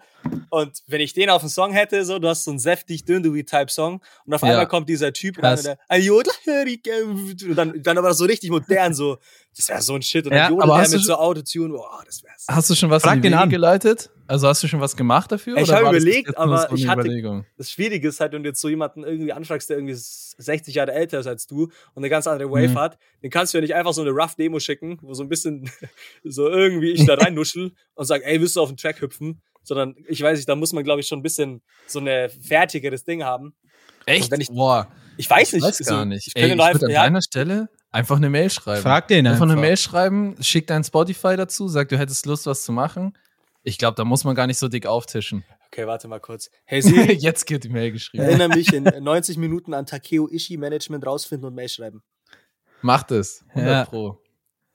Und 0.50 0.84
wenn 0.86 1.02
ich 1.02 1.14
den 1.14 1.30
auf 1.32 1.42
dem 1.42 1.50
Song 1.50 1.72
hätte, 1.74 2.06
so, 2.06 2.20
du 2.20 2.28
hast 2.28 2.44
so 2.44 2.52
einen 2.52 2.60
säftig 2.60 3.04
Dünndui-Type-Song 3.06 4.00
und 4.26 4.34
auf 4.34 4.42
Ja. 4.44 4.50
einmal 4.50 4.68
kommt 4.68 4.88
dieser 4.90 5.12
Typ 5.12 5.42
rein 5.42 5.56
Krass. 5.58 5.68
und 5.90 6.00
Jodel, 6.04 6.32
und 7.50 7.56
dann, 7.56 7.82
dann 7.82 7.98
aber 7.98 8.14
so 8.14 8.26
richtig 8.26 8.52
modern, 8.52 8.94
so, 8.94 9.18
das 9.58 9.70
wäre 9.70 9.82
so 9.82 9.96
ein 9.96 10.02
Shit. 10.04 10.26
Und 10.28 10.34
Ja, 10.34 10.44
dann 10.44 10.52
Jodel 10.54 10.64
aber 10.64 10.78
hast 10.78 10.94
du 10.94 10.98
mit 10.98 11.06
schon- 11.06 11.16
so 11.16 11.20
Autotune, 11.20 11.74
boah, 11.74 12.04
das 12.06 12.24
wäre 12.24 12.34
Hast 12.48 12.70
du 12.70 12.76
schon 12.76 12.90
was 12.92 13.02
Frag 13.04 13.16
in 13.16 13.22
die 13.24 13.30
den 13.30 13.40
Wege 13.40 13.50
geleitet? 13.50 14.10
Also 14.34 14.48
hast 14.48 14.64
du 14.64 14.68
schon 14.68 14.80
was 14.82 14.96
gemacht 14.98 15.32
dafür? 15.32 15.58
Ich 15.58 15.64
oder 15.66 15.76
hab 15.78 15.84
war 15.84 15.94
das 15.94 16.04
bis 16.04 16.12
überlegt, 16.16 16.38
aber 16.40 16.68
so 16.70 16.76
ich 16.76 16.88
hatte- 16.88 17.02
Überlegung? 17.02 17.46
Das 17.56 17.70
Schwierige 17.70 18.08
ist 18.08 18.20
halt, 18.20 18.34
wenn 18.34 18.42
du 18.42 18.50
jetzt 18.50 18.62
so 18.62 18.68
jemanden 18.68 19.04
irgendwie 19.04 19.32
anfragst, 19.32 19.70
der 19.70 19.78
irgendwie 19.78 19.94
60 19.96 20.74
Jahre 20.74 20.92
älter 20.94 21.20
ist 21.20 21.28
als 21.28 21.46
du 21.46 21.66
und 21.66 21.72
eine 21.98 22.10
ganz 22.10 22.26
andere 22.26 22.50
Wave 22.50 22.70
Mhm. 22.70 22.80
hat, 22.80 22.98
den 23.22 23.30
kannst 23.30 23.54
du 23.54 23.60
ja 23.60 23.62
nicht 23.62 23.76
einfach 23.76 23.94
so 23.94 24.02
eine 24.02 24.10
rough 24.10 24.34
Demo 24.34 24.60
schicken, 24.60 24.98
wo 25.04 25.14
so 25.14 25.22
ein 25.22 25.30
bisschen 25.30 25.70
so 26.24 26.50
irgendwie 26.50 26.92
ich 26.94 27.06
da 27.06 27.14
rein 27.14 27.36
nuschel 27.36 27.74
und 27.94 28.06
sag, 28.06 28.24
ey, 28.26 28.42
willst 28.42 28.56
du 28.56 28.62
auf 28.62 28.70
den 28.70 28.78
Track 28.78 29.02
hüpfen? 29.02 29.40
Sondern 29.62 29.96
ich 30.08 30.20
weiß 30.22 30.38
nicht, 30.40 30.50
da 30.50 30.56
muss 30.56 30.74
man, 30.74 30.84
glaube 30.84 31.02
ich, 31.02 31.08
schon 31.08 31.20
ein 31.20 31.24
bisschen 31.24 31.62
so 31.86 32.00
eine 32.00 32.30
fertigeres 32.30 33.06
Ding 33.06 33.24
haben. 33.24 33.54
Echt? 34.08 34.32
wenn 34.32 34.42
ich- 34.42 34.50
Boah, 34.50 34.88
Ich 35.16 35.30
weiß 35.30 35.50
ich 35.50 35.54
nicht. 35.54 35.64
weiß 35.64 35.78
so, 35.78 35.94
gar 35.94 36.06
nicht. 36.06 36.26
Ich 36.28 36.34
Ey, 36.36 36.50
ich 36.50 36.56
nur 36.56 36.66
einfach, 36.66 36.82
würde 36.82 36.88
an 36.88 36.92
ja, 36.92 37.04
deiner 37.04 37.22
Stelle 37.22 37.70
einfach 37.92 38.18
eine 38.18 38.30
Mail 38.32 38.50
schreiben. 38.50 38.82
Frag 38.82 39.08
den 39.10 39.28
Einfach 39.28 39.44
einfach. 39.44 39.54
eine 39.54 39.62
Mail 39.62 39.78
schreiben, 39.78 40.36
schick 40.42 40.66
dein 40.68 40.84
Spotify 40.84 41.38
dazu, 41.38 41.68
sag, 41.68 41.88
du 41.90 42.00
hättest 42.00 42.26
Lust, 42.26 42.48
was 42.48 42.64
zu 42.64 42.72
machen. 42.72 43.14
Ich 43.64 43.78
glaube, 43.78 43.96
da 43.96 44.04
muss 44.04 44.24
man 44.24 44.36
gar 44.36 44.46
nicht 44.48 44.58
so 44.60 44.68
dick 44.68 44.86
auftischen. 44.86 45.44
okay, 45.68 45.88
warte 45.88 46.08
mal 46.08 46.20
kurz. 46.20 46.50
Hey 46.66 46.82
Siri, 46.82 47.14
Jetzt 47.20 47.46
geht 47.46 47.64
die 47.64 47.70
Mail 47.70 47.92
geschrieben. 47.92 48.24
erinnere 48.24 48.50
mich 48.50 48.74
in 48.74 48.84
90 49.04 49.38
Minuten 49.38 49.74
an 49.74 49.86
Takeo 49.86 50.28
Ishii 50.30 50.58
Management 50.58 51.06
rausfinden 51.06 51.48
und 51.48 51.56
Mail 51.56 51.70
schreiben. 51.70 52.04
Macht 52.82 53.12
es. 53.12 53.44
100 53.50 53.68
Ja. 53.68 53.86
Pro. 53.86 54.20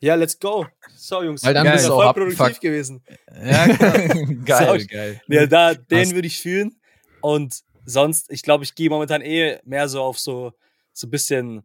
Ja, 0.01 0.15
let's 0.15 0.39
go. 0.39 0.67
So, 0.97 1.23
Jungs. 1.23 1.43
Weil 1.45 1.55
dann 1.55 1.65
bin 1.65 1.73
bist 1.73 1.87
du 1.87 1.91
voll 1.91 2.13
produktiv 2.15 2.41
abgefuckt. 2.41 2.61
gewesen. 2.63 3.03
Ja, 3.45 3.67
klar. 3.77 3.99
geil, 4.45 4.81
So. 4.81 4.87
geil. 4.87 5.23
Ja, 5.27 5.47
da, 5.47 5.75
den 5.75 6.13
würde 6.15 6.29
ich 6.29 6.41
fühlen. 6.41 6.81
Und 7.21 7.63
sonst, 7.85 8.31
ich 8.31 8.43
glaube, 8.43 8.63
ich 8.65 8.75
gehe 8.77 8.89
momentan 8.91 9.21
eh 9.23 9.59
mehr 9.65 9.89
so 9.89 10.01
auf 10.03 10.19
so, 10.19 10.53
so 10.93 11.09
ein 11.09 11.11
bisschen, 11.11 11.63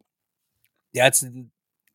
ja, 0.92 1.06
jetzt 1.06 1.24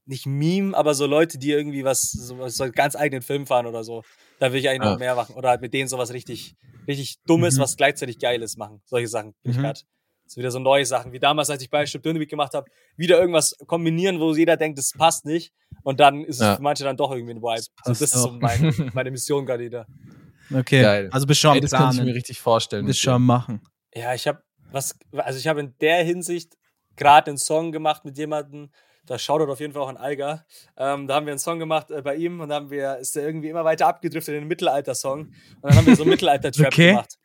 nicht 0.10 0.26
Meme, 0.26 0.76
aber 0.76 0.94
so 0.96 1.06
Leute, 1.06 1.38
die 1.38 1.52
irgendwie 1.52 1.84
was, 1.86 2.02
so, 2.12 2.48
so 2.50 2.64
einen 2.64 2.74
ganz 2.74 2.96
eigenen 2.96 3.22
Film 3.22 3.46
fahren 3.48 3.66
oder 3.68 3.84
so. 3.84 4.04
Da 4.40 4.52
will 4.52 4.60
ich 4.60 4.68
eigentlich 4.70 4.84
Ja. 4.86 4.92
noch 4.92 5.00
mehr 5.00 5.16
machen. 5.16 5.36
Oder 5.36 5.50
halt 5.50 5.62
mit 5.62 5.74
denen 5.74 5.88
sowas 5.88 6.12
richtig, 6.12 6.56
richtig 6.88 7.18
Dummes, 7.28 7.58
Mhm. 7.58 7.62
was 7.62 7.78
gleichzeitig 7.78 8.20
Geiles 8.20 8.58
machen. 8.58 8.82
Solche 8.86 9.08
Sachen 9.08 9.34
bin 9.44 9.52
ich 9.52 9.58
Mhm. 9.58 9.62
grad. 9.64 9.86
So 10.26 10.38
wieder 10.38 10.52
so 10.52 10.60
neue 10.60 10.86
Sachen. 10.86 11.12
Wie 11.12 11.20
damals, 11.20 11.50
als 11.50 11.62
ich 11.64 11.70
bei 11.70 11.86
Stück 11.86 12.04
Dünnebeat 12.04 12.30
gemacht 12.30 12.54
habe, 12.54 12.70
wieder 12.98 13.20
irgendwas 13.20 13.56
kombinieren, 13.68 14.20
wo 14.20 14.36
jeder 14.36 14.58
denkt, 14.58 14.78
das 14.78 14.92
passt 14.98 15.26
nicht. 15.26 15.52
Und 15.84 16.00
dann 16.00 16.24
ist 16.24 16.36
es 16.38 16.42
Ja. 16.42 16.56
für 16.56 16.62
manche 16.62 16.84
dann 16.84 16.98
doch 16.98 17.12
irgendwie 17.12 17.34
ein 17.34 17.42
Vibe. 17.42 17.62
So, 17.62 17.70
passt 17.76 18.02
das 18.02 18.02
ist 18.02 18.22
so 18.22 18.30
auch. 18.30 18.40
mein, 18.40 18.60
meine 18.96 19.12
Mission 19.12 19.46
gerade 19.46 19.64
wieder. 19.64 19.88
Okay. 20.54 20.82
Geil. 20.82 21.10
Also 21.12 21.28
bist 21.28 21.40
schon 21.40 21.52
Ey, 21.52 21.58
am 21.58 21.62
das 21.62 21.72
kann 21.72 21.96
ich 21.96 22.02
mir 22.02 22.16
richtig 22.16 22.40
vorstellen. 22.40 22.86
Bist 22.86 23.00
schon 23.00 23.14
am 23.14 23.26
Machen. 23.26 23.62
Ja, 23.94 24.14
ich 24.16 24.28
habe 24.28 24.42
was, 24.72 24.96
also 25.14 25.40
ich 25.40 25.48
habe 25.48 25.60
in 25.62 25.76
der 25.82 26.04
Hinsicht 26.04 26.54
gerade 26.96 27.30
einen 27.32 27.38
Song 27.38 27.72
gemacht 27.72 28.06
mit 28.06 28.18
jemandem, 28.18 28.70
da 29.10 29.18
Shoutout 29.18 29.52
auf 29.52 29.60
jeden 29.60 29.74
Fall 29.74 29.82
auch 29.82 29.90
an 29.90 29.98
Alga. 29.98 30.46
Ähm, 30.78 31.08
da 31.08 31.16
haben 31.16 31.26
wir 31.26 31.34
einen 31.34 31.40
Song 31.40 31.60
gemacht 31.60 31.90
äh, 31.92 32.02
bei 32.02 32.16
ihm 32.16 32.40
und 32.40 32.50
dann 32.50 32.64
haben 32.64 32.70
wir, 32.72 32.98
ist 32.98 33.16
der 33.16 33.24
irgendwie 33.26 33.50
immer 33.50 33.66
weiter 33.66 33.88
abgedriftet 33.88 34.36
in 34.36 34.42
den 34.42 34.48
Mittelalter-Song. 34.48 35.20
Und 35.22 35.34
dann 35.62 35.76
haben 35.76 35.86
wir 35.88 35.96
so 35.96 36.04
einen 36.04 36.12
Mittelalter-Trap 36.12 36.68
Okay. 36.68 36.90
gemacht. 36.90 37.18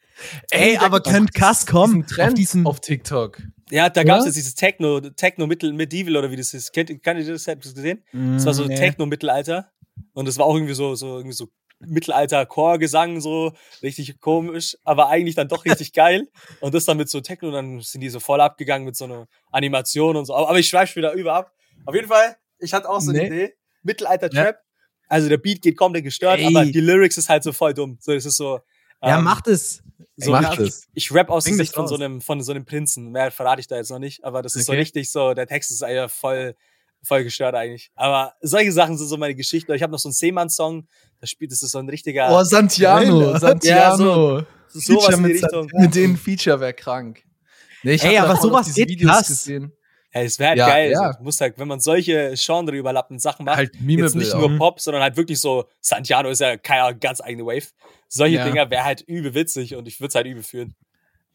Ey, 0.50 0.76
aber 0.78 1.00
könnte 1.00 1.32
Kass 1.32 1.66
kommen 1.66 2.06
Trend 2.06 2.28
auf 2.30 2.34
diesen 2.34 2.66
auf 2.66 2.80
TikTok. 2.80 3.42
Ja, 3.70 3.88
da 3.90 4.04
gab 4.04 4.20
es 4.20 4.26
jetzt 4.26 4.36
dieses 4.36 4.54
Techno, 4.54 5.00
Techno 5.00 5.46
Mittel, 5.46 5.72
Medieval 5.72 6.16
oder 6.16 6.30
wie 6.30 6.36
das 6.36 6.54
ist. 6.54 6.72
Kennt, 6.72 6.88
kennt 7.02 7.20
ihr 7.20 7.32
das? 7.32 7.46
Habt 7.48 7.64
ihr 7.64 7.68
das 7.68 7.74
gesehen? 7.74 8.04
Das 8.36 8.46
war 8.46 8.54
so 8.54 8.64
Mm, 8.64 8.68
nee. 8.68 8.74
Techno-Mittelalter. 8.76 9.70
Und 10.12 10.28
das 10.28 10.38
war 10.38 10.46
auch 10.46 10.54
irgendwie 10.54 10.74
so, 10.74 10.94
so, 10.94 11.16
irgendwie 11.16 11.34
so 11.34 11.48
Mittelalter-Chorgesang, 11.80 13.20
so 13.20 13.52
richtig 13.82 14.20
komisch, 14.20 14.76
aber 14.84 15.08
eigentlich 15.08 15.34
dann 15.34 15.48
doch 15.48 15.64
richtig 15.64 15.92
geil. 15.92 16.28
Und 16.60 16.74
das 16.74 16.84
dann 16.84 16.96
mit 16.96 17.08
so 17.08 17.20
Techno, 17.20 17.50
dann 17.50 17.80
sind 17.80 18.00
die 18.00 18.08
so 18.08 18.20
voll 18.20 18.40
abgegangen 18.40 18.84
mit 18.84 18.96
so 18.96 19.04
einer 19.06 19.26
Animation 19.50 20.16
und 20.16 20.26
so. 20.26 20.34
Aber 20.34 20.48
aber 20.48 20.58
ich 20.58 20.68
schweife 20.68 20.96
wieder 20.96 21.12
über 21.12 21.34
ab. 21.34 21.52
Auf 21.86 21.94
jeden 21.94 22.08
Fall, 22.08 22.36
ich 22.58 22.72
hatte 22.72 22.88
auch 22.88 23.00
so 23.00 23.10
eine 23.10 23.20
Nee. 23.20 23.26
Idee. 23.26 23.54
Mittelalter-Trap. 23.82 24.58
Also 25.08 25.28
der 25.28 25.36
Beat 25.38 25.60
geht 25.62 25.76
komplett 25.76 26.04
gestört, 26.04 26.38
Ey. 26.40 26.46
aber 26.46 26.64
die 26.64 26.80
Lyrics 26.80 27.18
ist 27.18 27.28
halt 27.28 27.42
so 27.44 27.52
voll 27.52 27.74
dumm. 27.74 27.98
So, 28.00 28.12
es 28.12 28.24
ist 28.24 28.36
so. 28.36 28.60
Ja, 29.02 29.18
ähm, 29.18 29.24
macht 29.24 29.46
es. 29.48 29.82
so 30.16 30.30
Mach 30.30 30.52
ich, 30.52 30.58
das. 30.58 30.86
ich 30.94 31.12
rap 31.12 31.28
aus 31.28 31.44
der 31.44 31.50
Bring 31.50 31.58
das 31.58 31.66
Sicht 31.66 31.74
von 31.76 31.86
so 31.86 31.94
einem, 31.96 32.22
von 32.22 32.42
so 32.42 32.52
einem 32.52 32.64
Prinzen. 32.64 33.10
Mehr 33.10 33.30
verrate 33.30 33.60
ich 33.60 33.66
da 33.66 33.76
jetzt 33.76 33.90
noch 33.90 33.98
nicht, 33.98 34.24
aber 34.24 34.40
das 34.40 34.54
ist 34.56 34.64
so 34.66 34.72
Okay. 34.72 34.80
richtig 34.80 35.10
so, 35.12 35.34
der 35.34 35.46
Text 35.46 35.70
ist 35.70 35.82
ja 35.82 36.08
voll, 36.08 36.54
voll 37.02 37.22
gestört 37.22 37.54
eigentlich. 37.54 37.90
Aber 37.94 38.32
solche 38.40 38.72
Sachen 38.72 38.96
sind 38.96 39.06
so 39.08 39.18
meine 39.18 39.34
Geschichten. 39.34 39.70
Ich 39.74 39.82
habe 39.82 39.92
noch 39.92 39.98
so 39.98 40.08
einen 40.08 40.14
Seemann-Song, 40.14 40.88
da 41.20 41.26
spielt, 41.26 41.52
das 41.52 41.62
ist 41.62 41.72
so 41.72 41.78
ein 41.78 41.88
richtiger, 41.90 42.28
Oh, 42.30 42.42
Santiano. 42.42 43.36
Santiano. 43.38 44.46
sowas 44.68 44.84
Feature 44.86 45.12
in 45.12 45.22
die 45.24 45.32
mit 45.34 45.42
Richtung. 45.44 45.68
Mit 45.74 45.94
dem 45.94 46.16
Feature 46.16 46.60
wäre 46.60 46.72
krank. 46.72 47.22
Nee, 47.82 47.92
ich 47.94 48.04
Ey, 48.04 48.16
aber 48.16 48.36
sowas 48.36 48.72
geht 48.74 48.88
Videos 48.88 49.10
krass. 49.12 49.28
gesehen. 49.28 49.70
Ja, 50.14 50.22
es 50.22 50.38
wäre 50.38 50.50
halt 50.50 50.58
Ja, 50.58 50.68
geil. 50.68 50.90
ja. 50.92 51.12
So, 51.14 51.22
muss 51.22 51.40
halt, 51.40 51.58
wenn 51.58 51.68
man 51.68 51.80
solche 51.80 52.34
Genre 52.36 52.76
überlappenden 52.76 53.18
Sachen 53.20 53.44
macht, 53.46 53.56
Halt 53.56 53.72
jetzt 53.86 54.14
nicht 54.14 54.32
nur 54.34 54.56
Pop, 54.56 54.80
sondern 54.80 55.02
halt 55.02 55.16
wirklich 55.16 55.40
so, 55.40 55.64
Santiano 55.80 56.28
ist 56.30 56.40
ja 56.40 56.56
keine 56.56 56.96
ganz 56.96 57.20
eigene 57.20 57.44
Wave. 57.44 57.66
Solche 58.08 58.36
Ja. 58.36 58.44
Dinger 58.44 58.70
wäre 58.70 58.84
halt 58.84 59.00
übel 59.02 59.34
witzig 59.34 59.74
und 59.74 59.88
ich 59.88 59.98
würde 60.00 60.08
es 60.10 60.14
halt 60.14 60.26
übel 60.26 60.42
führen. 60.42 60.74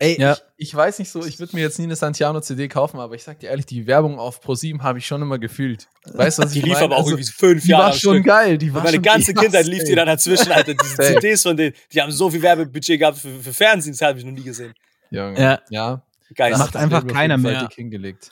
Ey, 0.01 0.17
Ja. 0.17 0.31
ich, 0.55 0.69
ich 0.69 0.73
weiß 0.75 0.97
nicht 0.99 1.09
so, 1.11 1.25
ich 1.25 1.39
würde 1.39 1.53
mir 1.57 1.61
jetzt 1.61 1.77
nie 1.77 1.83
eine 1.83 1.97
Santiano-CD 1.97 2.69
kaufen, 2.69 3.01
aber 3.01 3.15
ich 3.15 3.23
sag 3.23 3.39
dir 3.41 3.49
ehrlich, 3.49 3.65
die 3.65 3.85
Werbung 3.85 4.17
auf 4.17 4.39
ProSieben 4.39 4.81
habe 4.81 4.97
ich 4.99 5.05
schon 5.05 5.21
immer 5.21 5.39
gefühlt. 5.39 5.89
Weißt 6.05 6.37
du, 6.39 6.43
was 6.43 6.51
Die 6.53 6.59
ich 6.59 6.63
lief 6.65 6.75
meine? 6.75 6.85
aber 6.85 6.95
auch 6.95 6.99
Also, 6.99 7.11
irgendwie 7.17 7.29
fünf 7.33 7.63
die 7.63 7.69
Jahre 7.71 7.83
war 7.83 7.91
am 7.91 7.97
schon 7.99 8.13
Stück. 8.15 8.25
geil. 8.27 8.57
Die 8.57 8.73
war 8.73 8.81
Meine 8.83 9.01
ganze 9.01 9.33
krass, 9.33 9.43
Kindheit 9.43 9.65
lief 9.65 9.83
die 9.83 9.89
ey. 9.89 9.95
dann 9.97 10.07
dazwischen, 10.07 10.53
Alter. 10.53 10.73
Diese. 10.73 10.95
CDs 10.95 11.41
von 11.43 11.57
denen, 11.57 11.73
die 11.91 12.01
haben 12.01 12.11
so 12.13 12.29
viel 12.29 12.41
Werbebudget 12.41 12.97
gehabt 12.97 13.17
für, 13.17 13.39
für 13.41 13.51
Fernsehen, 13.53 13.91
das 13.91 14.01
habe 14.01 14.17
ich 14.19 14.23
noch 14.23 14.31
nie 14.31 14.43
gesehen. 14.43 14.73
Junge. 15.11 15.37
Ja. 15.37 15.59
ja. 15.69 16.01
Geil. 16.33 16.51
Macht 16.53 16.75
Das 16.75 16.81
einfach 16.81 16.99
Label 16.99 17.11
auf 17.11 17.17
keiner 17.17 17.37
mehr. 17.37 17.67
hingelegt. 17.75 18.31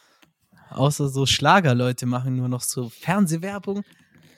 Außer 0.69 1.09
so 1.09 1.25
Schlagerleute 1.25 2.05
machen 2.05 2.35
nur 2.35 2.47
noch 2.49 2.61
so 2.61 2.89
Fernsehwerbung. 2.89 3.83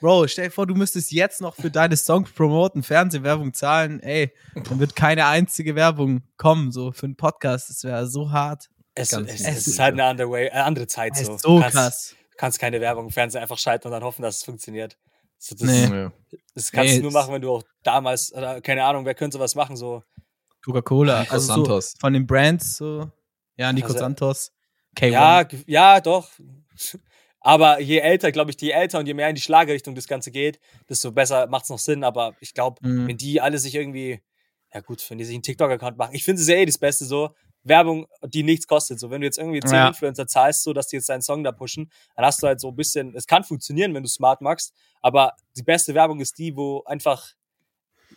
Bro, 0.00 0.28
stell 0.28 0.46
dir 0.46 0.50
vor, 0.50 0.66
du 0.66 0.74
müsstest 0.74 1.12
jetzt 1.12 1.42
noch 1.42 1.54
für 1.56 1.70
deine 1.70 1.96
Songs 1.96 2.30
promoten, 2.32 2.82
Fernsehwerbung 2.82 3.52
zahlen. 3.52 4.00
Ey, 4.00 4.32
dann 4.54 4.78
wird 4.80 4.96
keine 4.96 5.26
einzige 5.26 5.74
Werbung 5.74 6.22
kommen, 6.38 6.72
so 6.72 6.90
für 6.92 7.04
einen 7.06 7.16
Podcast. 7.16 7.68
Das 7.68 7.84
wäre 7.84 8.06
so 8.06 8.30
hart. 8.30 8.70
Es, 8.94 9.12
es, 9.12 9.40
es 9.42 9.66
ist 9.66 9.78
halt 9.78 9.92
eine 9.94 10.04
andere, 10.04 10.30
way, 10.30 10.46
äh, 10.46 10.50
andere 10.52 10.86
Zeit 10.86 11.12
Das 11.12 11.26
so. 11.26 11.34
ist 11.34 11.42
so 11.42 11.56
du 11.56 11.60
kannst, 11.60 11.76
krass. 11.76 12.14
Du 12.30 12.36
kannst 12.38 12.58
keine 12.58 12.80
Werbung 12.80 13.04
im 13.06 13.10
Fernsehen 13.10 13.42
einfach 13.42 13.58
schalten 13.58 13.88
und 13.88 13.92
dann 13.92 14.02
hoffen, 14.02 14.22
dass 14.22 14.36
es 14.38 14.44
funktioniert. 14.44 14.96
So, 15.38 15.54
das, 15.54 15.68
Nee. 15.68 16.08
Das 16.54 16.72
kannst 16.72 16.92
Nee, 16.92 16.96
du 16.98 17.02
nur 17.04 17.12
machen, 17.12 17.32
wenn 17.34 17.42
du 17.42 17.50
auch 17.50 17.62
damals, 17.82 18.32
oder, 18.32 18.60
keine 18.62 18.84
Ahnung, 18.84 19.04
wer 19.04 19.14
könnte 19.14 19.36
sowas 19.36 19.54
machen, 19.54 19.76
so. 19.76 20.02
Coca-Cola. 20.64 21.20
Nico 21.20 21.32
Also 21.34 21.46
so 21.46 21.54
Santos. 21.54 21.94
von 22.00 22.12
den 22.14 22.26
Brands 22.26 22.76
so. 22.78 23.10
Ja, 23.56 23.70
Nico 23.72 23.88
Also- 23.88 23.98
Santos. 23.98 24.52
K1. 24.96 25.10
Ja, 25.10 25.48
ja, 25.66 26.00
doch. 26.00 26.30
Aber 27.40 27.80
je 27.80 27.98
älter, 27.98 28.32
glaube 28.32 28.50
ich, 28.50 28.60
je 28.60 28.70
älter 28.70 28.98
und 28.98 29.06
je 29.06 29.14
mehr 29.14 29.28
in 29.28 29.34
die 29.34 29.40
Schlagerrichtung 29.40 29.94
das 29.94 30.06
Ganze 30.06 30.30
geht, 30.30 30.60
desto 30.88 31.10
besser 31.12 31.46
macht 31.46 31.64
es 31.64 31.70
noch 31.70 31.78
Sinn. 31.78 32.04
Aber 32.04 32.34
ich 32.40 32.52
glaube, 32.52 32.86
Mhm. 32.86 33.08
wenn 33.08 33.16
die 33.16 33.40
alle 33.40 33.58
sich 33.58 33.74
irgendwie, 33.74 34.20
ja 34.74 34.80
gut, 34.80 35.02
wenn 35.08 35.18
die 35.18 35.24
sich 35.24 35.34
einen 35.34 35.42
TikTok-Account 35.42 35.96
machen, 35.96 36.14
ich 36.14 36.24
finde 36.24 36.42
es 36.42 36.48
ja 36.48 36.56
eh 36.56 36.66
das 36.66 36.78
Beste 36.78 37.04
so, 37.06 37.30
Werbung, 37.62 38.06
die 38.26 38.42
nichts 38.42 38.66
kostet. 38.66 38.98
So, 39.00 39.10
wenn 39.10 39.20
du 39.20 39.26
jetzt 39.26 39.36
irgendwie 39.38 39.60
zehn 39.60 39.74
Ja. 39.74 39.88
Influencer 39.88 40.26
zahlst, 40.26 40.62
so 40.62 40.72
dass 40.72 40.88
die 40.88 40.96
jetzt 40.96 41.08
deinen 41.10 41.20
Song 41.22 41.44
da 41.44 41.52
pushen, 41.52 41.90
dann 42.16 42.24
hast 42.24 42.42
du 42.42 42.46
halt 42.46 42.58
so 42.60 42.68
ein 42.68 42.76
bisschen, 42.76 43.14
es 43.14 43.26
kann 43.26 43.44
funktionieren, 43.44 43.94
wenn 43.94 44.02
du 44.02 44.08
smart 44.08 44.40
machst, 44.40 44.72
aber 45.02 45.34
die 45.56 45.62
beste 45.62 45.94
Werbung 45.94 46.20
ist 46.20 46.38
die, 46.38 46.56
wo 46.56 46.82
einfach, 46.84 47.32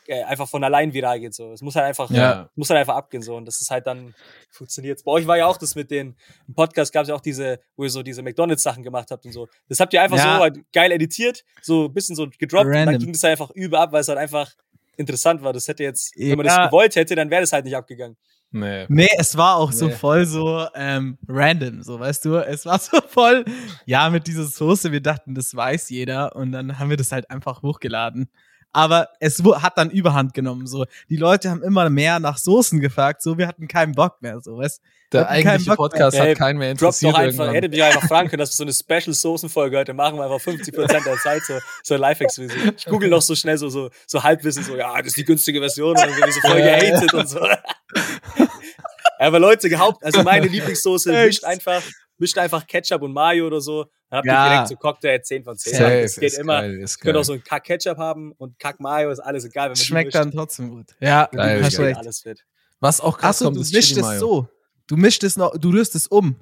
äh, 0.08 0.24
einfach 0.24 0.48
von 0.50 0.64
allein 0.64 0.94
viral 0.94 1.20
geht. 1.20 1.34
So. 1.34 1.52
Es 1.54 1.62
muss 1.62 1.76
halt 1.76 1.86
einfach, 1.86 2.10
Ja. 2.12 2.50
muss 2.56 2.70
halt 2.70 2.80
einfach 2.80 2.96
abgehen. 2.96 3.22
So. 3.24 3.36
Und 3.36 3.46
das 3.46 3.62
ist 3.62 3.70
halt 3.72 3.88
dann, 3.88 4.14
funktioniert. 4.52 5.04
Bei 5.04 5.12
euch 5.14 5.26
war 5.28 5.38
ja 5.38 5.48
auch 5.48 5.58
das 5.58 5.76
mit 5.76 5.90
den, 5.92 6.16
im 6.48 6.54
Podcast 6.54 6.94
gab 6.94 7.04
es 7.04 7.10
ja 7.10 7.16
auch 7.16 7.22
diese, 7.22 7.60
wo 7.76 7.84
ihr 7.84 7.90
so 7.90 8.04
diese 8.04 8.22
McDonalds-Sachen 8.22 8.84
gemacht 8.84 9.10
habt 9.12 9.26
und 9.26 9.32
so. 9.32 9.48
Das 9.70 9.80
habt 9.80 9.94
ihr 9.94 10.02
einfach 10.02 10.18
Ja. 10.18 10.36
so 10.38 10.42
halt 10.42 10.60
geil 10.74 10.92
editiert, 10.92 11.44
so 11.62 11.86
ein 11.86 11.94
bisschen 11.94 12.16
so 12.16 12.28
gedroppt 12.38 12.66
und 12.68 12.74
dann 12.74 12.88
Random. 12.90 13.04
ging 13.04 13.14
das 13.14 13.24
einfach 13.24 13.50
über 13.52 13.80
ab, 13.80 13.92
weil 13.92 14.02
es 14.02 14.08
halt 14.08 14.20
einfach 14.20 14.52
interessant 14.96 15.42
war. 15.42 15.54
Das 15.54 15.68
hätte 15.68 15.84
jetzt, 15.84 16.14
wenn 16.18 16.38
man 16.38 16.46
Ja. 16.46 16.58
das 16.58 16.68
gewollt 16.70 16.96
hätte, 16.96 17.16
dann 17.16 17.30
wäre 17.32 17.42
das 17.42 17.52
halt 17.52 17.66
nicht 17.66 17.76
abgegangen. 17.76 18.16
Nee. 18.56 18.86
Nee, 18.88 19.10
es 19.18 19.36
war 19.36 19.56
auch 19.56 19.72
so 19.72 19.88
Nee. 19.88 19.94
voll 19.94 20.26
so 20.28 20.68
ähm, 20.76 21.18
random, 21.28 21.82
so 21.82 22.00
weißt 22.00 22.24
du. 22.26 22.36
Es 22.36 22.68
war 22.68 22.78
so 22.78 23.02
voll, 23.08 23.44
ja, 23.88 24.12
mit 24.12 24.28
dieser 24.28 24.44
Soße, 24.44 24.92
wir 24.92 25.02
dachten, 25.02 25.34
das 25.34 25.56
weiß 25.56 25.90
jeder 25.90 26.36
und 26.36 26.52
dann 26.52 26.78
haben 26.78 26.92
wir 26.92 26.98
das 26.98 27.12
halt 27.12 27.32
einfach 27.32 27.64
hochgeladen. 27.64 28.30
Aber 28.74 29.10
es 29.20 29.42
hat 29.44 29.78
dann 29.78 29.92
Überhand 29.92 30.34
genommen, 30.34 30.66
so. 30.66 30.86
Die 31.08 31.16
Leute 31.16 31.52
haben 31.52 31.62
immer 31.62 31.90
mehr 31.92 32.20
nach 32.20 32.40
Soßen 32.40 32.80
gefragt, 32.80 33.22
so, 33.22 33.38
wir 33.38 33.48
hatten 33.48 33.68
keinen 33.68 33.94
Bock 33.94 34.22
mehr, 34.22 34.42
so, 34.42 34.58
weißt 34.58 34.82
Der 35.12 35.30
eigentliche 35.30 35.76
Podcast 35.76 36.18
mehr. 36.18 36.32
Hat 36.32 36.38
keinen 36.40 36.58
mehr 36.58 36.74
Droppt 36.74 37.04
doch 37.04 37.10
interessiert 37.10 37.40
einfach, 37.40 37.54
hättet 37.54 37.72
mich 37.72 37.84
einfach 37.84 38.08
fragen 38.08 38.30
können, 38.30 38.40
dass 38.40 38.50
wir 38.50 38.56
so 38.56 38.64
eine 38.64 38.74
Special-Soßenfolge 38.74 39.78
heute 39.78 39.94
machen, 39.94 40.20
einfach 40.20 40.40
50% 40.40 41.04
der 41.04 41.18
Zeit 41.18 41.44
so, 41.44 41.60
so 41.84 41.96
Lifehacks 41.96 42.40
wie 42.40 42.48
so. 42.48 42.56
Ich 42.76 42.86
google 42.86 43.10
noch 43.10 43.22
so 43.22 43.36
schnell 43.36 43.60
so, 43.60 43.70
so, 43.70 43.92
so 44.08 44.24
Halbwissen, 44.24 44.64
so, 44.64 44.76
ja, 44.76 44.98
das 44.98 45.08
ist 45.08 45.18
die 45.18 45.26
günstige 45.26 45.60
Version, 45.60 45.92
und 45.92 46.00
dann 46.00 46.10
werden 46.10 46.26
wir 46.26 46.34
so 46.34 46.42
voll 46.42 46.62
gehatet 46.62 47.14
und 47.14 47.30
so. 47.30 47.40
Aber 49.20 49.40
Leute, 49.40 49.70
gehaupt, 49.70 50.04
also 50.04 50.24
meine 50.24 50.48
Lieblingssoße 50.50 51.12
mischt 51.12 51.44
einfach, 51.44 51.82
mischt 52.24 52.38
einfach 52.38 52.66
Ketchup 52.66 53.02
und 53.02 53.14
Mayo 53.14 53.46
oder 53.48 53.62
so, 53.62 53.84
dann 54.10 54.18
habt 54.18 54.26
ihr 54.26 54.32
Ja. 54.34 54.50
direkt 54.50 54.68
so 54.70 54.76
Cocktail 54.78 55.20
10 55.22 55.44
von 55.44 55.58
10. 55.58 55.74
Safe, 55.74 56.00
Es 56.02 56.16
geht 56.16 56.24
ist 56.32 56.40
immer. 56.40 56.62
geil, 56.62 56.80
ist 56.80 56.96
Ihr 56.98 57.02
könnt 57.04 57.14
geil. 57.14 57.22
auch 57.22 57.26
so 57.26 57.34
einen 57.34 57.44
Kack 57.44 57.64
Ketchup 57.66 57.98
haben 57.98 58.32
und 58.38 58.58
Kack 58.60 58.80
Mayo, 58.80 59.12
ist 59.12 59.20
alles 59.20 59.46
egal, 59.46 59.66
wenn 59.66 59.70
man 59.72 59.76
Schmeckt 59.78 60.06
mischt. 60.08 60.16
dann 60.16 60.32
trotzdem 60.32 60.70
gut. 60.70 60.88
Ja, 61.00 61.30
Geil, 61.32 61.64
hast 61.64 61.78
geil. 61.78 61.86
recht. 61.88 61.98
alles 62.00 62.26
wird. 62.26 62.40
Was 62.80 63.00
auch 63.02 63.18
krass 63.18 63.38
Achso, 63.38 63.46
kommt, 63.46 63.58
du 63.58 63.62
ist 63.62 63.74
mischst 63.74 63.94
Chili 63.96 64.02
es 64.14 64.20
so. 64.20 64.48
Du 64.88 64.98
mischst 64.98 65.24
es 65.24 65.38
noch, 65.38 65.58
du 65.58 65.70
rührst 65.72 65.96
es 65.96 66.08
um. 66.08 66.36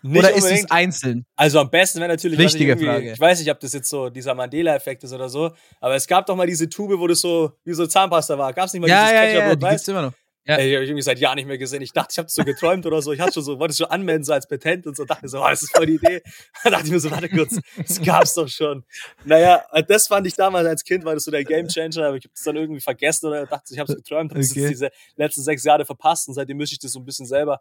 Nicht 0.00 0.16
Oder 0.20 0.30
ist 0.30 0.44
unbedingt. 0.44 0.66
es 0.66 0.70
einzeln? 0.70 1.26
Also 1.34 1.58
am 1.58 1.70
besten 1.70 1.98
wäre 1.98 2.08
natürlich, 2.08 2.38
ich 2.38 2.44
Wichtige 2.44 2.70
irgendwie- 2.70 2.86
Frage. 2.86 3.12
ich 3.14 3.18
weiß 3.18 3.40
nicht, 3.40 3.50
ob 3.50 3.58
das 3.58 3.72
jetzt 3.72 3.88
so 3.90 4.08
dieser 4.10 4.32
Mandela-Effekt 4.32 5.02
ist 5.02 5.12
oder 5.12 5.28
so, 5.28 5.50
aber 5.80 5.96
es 5.96 6.06
gab 6.06 6.24
doch 6.26 6.36
mal 6.36 6.46
diese 6.46 6.68
Tube, 6.68 6.96
wo 7.00 7.06
das 7.08 7.20
so 7.20 7.52
wie 7.64 7.72
so 7.74 7.84
Zahnpasta 7.84 8.38
war. 8.38 8.52
Gab 8.52 8.66
es 8.66 8.72
nicht 8.74 8.80
mal 8.82 8.88
Ja, 8.88 9.00
dieses 9.08 9.12
ja, 9.14 9.20
Ketchup 9.26 9.40
ja, 9.42 9.50
und 9.54 9.62
die 9.62 9.68
gibt's 9.68 9.88
immer 9.88 10.02
noch. 10.02 10.12
Ja. 10.44 10.56
Ey, 10.56 10.68
die 10.70 10.74
habe 10.76 10.84
ich 10.84 10.88
irgendwie 10.90 11.02
seit 11.02 11.18
Jahren 11.18 11.36
nicht 11.36 11.46
mehr 11.46 11.58
gesehen. 11.58 11.82
Ich 11.82 11.92
dachte, 11.92 12.08
ich 12.12 12.18
habe 12.18 12.26
das 12.26 12.34
so 12.34 12.42
geträumt 12.42 12.86
oder 12.86 13.02
so. 13.02 13.12
Ich 13.12 13.20
hatte 13.20 13.34
schon 13.34 13.42
so, 13.42 13.58
wollte 13.58 13.72
es 13.72 13.78
schon 13.78 13.88
anmelden, 13.88 14.24
so 14.24 14.32
als 14.32 14.48
Patent 14.48 14.86
und 14.86 14.96
so. 14.96 15.04
Dachte 15.04 15.24
mir 15.24 15.28
so, 15.28 15.42
oh, 15.42 15.48
das 15.48 15.62
ist 15.62 15.76
voll 15.76 15.84
die 15.84 15.96
Idee. 15.96 16.22
Dann 16.64 16.72
dachte 16.72 16.86
ich 16.86 16.90
mir 16.92 17.00
so, 17.00 17.10
warte 17.10 17.28
kurz, 17.28 17.58
das 17.76 18.00
gab's 18.00 18.32
doch 18.34 18.48
schon. 18.48 18.82
Naja, 19.26 19.62
das 19.86 20.06
fand 20.06 20.26
ich 20.26 20.34
damals 20.34 20.66
als 20.66 20.84
Kind, 20.84 21.04
war 21.04 21.12
das 21.14 21.24
so 21.24 21.30
der 21.30 21.44
Gamechanger, 21.44 22.06
aber 22.06 22.16
ich 22.16 22.24
habe 22.24 22.32
das 22.34 22.44
dann 22.44 22.56
irgendwie 22.56 22.80
vergessen 22.80 23.26
oder 23.26 23.44
dachte, 23.44 23.74
ich 23.74 23.78
habe 23.78 23.92
es 23.92 23.96
geträumt, 23.98 24.30
habe 24.32 24.40
Okay. 24.42 24.60
jetzt 24.60 24.70
diese 24.70 24.90
letzten 25.16 25.42
sechs 25.42 25.64
Jahre 25.64 25.84
verpasst 25.84 26.28
und 26.28 26.34
seitdem 26.34 26.56
mische 26.56 26.72
ich 26.72 26.78
das 26.78 26.92
so 26.92 26.98
ein 27.00 27.04
bisschen 27.04 27.26
selber. 27.26 27.60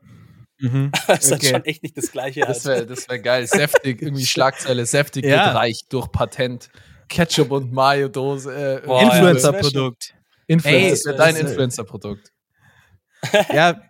Mhm. 0.60 0.91
Das 1.08 1.26
ist 1.26 1.32
Okay. 1.34 1.51
dann 1.51 1.62
schon 1.62 1.66
echt 1.66 1.84
nicht 1.84 1.97
das 1.97 2.10
Gleiche. 2.12 2.39
Das 2.41 2.66
Halt. 2.66 2.78
wäre 2.78 2.86
das 2.88 3.10
wär 3.10 3.20
geil. 3.20 3.47
Säftig, 3.47 4.01
irgendwie 4.01 4.26
Schlagzeile, 4.26 4.86
säftig 4.86 5.26
Ja. 5.26 5.47
wird 5.47 5.56
reich 5.56 5.82
durch 5.89 6.10
Patent. 6.12 6.70
Ketchup 7.10 7.51
und 7.51 7.72
Mayo-Dose. 7.74 8.82
Äh, 8.86 9.04
Influencer-Produkt. 9.04 10.14
Influencer, 10.47 10.78
Ey, 10.86 10.89
das 10.91 11.06
wäre 11.06 11.16
das 11.18 11.26
dein 11.26 11.36
Influencer-Produkt. 11.45 12.32
Ja, 13.53 13.82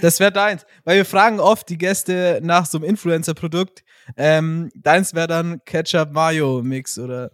das 0.00 0.18
wäre 0.20 0.32
deins. 0.32 0.66
Weil 0.84 0.96
wir 0.96 1.04
fragen 1.04 1.40
oft 1.40 1.68
die 1.68 1.78
Gäste 1.78 2.40
nach 2.42 2.66
so 2.66 2.78
einem 2.78 2.84
Influencer-Produkt. 2.88 3.84
Ähm, 4.16 4.70
deins 4.74 5.14
wäre 5.14 5.28
dann 5.28 5.64
Ketchup-Mayo-Mix 5.64 6.98
oder. 6.98 7.30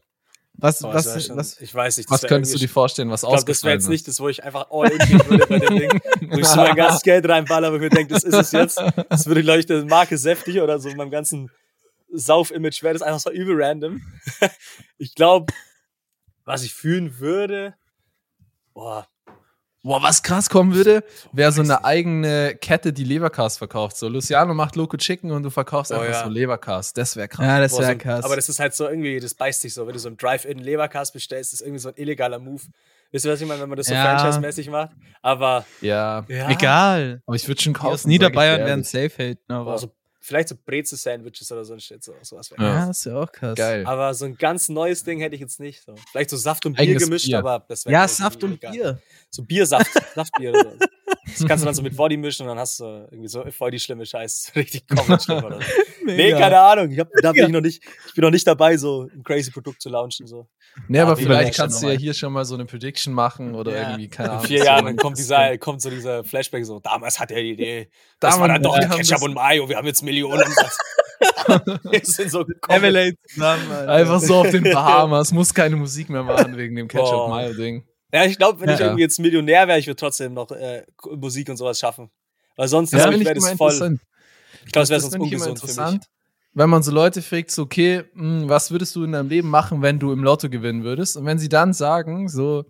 Was, 0.61 0.81
Boah, 0.81 0.93
was, 0.93 1.25
schon- 1.25 1.37
was, 1.37 1.61
ich 1.61 1.73
weiß 1.73 1.99
nicht. 1.99 2.11
das 2.11 2.23
Was 2.23 2.29
könntest 2.29 2.53
du 2.53 2.59
dir 2.59 2.69
vorstellen, 2.69 3.09
was 3.11 3.23
Ich 3.23 3.29
glaube, 3.29 3.45
das 3.45 3.63
wäre 3.63 3.75
jetzt 3.75 3.89
nicht 3.89 4.09
das, 4.09 4.19
wo 4.19 4.29
ich 4.29 4.43
einfach 4.43 4.67
all 4.71 4.91
in 4.91 4.99
gehen 4.99 5.31
würde 5.31 5.47
bei 5.47 5.59
dem 5.61 5.79
Ding. 5.79 6.01
Wo 6.31 6.39
ich 6.39 6.47
so 6.47 6.57
mein 6.57 6.75
ganzes 6.77 7.03
Geld 7.03 7.29
reinballer, 7.29 7.71
wo 7.71 7.77
ich 7.77 7.83
mir 7.83 7.91
denke, 7.91 8.13
das 8.13 8.25
ist 8.25 8.35
es 8.35 8.51
jetzt. 8.51 8.83
Das 9.09 9.27
würde, 9.27 9.43
glaube 9.45 9.61
ich, 9.61 9.67
der 9.67 9.85
Marke 9.85 10.19
säftig 10.19 10.61
oder 10.61 10.81
so 10.81 10.89
in 10.89 10.97
meinem 10.97 11.13
ganzen 11.13 11.49
Sauf-Image 12.13 12.83
wäre 12.83 12.95
das 12.95 13.03
einfach 13.03 13.21
so 13.21 13.31
übel 13.31 13.63
random. 13.63 14.03
ich 14.99 15.15
glaube, 15.15 15.53
was 16.45 16.65
ich 16.65 16.75
fühlen 16.75 17.21
würde, 17.21 17.75
boah, 18.75 19.07
Boah, 19.89 20.03
was 20.03 20.23
krass 20.23 20.51
kommen 20.51 20.75
würde, 20.75 21.03
wäre 21.33 21.51
so 21.51 21.63
eine 21.63 21.85
eigene 21.85 22.55
Kette, 22.61 22.93
die 22.93 23.05
Leberkas 23.05 23.57
verkauft. 23.59 23.97
So, 23.97 24.09
Luciano 24.09 24.53
macht 24.53 24.77
Loco 24.77 24.97
Chicken 24.99 25.31
und 25.31 25.43
du 25.43 25.51
verkaufst 25.51 25.91
Oh, 25.93 25.97
einfach 25.97 26.13
ja. 26.13 26.25
so 26.25 26.29
Leberkas. 26.31 26.93
Das 26.93 27.17
wäre 27.17 27.27
krass. 27.27 27.47
ja, 27.47 27.59
das 27.59 27.79
wäre 27.79 27.93
so, 27.93 27.99
krass. 27.99 28.25
aber 28.25 28.37
das 28.37 28.49
ist 28.49 28.61
halt 28.61 28.75
so 28.75 28.87
irgendwie, 28.87 29.19
das 29.19 29.35
beißt 29.35 29.63
sich 29.63 29.73
so. 29.73 29.87
Wenn 29.87 29.95
du 29.95 29.99
so 29.99 30.09
im 30.09 30.17
Drive-In 30.17 30.59
Leberkast 30.59 31.13
bestellst, 31.15 31.53
ist 31.55 31.63
irgendwie 31.63 31.79
so 31.81 31.89
ein 31.89 31.95
illegaler 31.97 32.39
Move. 32.39 32.63
Wisst 33.11 33.25
ihr, 33.25 33.33
was 33.33 33.41
ich 33.41 33.49
meine, 33.49 33.63
wenn 33.63 33.69
man 33.71 33.79
das 33.79 33.87
so 33.87 33.95
Ja. 33.95 34.19
franchise-mäßig 34.19 34.69
macht? 34.69 34.91
Aber, 35.23 35.65
Ja. 35.81 36.25
ja. 36.29 36.51
Egal. 36.51 37.23
Aber 37.27 37.37
ich 37.37 37.49
würde 37.49 37.63
schon 37.63 37.73
Die 37.73 37.79
kaufen. 37.81 37.95
aus 37.95 38.05
Niederbayern 38.05 38.59
sag 38.61 38.67
werden 38.67 38.81
ich 38.83 38.91
dir 38.91 39.09
safe 39.09 39.23
haten, 39.31 39.53
aber. 39.53 39.65
Boah, 39.73 39.79
so, 39.79 39.91
vielleicht 40.29 40.49
so 40.51 40.55
Brezel-Sandwiches 40.65 41.51
oder 41.51 41.65
so 41.65 41.73
ein 41.73 41.81
Shit. 41.81 42.05
So, 42.05 42.15
sowas 42.23 42.51
wäre 42.51 42.63
Ja. 42.63 42.69
ja, 42.81 42.87
das 42.87 42.99
ist 42.99 43.05
ja 43.07 43.17
auch 43.21 43.33
krass. 43.33 43.57
Geil. 43.57 43.85
Aber 43.87 44.13
so 44.15 44.27
ein 44.27 44.37
ganz 44.37 44.69
neues 44.69 45.03
Ding 45.03 45.21
hätte 45.21 45.35
ich 45.35 45.41
jetzt 45.41 45.59
nicht. 45.59 45.83
So. 45.85 45.95
Vielleicht 46.13 46.31
so 46.31 46.37
Saft 46.37 46.65
und 46.67 46.75
Bier 46.75 46.83
Eigenes 46.83 47.05
gemischt, 47.05 47.27
Bier. 47.27 47.39
aber 47.39 47.65
das 47.67 47.85
wäre 47.87 47.95
Ja, 47.95 48.07
Saft 48.07 48.45
und 48.45 48.53
egal. 48.55 48.73
Bier. 48.73 49.03
So 49.31 49.43
Biersaft, 49.43 49.91
Saftbier 50.15 50.51
oder 50.51 50.63
so. 50.65 50.77
Das 51.37 51.47
kannst 51.47 51.63
du 51.63 51.67
dann 51.67 51.75
so 51.75 51.83
mit 51.83 51.97
Body 51.97 52.17
mischen 52.17 52.43
und 52.43 52.49
dann 52.49 52.59
hast 52.59 52.81
du 52.81 52.85
irgendwie 53.11 53.29
so 53.29 53.45
voll 53.51 53.71
die 53.71 53.79
schlimme 53.79 54.07
Scheiß. 54.07 54.53
Richtig 54.57 54.85
schlimm 54.89 55.45
oder 55.45 55.61
so. 55.61 55.67
Nee, 56.07 56.33
keine 56.33 56.59
Ahnung. 56.61 56.91
Ich, 56.91 56.99
hab, 56.99 57.09
da 57.23 57.33
bin 57.33 57.47
ich, 57.47 57.51
noch 57.51 57.61
nicht, 57.61 57.83
ich 58.09 58.15
bin 58.15 58.23
noch 58.25 58.31
nicht 58.31 58.47
dabei, 58.47 58.77
so 58.77 59.09
ein 59.15 59.23
crazy 59.23 59.51
Produkt 59.51 59.83
zu 59.83 59.89
launchen. 59.91 60.27
So. 60.27 60.49
Nee, 60.89 61.01
aber 61.01 61.13
Ah, 61.13 61.17
vielleicht 61.17 61.57
kannst 61.57 61.83
du 61.83 61.89
ja 61.89 61.93
hier 61.99 62.15
schon 62.15 62.33
mal 62.33 62.45
so 62.45 62.55
eine 62.55 62.65
Prediction 62.65 63.13
machen 63.13 63.55
oder 63.55 63.73
Ja. 63.75 63.83
irgendwie, 63.91 64.09
keine 64.09 64.31
Ahnung. 64.31 64.43
In 64.45 64.49
vier 64.49 64.65
Jahren 64.65 64.97
kommt, 64.97 65.19
dieser, 65.19 65.59
kommt 65.59 65.83
so 65.83 65.91
dieser 65.91 66.25
Flashback 66.25 66.65
so, 66.65 66.81
damals 66.81 67.19
hat 67.21 67.31
er 67.31 67.43
die 67.43 67.51
Idee. 67.53 67.91
Das 68.21 68.35
Damals- 68.35 68.41
war 68.41 68.59
dann 68.59 68.89
doch 68.89 68.97
Ketchup 68.97 69.23
und 69.23 69.35
Mayo, 69.35 69.69
wir 69.69 69.77
haben 69.77 69.87
jetzt 69.87 70.03
Millionen. 70.03 70.43
Wir 71.91 72.01
sind 72.05 72.31
so 72.31 72.45
Alter. 72.69 73.89
Einfach 73.89 74.21
so 74.21 74.37
auf 74.37 74.51
den 74.51 74.65
Bahamas, 74.65 75.33
muss 75.33 75.53
keine 75.55 75.77
Musik 75.77 76.11
mehr 76.11 76.23
machen 76.23 76.57
wegen 76.57 76.77
dem. 76.77 76.89
Ketchup-Mayo-Ding. 76.89 77.87
Ja, 78.13 78.25
ich 78.25 78.39
glaube, 78.39 78.61
wenn 78.61 78.71
ich 78.71 78.81
Ja. 78.81 78.87
irgendwie 78.87 79.03
jetzt 79.03 79.19
Millionär 79.19 79.69
wäre, 79.69 79.79
ich 79.79 79.87
würde 79.87 79.97
trotzdem 79.97 80.35
noch 80.35 80.51
äh, 80.51 80.85
Musik 81.17 81.49
und 81.49 81.57
sowas 81.57 81.79
schaffen. 81.79 82.11
Weil 82.57 82.69
sonst 82.69 82.93
ich, 82.93 82.99
ich 82.99 83.25
wäre 83.25 83.35
das 83.35 83.53
voll. 83.55 83.71
interessant. 83.71 84.01
Ich 84.65 84.73
glaube, 84.73 84.85
es 84.85 84.91
wäre 84.91 85.01
sonst 85.01 85.15
ich 85.15 85.21
ungesund 85.21 85.59
für 85.59 85.67
mich. 85.67 85.77
interessant, 85.77 86.07
wenn 86.55 86.71
man 86.71 86.83
so 86.83 86.91
Leute 86.91 87.23
fragt, 87.23 87.51
so, 87.51 87.63
okay, 87.63 88.05
mh, 88.15 88.49
was 88.49 88.71
würdest 88.71 88.97
du 88.97 89.05
in 89.05 89.13
deinem 89.13 89.29
Leben 89.29 89.49
machen, 89.51 89.83
wenn 89.83 89.99
du 89.99 90.13
im 90.13 90.25
Lotto 90.25 90.49
gewinnen 90.49 90.85
würdest? 90.85 91.17
Und 91.17 91.27
wenn 91.27 91.39
sie 91.39 91.49
dann 91.49 91.73
sagen, 91.73 92.29
so, 92.29 92.65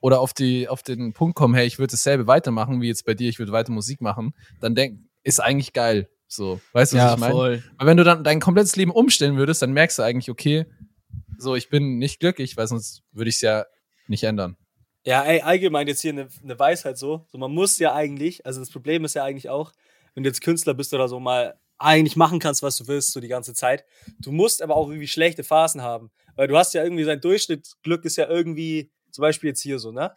oder 0.00 0.20
auf, 0.20 0.32
die, 0.32 0.68
auf 0.68 0.82
den 0.82 1.12
Punkt 1.12 1.34
kommen, 1.34 1.54
hey, 1.54 1.66
ich 1.66 1.78
würde 1.78 1.92
dasselbe 1.92 2.26
weitermachen, 2.26 2.80
wie 2.80 2.88
jetzt 2.88 3.04
bei 3.04 3.14
dir, 3.14 3.28
ich 3.28 3.38
würde 3.38 3.52
weiter 3.52 3.72
Musik 3.72 4.00
machen, 4.00 4.34
dann 4.60 4.74
denk, 4.74 5.00
ist 5.22 5.40
eigentlich 5.40 5.72
geil. 5.72 6.08
So, 6.28 6.60
weißt 6.72 6.92
du, 6.92 6.96
was 6.96 7.02
Ja, 7.02 7.14
ich 7.14 7.20
meine? 7.20 7.34
voll. 7.34 7.64
Weil 7.78 7.86
wenn 7.86 7.96
du 7.96 8.04
dann 8.04 8.24
dein 8.24 8.40
komplettes 8.40 8.76
Leben 8.76 8.90
umstellen 8.90 9.36
würdest, 9.36 9.62
dann 9.62 9.72
merkst 9.72 9.98
du 9.98 10.02
eigentlich, 10.02 10.30
okay, 10.30 10.66
so, 11.38 11.54
ich 11.56 11.68
bin 11.68 11.98
nicht 11.98 12.20
glücklich, 12.20 12.56
weil 12.56 12.66
sonst 12.66 13.02
würde 13.12 13.28
ich 13.28 13.36
es 13.36 13.42
ja 13.42 13.64
nicht 14.06 14.24
ändern. 14.24 14.56
Ja, 15.04 15.22
ey, 15.24 15.40
allgemein 15.42 15.86
jetzt 15.86 16.00
hier 16.00 16.12
eine, 16.12 16.28
eine 16.42 16.58
Weisheit 16.58 16.96
so. 16.98 17.26
so. 17.30 17.38
Man 17.38 17.52
muss 17.52 17.78
ja 17.78 17.94
eigentlich, 17.94 18.44
also 18.46 18.60
das 18.60 18.70
Problem 18.70 19.04
ist 19.04 19.14
ja 19.14 19.24
eigentlich 19.24 19.48
auch, 19.50 19.72
wenn 20.14 20.22
du 20.22 20.30
jetzt 20.30 20.40
Künstler 20.40 20.74
bist 20.74 20.94
oder 20.94 21.08
so, 21.08 21.20
mal 21.20 21.58
eigentlich 21.78 22.16
machen 22.16 22.38
kannst, 22.38 22.62
was 22.62 22.76
du 22.76 22.86
willst, 22.86 23.12
so 23.12 23.20
die 23.20 23.28
ganze 23.28 23.52
Zeit. 23.52 23.84
Du 24.20 24.32
musst 24.32 24.62
aber 24.62 24.76
auch 24.76 24.88
irgendwie 24.88 25.08
schlechte 25.08 25.44
Phasen 25.44 25.82
haben. 25.82 26.10
Weil 26.36 26.48
du 26.48 26.56
hast 26.56 26.72
ja 26.72 26.82
irgendwie, 26.82 27.04
sein 27.04 27.20
Durchschnittsglück 27.20 28.04
ist 28.04 28.16
ja 28.16 28.28
irgendwie, 28.28 28.90
zum 29.10 29.22
Beispiel 29.22 29.48
jetzt 29.48 29.60
hier 29.60 29.78
so, 29.78 29.92
ne? 29.92 30.14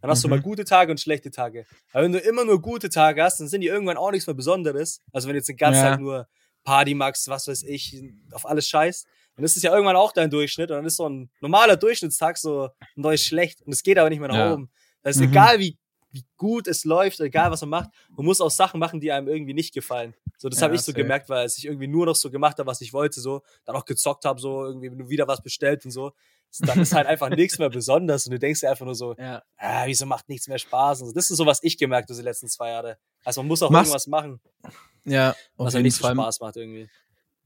Dann 0.00 0.10
hast 0.10 0.24
du 0.24 0.28
Mhm. 0.28 0.36
mal 0.36 0.40
gute 0.40 0.64
Tage 0.64 0.90
und 0.90 0.98
schlechte 0.98 1.30
Tage. 1.30 1.66
Aber 1.92 2.04
wenn 2.04 2.12
du 2.12 2.18
immer 2.20 2.44
nur 2.46 2.62
gute 2.62 2.88
Tage 2.88 3.22
hast, 3.22 3.38
dann 3.40 3.48
sind 3.48 3.60
die 3.60 3.66
irgendwann 3.66 3.98
auch 3.98 4.10
nichts 4.10 4.26
mehr 4.26 4.34
Besonderes. 4.34 5.00
Also 5.12 5.28
wenn 5.28 5.34
du 5.34 5.38
jetzt 5.40 5.48
den 5.50 5.58
ganzen 5.58 5.82
Ja. 5.84 5.90
Tag 5.90 6.00
nur 6.00 6.26
Party 6.64 6.94
machst, 6.94 7.28
was 7.28 7.48
weiß 7.48 7.64
ich, 7.64 8.02
auf 8.32 8.46
alles 8.46 8.66
scheißt, 8.68 9.06
dann 9.40 9.44
ist 9.46 9.56
es 9.56 9.62
ja 9.62 9.72
irgendwann 9.72 9.96
auch 9.96 10.12
dein 10.12 10.28
Durchschnitt 10.30 10.70
und 10.70 10.76
dann 10.76 10.84
ist 10.84 10.96
so 10.96 11.08
ein 11.08 11.30
normaler 11.40 11.76
Durchschnittstag 11.76 12.36
so 12.36 12.64
ein 12.64 12.86
neues 12.96 13.24
schlecht 13.24 13.62
und 13.62 13.72
es 13.72 13.82
geht 13.82 13.98
aber 13.98 14.10
nicht 14.10 14.18
mehr 14.20 14.28
nach 14.28 14.36
Ja. 14.36 14.52
oben. 14.52 14.70
Das 15.02 15.16
ist 15.16 15.22
Mhm. 15.22 15.28
egal, 15.30 15.58
wie, 15.58 15.78
wie 16.10 16.24
gut 16.36 16.66
es 16.66 16.84
läuft, 16.84 17.20
egal 17.20 17.50
was 17.50 17.60
man 17.62 17.70
macht, 17.70 17.90
man 18.10 18.26
muss 18.26 18.40
auch 18.40 18.50
Sachen 18.50 18.78
machen, 18.80 19.00
die 19.00 19.12
einem 19.12 19.28
irgendwie 19.28 19.54
nicht 19.54 19.72
gefallen. 19.72 20.14
So, 20.36 20.48
das 20.48 20.58
Ja, 20.60 20.64
habe 20.66 20.74
ich 20.74 20.82
so 20.82 20.92
gemerkt, 20.92 21.28
weil 21.28 21.46
ich 21.46 21.64
irgendwie 21.64 21.86
nur 21.86 22.04
noch 22.06 22.16
so 22.16 22.30
gemacht 22.30 22.58
habe, 22.58 22.66
was 22.66 22.80
ich 22.82 22.92
wollte, 22.92 23.20
so, 23.20 23.42
dann 23.64 23.76
auch 23.76 23.84
gezockt 23.84 24.24
habe, 24.24 24.40
so 24.40 24.64
irgendwie 24.64 24.90
nur 24.90 25.08
wieder 25.08 25.26
was 25.28 25.42
bestellt 25.42 25.84
und 25.84 25.90
so, 25.90 26.12
dann 26.60 26.80
ist 26.80 26.92
halt 26.94 27.06
einfach 27.06 27.30
nichts 27.30 27.58
mehr 27.58 27.70
besonders 27.70 28.26
und 28.26 28.32
du 28.32 28.38
denkst 28.38 28.60
dir 28.60 28.70
einfach 28.70 28.84
nur 28.84 28.94
so, 28.94 29.14
Ja. 29.18 29.42
ah, 29.56 29.86
wieso 29.86 30.04
macht 30.04 30.28
nichts 30.28 30.48
mehr 30.48 30.58
Spaß? 30.58 31.00
Und 31.02 31.08
so. 31.08 31.12
Das 31.14 31.30
ist 31.30 31.36
so, 31.36 31.46
was 31.46 31.62
ich 31.62 31.78
gemerkt 31.78 32.10
habe 32.10 32.18
die 32.18 32.24
letzten 32.24 32.48
zwei 32.48 32.70
Jahre. 32.70 32.98
Also 33.24 33.40
man 33.42 33.48
muss 33.48 33.62
auch 33.62 33.70
Machst- 33.70 33.86
irgendwas 33.88 34.06
machen, 34.06 34.40
Ja, 35.04 35.30
auf 35.30 35.66
was 35.66 35.74
jeden 35.74 35.84
nicht 35.84 35.96
Fall. 35.98 36.12
Spaß 36.14 36.40
macht 36.40 36.56
irgendwie. 36.56 36.90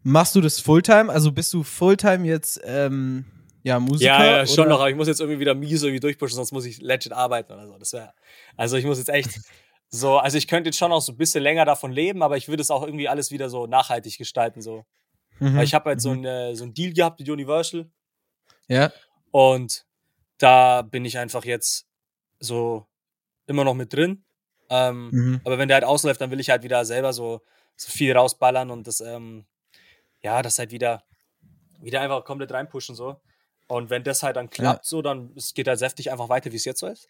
Machst 0.05 0.35
du 0.35 0.41
das 0.41 0.61
Fulltime? 0.61 1.11
Also 1.11 1.33
bist 1.33 1.53
du 1.53 1.63
Fulltime 1.63 2.27
jetzt 2.27 2.61
ähm, 2.65 3.25
ja, 3.63 3.81
Musiker? 3.81 4.11
Ja, 4.13 4.37
ja, 4.39 4.47
schon 4.47 4.61
oder? 4.67 4.69
noch, 4.69 4.81
aber 4.81 4.91
ich 4.91 4.97
muss 4.97 5.09
jetzt 5.09 5.21
irgendwie 5.21 5.41
wieder 5.41 5.55
mies 5.55 5.83
irgendwie 5.83 6.01
durchpushen, 6.01 6.37
sonst 6.37 6.53
muss 6.53 6.67
ich 6.67 6.81
legit 6.81 7.13
arbeiten 7.13 7.53
oder 7.53 7.67
so. 7.67 7.79
Das 7.79 7.93
wäre, 7.95 8.13
also 8.57 8.77
ich 8.77 8.85
muss 8.85 8.99
jetzt 8.99 9.09
echt 9.09 9.31
so, 9.89 10.19
also 10.19 10.37
ich 10.37 10.47
könnte 10.47 10.69
jetzt 10.69 10.79
schon 10.79 10.93
auch 10.93 11.01
so 11.01 11.13
ein 11.13 11.17
bisschen 11.17 11.43
länger 11.43 11.65
davon 11.65 11.91
leben, 11.91 12.23
aber 12.23 12.37
ich 12.37 12.49
würde 12.49 12.61
es 12.61 12.71
auch 12.71 12.83
irgendwie 12.83 13.09
alles 13.09 13.31
wieder 13.31 13.49
so 13.49 13.67
nachhaltig 13.67 14.19
gestalten, 14.19 14.61
so. 14.61 14.85
Mhm. 15.41 15.57
Weil 15.57 15.65
ich 15.65 15.73
habe 15.75 15.89
halt 15.91 16.01
so, 16.03 16.15
Mhm. 16.15 16.25
äh, 16.27 16.55
so 16.55 16.65
einen 16.65 16.75
Deal 16.75 16.93
gehabt 16.93 17.19
mit 17.19 17.29
Universal 17.29 17.91
Ja. 18.69 18.93
und 19.31 19.87
da 20.39 20.83
bin 20.83 21.05
ich 21.07 21.17
einfach 21.17 21.45
jetzt 21.47 21.87
so 22.41 22.87
immer 23.47 23.65
noch 23.65 23.75
mit 23.75 23.93
drin. 23.93 24.25
Ähm, 24.69 25.09
Mhm. 25.11 25.41
Aber 25.45 25.57
wenn 25.59 25.69
der 25.69 25.77
halt 25.77 25.85
ausläuft, 25.85 26.21
dann 26.21 26.31
will 26.31 26.41
ich 26.41 26.51
halt 26.51 26.63
wieder 26.63 26.85
selber 26.85 27.13
so, 27.15 27.41
so 27.77 27.91
viel 27.91 28.13
rausballern 28.17 28.71
und 28.71 28.87
das, 28.87 29.01
ähm, 29.01 29.47
ja, 30.25 30.43
das 30.43 30.59
halt 30.59 30.73
wieder, 30.73 31.05
wieder 31.81 32.01
einfach 32.01 32.25
komplett 32.25 32.51
reinpushen 32.53 32.95
so. 32.95 33.21
Und 33.69 33.91
wenn 33.91 34.05
das 34.05 34.23
halt 34.23 34.37
dann 34.37 34.51
klappt, 34.51 34.85
so, 34.87 35.03
dann 35.03 35.33
es 35.37 35.55
geht 35.55 35.69
halt 35.69 35.79
säftig 35.79 36.11
einfach 36.11 36.29
weiter, 36.29 36.51
wie 36.53 36.57
es 36.57 36.65
jetzt 36.65 36.81
so 36.81 36.87
ist. 36.87 37.09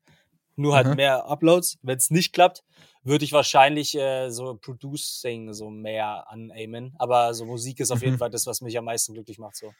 Nur 0.57 0.77
halt 0.77 0.87
Aha. 0.87 0.95
mehr 0.95 1.25
Uploads. 1.27 1.79
Wenn 1.83 1.97
es 1.97 2.11
nicht 2.11 2.33
klappt, 2.33 2.63
würde 3.03 3.25
ich 3.25 3.33
wahrscheinlich 3.33 3.97
äh, 3.97 4.31
so 4.31 4.57
Producing 4.57 5.53
so 5.53 5.71
mehr 5.71 6.31
anaimen. 6.31 6.95
Aber 6.99 7.35
so 7.35 7.45
Musik 7.45 7.81
ist 7.81 7.91
auf 7.91 8.03
jeden 8.03 8.15
Mhm. 8.15 8.19
Fall 8.19 8.31
das, 8.31 8.47
was 8.47 8.61
mich 8.61 8.77
am 8.79 8.85
meisten 8.85 9.15
glücklich 9.15 9.39
macht, 9.39 9.57
so 9.57 9.73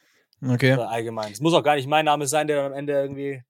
Okay. 0.43 0.73
Oder 0.73 0.89
allgemein. 0.89 1.31
Es 1.31 1.39
muss 1.39 1.53
auch 1.53 1.63
gar 1.63 1.75
nicht 1.75 1.87
mein 1.87 2.05
Name 2.05 2.27
sein, 2.27 2.47
der 2.47 2.57
dann 2.57 2.73
am 2.73 2.77
Ende 2.77 2.93
irgendwie 2.93 3.41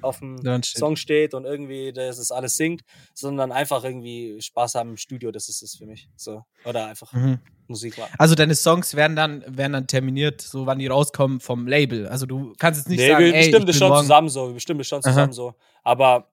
auf 0.00 0.18
dem 0.20 0.38
steht- 0.38 0.64
Song 0.78 0.96
steht 0.96 1.34
und 1.34 1.44
irgendwie 1.44 1.92
das, 1.92 2.16
das 2.18 2.30
alles 2.30 2.56
singt, 2.56 2.82
sondern 3.14 3.52
einfach 3.52 3.84
irgendwie 3.84 4.40
Spaß 4.40 4.74
haben 4.76 4.90
im 4.90 4.96
Studio, 4.96 5.30
das 5.30 5.48
ist 5.48 5.62
es 5.62 5.76
für 5.76 5.86
mich. 5.86 6.08
So. 6.16 6.44
Oder 6.64 6.86
einfach 6.86 7.12
Mhm. 7.12 7.38
Musik 7.66 7.98
machen. 7.98 8.14
Also 8.18 8.34
deine 8.34 8.54
Songs 8.54 8.94
werden 8.94 9.14
dann, 9.16 9.44
werden 9.46 9.72
dann 9.74 9.86
terminiert, 9.86 10.40
so 10.40 10.66
wann 10.66 10.78
die 10.78 10.86
rauskommen 10.86 11.40
vom 11.40 11.66
Label. 11.66 12.06
Also 12.08 12.24
du 12.26 12.54
kannst 12.58 12.80
jetzt 12.80 12.88
nicht 12.88 12.98
nee, 13.00 13.08
sagen, 13.08 13.24
wir 13.24 13.34
ey, 13.34 13.46
ich 13.46 13.52
bin 13.52 13.72
schon 13.74 13.88
morgen 13.88 14.02
zusammen 14.02 14.28
so. 14.28 14.46
Wir 14.48 14.54
bestimmen 14.54 14.84
schon 14.84 14.98
Aha. 15.00 15.10
zusammen 15.10 15.32
so. 15.32 15.54
Aber 15.82 16.30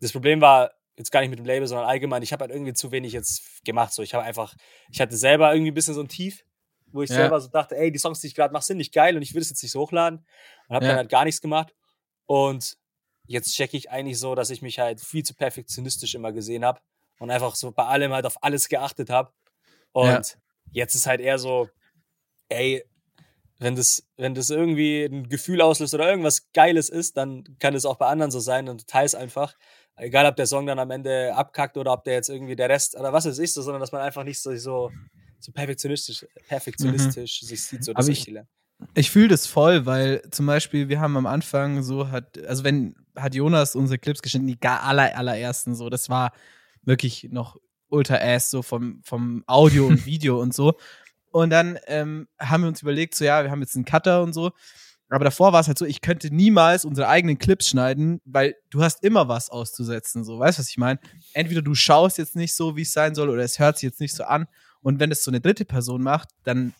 das 0.00 0.12
Problem 0.12 0.40
war 0.40 0.72
jetzt 0.98 1.10
gar 1.12 1.20
nicht 1.20 1.30
mit 1.30 1.38
dem 1.38 1.46
Label, 1.46 1.66
sondern 1.66 1.86
allgemein, 1.86 2.22
ich 2.22 2.32
habe 2.32 2.42
halt 2.42 2.52
irgendwie 2.52 2.74
zu 2.74 2.90
wenig 2.92 3.12
jetzt 3.12 3.64
gemacht. 3.64 3.92
So. 3.94 4.02
Ich 4.02 4.12
habe 4.14 4.24
einfach, 4.24 4.54
ich 4.90 5.00
hatte 5.00 5.16
selber 5.16 5.52
irgendwie 5.54 5.70
ein 5.70 5.74
bisschen 5.74 5.94
so 5.94 6.00
ein 6.02 6.08
Tief, 6.08 6.44
wo 6.92 7.02
ich 7.02 7.10
Ja. 7.10 7.16
selber 7.16 7.40
so 7.40 7.48
dachte, 7.48 7.76
ey, 7.76 7.90
die 7.90 7.98
Songs, 7.98 8.20
die 8.20 8.26
ich 8.26 8.34
gerade 8.34 8.52
mache, 8.52 8.64
sind 8.64 8.76
nicht 8.78 8.92
geil 8.92 9.16
und 9.16 9.22
ich 9.22 9.34
will 9.34 9.40
es 9.42 9.48
jetzt 9.48 9.62
nicht 9.62 9.72
so 9.72 9.80
hochladen. 9.80 10.26
Und 10.68 10.74
habe 10.74 10.84
Ja. 10.84 10.90
dann 10.92 10.98
halt 10.98 11.08
gar 11.10 11.24
nichts 11.24 11.40
gemacht. 11.40 11.72
Und 12.26 12.76
jetzt 13.26 13.54
checke 13.54 13.76
ich 13.76 13.90
eigentlich 13.90 14.18
so, 14.18 14.34
dass 14.34 14.50
ich 14.50 14.62
mich 14.62 14.78
halt 14.78 15.00
viel 15.00 15.24
zu 15.24 15.34
perfektionistisch 15.34 16.14
immer 16.14 16.32
gesehen 16.32 16.64
habe 16.64 16.80
und 17.18 17.30
einfach 17.30 17.54
so 17.54 17.72
bei 17.72 17.84
allem 17.84 18.12
halt 18.12 18.26
auf 18.26 18.42
alles 18.42 18.68
geachtet 18.68 19.10
habe. 19.10 19.32
Und 19.92 20.08
Ja. 20.08 20.22
jetzt 20.70 20.94
ist 20.94 21.06
halt 21.06 21.20
eher 21.20 21.38
so, 21.38 21.68
ey, 22.48 22.84
wenn 23.58 23.74
das, 23.74 24.06
wenn 24.16 24.34
das 24.34 24.50
irgendwie 24.50 25.04
ein 25.04 25.28
Gefühl 25.28 25.62
auslöst 25.62 25.94
oder 25.94 26.08
irgendwas 26.10 26.50
Geiles 26.52 26.88
ist, 26.90 27.16
dann 27.16 27.56
kann 27.58 27.74
es 27.74 27.86
auch 27.86 27.96
bei 27.96 28.06
anderen 28.06 28.30
so 28.30 28.38
sein 28.40 28.68
und 28.68 28.86
teils 28.86 29.14
einfach. 29.14 29.56
Egal, 29.96 30.26
ob 30.26 30.36
der 30.36 30.46
Song 30.46 30.66
dann 30.66 30.78
am 30.78 30.90
Ende 30.90 31.34
abkackt 31.34 31.78
oder 31.78 31.92
ob 31.94 32.04
der 32.04 32.14
jetzt 32.14 32.28
irgendwie 32.28 32.54
der 32.54 32.68
Rest 32.68 32.96
oder 32.96 33.14
was 33.14 33.24
weiß 33.24 33.38
ich 33.38 33.52
so, 33.54 33.62
sondern 33.62 33.80
dass 33.80 33.92
man 33.92 34.02
einfach 34.02 34.24
nicht 34.24 34.40
so, 34.40 34.54
so, 34.56 34.92
so 35.40 35.52
perfektionistisch, 35.52 36.26
perfektionistisch 36.48 37.40
sich 37.40 37.64
sieht. 37.64 37.82
So, 37.84 37.94
das 37.94 38.04
Aber 38.06 38.12
ich- 38.12 38.26
Ich 38.94 39.10
fühle 39.10 39.28
das 39.28 39.46
voll, 39.46 39.86
weil 39.86 40.22
zum 40.30 40.46
Beispiel 40.46 40.88
wir 40.88 41.00
haben 41.00 41.16
am 41.16 41.26
Anfang 41.26 41.82
so 41.82 42.10
hat, 42.10 42.38
also 42.46 42.64
wenn 42.64 42.94
hat 43.16 43.34
Jonas 43.34 43.74
unsere 43.74 43.98
Clips 43.98 44.22
geschnitten, 44.22 44.46
die 44.46 44.60
gar 44.60 44.82
aller, 44.82 45.16
allerersten 45.16 45.74
so, 45.74 45.88
das 45.88 46.08
war 46.08 46.32
wirklich 46.82 47.28
noch 47.30 47.56
ultra 47.88 48.16
ass 48.16 48.50
so 48.50 48.62
vom, 48.62 49.00
vom 49.02 49.44
Audio 49.46 49.86
und 49.86 50.06
Video 50.06 50.40
und 50.40 50.54
so. 50.54 50.74
Und 51.30 51.50
dann 51.50 51.78
ähm, 51.86 52.28
haben 52.38 52.62
wir 52.62 52.68
uns 52.68 52.82
überlegt, 52.82 53.14
so 53.14 53.24
ja, 53.24 53.42
wir 53.42 53.50
haben 53.50 53.60
jetzt 53.60 53.76
einen 53.76 53.84
Cutter 53.84 54.22
und 54.22 54.32
so. 54.32 54.52
Aber 55.08 55.24
davor 55.24 55.52
war 55.52 55.60
es 55.60 55.68
halt 55.68 55.78
so, 55.78 55.84
ich 55.84 56.00
könnte 56.00 56.34
niemals 56.34 56.84
unsere 56.84 57.08
eigenen 57.08 57.38
Clips 57.38 57.68
schneiden, 57.68 58.20
weil 58.24 58.56
du 58.70 58.82
hast 58.82 59.04
immer 59.04 59.28
was 59.28 59.50
auszusetzen, 59.50 60.24
so, 60.24 60.38
weißt 60.38 60.58
du, 60.58 60.62
was 60.62 60.68
ich 60.68 60.78
meine? 60.78 60.98
Entweder 61.32 61.62
du 61.62 61.74
schaust 61.74 62.18
jetzt 62.18 62.34
nicht 62.34 62.54
so, 62.54 62.76
wie 62.76 62.82
es 62.82 62.92
sein 62.92 63.14
soll, 63.14 63.30
oder 63.30 63.42
es 63.42 63.58
hört 63.58 63.78
sich 63.78 63.88
jetzt 63.88 64.00
nicht 64.00 64.16
so 64.16 64.24
an. 64.24 64.48
Und 64.82 64.98
wenn 64.98 65.12
es 65.12 65.22
so 65.22 65.30
eine 65.30 65.40
dritte 65.40 65.64
Person 65.64 66.02
macht, 66.02 66.30
dann 66.42 66.74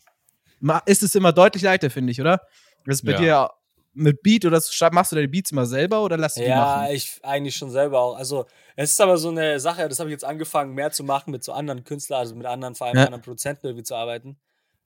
ist 0.85 1.03
es 1.03 1.15
immer 1.15 1.31
deutlich 1.33 1.63
leichter, 1.63 1.89
finde 1.89 2.11
ich, 2.11 2.21
oder? 2.21 2.41
Das 2.85 2.97
ist 2.97 3.05
bei 3.05 3.11
Ja. 3.13 3.17
dir 3.19 3.27
ja 3.27 3.49
mit 3.93 4.21
Beat 4.21 4.45
oder 4.45 4.61
machst 4.91 5.11
du 5.11 5.15
deine 5.15 5.27
Beats 5.27 5.51
immer 5.51 5.65
selber 5.65 6.03
oder 6.03 6.17
lässt 6.17 6.37
du 6.37 6.41
die 6.41 6.47
Ja, 6.49 6.83
machen? 6.83 6.93
ich 6.93 7.19
eigentlich 7.23 7.55
schon 7.55 7.71
selber 7.71 7.99
auch. 7.99 8.15
Also, 8.15 8.45
es 8.75 8.91
ist 8.91 9.01
aber 9.01 9.17
so 9.17 9.29
eine 9.29 9.59
Sache, 9.59 9.89
das 9.89 9.99
habe 9.99 10.09
ich 10.09 10.13
jetzt 10.13 10.25
angefangen 10.25 10.73
mehr 10.75 10.91
zu 10.91 11.03
machen 11.03 11.31
mit 11.31 11.43
so 11.43 11.51
anderen 11.51 11.83
Künstlern, 11.83 12.19
also 12.19 12.35
mit 12.35 12.45
anderen, 12.45 12.75
vor 12.75 12.87
allem 12.87 12.97
Ja. 12.97 13.05
anderen 13.05 13.23
Produzenten 13.23 13.65
irgendwie 13.67 13.83
zu 13.83 13.95
arbeiten. 13.95 14.37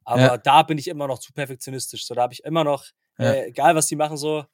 Aber 0.05 0.21
Ja. 0.21 0.37
da 0.37 0.63
bin 0.63 0.77
ich 0.77 0.87
immer 0.87 1.07
noch 1.07 1.19
zu 1.19 1.33
perfektionistisch. 1.33 2.05
So, 2.05 2.15
da 2.15 2.23
habe 2.23 2.33
ich 2.33 2.43
immer 2.43 2.63
noch, 2.63 2.85
Ja. 3.19 3.31
äh, 3.33 3.47
egal 3.49 3.75
was 3.75 3.87
die 3.87 3.95
machen, 3.97 4.17
so, 4.17 4.45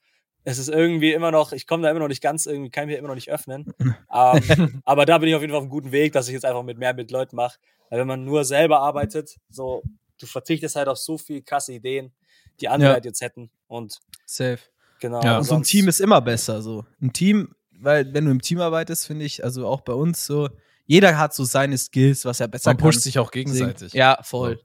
es 0.43 0.57
ist 0.57 0.70
irgendwie 0.70 1.13
immer 1.13 1.32
noch, 1.32 1.51
ich 1.51 1.68
komme 1.68 1.84
da 1.84 1.91
immer 1.91 1.99
noch 1.99 2.07
nicht 2.07 2.22
ganz, 2.24 2.45
irgendwie 2.45 2.72
kann 2.72 2.86
ich 2.86 2.93
mir 2.93 2.97
immer 2.97 3.09
noch 3.09 3.15
nicht 3.15 3.30
öffnen. 3.30 3.68
ähm, 4.11 4.82
aber 4.84 5.05
da 5.05 5.18
bin 5.20 5.30
ich 5.30 5.36
auf 5.36 5.41
jeden 5.41 5.51
Fall 5.51 5.57
auf 5.57 5.63
einem 5.63 5.70
guten 5.70 5.91
Weg, 5.91 6.13
dass 6.13 6.28
ich 6.28 6.34
jetzt 6.34 6.45
einfach 6.45 6.63
mit 6.63 6.78
mehr 6.78 6.93
mit 6.93 7.11
Leuten 7.11 7.36
mache. 7.36 7.59
Weil 7.89 7.99
wenn 7.99 8.07
man 8.07 8.26
nur 8.26 8.43
selber 8.43 8.80
arbeitet, 8.80 9.38
so, 9.49 9.84
du 10.20 10.26
verzichtest 10.26 10.76
halt 10.76 10.88
auf 10.88 10.97
so 10.97 11.18
viel 11.18 11.41
krasse 11.41 11.74
Ideen, 11.74 12.11
die 12.59 12.68
andere 12.70 12.89
Ja. 12.89 12.93
halt 12.95 13.05
jetzt 13.05 13.22
hätten. 13.22 13.49
Und 13.68 13.99
Safe. 14.26 14.59
genau. 14.99 15.22
Ja. 15.22 15.32
aber 15.32 15.39
Und 15.39 15.45
so 15.45 15.55
ein 15.55 15.63
Team 15.63 15.88
ist 15.88 15.99
immer 15.99 16.22
besser. 16.22 16.61
So 16.61 16.86
ein 17.01 17.13
Team, 17.13 17.53
weil 17.80 18.13
wenn 18.13 18.26
du 18.26 18.32
im 18.32 18.41
Team 18.41 18.59
arbeitest, 18.59 19.07
finde 19.07 19.26
ich, 19.26 19.43
also 19.43 19.68
auch 19.68 19.82
bei 19.82 19.93
uns 19.93 20.26
so, 20.26 20.49
jeder 20.86 21.18
hat 21.18 21.34
so 21.34 21.43
seine 21.43 21.78
Skills, 21.78 22.24
was 22.26 22.39
er 22.39 22.47
besser 22.47 22.70
Man 22.70 22.78
kann. 22.78 22.88
pusht 22.88 23.01
sich 23.01 23.20
auch 23.20 23.32
gegenseitig. 23.32 23.93
Ja, 23.93 24.20
voll. 24.24 24.61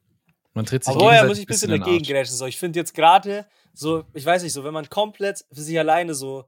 Man 0.55 0.67
tritt 0.67 0.85
sich 0.85 0.91
Aber 0.91 1.01
vorher 1.01 1.23
gegenseitig 1.23 1.29
muss 1.29 1.39
ich 1.39 1.45
ein 1.45 1.47
bisschen 1.49 1.71
in 1.71 1.81
den 1.81 1.85
dagegen 1.85 2.05
grätschen. 2.05 2.37
So. 2.37 2.47
Ich 2.47 2.59
finde 2.59 2.79
jetzt 2.79 2.95
gerade 2.95 3.47
so, 3.75 4.05
ich 4.15 4.25
weiß 4.25 4.43
nicht, 4.43 4.53
so, 4.53 4.65
wenn 4.65 4.75
man 4.75 4.89
komplett 4.89 5.45
für 5.51 5.63
sich 5.63 5.79
alleine 5.79 6.15
so, 6.15 6.45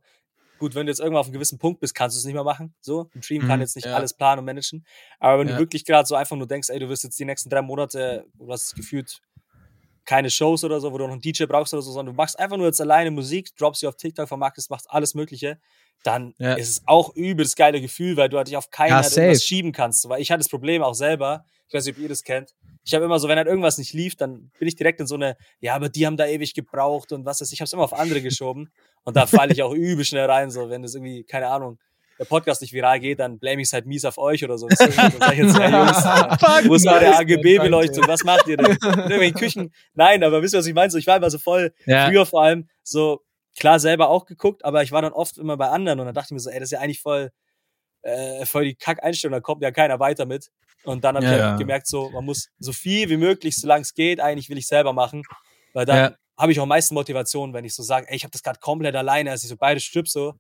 gut, 0.65 0.75
wenn 0.75 0.87
du 0.87 0.91
jetzt 0.91 1.01
irgendwann 1.01 1.21
auf 1.21 1.27
einem 1.27 1.35
gewissen 1.35 1.59
Punkt 1.59 1.81
bist, 1.81 1.95
kannst 1.95 2.17
du 2.17 2.19
es 2.19 2.25
nicht 2.25 2.35
mehr 2.35 2.45
machen. 2.45 2.75
So, 2.81 3.11
ein 3.15 3.21
Dream 3.21 3.43
kann 3.45 3.59
Mhm, 3.59 3.63
jetzt 3.63 3.77
nicht 3.77 3.87
ja. 3.87 3.95
alles 3.95 4.15
planen 4.15 4.39
und 4.39 4.45
managen. 4.47 4.87
Aber 5.21 5.39
wenn 5.39 5.49
Ja. 5.49 5.55
du 5.55 5.59
wirklich 5.61 5.85
gerade 5.85 6.07
so 6.07 6.15
einfach 6.15 6.37
nur 6.37 6.47
denkst, 6.47 6.71
ey, 6.71 6.79
du 6.79 6.89
wirst 6.89 7.05
jetzt 7.05 7.19
die 7.19 7.25
nächsten 7.27 7.51
drei 7.51 7.61
Monate, 7.63 8.25
du 8.35 8.51
hast 8.51 8.75
gefühlt 8.75 9.21
keine 10.07 10.31
Shows 10.31 10.65
oder 10.65 10.81
so, 10.81 10.93
wo 10.93 10.99
du 10.99 11.05
noch 11.05 11.13
einen 11.13 11.21
DJ 11.21 11.45
brauchst 11.45 11.73
oder 11.75 11.83
so, 11.83 11.91
sondern 11.93 12.15
du 12.15 12.17
machst 12.17 12.39
einfach 12.39 12.57
nur 12.57 12.67
jetzt 12.67 12.81
alleine 12.81 13.11
Musik, 13.11 13.55
droppst 13.57 13.81
sie 13.81 13.87
auf 13.87 13.97
TikTok, 13.97 14.29
vermarktest, 14.29 14.71
machst 14.71 14.91
alles 14.91 15.15
Mögliche, 15.15 15.59
dann 16.03 16.35
Ja. 16.39 16.55
ist 16.55 16.69
es 16.69 16.83
auch 16.87 17.15
übelst 17.15 17.57
geile 17.57 17.81
Gefühl, 17.81 18.17
weil 18.17 18.29
du 18.29 18.37
halt 18.37 18.49
dich 18.49 18.57
auf 18.57 18.71
keinen 18.71 18.91
Ja, 18.91 19.03
halt 19.03 19.43
schieben 19.43 19.73
kannst. 19.73 20.09
Weil 20.09 20.21
ich 20.21 20.31
hatte 20.31 20.41
das 20.41 20.49
Problem 20.51 20.83
auch 20.83 20.95
selber, 20.95 21.45
ich 21.69 21.75
weiß 21.75 21.87
nicht, 21.87 21.97
ob 21.97 22.03
ihr 22.03 22.09
das 22.09 22.23
kennt. 22.23 22.55
Ich 22.85 22.95
habe 22.95 23.05
immer 23.05 23.19
so, 23.19 23.29
wenn 23.29 23.39
halt 23.39 23.47
irgendwas 23.47 23.79
nicht 23.79 23.93
lief, 23.93 24.15
dann 24.17 24.51
bin 24.59 24.69
ich 24.69 24.77
direkt 24.77 25.01
in 25.01 25.07
so 25.07 25.15
eine, 25.15 25.37
ja, 25.61 25.75
aber 25.75 25.89
die 25.89 26.07
haben 26.07 26.17
da 26.17 26.27
ewig 26.27 26.55
gebraucht 26.55 27.13
und 27.13 27.25
was 27.25 27.41
ist, 27.41 27.53
ich 27.53 27.61
habe 27.61 27.65
es 27.67 27.73
immer 27.73 27.85
auf 27.85 27.95
andere 27.95 28.21
geschoben 28.23 28.71
und 29.05 29.17
da 29.17 29.27
falle 29.27 29.53
ich 29.53 29.63
auch 29.63 29.73
übel 29.73 30.05
schnell 30.05 30.27
rein, 30.31 30.51
so, 30.51 30.69
wenn 30.71 30.83
das 30.83 30.95
irgendwie, 30.95 31.25
keine 31.25 31.49
Ahnung, 31.49 31.79
der 32.19 32.27
Podcast 32.27 32.61
nicht 32.61 32.73
viral 32.73 33.01
geht, 33.01 33.19
dann 33.19 33.39
blame 33.41 33.61
ich 33.61 33.67
es 33.69 33.73
halt 33.73 33.87
mies 33.87 34.05
auf 34.05 34.19
euch 34.19 34.45
oder 34.45 34.57
so. 34.57 34.69
Deswegen 34.69 34.93
sag 35.19 35.33
ich 35.33 35.39
jetzt, 35.39 35.59
ja, 35.59 35.85
Jungs, 35.85 36.69
wo 36.69 36.75
ist 36.75 36.87
eure 36.87 37.17
AGB-Beleuchtung? 37.17 38.07
Was 38.07 38.23
macht 38.23 38.47
ihr 38.47 38.57
denn? 38.57 38.67
In 38.71 38.77
irgendwelchen 38.99 39.35
Küchen? 39.35 39.75
Nein, 39.95 40.23
aber 40.23 40.41
wisst 40.41 40.55
ihr, 40.55 40.59
was 40.59 40.67
ich 40.67 40.75
meine? 40.75 40.91
So, 40.91 40.99
ich 40.99 41.09
war 41.09 41.17
immer 41.17 41.31
so 41.31 41.39
voll, 41.39 41.73
Ja. 41.87 42.07
früher 42.07 42.25
vor 42.25 42.43
allem, 42.45 42.69
so, 42.85 43.21
klar 43.59 43.81
selber 43.81 44.11
auch 44.11 44.27
geguckt, 44.27 44.65
aber 44.65 44.83
ich 44.83 44.93
war 44.93 45.03
dann 45.03 45.13
oft 45.13 45.39
immer 45.39 45.57
bei 45.57 45.69
anderen 45.69 45.99
und 46.01 46.07
dann 46.07 46.15
dachte 46.15 46.29
ich 46.29 46.33
mir 46.35 46.41
so, 46.41 46.51
ey, 46.51 46.61
das 46.61 46.69
ist 46.69 46.73
ja 46.73 46.81
eigentlich 46.81 47.01
voll, 47.01 47.31
äh, 48.05 48.47
voll 48.47 48.65
die 48.65 48.75
Kack-Einstellung, 48.75 49.33
da 49.33 49.41
kommt 49.41 49.63
ja 49.63 49.71
keiner 49.73 49.99
weiter 50.01 50.27
mit. 50.27 50.51
Und 50.83 51.05
dann 51.05 51.17
habe 51.17 51.25
ich 51.27 51.33
Ja. 51.33 51.39
halt 51.49 51.59
gemerkt, 51.59 51.87
so, 51.87 52.11
man 52.11 52.25
muss 52.25 52.51
so 52.59 52.73
viel 52.73 53.09
wie 53.11 53.17
möglich, 53.17 53.57
solange 53.59 53.83
es 53.83 53.95
geht, 53.95 54.21
eigentlich 54.21 54.49
will 54.51 54.59
ich 54.59 54.67
selber 54.67 54.93
machen, 54.93 55.23
weil 55.73 55.87
dann 55.87 55.97
Ja. 55.97 56.17
habe 56.39 56.53
ich 56.53 56.59
auch 56.59 56.65
am 56.65 56.69
meisten 56.69 56.95
Motivation, 56.95 57.55
wenn 57.55 57.65
ich 57.65 57.75
so 57.75 57.83
sage, 57.83 58.07
ey, 58.09 58.17
ich 58.17 58.25
habe 58.25 58.33
das 58.33 58.43
gerade 58.43 58.61
komplett 58.61 58.95
alleine, 58.97 59.31
als 59.31 59.43
ich 59.45 59.49
so 59.49 59.57
beide 59.57 59.81
Strips 59.81 60.13
so, 60.13 60.35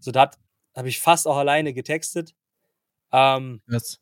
so 0.00 0.10
da 0.10 0.30
habe 0.76 0.88
ich 0.88 0.98
fast 1.00 1.26
auch 1.28 1.36
alleine 1.36 1.72
getextet. 1.74 2.32
Ähm, 3.12 3.62
Yes. 3.68 3.98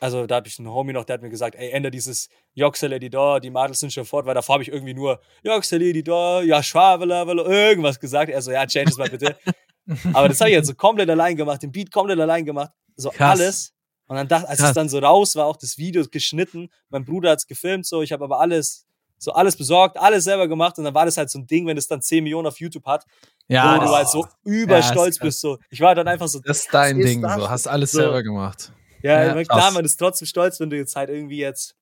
also 0.00 0.26
da 0.26 0.36
habe 0.36 0.48
ich 0.48 0.58
einen 0.58 0.68
Homie 0.68 0.92
noch, 0.92 1.04
der 1.04 1.14
hat 1.14 1.22
mir 1.22 1.30
gesagt, 1.30 1.54
ey, 1.56 1.70
ändere 1.70 1.90
dieses 1.90 2.28
Joxele 2.54 2.98
die 2.98 3.10
da, 3.10 3.40
die 3.40 3.50
Madels 3.50 3.80
sind 3.80 3.92
schon 3.92 4.04
fort, 4.04 4.26
weil 4.26 4.34
davor 4.34 4.54
habe 4.54 4.62
ich 4.62 4.70
irgendwie 4.70 4.94
nur 4.94 5.20
Joxele 5.42 5.92
die 5.92 6.02
da, 6.04 6.42
ja, 6.42 6.62
Schwabelavelo, 6.62 7.44
irgendwas 7.46 7.98
gesagt. 8.00 8.30
Er 8.30 8.42
so, 8.42 8.50
ja, 8.50 8.66
change 8.66 8.90
es 8.90 8.98
mal 8.98 9.08
bitte. 9.08 9.36
Aber 10.12 10.28
das 10.28 10.40
habe 10.40 10.50
ich 10.50 10.56
jetzt 10.56 10.66
so 10.68 10.74
komplett 10.74 11.08
allein 11.10 11.36
gemacht, 11.36 11.62
den 11.62 11.72
Beat 11.72 11.90
komplett 11.92 12.18
allein 12.20 12.44
gemacht, 12.44 12.70
so 12.96 13.10
Krass. 13.10 13.40
alles. 13.40 13.72
Und 14.08 14.16
dann 14.16 14.28
dachte, 14.28 14.48
als 14.48 14.58
Krass. 14.58 14.68
es 14.70 14.74
dann 14.74 14.88
so 14.88 14.98
raus 14.98 15.34
war, 15.36 15.46
auch 15.46 15.56
das 15.56 15.78
Video 15.78 16.04
geschnitten, 16.10 16.68
mein 16.90 17.04
Bruder 17.04 17.30
hat 17.30 17.38
es 17.40 17.46
gefilmt, 17.46 17.86
so, 17.86 18.02
ich 18.02 18.12
habe 18.12 18.24
aber 18.24 18.40
alles, 18.40 18.86
so 19.18 19.32
alles 19.32 19.56
besorgt, 19.56 19.96
alles 19.98 20.24
selber 20.24 20.46
gemacht 20.48 20.78
und 20.78 20.84
dann 20.84 20.94
war 20.94 21.04
das 21.06 21.16
halt 21.16 21.30
so 21.30 21.38
ein 21.38 21.46
Ding, 21.46 21.66
wenn 21.66 21.76
es 21.76 21.88
dann 21.88 22.02
10 22.02 22.22
Millionen 22.22 22.46
auf 22.46 22.60
YouTube 22.60 22.84
hat, 22.86 23.04
Ja, 23.48 23.74
wo 23.80 23.84
du 23.84 23.88
halt 23.90 24.08
so 24.08 24.26
überstolz 24.44 25.16
ist 25.16 25.20
bist, 25.22 25.40
so. 25.40 25.58
Ich 25.70 25.80
war 25.80 25.94
dann 25.94 26.06
einfach 26.08 26.28
so, 26.28 26.40
Das 26.40 26.58
ist 26.60 26.68
dein 26.72 26.98
ist 27.00 27.06
Ding, 27.06 27.22
das? 27.22 27.34
so. 27.34 27.48
Hast 27.50 27.66
alles 27.66 27.92
So. 27.92 27.98
selber 27.98 28.22
gemacht. 28.22 28.72
Ja, 29.02 29.24
Ja, 29.36 29.44
klar, 29.44 29.70
man 29.72 29.84
ist 29.84 29.96
trotzdem 29.96 30.26
stolz, 30.26 30.58
wenn 30.58 30.70
du 30.70 30.76
jetzt 30.76 30.96
halt 30.96 31.10
irgendwie 31.10 31.38
jetzt 31.38 31.75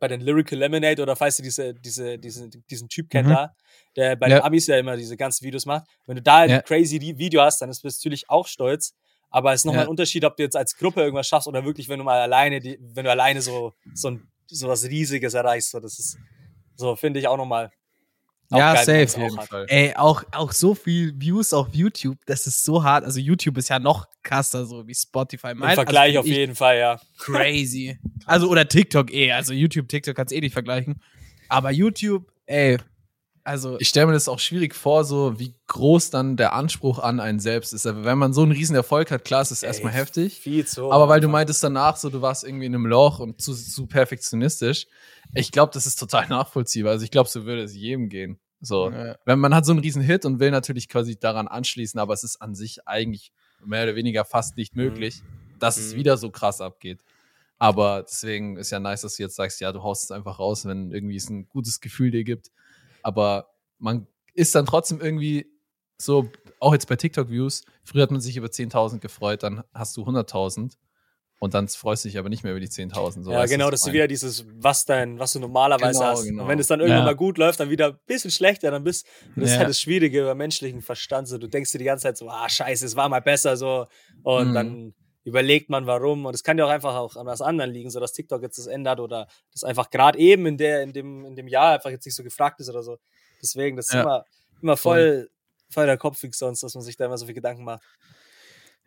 bei 0.00 0.08
den 0.08 0.20
Lyrical 0.20 0.58
Lemonade 0.58 1.00
oder 1.02 1.14
falls 1.14 1.36
du 1.36 1.42
diese, 1.42 1.74
diese, 1.74 2.18
diese, 2.18 2.48
diesen 2.48 2.88
Typ 2.88 3.08
kennt 3.10 3.28
Mhm. 3.28 3.32
da, 3.32 3.54
der 3.96 4.16
bei 4.16 4.28
Ja. 4.28 4.38
den 4.38 4.44
Amis 4.44 4.66
ja 4.66 4.76
immer 4.78 4.96
diese 4.96 5.16
ganzen 5.16 5.44
Videos 5.44 5.66
macht. 5.66 5.86
Wenn 6.06 6.16
du 6.16 6.22
da 6.22 6.38
ein 6.38 6.50
Ja. 6.50 6.62
crazy 6.62 7.00
Video 7.00 7.42
hast, 7.42 7.60
dann 7.62 7.70
ist 7.70 7.84
du 7.84 7.88
natürlich 7.88 8.28
auch 8.28 8.46
stolz. 8.48 8.94
Aber 9.32 9.52
es 9.52 9.60
ist 9.60 9.64
nochmal 9.66 9.82
Ja. 9.82 9.86
ein 9.86 9.90
Unterschied, 9.90 10.24
ob 10.24 10.36
du 10.36 10.42
jetzt 10.42 10.56
als 10.56 10.76
Gruppe 10.76 11.02
irgendwas 11.02 11.28
schaffst 11.28 11.46
oder 11.46 11.64
wirklich, 11.64 11.88
wenn 11.88 11.98
du 11.98 12.04
mal 12.04 12.20
alleine, 12.20 12.58
die, 12.58 12.78
wenn 12.80 13.04
du 13.04 13.10
alleine 13.12 13.40
so, 13.42 13.72
so, 13.94 14.08
ein, 14.10 14.28
so 14.46 14.66
was 14.66 14.84
Riesiges 14.84 15.34
erreichst. 15.34 15.70
So, 15.70 15.78
das 15.78 15.98
ist, 16.00 16.18
so 16.74 16.96
finde 16.96 17.20
ich 17.20 17.28
auch 17.28 17.36
nochmal. 17.36 17.70
Auch 18.50 18.58
Ja, 18.58 18.74
geil, 18.74 18.84
safe. 18.84 19.00
das 19.04 19.14
Auf 19.16 19.22
jeden 19.22 19.38
auch. 19.38 19.46
Fall. 19.46 19.66
Ey, 19.68 19.94
auch, 19.96 20.22
auch 20.32 20.52
so 20.52 20.74
viel 20.74 21.12
Views 21.20 21.52
auf 21.52 21.68
YouTube, 21.72 22.18
das 22.26 22.46
ist 22.46 22.64
so 22.64 22.82
hart. 22.82 23.04
Also 23.04 23.20
YouTube 23.20 23.56
ist 23.58 23.68
ja 23.68 23.78
noch 23.78 24.06
krasser, 24.22 24.66
so 24.66 24.86
wie 24.86 24.94
Spotify. 24.94 25.52
Im 25.52 25.58
Mein- 25.58 25.74
Vergleich 25.74 26.16
also 26.16 26.20
auf 26.20 26.26
jeden 26.26 26.54
Fall, 26.54 26.78
ja. 26.78 27.00
Crazy. 27.18 27.98
Also, 28.26 28.48
oder 28.48 28.68
TikTok 28.68 29.12
eh. 29.12 29.32
Also 29.32 29.52
YouTube, 29.52 29.88
TikTok 29.88 30.14
kannst 30.14 30.32
eh 30.32 30.40
nicht 30.40 30.52
vergleichen. 30.52 31.00
Aber 31.48 31.70
YouTube, 31.72 32.30
ey, 32.46 32.76
also, 33.44 33.78
Ich 33.80 33.88
stelle 33.88 34.06
mir 34.06 34.12
das 34.12 34.28
auch 34.28 34.38
schwierig 34.38 34.74
vor, 34.74 35.04
so 35.04 35.38
wie 35.38 35.54
groß 35.66 36.10
dann 36.10 36.36
der 36.36 36.52
Anspruch 36.52 36.98
an 36.98 37.20
einen 37.20 37.40
selbst 37.40 37.72
ist. 37.72 37.84
Wenn 37.84 38.18
man 38.18 38.32
so 38.32 38.42
einen 38.42 38.52
riesen 38.52 38.76
Erfolg 38.76 39.10
hat, 39.10 39.24
klar, 39.24 39.42
ist 39.42 39.50
es 39.50 39.62
erstmal 39.62 39.92
heftig. 39.92 40.40
Viel 40.40 40.66
zu. 40.66 40.90
Aber 40.92 41.08
weil 41.08 41.20
du 41.20 41.28
meintest 41.28 41.62
danach, 41.62 41.96
so 41.96 42.10
du 42.10 42.20
warst 42.22 42.44
irgendwie 42.44 42.66
in 42.66 42.74
einem 42.74 42.86
Loch 42.86 43.18
und 43.18 43.40
zu, 43.40 43.54
zu 43.54 43.86
perfektionistisch. 43.86 44.86
Ich 45.34 45.52
glaube, 45.52 45.72
das 45.72 45.86
ist 45.86 45.98
total 45.98 46.26
nachvollziehbar. 46.28 46.92
Also 46.92 47.04
ich 47.04 47.10
glaube, 47.10 47.28
so 47.28 47.44
würde 47.44 47.62
es 47.62 47.74
jedem 47.74 48.08
gehen. 48.08 48.38
So, 48.60 48.90
Ja. 48.90 49.16
wenn 49.24 49.38
man 49.38 49.54
hat 49.54 49.64
so 49.64 49.72
einen 49.72 49.80
riesen 49.80 50.02
Hit 50.02 50.24
und 50.26 50.38
will 50.40 50.50
natürlich 50.50 50.88
quasi 50.88 51.18
daran 51.18 51.48
anschließen, 51.48 51.98
aber 51.98 52.12
es 52.14 52.24
ist 52.24 52.42
an 52.42 52.54
sich 52.54 52.86
eigentlich 52.86 53.32
mehr 53.64 53.84
oder 53.84 53.94
weniger 53.94 54.24
fast 54.24 54.56
nicht 54.56 54.74
möglich, 54.76 55.22
dass 55.58 55.76
es 55.78 55.92
Mhm. 55.94 55.98
wieder 55.98 56.16
so 56.18 56.30
krass 56.30 56.60
abgeht. 56.60 57.00
Aber 57.58 58.02
deswegen 58.02 58.56
ist 58.56 58.70
ja 58.70 58.80
nice, 58.80 59.02
dass 59.02 59.16
du 59.16 59.22
jetzt 59.22 59.36
sagst, 59.36 59.60
ja, 59.60 59.70
du 59.72 59.82
haust 59.82 60.04
es 60.04 60.10
einfach 60.10 60.38
raus, 60.38 60.64
wenn 60.64 60.90
irgendwie 60.90 61.16
es 61.16 61.28
ein 61.28 61.46
gutes 61.48 61.80
Gefühl 61.80 62.10
dir 62.10 62.24
gibt. 62.24 62.50
Aber 63.02 63.50
man 63.78 64.06
ist 64.34 64.54
dann 64.54 64.66
trotzdem 64.66 65.00
irgendwie 65.00 65.46
so, 65.98 66.30
auch 66.60 66.72
jetzt 66.72 66.88
bei 66.88 66.96
TikTok-Views, 66.96 67.64
früher 67.84 68.02
hat 68.02 68.10
man 68.10 68.20
sich 68.20 68.36
über 68.36 68.46
10.000 68.48 69.00
gefreut, 69.00 69.42
dann 69.42 69.62
hast 69.74 69.96
du 69.96 70.04
100.000 70.04 70.78
und 71.38 71.54
dann 71.54 71.68
freust 71.68 72.04
du 72.04 72.08
dich 72.08 72.18
aber 72.18 72.28
nicht 72.28 72.42
mehr 72.42 72.52
über 72.52 72.60
die 72.60 72.68
10.000. 72.68 73.24
So, 73.24 73.32
ja, 73.32 73.42
du, 73.44 73.48
genau, 73.48 73.70
das 73.70 73.86
ist 73.86 73.92
wieder 73.92 74.08
dieses, 74.08 74.44
was 74.58 74.84
dein, 74.84 75.18
was 75.18 75.32
du 75.32 75.40
normalerweise 75.40 75.98
Genau, 76.00 76.10
hast. 76.10 76.24
genau. 76.24 76.42
Und 76.44 76.48
wenn 76.48 76.58
es 76.58 76.66
dann 76.68 76.80
irgendwann 76.80 77.00
Ja. 77.04 77.04
mal 77.12 77.16
gut 77.16 77.38
läuft, 77.38 77.60
dann 77.60 77.70
wieder 77.70 77.88
ein 77.88 77.98
bisschen 78.06 78.30
schlechter, 78.30 78.70
dann 78.70 78.84
bist 78.84 79.06
und 79.34 79.42
das 79.42 79.50
ist 79.50 79.54
Ja. 79.54 79.60
halt 79.60 79.68
das 79.70 79.80
Schwierige 79.80 80.20
über 80.22 80.34
menschlichen 80.34 80.80
Verstand. 80.82 81.28
So, 81.28 81.38
du 81.38 81.48
denkst 81.48 81.72
dir 81.72 81.78
die 81.78 81.84
ganze 81.84 82.04
Zeit 82.04 82.16
so, 82.18 82.28
ah, 82.30 82.48
scheiße, 82.48 82.84
es 82.86 82.96
war 82.96 83.08
mal 83.08 83.20
besser 83.20 83.56
so. 83.56 83.86
Und 84.22 84.50
Mhm. 84.50 84.54
dann 84.54 84.94
überlegt 85.24 85.68
man, 85.70 85.86
warum. 85.86 86.24
Und 86.26 86.34
es 86.34 86.42
kann 86.42 86.56
ja 86.58 86.64
auch 86.64 86.70
einfach 86.70 86.94
auch 86.94 87.16
an 87.16 87.26
was 87.26 87.42
anderem 87.42 87.70
liegen, 87.70 87.90
so 87.90 88.00
dass 88.00 88.12
TikTok 88.12 88.42
jetzt 88.42 88.58
das 88.58 88.66
ändert 88.66 89.00
oder 89.00 89.26
das 89.52 89.64
einfach 89.64 89.90
gerade 89.90 90.18
eben 90.18 90.46
in 90.46 90.56
der, 90.56 90.82
in 90.82 90.92
dem, 90.92 91.24
in 91.24 91.36
dem 91.36 91.48
Jahr 91.48 91.74
einfach 91.74 91.90
jetzt 91.90 92.04
nicht 92.06 92.14
so 92.16 92.22
gefragt 92.22 92.60
ist 92.60 92.68
oder 92.70 92.82
so. 92.82 92.98
Deswegen, 93.42 93.76
das 93.76 93.86
ist 93.88 93.94
Ja. 93.94 94.02
immer, 94.02 94.24
immer 94.62 94.76
voll, 94.76 95.30
voll 95.70 95.86
der 95.86 95.96
Kopfweg 95.98 96.34
sonst, 96.34 96.62
dass 96.62 96.74
man 96.74 96.82
sich 96.82 96.96
da 96.96 97.06
immer 97.06 97.18
so 97.18 97.26
viel 97.26 97.34
Gedanken 97.34 97.64
macht. 97.64 97.82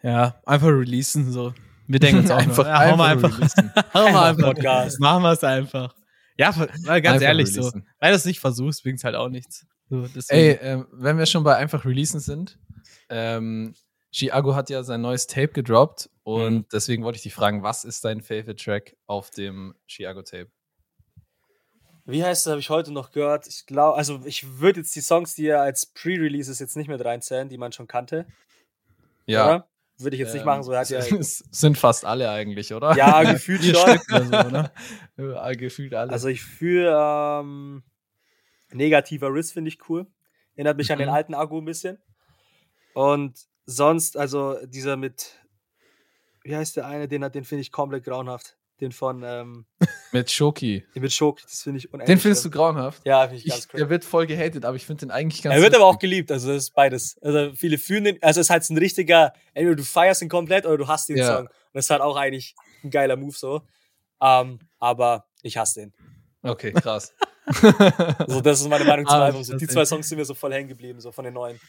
ja, 0.02 0.36
einfach 0.46 0.68
releasen, 0.68 1.32
so. 1.32 1.54
Wir 1.88 2.00
denken 2.00 2.20
uns 2.22 2.32
auch 2.32 2.38
Einfach- 2.38 2.66
ja, 2.66 2.92
hau 2.92 2.96
mal 2.98 3.12
einfach 3.12 3.30
einfach, 3.30 3.38
releasen. 3.40 3.72
hau 3.94 4.12
mal 4.12 4.30
Einfach 4.30 4.44
Podcast. 4.54 5.00
machen 5.00 5.24
wir 5.24 5.32
es 5.34 5.44
einfach. 5.44 5.96
Ja, 6.38 6.56
weil 6.56 7.02
ganz 7.02 7.16
Einfach 7.16 7.28
ehrlich 7.28 7.54
so, 7.54 7.62
releasen. 7.62 7.88
weil 8.00 8.12
du 8.12 8.16
es 8.18 8.26
nicht 8.26 8.40
versuchst, 8.40 8.84
bringt 8.84 8.98
es 8.98 9.04
halt 9.04 9.16
auch 9.16 9.30
nichts. 9.30 9.66
So, 9.90 10.08
Ey, 10.30 10.58
ähm, 10.62 10.88
wenn 10.92 11.18
wir 11.20 11.26
schon 11.28 11.44
bei 11.44 11.56
einfach 11.56 11.86
releasen 11.86 12.20
sind, 12.20 12.58
ähm, 13.10 13.76
Chiago 14.12 14.56
hat 14.56 14.70
ja 14.70 14.82
sein 14.84 15.02
neues 15.02 15.28
Tape 15.28 15.50
gedroppt 15.50 16.10
und 16.24 16.54
Mhm. 16.54 16.66
deswegen 16.72 17.04
wollte 17.04 17.18
ich 17.18 17.24
dich 17.24 17.34
fragen, 17.34 17.64
was 17.64 17.84
ist 17.84 18.04
dein 18.06 18.22
Favorite 18.22 18.56
Track 18.56 18.96
auf 19.08 19.30
dem 19.30 19.76
Chiago 19.88 20.22
Tape? 20.22 20.50
Wie 22.06 22.24
heißt 22.24 22.46
das, 22.46 22.52
habe 22.52 22.60
ich 22.60 22.70
heute 22.70 22.92
noch 22.92 23.12
gehört. 23.12 23.48
Ich 23.48 23.66
glaube, 23.66 23.98
also 23.98 24.22
ich 24.26 24.60
würde 24.60 24.82
jetzt 24.82 24.94
die 24.96 25.02
Songs, 25.02 25.36
die 25.36 25.48
er 25.48 25.62
als 25.62 25.86
Pre-Releases 25.86 26.60
jetzt 26.60 26.76
nicht 26.76 26.90
mit 26.90 27.04
reinzählen, 27.04 27.48
die 27.48 27.58
man 27.58 27.72
schon 27.72 27.88
kannte. 27.88 28.26
Ja, 29.26 29.46
Oder? 29.46 29.68
Würde 30.00 30.16
ich 30.16 30.20
jetzt 30.22 30.34
nicht 30.34 30.42
ähm, 30.42 30.48
machen, 30.48 30.64
so 30.64 30.76
hat 30.76 30.90
ja. 30.90 31.00
es 31.20 31.38
sind 31.52 31.78
fast 31.78 32.04
alle 32.04 32.30
eigentlich, 32.30 32.74
oder? 32.74 32.96
Ja, 32.98 33.24
gefühlt 33.32 33.64
schon. 33.64 34.00
So, 34.10 34.50
ne? 34.50 34.72
Gefühlt 35.56 35.94
alle. 35.94 36.12
Also 36.12 36.28
ich 36.28 36.42
fühle 36.44 36.92
ähm, 36.94 37.84
negativer 38.72 39.32
Riss 39.34 39.52
finde 39.54 39.70
ich 39.70 39.88
cool. 39.88 40.08
Erinnert 40.56 40.78
mich 40.78 40.92
an 40.92 40.98
den 40.98 41.08
Mhm. 41.08 41.14
alten 41.14 41.34
Akku 41.36 41.60
ein 41.60 41.66
bisschen. 41.66 42.00
Und 42.94 43.40
sonst, 43.66 44.18
also 44.18 44.58
dieser 44.66 44.98
mit, 44.98 45.40
wie 46.44 46.56
heißt 46.56 46.76
der 46.78 46.88
eine, 46.88 47.08
den, 47.08 47.24
hat- 47.24 47.36
den 47.36 47.44
finde 47.46 47.62
ich 47.62 47.72
komplett 47.72 48.04
grauenhaft. 48.04 48.58
Den 48.82 48.92
von, 48.92 49.22
ähm, 49.24 49.66
Mit 50.12 50.32
Shoki. 50.32 50.84
Den 50.96 51.04
mit 51.04 51.14
Schok, 51.14 51.42
das 51.44 51.62
finde 51.62 51.78
ich 51.78 51.94
unendlich. 51.94 52.16
Den 52.16 52.20
findest 52.20 52.44
du 52.44 52.50
grauenhaft? 52.50 53.06
Ja, 53.06 53.22
finde 53.22 53.38
ich 53.38 53.46
Ich, 53.46 53.52
ganz 53.52 53.68
der 53.68 53.82
cool. 53.84 53.90
wird 53.90 54.04
voll 54.04 54.26
gehatet, 54.26 54.66
aber 54.66 54.76
ich 54.76 54.86
finde 54.86 55.02
den 55.06 55.12
eigentlich 55.12 55.44
ganz 55.44 55.56
Er 55.56 55.62
wird 55.62 55.76
aber 55.76 55.86
auch 55.86 56.00
geliebt, 56.00 56.32
also 56.32 56.48
das 56.52 56.64
ist 56.64 56.74
beides. 56.74 57.16
Also 57.22 57.54
viele 57.54 57.78
fühlen 57.78 58.04
den, 58.04 58.24
also 58.24 58.42
es 58.42 58.48
ist 58.48 58.50
halt 58.50 58.64
so 58.64 58.74
ein 58.74 58.78
richtiger, 58.80 59.32
entweder 59.54 59.76
du 59.76 59.84
feierst 59.84 60.24
ihn 60.24 60.28
komplett 60.28 60.66
oder 60.66 60.78
du 60.78 60.88
hasst 60.88 61.08
den 61.08 61.18
Ja. 61.18 61.28
Song. 61.28 61.46
Und 61.46 61.50
das 61.74 61.86
ist 61.86 61.90
halt 61.92 62.02
auch 62.02 62.16
eigentlich 62.18 62.56
ein 62.84 62.90
geiler 62.90 63.16
Move 63.16 63.36
so. 63.38 63.62
Ähm, 64.22 64.60
aber 64.80 65.28
ich 65.44 65.56
hasse 65.58 65.82
den. 65.82 65.94
Okay, 66.42 66.74
krass. 66.74 67.14
Also 68.18 68.42
das 68.42 68.62
ist 68.62 68.70
meine 68.70 68.86
Meinung 68.86 69.06
zum 69.06 69.16
Ah, 69.16 69.26
Album. 69.26 69.44
So, 69.44 69.56
die 69.56 69.68
zwei 69.68 69.86
Songs 69.86 70.10
sind 70.10 70.18
mir 70.18 70.26
so 70.26 70.34
voll 70.34 70.52
hängen 70.54 70.68
geblieben, 70.70 71.00
so 71.00 71.12
von 71.12 71.26
den 71.26 71.34
neuen. 71.36 71.60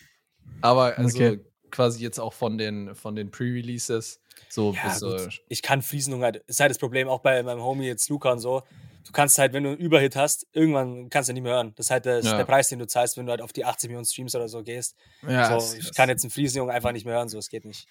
aber 0.63 0.97
also 0.97 1.17
Okay. 1.17 1.41
quasi 1.71 2.03
jetzt 2.03 2.19
auch 2.19 2.33
von 2.33 2.57
den, 2.59 2.95
von 2.95 3.15
den 3.15 3.31
Pre-Releases. 3.31 4.21
So 4.55 4.73
Ja, 4.73 4.85
bis, 4.85 5.03
äh. 5.03 5.29
Ich 5.49 5.63
kann 5.63 5.83
Friesenung 5.83 6.23
halt, 6.23 6.37
ist 6.47 6.61
halt 6.61 6.71
das 6.71 6.79
Problem, 6.79 7.09
auch 7.09 7.19
bei 7.21 7.43
meinem 7.43 7.63
Homie 7.63 7.87
jetzt 7.87 8.09
Luca 8.09 8.31
und 8.31 8.39
so. 8.39 8.63
Du 9.05 9.13
kannst 9.13 9.37
halt, 9.39 9.53
wenn 9.53 9.65
du 9.65 9.71
einen 9.71 9.79
Überhit 9.79 10.15
hast, 10.17 10.47
irgendwann 10.53 11.11
kannst 11.11 11.29
du 11.29 11.33
nicht 11.35 11.43
mehr 11.43 11.55
hören. 11.55 11.73
Das 11.77 11.87
ist 11.87 11.91
halt 11.91 12.07
das, 12.07 12.25
Ja. 12.25 12.37
der 12.37 12.45
Preis, 12.45 12.69
den 12.69 12.79
du 12.79 12.87
zahlst, 12.87 13.17
wenn 13.17 13.27
du 13.27 13.31
halt 13.33 13.43
auf 13.43 13.53
die 13.53 13.65
80 13.65 13.89
Millionen 13.89 14.07
Streams 14.07 14.35
oder 14.35 14.49
so 14.49 14.63
gehst. 14.63 14.97
Ja, 15.29 15.59
so, 15.61 15.77
ich 15.77 15.93
kann 15.93 16.09
jetzt 16.09 16.23
einen 16.25 16.31
Friesenjungen 16.31 16.73
einfach 16.75 16.93
nicht 16.93 17.05
mehr 17.05 17.15
hören, 17.17 17.29
so, 17.29 17.37
es 17.39 17.49
geht 17.51 17.65
nicht. 17.65 17.87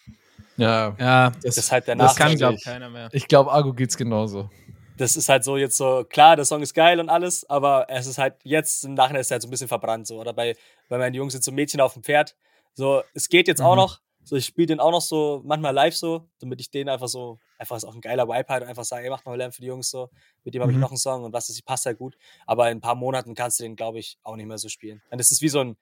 ja, 0.58 0.96
ja, 1.00 1.32
Das 1.44 1.58
ist 1.58 1.72
halt 1.72 1.88
der 1.88 1.96
das 1.98 2.16
kann, 2.16 2.32
ich, 2.32 2.64
keiner 2.64 2.90
mehr. 2.90 3.10
ich 3.12 3.28
glaube, 3.28 3.52
Argo 3.52 3.74
geht's 3.74 3.98
genauso. 3.98 4.50
das 4.98 5.16
ist 5.18 5.28
halt 5.30 5.44
so 5.44 5.58
jetzt 5.58 5.76
so, 5.78 6.06
klar, 6.08 6.36
der 6.38 6.46
Song 6.46 6.62
ist 6.62 6.74
geil 6.74 7.00
und 7.00 7.10
alles, 7.10 7.48
aber 7.50 7.88
es 7.90 8.08
ist 8.08 8.18
halt 8.18 8.36
jetzt 8.44 8.86
im 8.86 8.94
Nachhinein 8.94 9.22
ist 9.22 9.32
er 9.32 9.36
halt 9.36 9.42
so 9.42 9.48
ein 9.50 9.52
bisschen 9.52 9.68
verbrannt 9.68 10.08
so. 10.08 10.20
Oder 10.20 10.32
bei, 10.34 10.56
bei 10.88 10.98
meinen 10.98 11.14
Jungs 11.14 11.34
sind 11.34 11.44
so 11.44 11.52
Mädchen 11.52 11.82
auf 11.82 11.94
dem 11.94 12.04
Pferd. 12.04 12.36
So, 12.74 13.04
es 13.14 13.28
geht 13.30 13.48
jetzt 13.48 13.62
auch 13.62 13.74
Mhm. 13.76 13.82
noch. 13.82 14.00
So, 14.26 14.36
ich 14.38 14.46
spiele 14.46 14.68
den 14.68 14.80
auch 14.80 14.92
noch 14.92 15.02
so, 15.02 15.42
manchmal 15.46 15.74
live 15.74 15.96
so, 15.96 16.30
damit 16.40 16.62
ich 16.62 16.72
den 16.72 16.88
einfach 16.88 17.08
so, 17.10 17.40
einfach 17.58 17.76
ist 17.76 17.84
auch 17.84 17.94
ein 17.94 18.02
geiler 18.02 18.28
Vibe 18.28 18.46
halt 18.48 18.64
und 18.64 18.70
einfach 18.70 18.86
sage, 18.86 19.04
ey, 19.04 19.10
macht 19.10 19.26
mal 19.26 19.36
Lärm 19.38 19.52
für 19.52 19.62
die 19.62 19.68
Jungs 19.68 19.90
so. 19.90 20.10
Mit 20.44 20.54
dem 20.54 20.62
habe 20.62 20.72
ich 20.72 20.78
Mhm. 20.78 20.82
noch 20.82 20.92
einen 20.92 20.98
Song 20.98 21.24
und 21.26 21.34
was 21.34 21.50
ist, 21.50 21.64
passt 21.66 21.86
halt 21.86 21.98
gut. 21.98 22.16
Aber 22.46 22.70
in 22.72 22.78
ein 22.78 22.82
paar 22.82 22.96
Monaten 22.96 23.36
kannst 23.36 23.60
du 23.60 23.64
den, 23.64 23.76
glaube 23.76 24.00
ich, 24.00 24.18
auch 24.24 24.36
nicht 24.36 24.46
mehr 24.48 24.58
so 24.58 24.70
spielen. 24.70 25.02
Und 25.10 25.18
das 25.20 25.32
ist 25.32 25.42
wie 25.42 25.50
so 25.50 25.60
ein, 25.60 25.76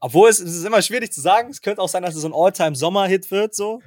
obwohl 0.00 0.28
es, 0.28 0.38
es 0.40 0.54
ist 0.56 0.64
immer 0.64 0.82
schwierig 0.82 1.12
zu 1.12 1.20
sagen, 1.20 1.50
es 1.50 1.60
könnte 1.60 1.82
auch 1.82 1.88
sein, 1.88 2.02
dass 2.02 2.14
es 2.14 2.22
so 2.22 2.28
ein 2.28 2.34
All-Time-Sommer-Hit 2.34 3.30
wird, 3.30 3.54
so. 3.54 3.80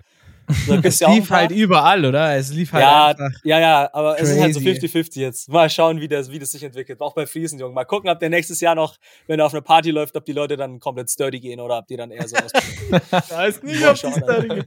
So, 0.67 0.75
Es 0.83 0.99
ja 0.99 1.11
lief 1.11 1.29
halt 1.29 1.51
überall, 1.51 2.05
oder? 2.05 2.35
Es 2.35 2.51
lief 2.53 2.71
halt 2.73 2.83
Ja, 2.83 3.07
einfach. 3.07 3.29
ja, 3.43 3.59
ja, 3.59 3.89
aber 3.93 4.19
es 4.19 4.29
ist 4.29 4.39
halt 4.39 4.53
so 4.53 4.59
Crazy. 4.59 4.85
50-50 4.87 5.19
jetzt. 5.19 5.49
Mal 5.49 5.69
schauen, 5.69 5.99
wie 6.01 6.07
das, 6.07 6.31
wie 6.31 6.37
das 6.39 6.51
sich 6.51 6.61
entwickelt. 6.63 7.01
Auch 7.01 7.13
bei 7.15 7.25
Friesen, 7.25 7.57
Junge. 7.59 7.73
Mal 7.73 7.85
gucken, 7.85 8.09
ob 8.09 8.19
der 8.19 8.29
nächstes 8.29 8.61
Jahr 8.61 8.75
noch, 8.75 8.97
wenn 9.27 9.39
er 9.39 9.45
auf 9.47 9.53
eine 9.53 9.61
Party 9.61 9.91
läuft, 9.91 10.15
ob 10.15 10.25
die 10.25 10.33
Leute 10.33 10.55
dann 10.57 10.79
komplett 10.79 11.09
sturdy 11.09 11.39
gehen 11.39 11.59
oder 11.59 11.79
ob 11.79 11.87
die 11.87 11.95
dann 11.97 12.11
eher 12.11 12.27
so 12.27 12.35
aus. 12.37 12.51
weiß 13.31 13.63
nicht, 13.63 13.85
ob 13.87 13.95
die 13.95 14.11
Sturdy 14.11 14.47
gehen. 14.49 14.65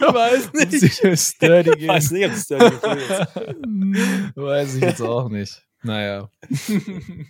weiß 0.00 0.52
nicht. 0.52 1.18
Sturdy 1.20 1.70
Ich 1.78 1.88
weiß 1.88 2.10
nicht, 2.10 2.26
ob 2.26 2.32
die 2.34 2.40
sturdy 2.40 2.76
gehen. 2.82 4.32
Weiß 4.34 4.74
ich 4.74 4.82
jetzt 4.82 5.02
auch 5.02 5.28
nicht. 5.28 5.62
Naja, 5.84 6.28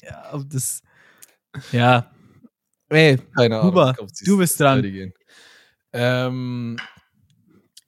Ja, 0.03 0.31
ob 0.33 0.49
das. 0.51 0.83
Ja. 1.73 2.11
Ey, 2.91 3.19
keine 3.37 3.57
Ahnung. 3.59 3.71
Huber, 3.73 3.95
du 4.25 4.39
bist 4.39 4.61
dran. 4.61 4.83
Gehen. 4.83 5.13
Ähm, 5.95 6.77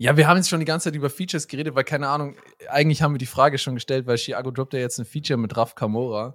ja, 0.04 0.18
wir 0.18 0.28
haben 0.28 0.36
jetzt 0.36 0.50
schon 0.50 0.60
die 0.60 0.66
ganze 0.66 0.84
Zeit 0.84 0.96
über 0.96 1.08
Features 1.08 1.48
geredet, 1.48 1.74
weil 1.74 1.84
keine 1.84 2.08
Ahnung, 2.08 2.36
eigentlich 2.68 3.00
haben 3.00 3.14
wir 3.14 3.18
die 3.18 3.24
Frage 3.24 3.56
schon 3.56 3.74
gestellt, 3.74 4.06
weil 4.06 4.18
Chiago 4.18 4.50
droppt 4.50 4.74
ja 4.74 4.80
jetzt 4.80 4.98
ein 4.98 5.06
Feature 5.06 5.38
mit 5.38 5.56
Raf 5.56 5.74
Kamora. 5.74 6.34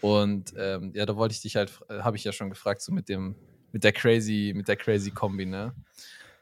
Und 0.00 0.54
ähm, 0.56 0.92
ja, 0.94 1.04
da 1.04 1.16
wollte 1.16 1.32
ich 1.32 1.40
dich 1.40 1.56
halt, 1.56 1.72
äh, 1.88 1.98
habe 1.98 2.16
ich 2.16 2.22
ja 2.22 2.30
schon 2.30 2.48
gefragt, 2.48 2.80
so 2.80 2.92
mit 2.92 3.08
dem, 3.08 3.34
mit 3.72 3.82
der 3.82 3.90
crazy, 3.90 4.52
mit 4.54 4.68
der 4.68 4.76
crazy 4.76 5.10
Kombi, 5.10 5.46
ne? 5.46 5.74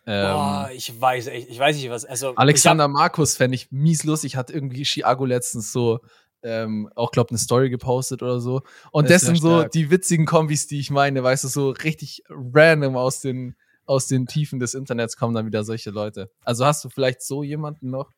Ähm, 0.04 0.32
Boah, 0.34 0.70
ich 0.74 1.00
weiß 1.00 1.28
echt, 1.28 1.48
ich 1.48 1.58
weiß 1.58 1.76
nicht 1.76 1.88
was. 1.88 2.04
Also, 2.04 2.34
Alexander 2.36 2.88
Markus 2.88 3.36
fände 3.38 3.54
ich 3.54 3.72
mies 3.72 4.04
lustig, 4.04 4.36
hat 4.36 4.50
irgendwie 4.50 4.84
Chiago 4.84 5.24
letztens 5.24 5.72
so 5.72 6.00
ähm, 6.42 6.90
auch, 6.94 7.10
glaub, 7.10 7.30
eine 7.30 7.38
Story 7.38 7.70
gepostet 7.70 8.22
oder 8.22 8.38
so. 8.38 8.60
Und 8.92 9.06
Das 9.08 9.22
das, 9.22 9.28
sind 9.28 9.36
so 9.36 9.60
stark. 9.60 9.72
die 9.72 9.90
witzigen 9.90 10.26
Kombis, 10.26 10.66
die 10.66 10.78
ich 10.78 10.90
meine, 10.90 11.22
weißt 11.22 11.44
du, 11.44 11.48
so 11.48 11.70
richtig 11.70 12.22
random 12.28 12.96
aus 12.96 13.22
den, 13.22 13.56
aus 13.86 14.06
den 14.06 14.26
Tiefen 14.26 14.58
des 14.58 14.74
Internets 14.74 15.16
kommen 15.16 15.34
dann 15.34 15.46
wieder 15.46 15.64
solche 15.64 15.90
Leute. 15.90 16.30
Also 16.44 16.66
hast 16.66 16.84
du 16.84 16.88
vielleicht 16.88 17.22
so 17.22 17.42
jemanden 17.42 17.90
noch? 17.90 18.10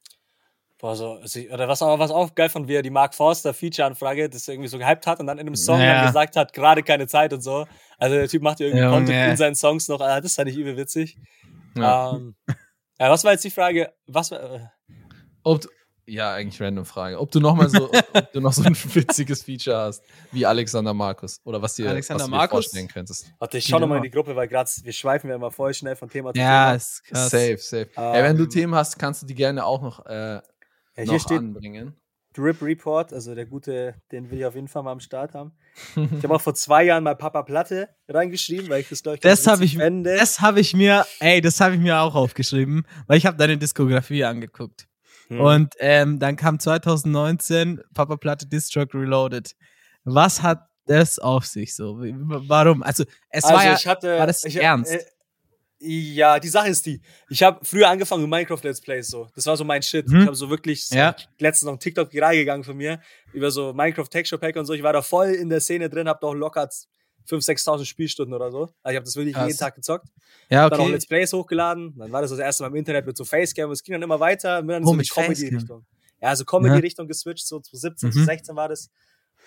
Boah, 0.81 0.95
so, 0.95 1.15
also 1.15 1.41
oder 1.41 1.67
was 1.67 1.83
auch, 1.83 1.99
was 1.99 2.11
auch 2.13 2.35
geil 2.37 2.51
wie 2.55 2.75
er 2.75 2.83
die 2.83 2.91
Mark 2.91 3.15
Forster 3.15 3.53
Feature-Anfrage 3.53 4.29
das 4.31 4.47
irgendwie 4.47 4.69
so 4.69 4.79
gehypt 4.79 5.09
hat 5.09 5.19
und 5.19 5.27
dann 5.27 5.39
in 5.39 5.47
einem 5.47 5.57
Song 5.57 5.81
Ja. 5.81 5.95
dann 5.97 6.07
gesagt 6.07 6.37
hat, 6.37 6.53
gerade 6.53 6.83
keine 6.85 7.09
Zeit 7.09 7.33
und 7.33 7.41
so. 7.41 7.67
Also 7.99 8.15
der 8.15 8.29
Typ 8.29 8.43
macht 8.43 8.61
ja 8.61 8.67
irgendwie 8.67 8.85
Junge. 8.85 8.97
Content 8.97 9.31
in 9.31 9.37
seinen 9.37 9.55
Songs 9.57 9.89
noch. 9.89 10.01
Ah, 10.01 10.21
das 10.21 10.35
fand 10.35 10.49
ich 10.51 10.57
übel 10.57 10.77
witzig. 10.77 11.17
Ja. 11.77 12.13
Ähm, 12.15 12.37
ja, 13.01 13.11
was 13.11 13.25
war 13.25 13.33
jetzt 13.33 13.45
die 13.45 13.51
Frage? 13.51 13.93
Was 14.07 14.31
war, 14.31 14.41
äh, 14.41 14.61
Ob 15.43 15.67
ja, 16.09 16.33
eigentlich 16.35 16.61
random 16.61 16.85
Frage. 16.85 17.19
Ob 17.21 17.31
du 17.31 17.41
noch 17.41 17.55
mal 17.55 17.69
so, 17.69 17.91
ob, 17.93 18.33
du 18.33 18.41
noch 18.41 18.53
so 18.53 18.63
ein 18.63 18.75
witziges 18.95 19.43
Feature 19.43 19.77
hast, 19.77 20.03
wie 20.33 20.45
Alexander 20.47 20.95
Markus. 20.95 21.41
Oder 21.45 21.61
was 21.63 21.75
dir, 21.75 21.89
Alexander 21.91 22.25
was 22.25 22.31
dir 22.31 22.37
Markus? 22.37 22.65
vorstellen 22.67 22.89
könntest. 22.89 23.27
warte, 23.39 23.59
ich 23.59 23.67
schau 23.67 23.79
nochmal 23.79 23.99
in 23.99 24.05
die 24.05 24.11
Gruppe, 24.11 24.35
weil 24.35 24.49
gerade 24.49 24.71
wir 24.83 24.93
schweifen 24.93 25.29
ja 25.31 25.37
immer 25.37 25.51
voll 25.51 25.75
schnell 25.75 25.97
von 25.97 26.09
Thema 26.09 26.33
zu 26.33 26.41
Ja, 26.41 26.67
Thema. 26.67 26.75
ist 26.77 27.05
krass. 27.05 27.31
Safe, 27.31 27.59
safe. 27.59 27.89
Ey, 27.97 28.23
wenn 28.25 28.37
du 28.37 28.45
Ähm, 28.45 28.51
Themen 28.51 28.75
hast, 28.75 28.99
kannst 28.99 29.23
du 29.23 29.27
die 29.27 29.35
gerne 29.35 29.65
auch 29.65 29.83
noch, 29.83 30.05
äh, 30.07 30.35
Ja, 30.35 30.43
hier 30.97 31.07
noch 31.07 31.21
steht 31.21 31.39
anbringen. 31.39 31.95
Drip 32.35 32.61
Report, 32.63 33.13
also 33.13 33.35
der 33.35 33.47
gute, 33.47 33.95
den 34.13 34.31
will 34.31 34.39
ich 34.39 34.45
auf 34.47 34.55
jeden 34.55 34.69
Fall 34.69 34.83
mal 34.85 34.93
am 34.93 35.01
Start 35.01 35.35
haben. 35.35 35.53
Ich 35.97 36.23
habe 36.23 36.35
auch 36.37 36.41
vor 36.41 36.55
zwei 36.55 36.85
Jahren 36.85 37.03
mal 37.03 37.17
Papa 37.17 37.43
Platte 37.43 37.89
reingeschrieben, 38.09 38.69
weil 38.69 38.81
ich 38.83 38.89
das, 38.91 39.03
glaube 39.03 39.17
ich, 39.17 39.21
Das 39.23 39.47
habe 39.47 39.65
ich, 39.65 39.77
fände. 39.77 40.15
das 40.17 40.41
habe 40.41 40.61
ich 40.61 40.75
mir, 40.75 41.05
ey, 41.21 41.41
das 41.41 41.61
habe 41.61 41.75
ich 41.75 41.81
mir 41.81 41.99
auch 42.01 42.15
aufgeschrieben, 42.15 42.87
weil 43.07 43.19
ich 43.19 43.27
habe 43.27 43.37
deine 43.37 43.57
Diskografie 43.59 44.25
angeguckt. 44.25 44.88
Hm. 45.29 45.41
Und 45.41 45.75
ähm, 45.79 46.19
dann 46.19 46.37
kam 46.37 46.59
2019 46.59 47.83
Papa 47.95 48.17
Platte 48.17 48.47
Distruck 48.47 48.95
Reloaded. 48.95 49.55
Was 50.05 50.43
hat 50.43 50.67
das 50.87 51.19
auf 51.19 51.47
sich 51.47 51.75
so? 51.75 51.99
Warum? 51.99 52.83
Also 52.83 53.05
es 53.31 53.45
also 53.45 53.57
war 53.57 53.65
ja, 53.65 53.75
ich 53.75 53.87
hatte, 53.87 54.19
war 54.19 54.27
das 54.27 54.45
ich, 54.45 54.57
ernst? 54.57 54.93
Äh, 54.93 55.05
ja, 55.81 56.41
die 56.41 56.49
Sache 56.49 56.69
ist 56.69 56.87
die. 56.87 57.01
Ich 57.29 57.43
habe 57.43 57.61
früher 57.65 57.89
angefangen 57.89 58.23
mit 58.23 58.31
Minecraft 58.31 58.63
Let's 58.65 58.81
Plays 58.81 59.09
so. 59.09 59.29
Das 59.37 59.47
war 59.47 59.57
so 59.57 59.65
mein 59.65 59.83
Shit. 59.83 60.09
Mhm. 60.09 60.21
Ich 60.21 60.27
habe 60.27 60.35
so 60.35 60.51
wirklich 60.51 60.91
Ja. 60.91 61.15
letztens 61.39 61.71
noch 61.71 61.79
TikTok 61.79 62.13
viral 62.13 62.35
gegangen 62.35 62.65
von 62.65 62.77
mir 62.77 63.01
über 63.33 63.51
so 63.51 63.73
Minecraft 63.73 64.09
Texture 64.09 64.41
Pack 64.41 64.57
und 64.57 64.65
so. 64.65 64.73
Ich 64.73 64.83
war 64.83 64.93
da 64.93 65.03
voll 65.03 65.29
in 65.29 65.49
der 65.49 65.61
Szene 65.61 65.89
drin, 65.89 66.09
habe 66.09 66.19
doch 66.21 66.35
locker 66.35 66.69
5.000, 67.27 67.59
6.000 67.65 67.85
Spielstunden 67.85 68.35
oder 68.35 68.51
so. 68.51 68.61
Also 68.63 68.73
ich 68.91 68.97
habe 68.97 69.05
das 69.05 69.17
wirklich 69.17 69.35
Krass. 69.35 69.47
jeden 69.49 69.59
Tag 69.59 69.75
gezockt. 69.75 70.07
ja 70.49 70.69
Dann 70.69 70.79
auch 70.81 70.85
okay. 70.85 70.93
Let's 70.93 71.07
Plays 71.07 71.33
hochgeladen. 71.33 71.95
Dann 71.99 72.13
war 72.13 72.23
das 72.23 72.31
das 72.31 72.39
erste 72.41 72.63
Mal 72.63 72.69
im 72.69 72.77
Internet 72.77 73.07
mit 73.07 73.17
so 73.17 73.25
Facecam. 73.25 73.71
Es 73.71 73.83
ging 73.83 73.93
dann 73.95 74.03
immer 74.03 74.21
weiter. 74.21 74.61
Bin 74.63 74.69
dann 74.69 74.85
Oh, 74.85 74.89
so 74.89 74.93
mit. 74.95 75.11
Comedy-Richtung. 75.11 75.85
Ja, 76.21 76.29
also 76.31 76.45
Comedy-Richtung 76.45 77.07
geswitcht, 77.07 77.47
so 77.47 77.61
2017, 77.61 78.09
Mhm. 78.09 78.13
2016 78.13 78.57
war 78.57 78.69
das. 78.69 78.91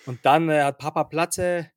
Und 0.05 0.19
dann 0.25 0.49
äh, 0.49 0.63
hat 0.63 0.77
Papa 0.77 1.03
Platte 1.03 1.69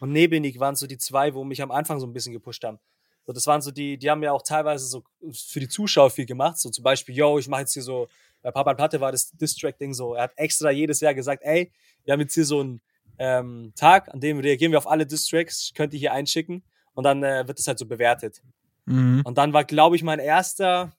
und 0.00 0.12
Nebenig 0.12 0.58
waren 0.60 0.76
so 0.76 0.86
die 0.86 0.98
zwei, 0.98 1.34
wo 1.34 1.44
mich 1.44 1.62
am 1.62 1.70
Anfang 1.70 2.00
so 2.00 2.06
ein 2.06 2.12
bisschen 2.12 2.32
gepusht 2.32 2.64
haben. 2.64 2.78
So, 3.26 3.32
das 3.34 3.46
waren 3.46 3.60
so 3.60 3.70
die, 3.70 3.98
die 3.98 4.10
haben 4.10 4.22
ja 4.22 4.32
auch 4.32 4.42
teilweise 4.42 4.86
so 4.86 5.04
für 5.32 5.60
die 5.60 5.68
Zuschauer 5.68 6.10
viel 6.10 6.26
gemacht. 6.26 6.58
So 6.58 6.70
zum 6.70 6.82
Beispiel, 6.82 7.14
yo, 7.14 7.38
ich 7.38 7.48
mache 7.48 7.60
jetzt 7.60 7.74
hier 7.74 7.82
so, 7.82 8.08
bei 8.42 8.50
Papa 8.50 8.72
Platte 8.74 9.00
war 9.00 9.12
das 9.12 9.30
Distrack-Ding 9.32 9.92
so. 9.92 10.14
Er 10.14 10.24
hat 10.24 10.32
extra 10.36 10.70
jedes 10.70 11.00
Jahr 11.00 11.14
gesagt, 11.14 11.42
ey, 11.44 11.70
wir 12.04 12.12
haben 12.14 12.20
jetzt 12.20 12.34
hier 12.34 12.46
so 12.46 12.60
einen 12.60 12.80
ähm, 13.20 13.72
Tag, 13.76 14.08
an 14.12 14.18
dem 14.18 14.40
reagieren 14.40 14.72
wir 14.72 14.78
auf 14.78 14.88
alle 14.88 15.06
Distracks, 15.06 15.72
könnt 15.74 15.92
ihr 15.92 15.98
hier 15.98 16.14
einschicken. 16.14 16.64
Und 16.94 17.04
dann 17.04 17.22
äh, 17.22 17.46
wird 17.46 17.58
das 17.58 17.66
halt 17.66 17.78
so 17.78 17.86
bewertet. 17.86 18.42
Mhm. 18.86 19.20
Und 19.24 19.36
dann 19.36 19.52
war, 19.52 19.64
glaube 19.64 19.94
ich, 19.94 20.02
mein 20.02 20.18
erster 20.18 20.92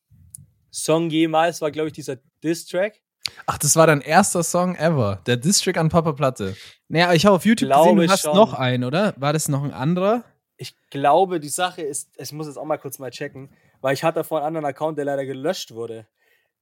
Song 0.71 1.09
jemals, 1.09 1.61
war, 1.61 1.71
glaube 1.71 1.87
ich, 1.87 1.93
dieser 1.93 2.17
Diss-Track. 2.43 3.01
Ach, 3.47 3.57
das 3.57 3.75
war 3.75 3.87
dein 3.87 4.01
erster 4.01 4.43
Song 4.43 4.75
ever. 4.75 5.21
Der 5.25 5.35
District 5.35 5.77
an 5.77 5.89
Papa 5.89 6.11
Platte. 6.13 6.55
Naja, 6.87 7.11
ich 7.13 7.25
habe 7.25 7.35
auf 7.35 7.45
YouTube 7.45 7.69
Glaube 7.69 7.95
gesehen, 7.95 8.07
du 8.07 8.13
hast 8.13 8.21
schon. 8.21 8.35
noch 8.35 8.53
einen, 8.53 8.83
oder? 8.83 9.15
War 9.17 9.33
das 9.33 9.47
noch 9.47 9.63
ein 9.63 9.71
anderer? 9.71 10.23
Ich 10.57 10.75
glaube, 10.91 11.39
die 11.39 11.49
Sache 11.49 11.81
ist, 11.81 12.09
ich 12.17 12.31
muss 12.33 12.45
jetzt 12.45 12.57
auch 12.57 12.65
mal 12.65 12.77
kurz 12.77 12.99
mal 12.99 13.09
checken, 13.09 13.49
weil 13.81 13.95
ich 13.95 14.03
hatte 14.03 14.23
vorhin 14.23 14.45
einen 14.45 14.57
anderen 14.57 14.75
Account, 14.75 14.97
der 14.99 15.05
leider 15.05 15.25
gelöscht 15.25 15.73
wurde. 15.73 16.07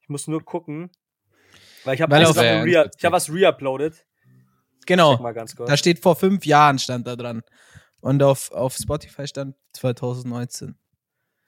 Ich 0.00 0.08
muss 0.08 0.26
nur 0.26 0.42
gucken, 0.42 0.90
weil 1.84 1.96
ich 1.96 2.02
habe 2.02 2.12
was, 2.12 2.36
re 2.36 2.66
ich 2.66 3.04
hab 3.04 3.12
was 3.12 3.30
reuploadet. 3.30 4.06
Genau. 4.86 5.12
Check 5.12 5.20
mal 5.20 5.34
ganz 5.34 5.54
kurz. 5.56 5.68
Da 5.68 5.76
steht 5.76 6.00
vor 6.00 6.16
fünf 6.16 6.44
Jahren 6.46 6.78
stand 6.78 7.06
da 7.06 7.16
dran. 7.16 7.42
Und 8.00 8.22
auf, 8.22 8.50
auf 8.52 8.74
Spotify 8.74 9.26
stand 9.26 9.56
2019. 9.74 10.74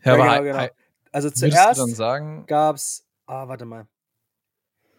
Ja, 0.05 0.15
aber 0.15 0.25
genau, 0.25 0.43
genau. 0.43 0.69
Also 1.13 1.31
zuerst 1.31 1.97
sagen, 1.97 2.45
gab's, 2.47 3.07
ah, 3.27 3.49
warte 3.49 3.65
mal. 3.65 3.87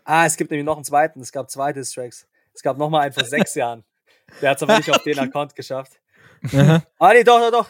Ah, 0.04 0.26
es 0.26 0.36
gibt 0.36 0.52
nämlich 0.52 0.66
noch 0.66 0.76
einen 0.76 0.86
zweiten. 0.86 1.22
Es 1.22 1.32
gab 1.32 1.50
zwei 1.50 1.74
Distracks. 1.74 2.28
Es 2.54 2.62
gab 2.62 2.78
noch 2.78 2.90
mal 2.90 3.02
einen 3.02 3.14
vor 3.14 3.26
sechs 3.26 3.56
Jahren. 3.56 3.84
Der 4.42 4.52
hat 4.52 4.58
es 4.58 4.64
aber 4.64 4.78
nicht 4.78 4.90
auf 4.90 5.04
den 5.04 5.20
Account 5.20 5.56
geschafft. 5.56 6.00
Ah, 7.00 7.14
nee, 7.14 7.24
doch, 7.24 7.40
doch, 7.40 7.52
doch. 7.52 7.70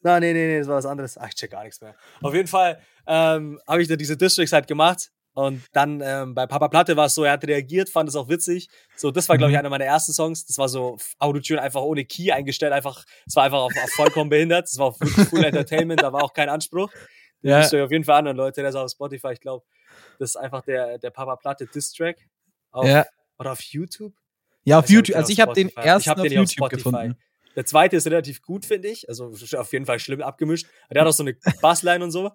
Na, 0.00 0.20
nee, 0.20 0.32
nee, 0.32 0.46
nee, 0.46 0.58
das 0.58 0.68
war 0.68 0.76
was 0.76 0.86
anderes. 0.86 1.16
Ach, 1.18 1.28
ich 1.28 1.34
check 1.34 1.50
gar 1.50 1.64
nichts 1.64 1.80
mehr. 1.80 1.94
Auf 2.20 2.34
jeden 2.34 2.48
Fall 2.48 2.80
ähm, 3.06 3.60
habe 3.66 3.82
ich 3.82 3.88
dann 3.88 3.98
diese 3.98 4.16
Districts 4.16 4.52
halt 4.52 4.66
gemacht. 4.66 5.10
Und 5.34 5.62
dann 5.72 6.00
ähm, 6.00 6.34
bei 6.34 6.46
Papa 6.46 6.68
Platte 6.68 6.96
war 6.96 7.06
es 7.06 7.14
so, 7.14 7.24
er 7.24 7.32
hat 7.32 7.44
reagiert, 7.44 7.90
fand 7.90 8.08
es 8.08 8.14
auch 8.14 8.28
witzig. 8.28 8.68
So, 8.96 9.10
das 9.10 9.28
war, 9.28 9.36
glaube 9.36 9.50
ich, 9.52 9.58
einer 9.58 9.68
meiner 9.68 9.84
ersten 9.84 10.12
Songs. 10.12 10.46
Das 10.46 10.58
war 10.58 10.68
so 10.68 10.96
Autotune 11.18 11.60
einfach 11.60 11.82
ohne 11.82 12.04
Key 12.04 12.30
eingestellt, 12.30 12.72
einfach, 12.72 13.04
es 13.26 13.34
war 13.34 13.42
einfach 13.44 13.58
auf, 13.58 13.72
auf 13.76 13.90
vollkommen 13.96 14.30
behindert. 14.30 14.64
Das 14.64 14.78
war 14.78 14.86
auf 14.86 15.00
wirklich 15.00 15.28
Full 15.28 15.44
Entertainment, 15.44 16.00
da 16.02 16.12
war 16.12 16.22
auch 16.22 16.32
kein 16.32 16.48
Anspruch. 16.48 16.90
Den 17.42 17.50
Ja. 17.50 17.58
müsst 17.58 17.72
ihr 17.72 17.80
euch 17.80 17.84
auf 17.86 17.90
jeden 17.90 18.04
Fall 18.04 18.18
anhören, 18.20 18.36
Leute. 18.36 18.60
Der 18.60 18.70
ist 18.70 18.76
auf 18.76 18.90
Spotify, 18.90 19.32
ich 19.32 19.40
glaube. 19.40 19.64
Das 20.20 20.30
ist 20.30 20.36
einfach 20.36 20.62
der, 20.62 20.98
der 20.98 21.10
Papa 21.10 21.34
Platte 21.36 21.66
Distrack 21.66 22.16
auf 22.70 22.86
Ja. 22.86 23.04
Oder 23.38 23.52
auf 23.52 23.60
YouTube? 23.60 24.14
Ja, 24.62 24.78
auf 24.78 24.84
ich 24.84 24.92
YouTube. 24.92 25.16
Also 25.16 25.32
ich 25.32 25.40
habe 25.40 25.52
den 25.52 25.68
ersten 25.76 26.00
Ich 26.00 26.08
hab 26.08 26.18
auf 26.18 26.22
den 26.22 26.32
auf 26.38 26.48
YouTube 26.48 26.68
Spotify. 26.68 26.76
gefunden. 26.76 27.18
Der 27.56 27.66
zweite 27.66 27.96
ist 27.96 28.06
relativ 28.06 28.40
gut, 28.40 28.64
finde 28.64 28.88
ich. 28.88 29.08
Also 29.08 29.32
auf 29.58 29.72
jeden 29.72 29.84
Fall 29.86 29.98
schlimm 29.98 30.22
abgemischt. 30.22 30.66
Der 30.90 31.00
hat 31.02 31.08
auch 31.08 31.12
so 31.12 31.24
eine 31.24 31.36
Bassline 31.60 32.04
und 32.04 32.12
so. 32.12 32.30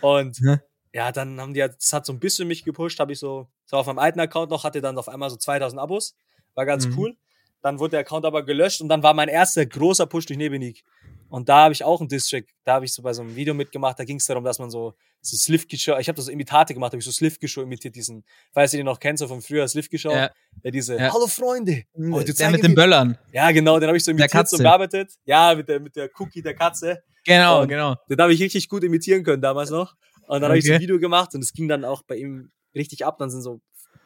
Und 0.00 0.38
Ja. 0.40 0.58
Ja, 0.94 1.12
dann 1.12 1.38
haben 1.40 1.52
die, 1.52 1.60
halt- 1.60 1.76
das 1.78 1.92
hat 1.92 2.06
so 2.06 2.12
ein 2.12 2.20
bisschen 2.20 2.48
mich 2.48 2.64
gepusht. 2.64 2.98
Habe 3.00 3.12
ich 3.12 3.18
so, 3.18 3.48
so 3.66 3.76
auf 3.76 3.86
meinem 3.86 3.98
alten 3.98 4.20
Account 4.20 4.50
noch, 4.50 4.64
hatte 4.64 4.80
dann 4.80 4.96
auf 4.96 5.08
einmal 5.08 5.28
so 5.28 5.36
2000 5.36 5.78
Abos. 5.80 6.14
War 6.54 6.64
ganz 6.64 6.86
Mhm. 6.86 6.98
cool. 6.98 7.16
Dann 7.62 7.78
wurde 7.78 7.92
der 7.92 8.00
Account 8.00 8.24
aber 8.26 8.44
gelöscht 8.44 8.80
und 8.80 8.88
dann 8.88 9.02
war 9.02 9.12
mein 9.14 9.28
erster 9.28 9.64
großer 9.66 10.06
Push 10.06 10.26
durch 10.26 10.38
Nebenik. 10.38 10.84
Und 11.30 11.48
da 11.48 11.64
habe 11.64 11.72
ich 11.72 11.82
auch 11.82 11.98
einen 12.00 12.08
Distrack, 12.08 12.44
da 12.64 12.74
habe 12.74 12.84
ich 12.84 12.92
so 12.92 13.02
bei 13.02 13.12
so 13.12 13.22
einem 13.22 13.34
Video 13.34 13.54
mitgemacht, 13.54 13.98
da 13.98 14.04
ging 14.04 14.18
es 14.18 14.26
darum, 14.26 14.44
dass 14.44 14.58
man 14.58 14.70
so, 14.70 14.94
so 15.22 15.36
Slivki 15.36 15.76
Show, 15.78 15.96
ich 15.98 16.06
habe 16.06 16.14
das 16.16 16.26
so 16.26 16.30
Imitate 16.30 16.74
gemacht, 16.74 16.92
habe 16.92 16.98
ich 16.98 17.04
so 17.04 17.10
Slivki 17.10 17.48
Show 17.48 17.62
imitiert, 17.62 17.96
diesen, 17.96 18.22
falls 18.52 18.72
ihr 18.74 18.76
den 18.80 18.84
noch 18.86 19.00
kennt, 19.00 19.18
so 19.18 19.26
von 19.26 19.40
früher, 19.40 19.66
Slivki 19.66 19.98
Show, 19.98 20.12
Ja. 20.12 20.30
der 20.62 20.70
diese, 20.70 20.96
Ja. 20.96 21.12
hallo 21.12 21.26
Freunde, 21.26 21.84
heute 22.12 22.34
der 22.34 22.50
mit 22.50 22.62
den 22.62 22.74
Böllern. 22.74 23.18
ja, 23.32 23.50
genau, 23.50 23.80
den 23.80 23.88
habe 23.88 23.96
ich 23.96 24.04
so 24.04 24.12
Der 24.12 24.18
imitiert, 24.20 24.48
so 24.48 24.56
Katze. 24.58 24.62
bearbeitet. 24.62 25.12
Ja, 25.24 25.54
mit 25.56 25.68
der, 25.68 25.80
mit 25.80 25.96
der 25.96 26.08
Cookie 26.20 26.42
der 26.42 26.54
Katze. 26.54 27.02
Genau, 27.24 27.62
Und- 27.62 27.68
genau. 27.68 27.96
Den 28.08 28.18
habe 28.20 28.32
ich 28.34 28.40
richtig 28.40 28.68
gut 28.68 28.84
imitieren 28.84 29.24
können 29.24 29.40
damals 29.42 29.70
noch. 29.70 29.94
Und 30.26 30.40
dann 30.40 30.50
habe 30.50 30.58
ich 30.58 30.64
so 30.64 30.70
Okay. 30.70 30.76
ein 30.76 30.82
Video 30.82 30.98
gemacht 30.98 31.34
und 31.34 31.42
es 31.42 31.52
ging 31.52 31.68
dann 31.68 31.84
auch 31.84 32.02
bei 32.02 32.16
ihm 32.16 32.50
richtig 32.74 33.04
ab. 33.04 33.18
Dann 33.18 33.30
sind 33.30 33.42
so 33.42 33.60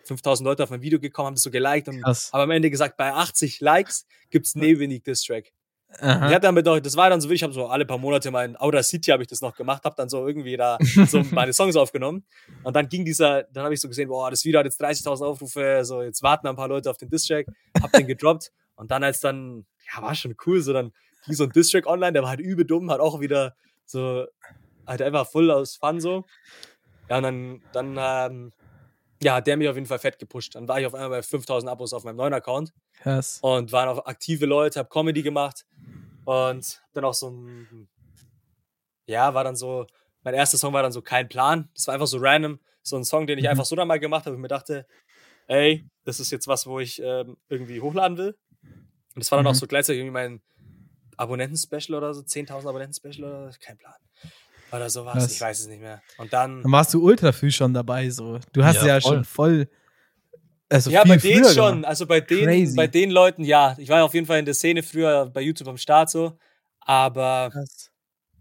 5000 0.05 0.45
Leute 0.47 0.63
auf 0.63 0.71
mein 0.71 0.83
Video 0.83 0.99
gekommen, 0.99 1.27
haben 1.29 1.35
das 1.35 1.43
so 1.43 1.51
geliked 1.51 1.89
und 1.89 2.03
Krass. 2.03 2.31
haben 2.33 2.41
am 2.43 2.51
Ende 2.51 2.71
gesagt, 2.71 2.97
bei 2.97 3.13
80 3.13 3.61
Likes 3.61 4.07
gibt's 4.31 4.55
Nevenik 4.55 5.05
Diss 5.05 5.23
Track. 5.23 5.53
Ich 5.91 6.05
hatte 6.35 6.41
dann 6.41 6.55
bedeutet, 6.55 6.85
das 6.85 6.97
war 6.97 7.09
dann 7.09 7.19
so, 7.23 7.31
ich 7.31 7.43
habe 7.43 7.55
so 7.55 7.67
alle 7.67 7.87
paar 7.87 7.97
Monate 7.97 8.31
mein 8.31 8.57
Outer 8.57 8.83
City 8.83 9.11
habe 9.11 9.23
ich 9.23 9.27
das 9.29 9.41
noch 9.41 9.55
gemacht, 9.57 9.85
habe 9.85 9.95
dann 9.97 10.11
so 10.11 10.27
irgendwie 10.27 10.55
da 10.57 10.77
so 11.07 11.23
meine 11.33 11.55
Songs 11.55 11.77
aufgenommen 11.77 12.27
und 12.63 12.77
dann 12.77 12.91
ging 12.91 13.07
dieser, 13.07 13.45
dann 13.45 13.65
habe 13.65 13.73
ich 13.73 13.81
so 13.81 13.89
gesehen, 13.89 14.09
boah, 14.09 14.31
das 14.31 14.45
Video 14.45 14.59
hat 14.61 14.67
jetzt 14.67 14.83
30.000 14.83 15.25
Aufrufe, 15.25 15.81
so 15.85 16.03
jetzt 16.03 16.23
warten 16.23 16.47
ein 16.47 16.57
paar 16.57 16.69
Leute 16.69 16.91
auf 16.91 16.99
den 16.99 17.09
Distrack, 17.09 17.47
hab 17.81 17.91
den 17.93 18.07
gedroppt 18.07 18.53
und 18.77 18.91
dann 18.91 19.03
als 19.03 19.21
dann, 19.21 19.65
ja, 19.91 20.03
war 20.03 20.15
schon 20.15 20.35
cool, 20.45 20.61
so 20.61 20.75
dann 20.75 20.93
ging 21.25 21.35
so 21.35 21.45
ein 21.45 21.53
Distrack 21.53 21.87
online, 21.87 22.13
der 22.13 22.21
war 22.23 22.29
halt 22.29 22.41
übel 22.41 22.67
dumm, 22.67 22.91
hat 22.91 23.01
auch 23.01 23.21
wieder 23.21 23.57
so, 23.87 24.27
halt 24.89 25.03
einfach 25.03 25.29
voll 25.31 25.51
aus 25.51 25.77
Fun 25.77 26.01
so. 26.01 26.25
Ja, 27.09 27.19
und 27.19 27.23
dann, 27.25 27.63
dann, 27.73 27.97
ähm, 28.01 28.53
ja, 29.23 29.37
hat 29.37 29.47
der 29.47 29.57
mich 29.57 29.69
auf 29.69 29.77
jeden 29.77 29.87
Fall 29.87 29.99
fett 29.99 30.19
gepusht. 30.19 30.55
Dann 30.55 30.69
war 30.69 30.81
ich 30.81 30.87
auf 30.87 30.95
einmal 30.95 31.11
bei 31.11 31.23
5000 31.23 31.71
Abos 31.71 31.93
auf 31.93 32.05
meinem 32.05 32.17
neuen 32.17 32.35
Account 32.35 32.73
Krass. 32.95 33.39
und 33.43 33.73
waren 33.73 33.89
auch 33.89 34.07
aktive 34.07 34.47
Leute, 34.47 34.79
habe 34.79 34.89
Comedy 34.91 35.23
gemacht 35.23 35.67
und 36.25 36.83
dann 36.95 37.05
auch 37.05 37.15
so 37.15 37.31
ein, 37.31 37.89
ja, 39.07 39.35
war 39.35 39.45
dann 39.45 39.57
so, 39.57 39.87
mein 40.23 40.35
erster 40.35 40.59
Song 40.59 40.73
war 40.73 40.83
dann 40.83 40.93
so 40.93 41.03
kein 41.03 41.29
Plan, 41.29 41.71
das 41.75 41.87
war 41.87 41.95
einfach 41.95 42.07
so 42.07 42.19
random, 42.21 42.61
so 42.83 42.97
ein 42.97 43.05
Song, 43.05 43.27
den 43.27 43.39
ich 43.39 43.45
Mhm. 43.45 43.51
einfach 43.51 43.65
so 43.65 43.77
dann 43.77 43.89
mal 43.89 43.99
gemacht 44.01 44.27
habe 44.27 44.37
und 44.37 44.43
mir 44.43 44.49
dachte, 44.49 44.87
ey, 45.47 45.87
das 46.05 46.21
ist 46.21 46.31
jetzt 46.31 46.49
was, 46.49 46.67
wo 46.67 46.81
ich 46.81 47.01
ähm, 47.03 47.37
irgendwie 47.49 47.81
hochladen 47.81 48.19
will. 48.19 48.37
Und 49.15 49.21
das 49.25 49.31
war 49.33 49.39
dann 49.39 49.47
auch 49.47 49.53
Mhm. 49.55 49.59
so 49.59 49.67
gleichzeitig 49.67 50.01
irgendwie 50.01 50.13
mein 50.13 50.43
Abonnenten-Special 51.17 51.97
oder 51.99 52.15
so, 52.15 52.23
10.000 52.23 52.69
Abonnenten-Special 52.69 53.25
oder 53.25 53.53
so, 53.53 53.59
kein 53.61 53.79
Plan. 53.79 53.95
Oder 54.73 54.91
sowas, 54.91 55.15
Krass. 55.15 55.33
ich 55.33 55.41
weiß 55.41 55.61
es 55.61 55.67
nicht 55.69 55.81
mehr. 55.81 56.03
Und 56.19 56.33
dann, 56.33 56.63
Dann 56.63 56.73
warst 56.73 56.93
du 56.93 57.03
ultra 57.03 57.33
früh 57.33 57.51
schon 57.51 57.73
dabei, 57.73 58.11
so. 58.11 58.39
Du 58.53 58.65
hast 58.65 58.77
Ja, 58.77 58.87
ja, 58.87 59.01
voll. 59.01 59.15
schon 59.15 59.25
voll. 59.25 59.69
Also 60.69 60.91
ja, 60.91 61.03
viel 61.03 61.09
bei 61.13 61.17
denen 61.17 61.45
schon. 61.47 61.75
gemacht. 61.77 61.85
Also 61.87 62.07
bei 62.07 62.21
den, 62.21 62.45
Crazy. 62.45 62.77
bei 62.77 62.87
den 62.87 63.11
Leuten, 63.11 63.45
ja. 63.45 63.75
Ich 63.79 63.89
war 63.89 64.05
auf 64.05 64.13
jeden 64.13 64.27
Fall 64.27 64.39
in 64.39 64.45
der 64.45 64.55
Szene 64.55 64.83
früher 64.83 65.27
bei 65.27 65.41
YouTube 65.41 65.69
am 65.69 65.79
Start 65.79 66.11
so. 66.11 66.37
Aber 66.81 67.49
Krass. 67.53 67.91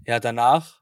ja, 0.06 0.20
danach 0.20 0.82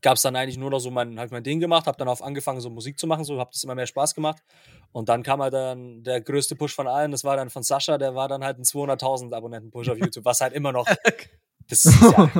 gab 0.00 0.16
es 0.16 0.22
dann 0.22 0.34
eigentlich 0.34 0.56
nur 0.56 0.70
noch 0.70 0.80
so 0.80 0.90
mein, 0.90 1.18
halt 1.18 1.30
mein 1.30 1.44
Ding 1.44 1.60
gemacht, 1.60 1.86
habe 1.86 1.96
dann 1.98 2.08
auf 2.08 2.22
angefangen, 2.22 2.60
so 2.60 2.70
Musik 2.70 2.98
zu 2.98 3.06
machen, 3.06 3.24
so 3.24 3.38
habe 3.38 3.50
das 3.52 3.62
immer 3.62 3.74
mehr 3.74 3.86
Spaß 3.86 4.14
gemacht. 4.14 4.42
Und 4.90 5.08
dann 5.08 5.22
kam 5.22 5.40
halt 5.40 5.54
dann 5.54 6.02
der 6.02 6.20
größte 6.20 6.56
Push 6.56 6.74
von 6.74 6.88
allen, 6.88 7.12
das 7.12 7.22
war 7.24 7.36
dann 7.36 7.50
von 7.50 7.62
Sascha, 7.62 7.98
der 7.98 8.14
war 8.14 8.28
dann 8.28 8.42
halt 8.42 8.58
ein 8.58 8.64
200.000 8.64 9.32
Abonnenten-Push 9.32 9.90
auf 9.90 9.98
YouTube, 9.98 10.24
was 10.24 10.40
halt 10.40 10.54
immer 10.54 10.72
noch, 10.72 10.86
das 11.68 11.84
ist 11.84 12.02
ja 12.02 12.30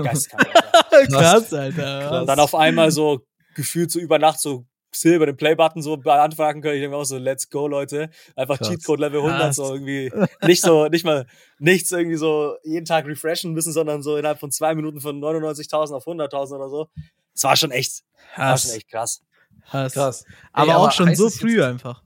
geistkrank. 0.93 1.13
Alter. 1.15 1.41
Krass, 1.41 1.53
Alter. 1.53 2.21
Und 2.21 2.27
dann 2.27 2.41
auf 2.41 2.55
einmal 2.55 2.91
so 2.91 3.21
gefühlt 3.55 3.91
so 3.91 3.99
über 3.99 4.19
Nacht 4.19 4.41
so 4.41 4.65
Silber 4.95 5.25
den 5.25 5.37
Play-Button 5.39 5.81
so 5.83 5.97
beantragen 5.97 6.61
können. 6.61 6.75
Ich 6.75 6.81
denke 6.83 6.95
mir 6.97 7.01
auch 7.01 7.07
so, 7.07 7.17
let's 7.17 7.49
go, 7.49 7.67
Leute. 7.67 8.11
Einfach 8.37 8.59
Krass. 8.59 8.69
Cheatcode 8.69 9.01
Level 9.01 9.21
100, 9.21 9.41
Krass. 9.41 9.57
so 9.57 9.73
irgendwie 9.73 10.13
nicht 10.43 10.61
so, 10.63 10.87
nicht 10.89 11.05
mal, 11.07 11.27
nichts 11.59 11.91
irgendwie 11.93 12.17
so 12.19 12.57
jeden 12.63 12.85
Tag 12.85 13.07
refreshen 13.07 13.53
müssen, 13.55 13.73
sondern 13.73 14.03
so 14.03 14.17
innerhalb 14.19 14.39
von 14.39 14.51
zwei 14.51 14.75
Minuten 14.75 15.01
von 15.01 15.19
99.000 15.19 15.95
auf 15.95 16.07
100.000 16.07 16.55
oder 16.57 16.69
so. 16.69 16.89
Das 17.33 17.45
war 17.45 17.57
schon 17.57 17.71
echt, 17.71 18.03
war 18.37 18.59
schon 18.59 18.69
Krass. 18.71 18.77
echt 18.77 18.91
krass. 18.91 19.23
Krass. 19.71 19.93
Krass. 19.95 20.25
Aber 20.53 20.69
Ey, 20.71 20.75
auch 20.77 20.83
aber 20.83 20.91
schon 20.93 21.09
heißt 21.09 21.19
so 21.19 21.31
früh 21.31 21.63
einfach. 21.65 22.03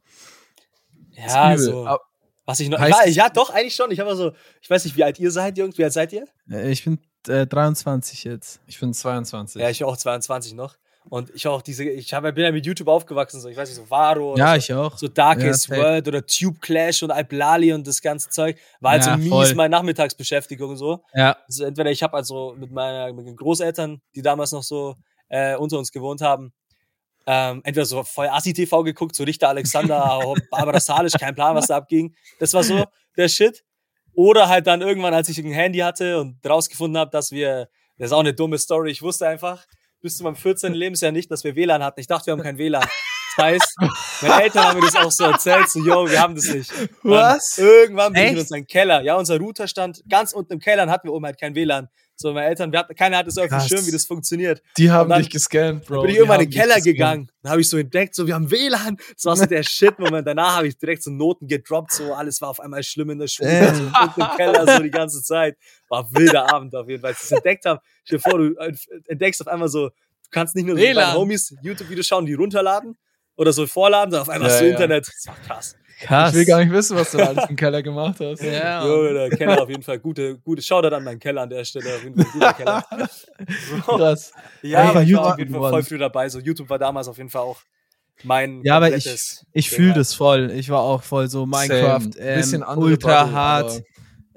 Ja, 1.10 1.56
so. 1.58 1.86
Aber- 1.86 2.00
Was 2.44 2.60
ich 2.60 2.68
noch, 2.68 2.78
es- 2.80 3.14
ja, 3.16 3.28
doch, 3.30 3.50
eigentlich 3.50 3.74
schon. 3.74 3.90
Ich 3.90 3.98
habe 3.98 4.14
so, 4.14 4.32
ich 4.60 4.70
weiß 4.70 4.84
nicht, 4.84 4.96
wie 4.96 5.02
alt 5.02 5.18
ihr 5.18 5.32
seid, 5.32 5.58
Jungs, 5.58 5.76
wie 5.78 5.82
alt 5.84 5.92
seid 5.92 6.12
ihr? 6.12 6.26
Äh, 6.48 6.70
Ich 6.70 6.84
bin 6.84 7.00
äh, 7.28 7.46
23 7.46 8.24
jetzt. 8.24 8.60
Ich 8.66 8.78
bin 8.80 8.92
22. 8.94 9.60
Ja, 9.60 9.70
ich 9.70 9.78
bin 9.78 9.86
auch 9.88 9.96
22 9.96 10.54
noch. 10.54 10.76
Und 11.08 11.30
ich 11.36 11.46
auch 11.46 11.62
diese, 11.62 11.84
ich 11.84 12.12
hab, 12.14 12.24
bin 12.24 12.38
ja 12.44 12.50
mit 12.50 12.66
YouTube 12.66 12.88
aufgewachsen, 12.88 13.40
so, 13.40 13.48
ich 13.48 13.56
weiß 13.56 13.68
nicht, 13.68 13.76
so 13.76 13.88
Varo. 13.88 14.32
oder 14.32 14.40
Ja, 14.40 14.50
so. 14.54 14.56
ich 14.58 14.74
auch. 14.74 14.98
so 14.98 15.06
Darkest 15.06 15.68
Ja. 15.68 15.76
World 15.76 16.08
oder 16.08 16.26
Tube 16.26 16.60
Clash 16.60 17.02
und 17.04 17.12
Alplali 17.12 17.72
und 17.72 17.86
das 17.86 18.02
ganze 18.02 18.28
Zeug. 18.28 18.58
War 18.80 18.92
halt 18.92 19.04
Ja, 19.06 19.12
so 19.12 19.18
mies 19.18 19.28
voll. 19.28 19.54
meine 19.54 19.70
Nachmittagsbeschäftigung 19.70 20.70
und 20.70 20.76
so. 20.78 21.04
Ja. 21.14 21.36
Also 21.46 21.64
entweder 21.64 21.92
ich 21.92 22.02
habe 22.02 22.16
also 22.16 22.56
mit, 22.58 22.72
meiner, 22.72 23.12
mit 23.12 23.24
den 23.24 23.36
Großeltern, 23.36 24.00
die 24.16 24.22
damals 24.22 24.50
noch 24.50 24.64
so 24.64 24.96
äh, 25.28 25.54
unter 25.54 25.78
uns 25.78 25.92
gewohnt 25.92 26.22
haben, 26.22 26.52
ähm, 27.28 27.60
entweder 27.64 27.86
so 27.86 28.02
voll 28.02 28.28
Assi-TV 28.28 28.82
geguckt, 28.82 29.14
so 29.14 29.22
Richter 29.24 29.48
Alexander, 29.48 30.20
Barbara 30.50 30.80
Salisch, 30.80 31.12
kein 31.12 31.34
Plan, 31.36 31.54
was 31.54 31.68
da 31.68 31.76
abging. 31.76 32.14
Das 32.40 32.52
war 32.52 32.64
so 32.64 32.84
der 33.16 33.28
Shit. 33.28 33.62
Oder 34.16 34.48
halt 34.48 34.66
dann 34.66 34.80
irgendwann, 34.80 35.12
als 35.12 35.28
ich 35.28 35.38
ein 35.38 35.52
Handy 35.52 35.80
hatte 35.80 36.18
und 36.18 36.38
rausgefunden 36.48 36.98
habe, 36.98 37.10
dass 37.10 37.30
wir, 37.30 37.68
das 37.98 38.06
ist 38.06 38.12
auch 38.12 38.20
eine 38.20 38.32
dumme 38.32 38.56
Story, 38.58 38.90
ich 38.90 39.02
wusste 39.02 39.28
einfach 39.28 39.66
bis 40.00 40.16
zu 40.16 40.24
meinem 40.24 40.36
14. 40.36 40.72
Lebensjahr 40.72 41.12
nicht, 41.12 41.30
dass 41.30 41.44
wir 41.44 41.54
WLAN 41.54 41.84
hatten. 41.84 42.00
Ich 42.00 42.06
dachte, 42.06 42.26
wir 42.26 42.32
haben 42.32 42.42
kein 42.42 42.58
WLAN. 42.58 42.84
Das 43.36 43.44
heißt, 43.44 43.76
meine 44.22 44.42
Eltern 44.44 44.64
haben 44.64 44.80
mir 44.80 44.86
das 44.86 44.96
auch 44.96 45.12
so 45.12 45.24
erzählt, 45.24 45.68
so, 45.68 45.80
yo, 45.80 46.08
wir 46.10 46.18
haben 46.18 46.34
das 46.34 46.46
nicht. 46.46 46.72
Und 47.02 47.10
Was? 47.10 47.58
Irgendwann 47.58 48.14
bin 48.14 48.22
ich 48.22 48.28
in 48.30 48.34
Echt? 48.36 48.44
unseren 48.44 48.66
Keller. 48.66 49.02
Ja, 49.02 49.16
unser 49.16 49.38
Router 49.38 49.68
stand 49.68 50.02
ganz 50.08 50.32
unten 50.32 50.54
im 50.54 50.60
Keller 50.60 50.84
und 50.84 50.90
hatten 50.90 51.08
wir 51.08 51.12
oben 51.12 51.26
halt 51.26 51.38
kein 51.38 51.54
WLAN. 51.54 51.88
So, 52.18 52.32
meine 52.32 52.46
Eltern, 52.46 52.72
wir 52.72 52.78
hatten, 52.78 52.94
keiner 52.94 53.18
hatte 53.18 53.30
so 53.30 53.42
auf 53.42 53.48
dem. 53.48 53.60
Schirm, 53.60 53.86
wie 53.86 53.90
das 53.90 54.06
funktioniert. 54.06 54.62
Die 54.78 54.90
haben 54.90 55.10
dann 55.10 55.20
dich 55.20 55.30
gescannt, 55.30 55.84
Bro. 55.84 56.00
bin 56.00 56.10
ich 56.12 56.16
irgendwann 56.16 56.40
in 56.40 56.50
den 56.50 56.58
Keller 56.58 56.80
gegangen. 56.80 57.30
Dann 57.42 57.52
habe 57.52 57.60
ich 57.60 57.68
so 57.68 57.76
entdeckt, 57.76 58.14
so, 58.14 58.26
wir 58.26 58.34
haben 58.34 58.50
WLAN. 58.50 58.96
Das 59.14 59.24
war 59.26 59.36
so 59.36 59.44
der 59.44 59.62
Shit-Moment. 59.62 60.26
Danach 60.26 60.56
habe 60.56 60.68
ich 60.68 60.78
direkt 60.78 61.02
so 61.02 61.10
Noten 61.10 61.46
gedroppt, 61.46 61.92
so, 61.92 62.14
alles 62.14 62.40
war 62.40 62.48
auf 62.48 62.58
einmal 62.60 62.82
schlimm 62.82 63.10
in 63.10 63.18
der 63.18 63.28
Schule. 63.28 63.50
Äh. 63.50 63.72
So, 63.76 63.82
im 63.84 64.36
Keller, 64.36 64.76
so 64.76 64.82
die 64.82 64.90
ganze 64.90 65.22
Zeit. 65.22 65.56
War 65.88 66.04
ein 66.04 66.14
wilder 66.14 66.52
Abend 66.52 66.74
auf 66.74 66.88
jeden 66.88 67.02
Fall. 67.02 67.10
Als 67.10 67.18
ich 67.20 67.26
es 67.26 67.32
entdeckt 67.32 67.66
habe, 67.66 67.80
stell 68.04 68.18
dir 68.18 68.30
vor, 68.30 68.38
du 68.38 68.54
äh, 68.56 68.72
entdeckst 69.08 69.40
auf 69.42 69.48
einmal 69.48 69.68
so, 69.68 69.88
du 69.88 69.94
kannst 70.30 70.56
nicht 70.56 70.66
nur 70.66 70.78
so 70.78 70.84
bei 70.84 71.12
Homies 71.12 71.54
YouTube-Videos 71.62 72.06
schauen, 72.06 72.24
die 72.24 72.34
runterladen 72.34 72.96
oder 73.36 73.52
so 73.52 73.66
vorladen, 73.66 74.10
sondern 74.10 74.22
auf 74.22 74.28
einmal 74.30 74.50
Ja, 74.50 74.58
du 74.58 74.64
ja. 74.64 74.70
Internet. 74.72 75.06
Das 75.06 75.26
war 75.26 75.36
krass. 75.46 75.76
Krass. 76.00 76.30
Ich 76.32 76.36
will 76.38 76.44
gar 76.44 76.58
nicht 76.62 76.72
wissen, 76.72 76.96
was 76.96 77.10
du 77.10 77.18
da 77.18 77.26
alles 77.28 77.48
im 77.48 77.56
Keller 77.56 77.82
gemacht 77.82 78.16
hast. 78.20 78.42
Ja. 78.42 78.84
Jo, 78.86 79.12
der 79.12 79.30
Keller 79.30 79.62
auf 79.62 79.68
jeden 79.70 79.82
Fall 79.82 79.98
gute, 79.98 80.36
gute 80.38 80.60
Shoutout 80.62 80.94
an 80.94 81.04
meinen 81.04 81.18
Keller 81.18 81.42
an 81.42 81.50
der 81.50 81.64
Stelle. 81.64 81.94
Auf 81.94 82.04
jeden 82.04 82.16
Fall 82.16 82.26
ein 82.26 82.32
guter 82.32 82.52
Keller. 82.52 82.84
So. 83.70 83.76
Krass. 83.96 84.32
Ja, 84.62 84.84
aber 84.90 85.02
ich 85.02 85.14
war 85.14 85.32
auf 85.32 85.38
jeden 85.38 85.52
Fall 85.54 85.70
voll 85.70 85.82
früh 85.82 85.98
dabei. 85.98 86.28
So 86.28 86.38
YouTube 86.38 86.68
war 86.68 86.78
damals 86.78 87.08
auf 87.08 87.16
jeden 87.16 87.30
Fall 87.30 87.42
auch 87.42 87.60
mein 88.24 88.62
Ja, 88.62 88.76
aber 88.76 88.94
ich, 88.94 89.08
ich 89.52 89.70
fühle 89.70 89.94
das 89.94 90.12
voll. 90.14 90.50
Ich 90.50 90.68
war 90.68 90.80
auch 90.80 91.02
voll 91.02 91.28
so 91.28 91.46
Minecraft, 91.46 92.08
ähm, 92.18 92.36
Bisschen 92.36 92.62
andere 92.62 92.86
ultra 92.86 93.22
Bubble, 93.24 93.36
hart 93.36 93.64
aber- 93.70 93.80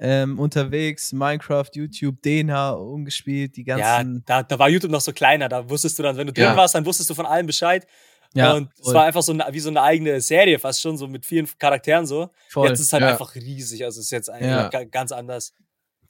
ähm, 0.02 0.38
unterwegs, 0.38 1.12
Minecraft, 1.12 1.68
YouTube, 1.74 2.22
DNH 2.22 2.72
umgespielt, 2.72 3.56
die 3.56 3.64
Ja, 3.66 3.76
ganzen. 3.98 4.22
da, 4.26 4.42
da 4.42 4.58
war 4.58 4.70
YouTube 4.70 4.90
noch 4.90 5.02
so 5.02 5.12
kleiner. 5.12 5.46
Da 5.50 5.68
wusstest 5.68 5.98
du 5.98 6.02
dann, 6.02 6.16
wenn 6.16 6.26
du 6.26 6.32
drin 6.32 6.44
Ja. 6.44 6.56
warst, 6.56 6.74
dann 6.74 6.86
wusstest 6.86 7.10
du 7.10 7.14
von 7.14 7.26
allem 7.26 7.46
Bescheid. 7.46 7.86
Ja, 8.34 8.52
und 8.54 8.70
es 8.78 8.84
voll. 8.84 8.94
war 8.94 9.04
einfach 9.04 9.22
so 9.22 9.32
eine, 9.32 9.44
wie 9.50 9.60
so 9.60 9.70
eine 9.70 9.82
eigene 9.82 10.20
Serie, 10.20 10.58
fast 10.58 10.80
schon 10.80 10.96
so 10.96 11.08
mit 11.08 11.26
vielen 11.26 11.48
Charakteren 11.58 12.06
so. 12.06 12.30
voll. 12.48 12.68
Jetzt 12.68 12.78
ist 12.80 12.86
es 12.86 12.92
halt 12.92 13.02
ja. 13.02 13.08
einfach 13.10 13.34
riesig. 13.34 13.84
Also 13.84 13.98
es 14.00 14.06
ist 14.06 14.12
jetzt 14.12 14.30
eigentlich 14.30 14.50
Ja. 14.50 14.68
ga- 14.68 14.84
ganz 14.84 15.10
anders. 15.12 15.52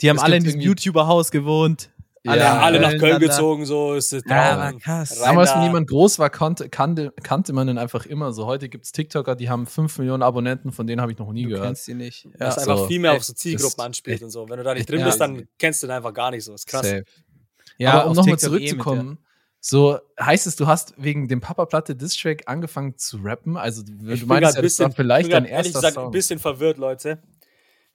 die 0.03 0.09
haben 0.11 0.17
es 0.17 0.23
alle 0.23 0.37
in 0.37 0.45
diesem 0.45 0.61
YouTuber-Haus 0.61 1.31
gewohnt. 1.31 1.91
Ja, 2.23 2.33
Alle, 2.33 2.41
Ja, 2.43 2.61
alle 2.61 2.81
nach 2.81 2.99
Köln 2.99 3.19
gezogen, 3.19 3.65
so 3.65 3.95
ist 3.95 4.13
es 4.13 4.23
Ja, 4.29 4.73
krass. 4.73 5.19
Damals, 5.19 5.51
da. 5.51 5.57
wenn 5.57 5.63
jemand 5.63 5.89
groß 5.89 6.19
war, 6.19 6.29
kannte, 6.29 6.69
kannte, 6.69 7.15
kannte 7.23 7.55
man 7.55 7.67
den 7.67 7.79
einfach 7.79 8.05
immer 8.05 8.35
so. 8.35 8.45
Heute 8.45 8.69
gibt 8.69 8.85
es 8.85 8.93
TikToker, 8.93 9.35
die 9.37 9.49
haben 9.49 9.67
5 9.67 9.97
Millionen 9.99 10.23
Abonnenten, 10.23 10.71
von 10.73 10.87
denen 10.87 11.01
habe 11.01 11.13
ich 11.13 11.19
noch 11.19 11.33
nie 11.33 11.45
Du 11.45 11.49
gehört. 11.51 11.65
kennst 11.69 11.89
die 11.89 11.95
nicht. 11.95 12.25
Ja. 12.27 12.31
Das 12.41 12.57
Ja, 12.57 12.63
einfach 12.63 12.77
so. 12.79 12.87
viel 12.89 12.99
mehr 13.01 13.13
auf 13.15 13.25
so 13.25 13.33
Zielgruppen 13.33 13.83
anspielt 13.83 14.23
und 14.23 14.29
so. 14.29 14.47
Wenn 14.51 14.59
du 14.59 14.65
da 14.65 14.75
nicht 14.75 14.91
drin 14.91 15.03
bist, 15.03 15.19
dann 15.19 15.49
kennst 15.59 15.83
du 15.83 15.87
den 15.87 15.97
einfach 15.97 16.13
gar 16.13 16.31
nicht 16.31 16.45
so. 16.45 16.53
ist 16.53 16.67
krass. 16.67 16.87
Safe. 16.87 17.05
Ja, 17.79 17.93
Aber 18.03 18.11
um 18.11 18.17
nochmal 18.17 18.29
eh 18.29 18.33
mit, 18.33 18.41
zurückzukommen, 18.41 19.19
so 19.61 19.99
heißt 20.19 20.47
es, 20.47 20.57
du 20.57 20.67
hast 20.67 20.95
wegen 20.97 21.29
dem 21.29 21.41
Papa 21.41 21.67
Platte 21.67 21.95
Distrack 21.95 22.45
angefangen 22.47 22.97
zu 22.97 23.19
rappen. 23.19 23.57
Also 23.57 23.83
du 23.83 23.93
Ich 24.11 24.21
bin 24.21 24.29
meinst 24.29 24.57
ja, 24.57 24.63
das 24.63 24.79
war 24.79 24.87
ich 24.87 24.95
bin 24.95 24.97
vielleicht 24.97 25.33
dein 25.33 25.45
ehrlich 25.45 25.75
erster 25.75 25.81
gesagt 25.81 25.99
ein 25.99 26.05
Song. 26.05 26.11
bisschen 26.13 26.39
verwirrt, 26.39 26.79
Leute. 26.79 27.23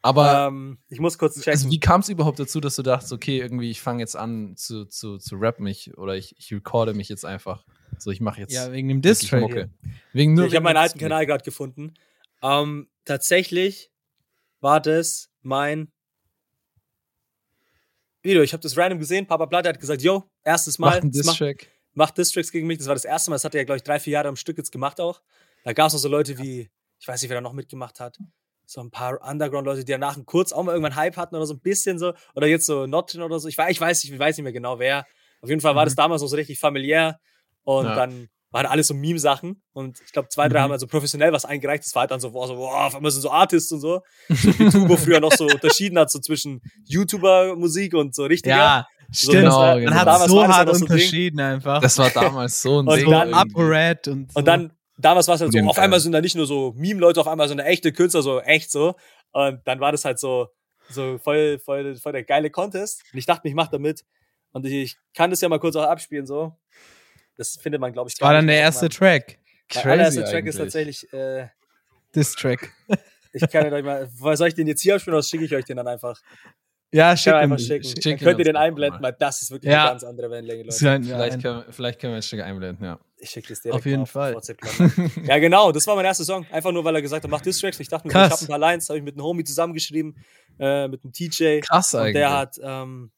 Aber 0.03 0.47
ähm, 0.49 0.78
ich 0.89 0.99
muss 0.99 1.18
kurz 1.18 1.34
checken. 1.36 1.51
also 1.51 1.72
wie 1.72 1.80
kam 1.80 2.01
es 2.01 2.09
überhaupt 2.09 2.38
dazu, 2.39 2.59
dass 2.59 2.76
du 2.76 2.84
dachtest, 2.84 3.11
okay, 3.11 3.39
irgendwie 3.39 3.72
ich 3.72 3.82
fange 3.82 4.01
jetzt 4.01 4.16
an 4.16 4.55
zu, 4.55 4.86
zu, 4.86 5.18
zu 5.18 5.38
rappen 5.38 5.66
ich, 5.66 5.97
oder 5.97 6.16
ich, 6.16 6.36
ich 6.38 6.53
recorde 6.53 6.93
mich 6.93 7.09
jetzt 7.09 7.26
einfach. 7.26 7.66
So, 7.97 8.11
ich 8.11 8.22
mache 8.22 8.41
jetzt 8.41 8.53
ja, 8.53 8.72
wegen 8.72 8.88
dem 8.88 9.01
Distrack. 9.01 9.41
Mucke. 9.41 9.72
Wegen 10.13 10.36
nur 10.36 10.45
ich 10.45 10.53
habe 10.53 10.63
meinen 10.63 10.78
alten. 10.78 10.99
Kanal 10.99 11.26
gerade 11.26 11.43
gefunden. 11.43 11.95
Ähm, 12.43 12.88
tatsächlich 13.05 13.89
war 14.59 14.80
das 14.80 15.32
mein 15.41 15.91
Video. 18.22 18.43
Ich 18.43 18.53
habe 18.53 18.61
das 18.61 18.78
random 18.78 18.99
gesehen. 18.99 19.26
Papa 19.26 19.47
Platte 19.47 19.70
hat 19.70 19.80
gesagt, 19.80 20.03
yo, 20.03 20.30
erstes 20.45 20.79
Mal. 20.79 20.87
Macht 20.87 21.01
einen 21.01 21.11
macht, 21.11 21.25
Distrack. 21.39 21.67
macht 21.93 22.17
Districts 22.17 22.51
gegen 22.51 22.67
mich. 22.67 22.77
Das 22.77 22.87
war 22.87 22.95
das 22.95 23.05
erste 23.05 23.29
Mal. 23.31 23.35
Das 23.35 23.43
hat 23.43 23.53
er 23.55 23.61
ja, 23.61 23.65
glaube 23.65 23.77
ich, 23.77 23.83
drei, 23.83 23.99
vier 23.99 24.13
Jahre 24.13 24.27
am 24.29 24.35
Stück 24.37 24.57
jetzt 24.57 24.71
gemacht 24.71 25.01
auch. 25.01 25.21
Da 25.63 25.73
gab 25.73 25.87
es 25.87 25.93
noch 25.93 25.99
so 25.99 26.07
Leute 26.07 26.37
wie, 26.37 26.69
ich 26.99 27.07
weiß 27.07 27.21
nicht, 27.21 27.29
wer 27.29 27.37
da 27.37 27.41
noch 27.41 27.53
mitgemacht 27.53 27.99
hat. 27.99 28.17
So 28.67 28.81
ein 28.81 28.89
paar 28.91 29.21
Underground-Leute, 29.21 29.83
die 29.83 29.91
danach 29.91 30.17
kurz 30.25 30.51
auch 30.51 30.63
mal 30.63 30.71
irgendwann 30.71 30.95
Hype 30.95 31.17
hatten 31.17 31.35
oder 31.35 31.45
so 31.45 31.53
ein 31.53 31.59
bisschen 31.59 31.99
so. 31.99 32.13
Oder 32.35 32.47
jetzt 32.47 32.65
so 32.65 32.87
Nottin 32.87 33.21
oder 33.21 33.39
so. 33.39 33.47
Ich, 33.47 33.57
weiß- 33.57 33.69
ich 33.69 33.79
weiß, 33.81 34.03
ich 34.03 34.17
weiß 34.17 34.37
nicht 34.37 34.43
mehr 34.43 34.53
genau 34.53 34.79
wer. 34.79 35.05
Auf 35.41 35.49
jeden 35.49 35.61
Fall 35.61 35.75
war 35.75 35.83
Mhm. 35.83 35.87
das 35.87 35.95
damals 35.95 36.21
noch 36.21 36.27
so 36.29 36.35
richtig 36.35 36.57
familiär. 36.59 37.19
Und 37.63 37.85
Ja. 37.85 37.95
dann 37.95 38.27
waren 38.51 38.65
alles 38.67 38.87
so 38.87 38.93
Meme-Sachen. 38.93 39.61
Und 39.73 39.99
ich 40.05 40.11
glaube, 40.13 40.29
zwei, 40.29 40.47
drei 40.47 40.59
Mhm. 40.59 40.63
haben 40.63 40.71
also 40.71 40.87
professionell 40.87 41.31
was 41.33 41.45
eingereicht. 41.45 41.83
Das 41.85 41.93
war 41.93 42.01
halt 42.01 42.11
dann 42.11 42.19
so, 42.21 42.31
boah, 42.31 42.47
so, 42.47 42.55
boah 42.55 42.85
auf 42.85 42.95
einmal 42.95 43.11
sind 43.11 43.21
so 43.21 43.29
Artists 43.29 43.71
und 43.71 43.81
so. 43.81 44.01
So 44.29 44.57
wie 44.59 44.69
Tubo 44.69 44.95
früher 44.97 45.19
noch 45.19 45.33
so 45.33 45.45
unterschieden 45.79 45.99
hat, 45.99 46.09
so 46.09 46.19
zwischen 46.19 46.61
YouTuber-Musik 47.09 47.93
und 47.93 48.15
so 48.15 48.25
richtiger. 48.25 48.55
Ja, 48.55 48.87
stimmt. 49.12 49.45
war- 49.51 49.80
genau. 49.80 49.89
Man 49.91 49.99
hat 49.99 50.08
damals 50.08 50.30
so 50.32 50.38
war 50.38 50.47
das 50.47 50.56
hart 50.58 50.68
ein 50.70 50.74
Ding. 50.74 50.82
unterschieden 50.84 51.39
einfach. 51.39 51.82
Das 51.82 51.97
war 51.97 52.10
damals 52.10 52.62
so 52.62 52.80
ein 52.82 52.88
Und 52.88 52.95
Ding. 52.95 53.06
so 53.06 53.12
dann-. 53.12 53.34
UpRed 53.34 54.08
und 54.08 54.32
so. 54.32 54.39
Und 54.39 54.45
dann, 54.47 54.72
damals 54.97 55.28
war 55.28 55.36
es 55.36 55.41
halt 55.41 55.51
so, 55.51 55.60
auf 55.60 55.76
Fall. 55.76 55.84
einmal 55.86 55.99
sind 55.99 56.12
da 56.12 56.22
nicht 56.22 56.36
nur 56.36 56.45
so 56.47 56.74
Meme-Leute, 56.78 57.20
auf 57.22 57.28
einmal 57.28 57.47
so 57.47 57.53
eine 57.53 57.66
echte 57.66 57.91
Künstler, 57.91 58.22
so 58.22 58.39
echt 58.41 58.72
so. 58.72 58.95
Und 59.32 59.62
dann 59.66 59.80
war 59.80 59.91
das 59.91 60.06
halt 60.06 60.20
so, 60.20 60.47
so 60.89 61.18
voll, 61.18 61.60
voll, 61.60 61.95
voll 61.95 62.12
der 62.14 62.24
geile 62.24 62.49
Contest. 62.49 63.03
Und 63.12 63.20
ich 63.20 63.26
dachte 63.26 63.41
mir, 63.43 63.49
ich 63.49 63.56
mach 63.56 63.68
da 63.68 63.78
mit. 63.80 64.03
Und 64.51 64.66
ich, 64.66 64.74
ich 64.74 64.97
kann 65.14 65.30
das 65.30 65.41
ja 65.41 65.49
mal 65.49 65.60
kurz 65.60 65.76
auch 65.76 65.84
abspielen, 65.84 66.26
so. 66.26 66.56
Das 67.38 67.58
findet 67.62 67.82
man, 67.82 67.91
glaube 67.91 68.10
ich, 68.10 68.22
war 68.22 68.32
dann 68.34 68.47
der 68.47 68.58
erste 68.58 68.88
Track. 68.88 69.38
Mein 69.74 69.84
allererster 69.86 70.24
Track 70.24 70.34
eigentlich. 70.36 70.49
ist 70.49 70.58
tatsächlich, 70.58 71.12
äh, 71.14 71.47
Diss-Track. 72.16 72.72
ich 73.34 73.49
kann 73.49 73.74
euch 73.74 73.84
mal, 73.84 74.08
soll 74.38 74.47
ich 74.47 74.53
den 74.53 74.68
jetzt 74.68 74.82
hier 74.82 74.95
abspielen 74.95 75.16
oder 75.16 75.24
schicke 75.24 75.43
ich 75.43 75.53
euch 75.53 75.66
den 75.66 75.76
dann 75.76 75.88
einfach? 75.88 76.22
Ja, 76.91 77.13
Ich 77.13 77.19
schick 77.21 77.33
kann 77.33 77.43
ihm. 77.43 77.51
einfach 77.53 77.65
schicken. 77.65 77.83
schick- 77.83 78.03
Dann 78.03 78.17
könnt 78.17 78.39
ihr 78.39 78.45
den 78.45 78.55
einblenden, 78.55 79.01
mal. 79.01 79.09
weil 79.09 79.17
das 79.19 79.41
ist 79.41 79.51
wirklich 79.51 79.71
Ja. 79.71 79.81
eine 79.81 79.89
ganz 79.91 80.03
andere 80.03 80.29
Wellenlänge, 80.29 80.63
Leute. 80.63 80.86
Ja, 80.86 80.99
Vielleicht 81.01 81.41
können, 81.41 81.65
wir- 81.65 81.73
vielleicht 81.73 81.99
können 81.99 82.13
wir 82.13 82.17
ein 82.17 82.21
Stück 82.23 82.41
einblenden, 82.41 82.86
ja. 82.86 82.99
Ich 83.17 83.29
schicke 83.31 83.49
das 83.49 83.61
direkt 83.61 83.79
Auf 83.79 83.86
jeden 83.86 83.99
mal 84.01 84.05
Fall. 84.05 84.36
Ja, 85.27 85.39
genau, 85.39 85.71
das 85.71 85.88
war 85.88 85.95
mein 85.95 86.05
erster 86.05 86.23
Song. 86.23 86.45
Einfach 86.51 86.71
nur, 86.71 86.83
weil 86.86 86.95
er 86.95 87.01
gesagt 87.01 87.23
hat, 87.23 87.31
mach 87.31 87.41
Distracks. 87.41 87.79
Ich 87.79 87.88
dachte 87.89 88.07
mir, 88.07 88.13
Krass. 88.13 88.27
ich 88.27 88.31
habe 88.33 88.43
ein 88.43 88.47
paar 88.47 88.59
Lines, 88.59 88.88
habe 88.89 88.99
ich 88.99 89.03
mit 89.03 89.15
einem 89.15 89.23
Homie 89.23 89.43
zusammengeschrieben, 89.43 90.15
äh, 90.59 90.88
mit 90.88 91.03
einem 91.03 91.11
TJ. 91.11 91.61
Krass 91.61 91.93
Und 91.93 92.01
eigentlich. 92.01 92.13
der 92.15 92.31
hat, 92.31 92.57
ähm, 92.61 93.11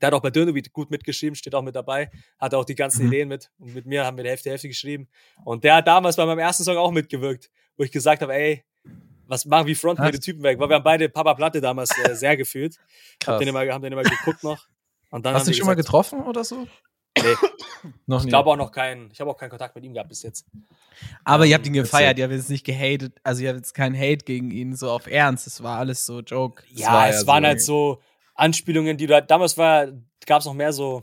der 0.00 0.06
hat 0.08 0.14
auch 0.14 0.20
bei 0.22 0.30
Dönerbeat 0.30 0.72
gut 0.72 0.90
mitgeschrieben, 0.90 1.34
steht 1.34 1.54
auch 1.54 1.62
mit 1.62 1.74
dabei, 1.74 2.10
hat 2.38 2.54
auch 2.54 2.64
die 2.64 2.74
ganzen 2.74 3.06
Mhm. 3.06 3.12
Ideen 3.12 3.28
mit. 3.28 3.50
Und 3.58 3.74
mit 3.74 3.86
mir 3.86 4.04
haben 4.04 4.16
wir 4.16 4.24
die 4.24 4.30
Hälfte 4.30 4.50
Hälfte 4.50 4.68
geschrieben. 4.68 5.08
Und 5.44 5.64
der 5.64 5.76
hat 5.76 5.86
damals 5.88 6.16
bei 6.16 6.26
meinem 6.26 6.38
ersten 6.38 6.64
Song 6.64 6.76
auch 6.76 6.90
mitgewirkt, 6.92 7.50
wo 7.76 7.82
ich 7.84 7.90
gesagt 7.92 8.22
habe, 8.22 8.34
ey, 8.34 8.64
was 9.30 9.46
machen 9.46 9.66
wir 9.66 9.76
Fronten 9.76 10.02
Krass. 10.02 10.12
die 10.12 10.20
Typen 10.20 10.42
weg? 10.42 10.58
Weil 10.58 10.68
wir 10.68 10.76
haben 10.76 10.84
beide 10.84 11.08
Papa 11.08 11.34
Platte 11.34 11.60
damals 11.60 11.90
äh, 12.04 12.14
sehr 12.14 12.36
gefühlt. 12.36 12.76
Hab 12.76 13.20
Krass. 13.20 13.38
den 13.38 13.48
immer, 13.48 13.60
haben 13.72 13.82
den 13.82 13.92
immer 13.92 14.02
geguckt 14.02 14.42
noch. 14.44 14.66
Und 15.10 15.24
dann 15.24 15.34
Hast 15.34 15.46
du 15.46 15.50
dich 15.50 15.58
schon 15.58 15.66
mal 15.66 15.74
gesagt, 15.74 15.88
getroffen 15.88 16.20
oder 16.22 16.44
so? 16.44 16.66
Nee, 17.18 17.24
Noch 18.06 18.22
ich 18.22 18.28
glaube 18.28 18.50
auch 18.50 18.56
noch 18.56 18.70
keinen, 18.70 19.10
ich 19.10 19.20
habe 19.20 19.30
auch 19.30 19.36
keinen 19.36 19.50
Kontakt 19.50 19.74
mit 19.74 19.84
ihm 19.84 19.92
gehabt 19.94 20.08
bis 20.10 20.22
jetzt. 20.22 20.46
Aber 21.24 21.44
ihr 21.46 21.54
habt 21.54 21.66
ihn 21.66 21.74
Ähm, 21.74 21.82
gefeiert, 21.82 22.18
ihr 22.18 22.24
habt 22.24 22.32
jetzt 22.34 22.50
nicht 22.50 22.64
gehatet, 22.64 23.14
also 23.24 23.42
ihr 23.42 23.48
habt 23.48 23.58
jetzt 23.58 23.74
keinen 23.74 23.96
Hate 23.96 24.24
gegen 24.24 24.50
ihn, 24.52 24.76
so 24.76 24.90
auf 24.90 25.06
Ernst. 25.08 25.46
Es 25.48 25.62
war 25.62 25.78
alles 25.78 26.06
so 26.06 26.20
Joke. 26.20 26.62
Ja, 26.70 26.92
war 26.92 27.08
es 27.08 27.22
ja 27.22 27.26
waren 27.26 27.42
so- 27.42 27.48
halt 27.48 27.62
so 27.62 28.02
Anspielungen, 28.36 28.96
die 28.96 29.06
du 29.06 29.14
halt, 29.14 29.30
damals 29.30 29.58
war, 29.58 29.88
gab 30.26 30.38
es 30.40 30.46
noch 30.46 30.54
mehr 30.54 30.72
so, 30.72 31.02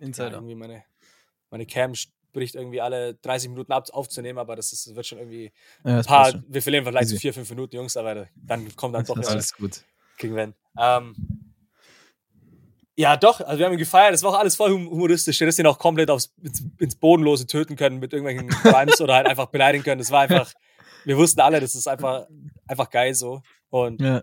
ja, 0.00 0.06
Insider. 0.06 0.32
irgendwie 0.32 0.56
meine, 0.56 0.82
meine 1.50 1.64
Cam 1.66 1.94
spricht 2.30 2.54
irgendwie 2.54 2.80
alle 2.80 3.14
30 3.14 3.48
Minuten 3.50 3.72
ab, 3.72 3.88
aufzunehmen, 3.92 4.38
aber 4.38 4.54
das 4.56 4.72
ist, 4.72 4.94
wird 4.94 5.04
schon 5.06 5.18
irgendwie 5.18 5.52
Ja, 5.84 5.98
ein 5.98 6.04
paar, 6.04 6.30
schon. 6.30 6.44
wir 6.48 6.62
verlieren 6.62 6.84
vielleicht 6.84 7.08
so 7.08 7.16
vier, 7.16 7.34
fünf 7.34 7.50
Minuten, 7.50 7.74
Jungs, 7.76 7.96
aber 7.96 8.28
dann 8.46 8.74
kommt 8.76 8.94
dann 8.94 9.04
doch 9.04 9.16
Alles 9.18 9.52
gut. 9.54 9.82
gegen 10.16 10.36
wenn. 10.36 10.54
Ähm, 10.78 11.16
ja, 12.96 13.16
doch, 13.16 13.40
also 13.40 13.58
wir 13.58 13.66
haben 13.66 13.72
ihn 13.72 13.78
gefeiert, 13.78 14.12
das 14.12 14.22
war 14.22 14.30
auch 14.34 14.38
alles 14.38 14.56
voll 14.56 14.70
hum- 14.72 14.90
humoristisch. 14.90 15.38
Du 15.38 15.44
hättest 15.44 15.58
ihn 15.58 15.66
auch 15.66 15.78
komplett 15.78 16.10
aufs, 16.10 16.32
ins, 16.42 16.62
ins 16.78 16.94
Bodenlose 16.96 17.46
töten 17.46 17.74
können 17.76 17.98
mit 17.98 18.12
irgendwelchen 18.12 18.50
Rhymes 18.72 19.00
oder 19.00 19.14
halt 19.14 19.26
einfach 19.26 19.46
beleidigen 19.46 19.82
können. 19.82 19.98
Das 19.98 20.10
war 20.10 20.20
einfach, 20.20 20.52
wir 21.04 21.16
wussten 21.16 21.40
alle, 21.40 21.60
das 21.60 21.74
ist 21.74 21.88
einfach, 21.88 22.26
einfach 22.66 22.90
geil 22.90 23.14
so. 23.14 23.42
Und 23.70 24.00
Ja. 24.02 24.22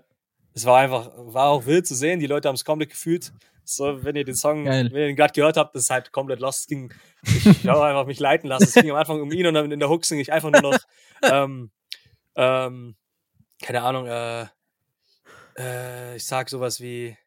es 0.53 0.65
war 0.65 0.77
einfach, 0.79 1.11
war 1.17 1.49
auch 1.49 1.65
wild 1.65 1.87
zu 1.87 1.95
sehen. 1.95 2.19
Die 2.19 2.27
Leute 2.27 2.47
haben 2.47 2.55
es 2.55 2.63
komplett 2.65 2.91
gefühlt. 2.91 3.33
So, 3.70 4.01
wenn 4.05 4.15
ihr 4.15 4.24
den 4.24 4.36
Song, 4.36 4.63
Geil. 4.63 4.89
wenn 4.91 5.01
ihr 5.01 5.07
den 5.07 5.18
gerade 5.18 5.34
gehört 5.34 5.57
habt, 5.57 5.76
das 5.76 5.84
ist 5.84 5.89
halt 5.89 6.13
komplett 6.13 6.39
lost. 6.39 6.61
Es 6.61 6.68
ging, 6.68 6.93
ich 7.24 7.68
habe 7.68 7.84
einfach 7.84 8.05
mich 8.05 8.20
leiten 8.20 8.47
lassen. 8.47 8.63
Es 8.63 8.74
ging 8.74 8.89
am 8.89 8.95
Anfang 8.95 9.20
um 9.22 9.30
ihn 9.30 9.45
und 9.45 9.55
dann 9.55 9.70
in 9.74 9.80
der 9.82 9.89
Hook 9.89 10.05
singe 10.05 10.22
ich 10.22 10.32
einfach 10.32 10.49
nur 10.51 10.61
noch, 10.61 10.80
ähm, 11.24 11.70
ähm, 12.36 12.95
keine 13.61 13.82
Ahnung, 13.82 14.07
äh, 14.07 14.45
äh, 15.59 16.15
ich 16.15 16.26
sag 16.26 16.49
sowas 16.49 16.80
wie, 16.80 17.18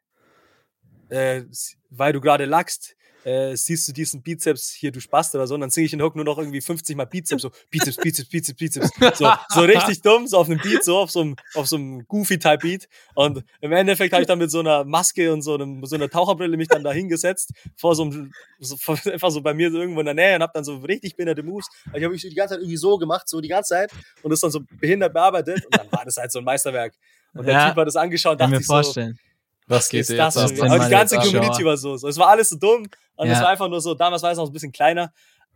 äh, 1.11 1.43
weil 1.91 2.15
du 2.15 2.23
gerade 2.23 2.47
lachst, 2.47 2.97
äh, 3.25 3.55
siehst 3.57 3.87
du 3.89 3.93
diesen 3.93 4.23
Bizeps 4.23 4.71
hier, 4.71 4.93
du 4.93 5.01
Spast 5.01 5.35
oder 5.35 5.47
so, 5.47 5.55
und 5.55 5.61
dann 5.61 5.71
singe 5.71 5.87
ich 5.87 5.93
in 5.93 6.03
Hook 6.03 6.17
nur 6.17 6.25
noch 6.25 6.39
irgendwie 6.39 6.61
50 6.61 6.97
mal 6.97 7.05
Bizeps, 7.05 7.43
so 7.43 7.51
Bizeps, 7.71 7.97
Bizeps, 7.97 8.29
Bizeps, 8.29 8.57
Bizeps, 8.57 8.91
so, 9.19 9.31
so 9.49 9.61
richtig 9.61 10.03
dumm, 10.03 10.27
so 10.27 10.39
auf 10.39 10.49
einem 10.49 10.59
Beat, 10.61 10.85
so 10.85 10.99
auf 10.99 11.11
so 11.11 11.21
einem, 11.21 11.37
auf 11.55 11.67
so 11.67 11.77
einem 11.77 12.07
Goofy-Type-Beat 12.07 12.89
und 13.15 13.45
im 13.61 13.73
Endeffekt 13.73 14.13
habe 14.13 14.23
ich 14.23 14.29
dann 14.29 14.39
mit 14.39 14.51
so 14.51 14.61
einer 14.61 14.85
Maske 14.85 15.33
und 15.33 15.43
so, 15.43 15.55
einem, 15.55 15.85
so 15.85 15.97
einer 15.97 16.09
Taucherbrille 16.09 16.57
mich 16.57 16.69
dann 16.69 16.83
da 16.85 16.93
hingesetzt, 16.93 17.53
vor 17.77 17.95
so 17.95 18.05
einem, 18.05 18.33
so, 18.59 18.77
vor, 18.77 18.99
einfach 19.13 19.31
so 19.31 19.41
bei 19.41 19.55
mir 19.55 19.71
so 19.71 19.79
irgendwo 19.79 20.01
in 20.01 20.07
der 20.07 20.15
Nähe 20.15 20.37
und 20.37 20.43
habe 20.43 20.53
dann 20.55 20.65
so 20.65 20.77
richtig 20.79 21.17
behinderte 21.17 21.43
Moves, 21.43 21.69
aber 21.89 21.99
ich 21.99 22.05
habe 22.05 22.13
mich 22.13 22.23
die 22.23 22.35
ganze 22.35 22.55
Zeit 22.55 22.61
irgendwie 22.63 22.77
so 22.77 22.99
gemacht, 22.99 23.29
so 23.29 23.41
die 23.41 23.49
ganze 23.49 23.71
Zeit 23.71 23.91
und 24.23 24.31
das 24.31 24.41
dann 24.41 24.51
so 24.51 24.61
behindert 24.81 25.13
bearbeitet 25.13 25.65
und 25.65 25.77
dann 25.77 25.91
war 25.93 26.05
das 26.05 26.17
halt 26.17 26.33
so 26.33 26.39
ein 26.39 26.45
Meisterwerk. 26.45 26.95
Und 27.35 27.47
der 27.47 27.55
Ja. 27.55 27.69
Typ 27.69 27.77
hat 27.77 27.87
das 27.87 27.97
angeschaut 27.97 28.33
und 28.33 28.41
dachte 28.41 28.51
mir 28.51 28.61
ich 28.61 28.67
so, 28.67 28.75
vorstellen. 28.75 29.19
Was 29.67 29.89
geht 29.89 30.01
ist 30.01 30.11
das 30.11 30.35
jetzt 30.35 30.59
schon 30.59 30.67
ab? 30.69 30.79
denn 30.79 30.85
die 30.85 30.91
ganze? 30.91 31.17
Community 31.17 31.65
war 31.65 31.77
so. 31.77 31.97
so. 31.97 32.09
Es 32.09 32.19
war 32.19 32.29
alles 32.29 32.49
so 32.49 32.57
dumm 32.57 32.89
und 33.21 33.29
Ja. 33.29 33.41
war 33.43 33.49
einfach 33.51 33.69
nur 33.69 33.81
so, 33.81 33.95
damals 33.95 34.23
war 34.23 34.31
es 34.33 34.39
noch 34.39 34.47
ein 34.47 34.53
bisschen 34.53 34.73
kleiner, 34.73 35.13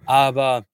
aber 0.06 0.64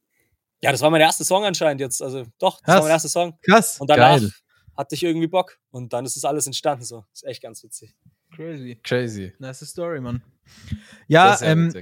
ja, 0.63 0.73
das 0.73 0.81
war 0.83 0.91
mein 0.91 1.01
erster 1.01 1.25
Song 1.25 1.45
anscheinend 1.45 1.81
jetzt. 1.81 2.03
Also 2.03 2.25
doch, 2.39 2.57
das 2.59 2.65
Krass. 2.65 2.75
war 2.77 2.83
mein 2.83 2.91
erster 2.91 3.09
Song. 3.09 3.39
Krass. 3.43 3.81
Und 3.81 3.89
danach 3.89 4.19
Geil. 4.21 4.31
hatte 4.77 4.95
ich 4.95 5.03
irgendwie 5.03 5.27
Bock 5.29 5.59
und 5.71 5.93
dann 5.93 6.05
ist 6.05 6.17
das 6.17 6.25
alles 6.25 6.47
entstanden 6.47 6.85
so. 6.85 7.05
Ist 7.15 7.25
echt 7.25 7.43
ganz 7.43 7.63
witzig. 7.65 7.95
Crazy. 8.35 8.79
Crazy. 8.83 9.33
Nice 9.39 9.61
Story, 9.67 10.01
Mann. 10.01 10.23
Das 10.69 10.77
Ja, 11.09 11.39
ähm, 11.43 11.73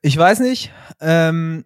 ich 0.00 0.16
weiß 0.16 0.40
nicht, 0.40 0.72
ähm, 1.00 1.64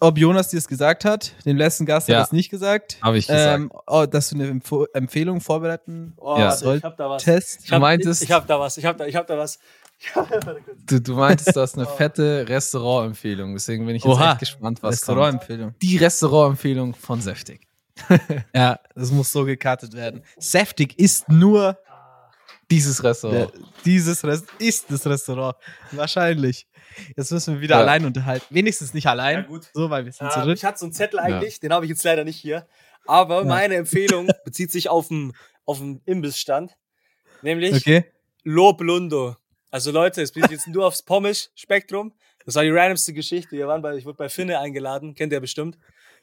ob 0.00 0.18
Jonas 0.18 0.48
dir 0.48 0.58
es 0.58 0.68
gesagt 0.68 1.04
hat. 1.04 1.32
Dem 1.44 1.56
letzten 1.56 1.86
Gast 1.86 2.08
Ja. 2.08 2.18
hat 2.18 2.26
es 2.26 2.32
nicht 2.32 2.50
gesagt. 2.50 2.98
Habe 3.02 3.18
ich 3.18 3.26
gesagt. 3.26 3.54
Ähm, 3.60 3.72
oh, 3.86 4.06
dass 4.06 4.28
du 4.30 4.36
eine 4.36 4.48
Empfo 4.48 4.84
Empfehlung 4.92 5.40
vorbereiten 5.40 6.14
Oh, 6.18 6.36
Ja. 6.38 6.48
warte, 6.50 6.76
ich 6.76 6.82
hab 6.84 6.96
da 6.96 7.10
was. 7.10 7.22
Test. 7.24 7.60
Ich 7.64 7.72
hab, 7.72 7.80
meintest- 7.80 8.22
ich, 8.22 8.28
ich 8.28 8.34
hab 8.34 8.46
da 8.46 8.58
was. 8.60 8.76
Ich 8.76 8.84
hab 8.84 8.96
da, 8.98 9.06
ich 9.06 9.16
hab 9.16 9.26
da 9.26 9.36
was. 9.38 9.58
Du, 10.86 11.00
du 11.00 11.14
meintest, 11.14 11.56
du 11.56 11.60
hast 11.60 11.76
eine 11.76 11.86
fette 11.96 12.44
Restaurantempfehlung. 12.48 13.54
Deswegen 13.54 13.86
bin 13.86 13.96
ich 13.96 14.04
jetzt 14.04 14.12
Oha. 14.12 14.32
echt 14.32 14.40
gespannt, 14.40 14.82
was 14.82 15.00
kommt. 15.00 15.18
Restaurantempfehlung. 15.18 15.74
Die 15.82 15.96
Restaurantempfehlung 15.96 16.94
von 16.94 17.20
Säftig. 17.20 17.66
Ja, 18.54 18.78
das 18.94 19.10
muss 19.10 19.32
so 19.32 19.44
gekartet 19.44 19.94
werden. 19.94 20.22
Säftig 20.38 20.98
ist 20.98 21.28
nur 21.30 21.78
Dieses 22.70 22.98
der, 22.98 23.10
Restaurant. 23.10 23.52
dieses 23.84 24.22
Rest 24.24 24.46
ist 24.58 24.90
das 24.90 25.06
Restaurant. 25.06 25.56
Wahrscheinlich. 25.92 26.66
Jetzt 27.16 27.32
müssen 27.32 27.54
wir 27.54 27.60
wieder 27.62 27.76
Ja. 27.76 27.80
allein 27.82 28.04
unterhalten. 28.04 28.44
Wenigstens 28.50 28.92
nicht 28.94 29.06
allein. 29.06 29.36
Ja, 29.36 29.42
gut. 29.42 29.70
So, 29.72 29.88
weil 29.90 30.04
wir 30.04 30.12
sind 30.12 30.26
Ähm, 30.26 30.32
zurück. 30.42 30.56
ich 30.58 30.64
hatte 30.64 30.78
so 30.78 30.86
einen 30.86 30.92
Zettel 30.92 31.18
eigentlich, 31.20 31.58
den 31.60 31.72
habe 31.72 31.84
ich 31.86 31.90
jetzt 31.90 32.04
leider 32.04 32.24
nicht 32.24 32.36
hier. 32.38 32.66
Aber 33.06 33.44
meine 33.44 33.76
Empfehlung 33.76 34.28
bezieht 34.44 34.70
sich 34.72 34.88
auf 34.90 35.08
den, 35.08 35.32
auf 35.64 35.78
den 35.78 36.00
Imbissstand. 36.04 36.76
Nämlich 37.42 37.74
Okay. 37.76 38.04
Lob 38.44 38.80
Lundo. 38.82 39.36
Also 39.70 39.90
Leute, 39.90 40.22
es 40.22 40.32
bezieht 40.32 40.50
jetzt 40.52 40.68
nur 40.68 40.86
aufs 40.86 41.02
Pommes-Spektrum. 41.02 42.12
Das 42.44 42.54
war 42.54 42.62
die 42.62 42.70
randomste 42.70 43.12
Geschichte. 43.12 43.56
Wir 43.56 43.66
waren 43.66 43.82
bei, 43.82 43.96
ich 43.96 44.04
wurde 44.04 44.16
bei 44.16 44.28
Finne 44.28 44.58
eingeladen, 44.60 45.14
kennt 45.14 45.32
ihr 45.32 45.40
bestimmt. 45.40 45.76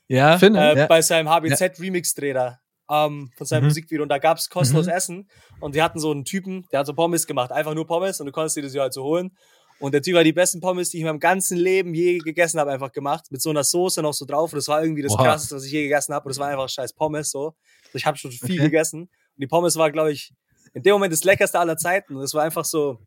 Ja. 0.07 0.37
Finde, 0.37 0.59
Äh, 0.59 0.77
Ja. 0.79 0.87
Bei 0.87 1.01
seinem 1.01 1.27
HBZ-Remix-Dreh 1.29 2.51
ähm, 2.89 3.31
von 3.35 3.47
seinem 3.47 3.63
Mhm. 3.63 3.67
Musikvideo. 3.69 4.03
Und 4.03 4.09
da 4.09 4.17
gab's 4.17 4.49
kostenlos 4.49 4.87
Essen. 4.87 5.29
Und 5.59 5.75
die 5.75 5.81
hatten 5.81 5.99
so 5.99 6.11
einen 6.11 6.25
Typen, 6.25 6.65
der 6.71 6.79
hat 6.79 6.85
so 6.87 6.93
Pommes 6.93 7.27
gemacht. 7.27 7.51
Einfach 7.51 7.73
nur 7.73 7.85
Pommes. 7.87 8.19
Und 8.19 8.25
du 8.27 8.31
konntest 8.31 8.55
dir 8.57 8.61
das 8.63 8.73
ja 8.73 8.81
halt 8.83 8.93
so 8.93 9.03
holen. 9.03 9.35
Und 9.79 9.93
der 9.93 10.01
Typ 10.01 10.15
hat 10.17 10.25
die 10.25 10.33
besten 10.33 10.61
Pommes, 10.61 10.89
die 10.91 10.97
ich 10.97 11.01
in 11.01 11.07
meinem 11.07 11.19
ganzen 11.19 11.57
Leben 11.57 11.93
je 11.93 12.19
gegessen 12.19 12.59
habe, 12.59 12.71
einfach 12.71 12.91
gemacht. 12.91 13.25
Mit 13.31 13.41
so 13.41 13.49
einer 13.49 13.63
Soße 13.63 14.01
noch 14.01 14.13
so 14.13 14.25
drauf. 14.25 14.53
Und 14.53 14.57
das 14.57 14.67
war 14.67 14.81
irgendwie 14.81 15.01
das 15.01 15.13
Oha. 15.13 15.23
krasseste, 15.23 15.55
was 15.55 15.65
ich 15.65 15.71
je 15.71 15.83
gegessen 15.83 16.13
habe. 16.13 16.25
Und 16.25 16.29
das 16.29 16.39
war 16.39 16.47
einfach 16.47 16.69
scheiß 16.69 16.93
Pommes 16.93 17.31
so. 17.31 17.47
Also 17.85 17.95
ich 17.95 18.05
habe 18.05 18.17
schon 18.17 18.31
viel 18.31 18.55
Okay. 18.59 18.63
gegessen. 18.69 19.01
Und 19.03 19.09
die 19.37 19.47
Pommes 19.47 19.75
war, 19.75 19.91
glaube 19.91 20.11
ich, 20.11 20.33
in 20.73 20.83
dem 20.83 20.93
Moment 20.93 21.11
das 21.11 21.23
leckerste 21.23 21.59
aller 21.59 21.77
Zeiten. 21.77 22.15
Und 22.15 22.23
es 22.23 22.33
war 22.33 22.43
einfach 22.43 22.65
so, 22.65 22.99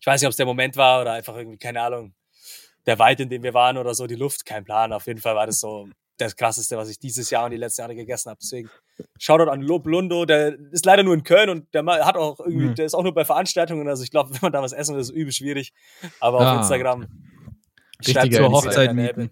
ich 0.00 0.06
weiß 0.06 0.20
nicht, 0.20 0.26
ob 0.26 0.30
es 0.30 0.36
der 0.36 0.46
Moment 0.46 0.76
war 0.76 1.00
oder 1.02 1.12
einfach 1.12 1.36
irgendwie, 1.36 1.58
keine 1.58 1.80
Ahnung, 1.82 2.14
der 2.86 2.98
Wald, 2.98 3.20
in 3.20 3.28
dem 3.28 3.42
wir 3.42 3.54
waren 3.54 3.76
oder 3.78 3.94
so, 3.94 4.06
die 4.06 4.14
Luft, 4.14 4.44
kein 4.46 4.64
Plan. 4.64 4.92
Auf 4.92 5.06
jeden 5.06 5.20
Fall 5.20 5.34
war 5.34 5.46
das 5.46 5.60
so 5.60 5.88
das 6.16 6.36
krasseste, 6.36 6.76
was 6.76 6.88
ich 6.90 6.98
dieses 6.98 7.30
Jahr 7.30 7.44
und 7.46 7.50
die 7.50 7.56
letzten 7.56 7.80
Jahre 7.82 7.94
gegessen 7.94 8.28
habe. 8.30 8.38
Deswegen 8.42 8.68
Shoutout 9.18 9.50
an 9.50 9.62
Lob 9.62 9.86
Lundo, 9.86 10.26
der 10.26 10.54
ist 10.70 10.84
leider 10.84 11.02
nur 11.02 11.14
in 11.14 11.22
Köln 11.22 11.48
und 11.48 11.72
der 11.72 11.84
hat 12.04 12.16
auch 12.16 12.38
irgendwie, 12.40 12.66
Mhm. 12.66 12.74
der 12.74 12.84
ist 12.86 12.94
auch 12.94 13.02
nur 13.02 13.14
bei 13.14 13.24
Veranstaltungen. 13.24 13.88
Also 13.88 14.02
ich 14.02 14.10
glaube, 14.10 14.30
wenn 14.34 14.38
man 14.42 14.52
da 14.52 14.62
was 14.62 14.72
essen 14.72 14.94
will, 14.94 15.00
ist 15.00 15.08
es 15.10 15.14
übel 15.14 15.32
schwierig. 15.32 15.72
Aber 16.20 16.40
Ah, 16.40 16.52
auf 16.56 16.60
Instagram 16.62 17.06
schreibt 18.02 18.34
Zur. 18.34 18.50
Hochzeit 18.50 18.94
mieten. 18.94 19.30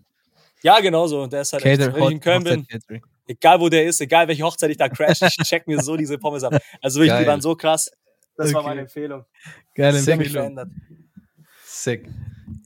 Ja, 0.62 0.80
genau 0.80 1.06
so. 1.06 1.22
Und 1.22 1.32
der 1.32 1.42
ist 1.42 1.52
halt, 1.52 1.64
echt, 1.64 1.80
wenn 1.80 2.02
ich 2.02 2.10
in 2.10 2.20
Köln 2.20 2.44
bin, 2.44 2.66
Catering. 2.66 3.02
Egal 3.26 3.60
wo 3.60 3.68
der 3.68 3.84
ist, 3.84 4.00
egal 4.00 4.26
welche 4.26 4.42
Hochzeit 4.42 4.70
ich 4.70 4.76
da 4.78 4.88
crash, 4.88 5.20
ich 5.22 5.36
check 5.46 5.66
mir 5.66 5.80
so 5.82 5.96
diese 5.96 6.16
Pommes 6.18 6.42
ab. 6.42 6.58
Also 6.80 7.00
wirklich, 7.00 7.18
die 7.20 7.26
waren 7.26 7.40
so 7.42 7.54
krass. 7.54 7.90
Das 8.38 8.52
war 8.54 8.60
Okay. 8.60 8.68
meine 8.70 8.80
Empfehlung. 8.82 9.24
Geile 9.74 9.98
Empfehlung. 9.98 10.30
verändert. 10.32 10.68
Sick. 11.64 12.06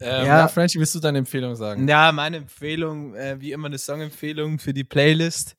Ähm, 0.01 0.27
Ja. 0.27 0.49
Frenchie, 0.49 0.79
willst 0.79 0.95
du 0.95 1.01
deine 1.01 1.19
Empfehlung 1.19 1.57
sagen? 1.57 1.89
Ja, 1.89 2.13
meine 2.13 2.37
Empfehlung, 2.39 3.15
äh, 3.15 3.41
wie 3.41 3.53
immer 3.53 3.67
eine 3.67 3.79
Songempfehlung 3.79 4.59
für 4.59 4.73
die 4.73 4.85
Playlist. 4.85 5.57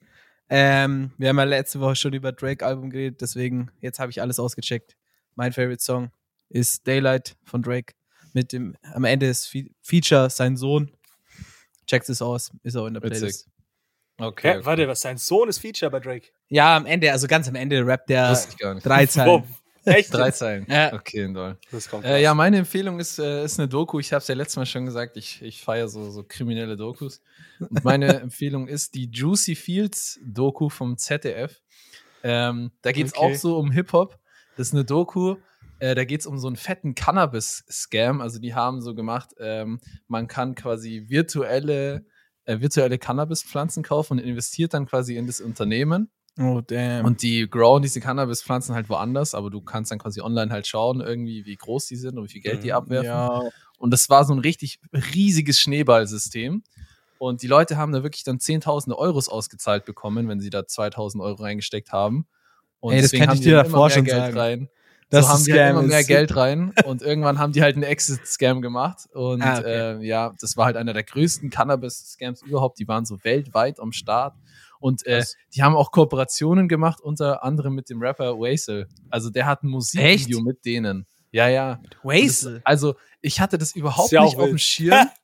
Ähm, 0.49 1.11
wir 1.17 1.29
haben 1.29 1.37
ja 1.37 1.43
letzte 1.45 1.79
Woche 1.79 1.95
schon 1.95 2.13
über 2.13 2.31
Drake-Album 2.31 2.89
geredet, 2.89 3.21
deswegen 3.21 3.71
jetzt 3.81 3.99
habe 3.99 4.11
ich 4.11 4.21
alles 4.21 4.39
ausgecheckt. 4.39 4.95
Mein 5.35 5.51
Favorite 5.51 5.83
Song 5.83 6.11
ist 6.49 6.85
Daylight 6.87 7.35
von 7.43 7.61
Drake. 7.63 7.93
Mit 8.33 8.51
dem, 8.53 8.75
am 8.93 9.03
Ende 9.03 9.27
ist 9.27 9.47
Fe 9.47 9.67
Feature 9.81 10.29
sein 10.29 10.57
Sohn. 10.57 10.91
Checkt 11.87 12.07
es 12.09 12.21
aus, 12.21 12.51
ist 12.63 12.75
auch 12.75 12.85
in 12.87 12.93
der 12.93 13.03
Witzig. 13.03 13.19
Playlist. 13.19 13.49
Okay. 14.19 14.53
Hä, 14.57 14.59
warte, 14.63 14.87
was? 14.87 15.01
Sein 15.01 15.17
Sohn 15.17 15.49
ist 15.49 15.59
Feature 15.59 15.89
bei 15.91 15.99
Drake. 15.99 16.27
Ja, 16.49 16.77
am 16.77 16.85
Ende, 16.85 17.11
also 17.11 17.27
ganz 17.27 17.47
am 17.47 17.55
Ende 17.55 17.85
rappt 17.85 18.09
der 18.09 18.37
drei 18.83 19.05
Zeilen. 19.07 19.43
Echt? 19.85 20.13
Drei 20.13 20.31
Zeilen. 20.31 20.65
Ja. 20.69 20.93
Okay, 20.93 21.31
toll. 21.33 21.57
Das 21.71 21.89
kommt 21.89 22.05
Äh, 22.05 22.21
ja, 22.21 22.33
meine 22.33 22.57
Empfehlung 22.57 22.99
ist, 22.99 23.19
äh, 23.19 23.43
ist 23.43 23.59
eine 23.59 23.67
Doku. 23.67 23.99
Ich 23.99 24.13
habe 24.13 24.21
es 24.21 24.27
ja 24.27 24.35
letztes 24.35 24.57
Mal 24.57 24.65
schon 24.65 24.85
gesagt, 24.85 25.17
ich, 25.17 25.41
ich 25.41 25.61
feiere 25.61 25.87
so, 25.89 26.09
so 26.11 26.23
kriminelle 26.23 26.77
Dokus. 26.77 27.21
Und 27.59 27.83
meine 27.83 28.07
Empfehlung 28.21 28.67
ist 28.67 28.95
die 28.95 29.09
Juicy 29.11 29.55
Fields 29.55 30.19
Doku 30.25 30.69
vom 30.69 30.97
ZDF. 30.97 31.61
Ähm, 32.23 32.71
da 32.81 32.91
geht 32.91 33.07
es 33.07 33.15
Okay. 33.15 33.33
auch 33.33 33.35
so 33.37 33.57
um 33.57 33.71
Hip-Hop. 33.71 34.17
Das 34.55 34.67
ist 34.67 34.73
eine 34.73 34.85
Doku, 34.85 35.35
äh, 35.79 35.95
da 35.95 36.05
geht 36.05 36.21
es 36.21 36.27
um 36.27 36.37
so 36.37 36.47
einen 36.47 36.55
fetten 36.55 36.95
Cannabis-Scam. 36.95 38.21
Also 38.21 38.39
die 38.39 38.53
haben 38.53 38.81
so 38.81 38.95
gemacht, 38.95 39.31
ähm, 39.39 39.79
man 40.07 40.27
kann 40.27 40.55
quasi 40.55 41.05
virtuelle, 41.09 42.05
äh, 42.45 42.61
virtuelle 42.61 42.97
Cannabis-Pflanzen 42.97 43.83
kaufen 43.83 44.13
und 44.13 44.19
investiert 44.19 44.73
dann 44.73 44.85
quasi 44.85 45.17
in 45.17 45.27
das 45.27 45.41
Unternehmen. 45.41 46.11
Oh, 46.39 46.61
damn. 46.65 47.05
Und 47.05 47.21
die 47.21 47.47
growen 47.47 47.83
diese 47.83 47.99
Cannabis-Pflanzen 47.99 48.73
halt 48.73 48.89
woanders, 48.89 49.35
aber 49.35 49.49
du 49.51 49.61
kannst 49.61 49.91
dann 49.91 49.99
quasi 49.99 50.19
online 50.21 50.51
halt 50.51 50.65
schauen, 50.65 50.99
irgendwie, 50.99 51.45
wie 51.45 51.55
groß 51.55 51.85
die 51.85 51.95
sind 51.95 52.17
und 52.17 52.25
wie 52.25 52.29
viel 52.31 52.41
Geld 52.41 52.63
die 52.63 52.69
Mhm. 52.69 52.73
abwerfen. 52.75 53.07
ja, 53.07 53.41
Und 53.77 53.91
das 53.91 54.09
war 54.09 54.25
so 54.25 54.33
ein 54.33 54.39
richtig 54.39 54.79
riesiges 55.13 55.59
Schneeballsystem. 55.59 56.63
Und 57.19 57.41
die 57.41 57.47
Leute 57.47 57.77
haben 57.77 57.91
da 57.91 58.03
wirklich 58.03 58.23
dann 58.23 58.39
Zehntausende 58.39 58.97
Euros 58.97 59.29
ausgezahlt 59.29 59.85
bekommen, 59.85 60.27
wenn 60.27 60.39
sie 60.39 60.49
da 60.49 60.65
2000 60.65 61.23
Euro 61.23 61.43
reingesteckt 61.43 61.91
haben. 61.91 62.25
Und 62.79 62.93
Ey, 62.93 63.01
das 63.01 63.11
deswegen 63.11 63.21
kann 63.21 63.29
haben 63.29 63.37
ich 63.37 63.43
dir 63.43 63.55
dann 63.55 63.65
davor 63.65 63.89
schon 63.89 64.03
Geld 64.03 64.17
sagen. 64.25 64.37
rein. 64.37 64.69
Das 65.09 65.27
so 65.27 65.31
haben 65.31 65.43
die 65.45 65.53
halt 65.53 65.69
immer 65.69 65.83
mehr 65.83 66.03
Geld 66.03 66.35
rein 66.35 66.73
und 66.85 67.03
irgendwann 67.03 67.37
haben 67.37 67.53
die 67.53 67.61
halt 67.61 67.75
einen 67.75 67.83
Exit-Scam 67.83 68.61
gemacht 68.63 69.07
und 69.13 69.43
Ah, 69.43 69.59
okay. 69.59 69.99
äh, 70.01 70.05
ja, 70.05 70.33
das 70.41 70.57
war 70.57 70.65
halt 70.65 70.75
einer 70.75 70.93
der 70.93 71.03
größten 71.03 71.51
Cannabis-Scams 71.51 72.41
überhaupt. 72.41 72.79
Die 72.79 72.87
waren 72.87 73.05
so 73.05 73.23
weltweit 73.23 73.79
am 73.79 73.91
Start 73.91 74.33
und 74.83 75.05
äh, 75.05 75.23
die 75.55 75.63
haben 75.63 75.77
auch 75.77 75.91
Kooperationen 75.91 76.67
gemacht, 76.67 76.99
unter 76.99 77.41
anderem 77.41 77.73
mit 77.73 77.89
dem 77.89 78.01
Rapper 78.01 78.37
Waisel. 78.37 78.89
Also 79.09 79.29
der 79.29 79.45
hat 79.45 79.63
ein 79.63 79.69
Musikvideo 79.69 80.39
Echt? 80.39 80.45
mit 80.45 80.65
denen. 80.65 81.05
Ja, 81.31 81.47
ja. 81.47 81.79
Das, 82.03 82.49
also 82.65 82.95
ich 83.21 83.39
hatte 83.39 83.57
das 83.57 83.77
überhaupt 83.77 84.11
ja 84.11 84.25
nicht 84.25 84.35
auf 84.35 84.49
dem. 84.49 84.57
Schirm. 84.57 85.07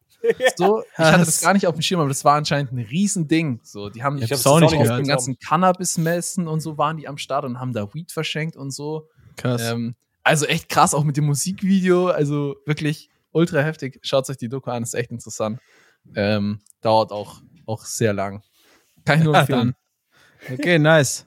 So, 0.58 0.84
ich 0.84 0.98
hatte 0.98 1.24
das 1.24 1.40
gar 1.40 1.54
nicht 1.54 1.66
auf 1.66 1.76
dem 1.76 1.82
Schirm, 1.82 2.02
aber 2.02 2.10
das 2.10 2.26
war 2.26 2.36
anscheinend 2.36 2.74
ein 2.74 2.80
Riesending. 2.80 3.62
So, 3.64 3.90
die 3.90 4.04
haben 4.04 4.18
Ich 4.18 4.30
hab's 4.30 4.46
auch 4.46 4.56
auch 4.56 4.60
nicht 4.60 4.72
nicht 4.74 4.90
auf 4.90 4.98
den 4.98 5.08
ganzen 5.08 5.40
Cannabis-Messen 5.40 6.50
und 6.50 6.60
so 6.60 6.78
waren 6.78 6.98
die 6.98 7.08
am 7.08 7.18
Start 7.18 7.46
und 7.46 7.58
haben 7.58 7.72
da 7.72 7.94
Weed 7.94 8.12
verschenkt 8.12 8.58
und 8.58 8.72
so. 8.72 9.08
Krass. 9.38 9.62
Ähm, 9.62 9.96
also 10.24 10.46
echt 10.46 10.68
krass, 10.68 10.94
auch 10.94 11.06
mit 11.06 11.16
dem 11.16 11.26
Musikvideo. 11.26 12.08
Also 12.08 12.58
wirklich 12.66 13.10
ultra 13.32 13.62
heftig. 13.62 14.00
Schaut 14.04 14.30
euch 14.30 14.36
die 14.36 14.50
Doku 14.50 14.70
an, 14.72 14.84
ist 14.84 14.94
echt 14.94 15.12
interessant. 15.12 15.62
Ähm, 16.16 16.60
dauert 16.82 17.14
auch, 17.14 17.42
auch 17.66 17.86
sehr 17.86 18.12
lang. 18.12 18.44
Kann 19.10 19.20
ich 19.20 19.26
nur 19.26 19.34
Ja, 19.34 19.40
empfehlen. 19.42 19.74
Okay, 20.54 20.80
nice. 20.80 21.26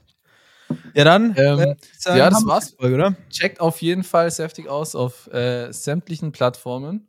Ja, 0.95 1.05
dann. 1.05 1.35
Ähm, 1.37 1.59
äh, 1.61 1.75
ja, 2.17 2.31
das 2.31 2.47
war's. 2.47 2.75
Folge, 2.79 2.95
oder? 2.95 3.15
Checkt 3.29 3.61
auf 3.61 3.83
jeden 3.83 4.05
Fall 4.05 4.31
Saftig 4.31 4.69
aus 4.69 4.95
auf 4.95 5.27
äh, 5.33 5.71
sämtlichen 5.73 6.33
Plattformen. 6.33 7.09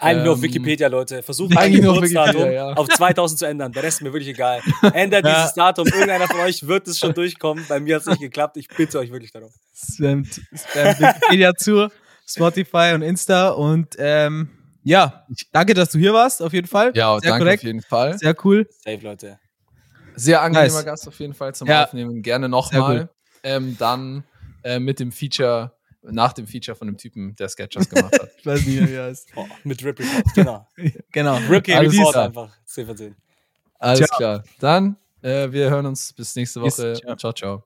Eigentlich 0.00 0.24
nur 0.24 0.32
auf 0.32 0.38
Ähm, 0.38 0.42
Wikipedia, 0.44 0.88
Leute. 0.88 1.22
Versucht 1.22 1.56
eigentlich 1.56 1.74
mein 1.80 1.82
nur 1.84 1.92
auf 1.92 1.96
Geburtsdatum 2.00 2.34
Wikipedia, 2.42 2.68
ja. 2.70 2.74
auf 2.74 2.88
2000 2.88 3.38
zu 3.38 3.46
ändern. 3.46 3.72
Der 3.72 3.82
Rest 3.82 3.98
ist 3.98 4.02
mir 4.02 4.12
wirklich 4.12 4.28
egal. 4.34 4.60
Ändert 4.94 5.24
Ja. 5.24 5.34
dieses 5.40 5.54
Datum. 5.54 5.86
Irgendeiner 5.86 6.26
von 6.28 6.40
euch 6.40 6.66
wird 6.66 6.88
es 6.88 6.98
schon 6.98 7.12
durchkommen. 7.14 7.64
Bei 7.68 7.78
mir 7.80 7.96
hat 7.96 8.02
es 8.02 8.08
nicht 8.08 8.20
geklappt. 8.20 8.56
Ich 8.56 8.68
bitte 8.68 8.98
euch 8.98 9.10
wirklich 9.12 9.32
darum. 9.32 9.50
Spammt, 9.74 10.40
spammt 10.54 11.00
Wikipedia 11.00 11.54
zu, 11.54 11.88
Spotify 12.26 12.92
und 12.94 13.02
Insta. 13.02 13.50
Und 13.50 13.94
ähm, 13.98 14.48
ja, 14.82 15.26
danke, 15.52 15.74
dass 15.74 15.90
du 15.90 15.98
hier 15.98 16.12
warst, 16.14 16.42
auf 16.42 16.52
jeden 16.52 16.66
Fall. 16.68 16.92
Ja, 16.94 17.18
Sehr 17.20 17.30
danke 17.30 17.44
korrekt. 17.44 17.60
auf 17.62 17.66
jeden 17.66 17.82
Fall. 17.82 18.18
Sehr 18.18 18.34
cool. 18.44 18.66
Safe, 18.84 18.98
Leute. 19.02 19.38
Sehr 20.16 20.42
angenehmer 20.42 20.74
Nice. 20.74 20.84
Gast 20.84 21.08
auf 21.08 21.18
jeden 21.18 21.34
Fall 21.34 21.54
zum 21.54 21.68
Ja. 21.68 21.84
Aufnehmen. 21.84 22.22
Gerne 22.22 22.48
nochmal. 22.48 23.08
Ähm, 23.42 23.76
dann 23.78 24.24
äh, 24.62 24.78
mit 24.78 25.00
dem 25.00 25.12
Feature, 25.12 25.72
nach 26.02 26.32
dem 26.32 26.46
Feature 26.46 26.74
von 26.76 26.86
dem 26.86 26.96
Typen, 26.96 27.34
der 27.36 27.48
Sketchers 27.48 27.88
gemacht 27.88 28.12
hat. 28.18 28.30
Ich 28.38 28.46
weiß 28.46 28.66
nicht, 28.66 28.88
wie 28.88 28.94
er 28.94 29.04
heißt. 29.04 29.28
Oh, 29.36 29.46
mit 29.64 29.82
Rip 29.84 29.98
Report. 29.98 30.34
Genau. 30.34 30.66
Genau. 31.12 31.36
Rip 31.48 31.68
Alles 31.68 31.92
Report 31.94 32.12
klar. 32.12 32.24
einfach. 32.26 32.56
Safe 32.64 32.96
sehen. 32.96 33.16
Alles 33.78 34.06
Ciao. 34.08 34.16
klar. 34.18 34.44
Dann, 34.60 34.96
äh, 35.22 35.50
wir 35.50 35.70
hören 35.70 35.86
uns 35.86 36.12
bis 36.12 36.34
nächste 36.36 36.60
Woche. 36.62 36.94
ciao. 36.94 37.16
ciao. 37.16 37.32
ciao. 37.32 37.62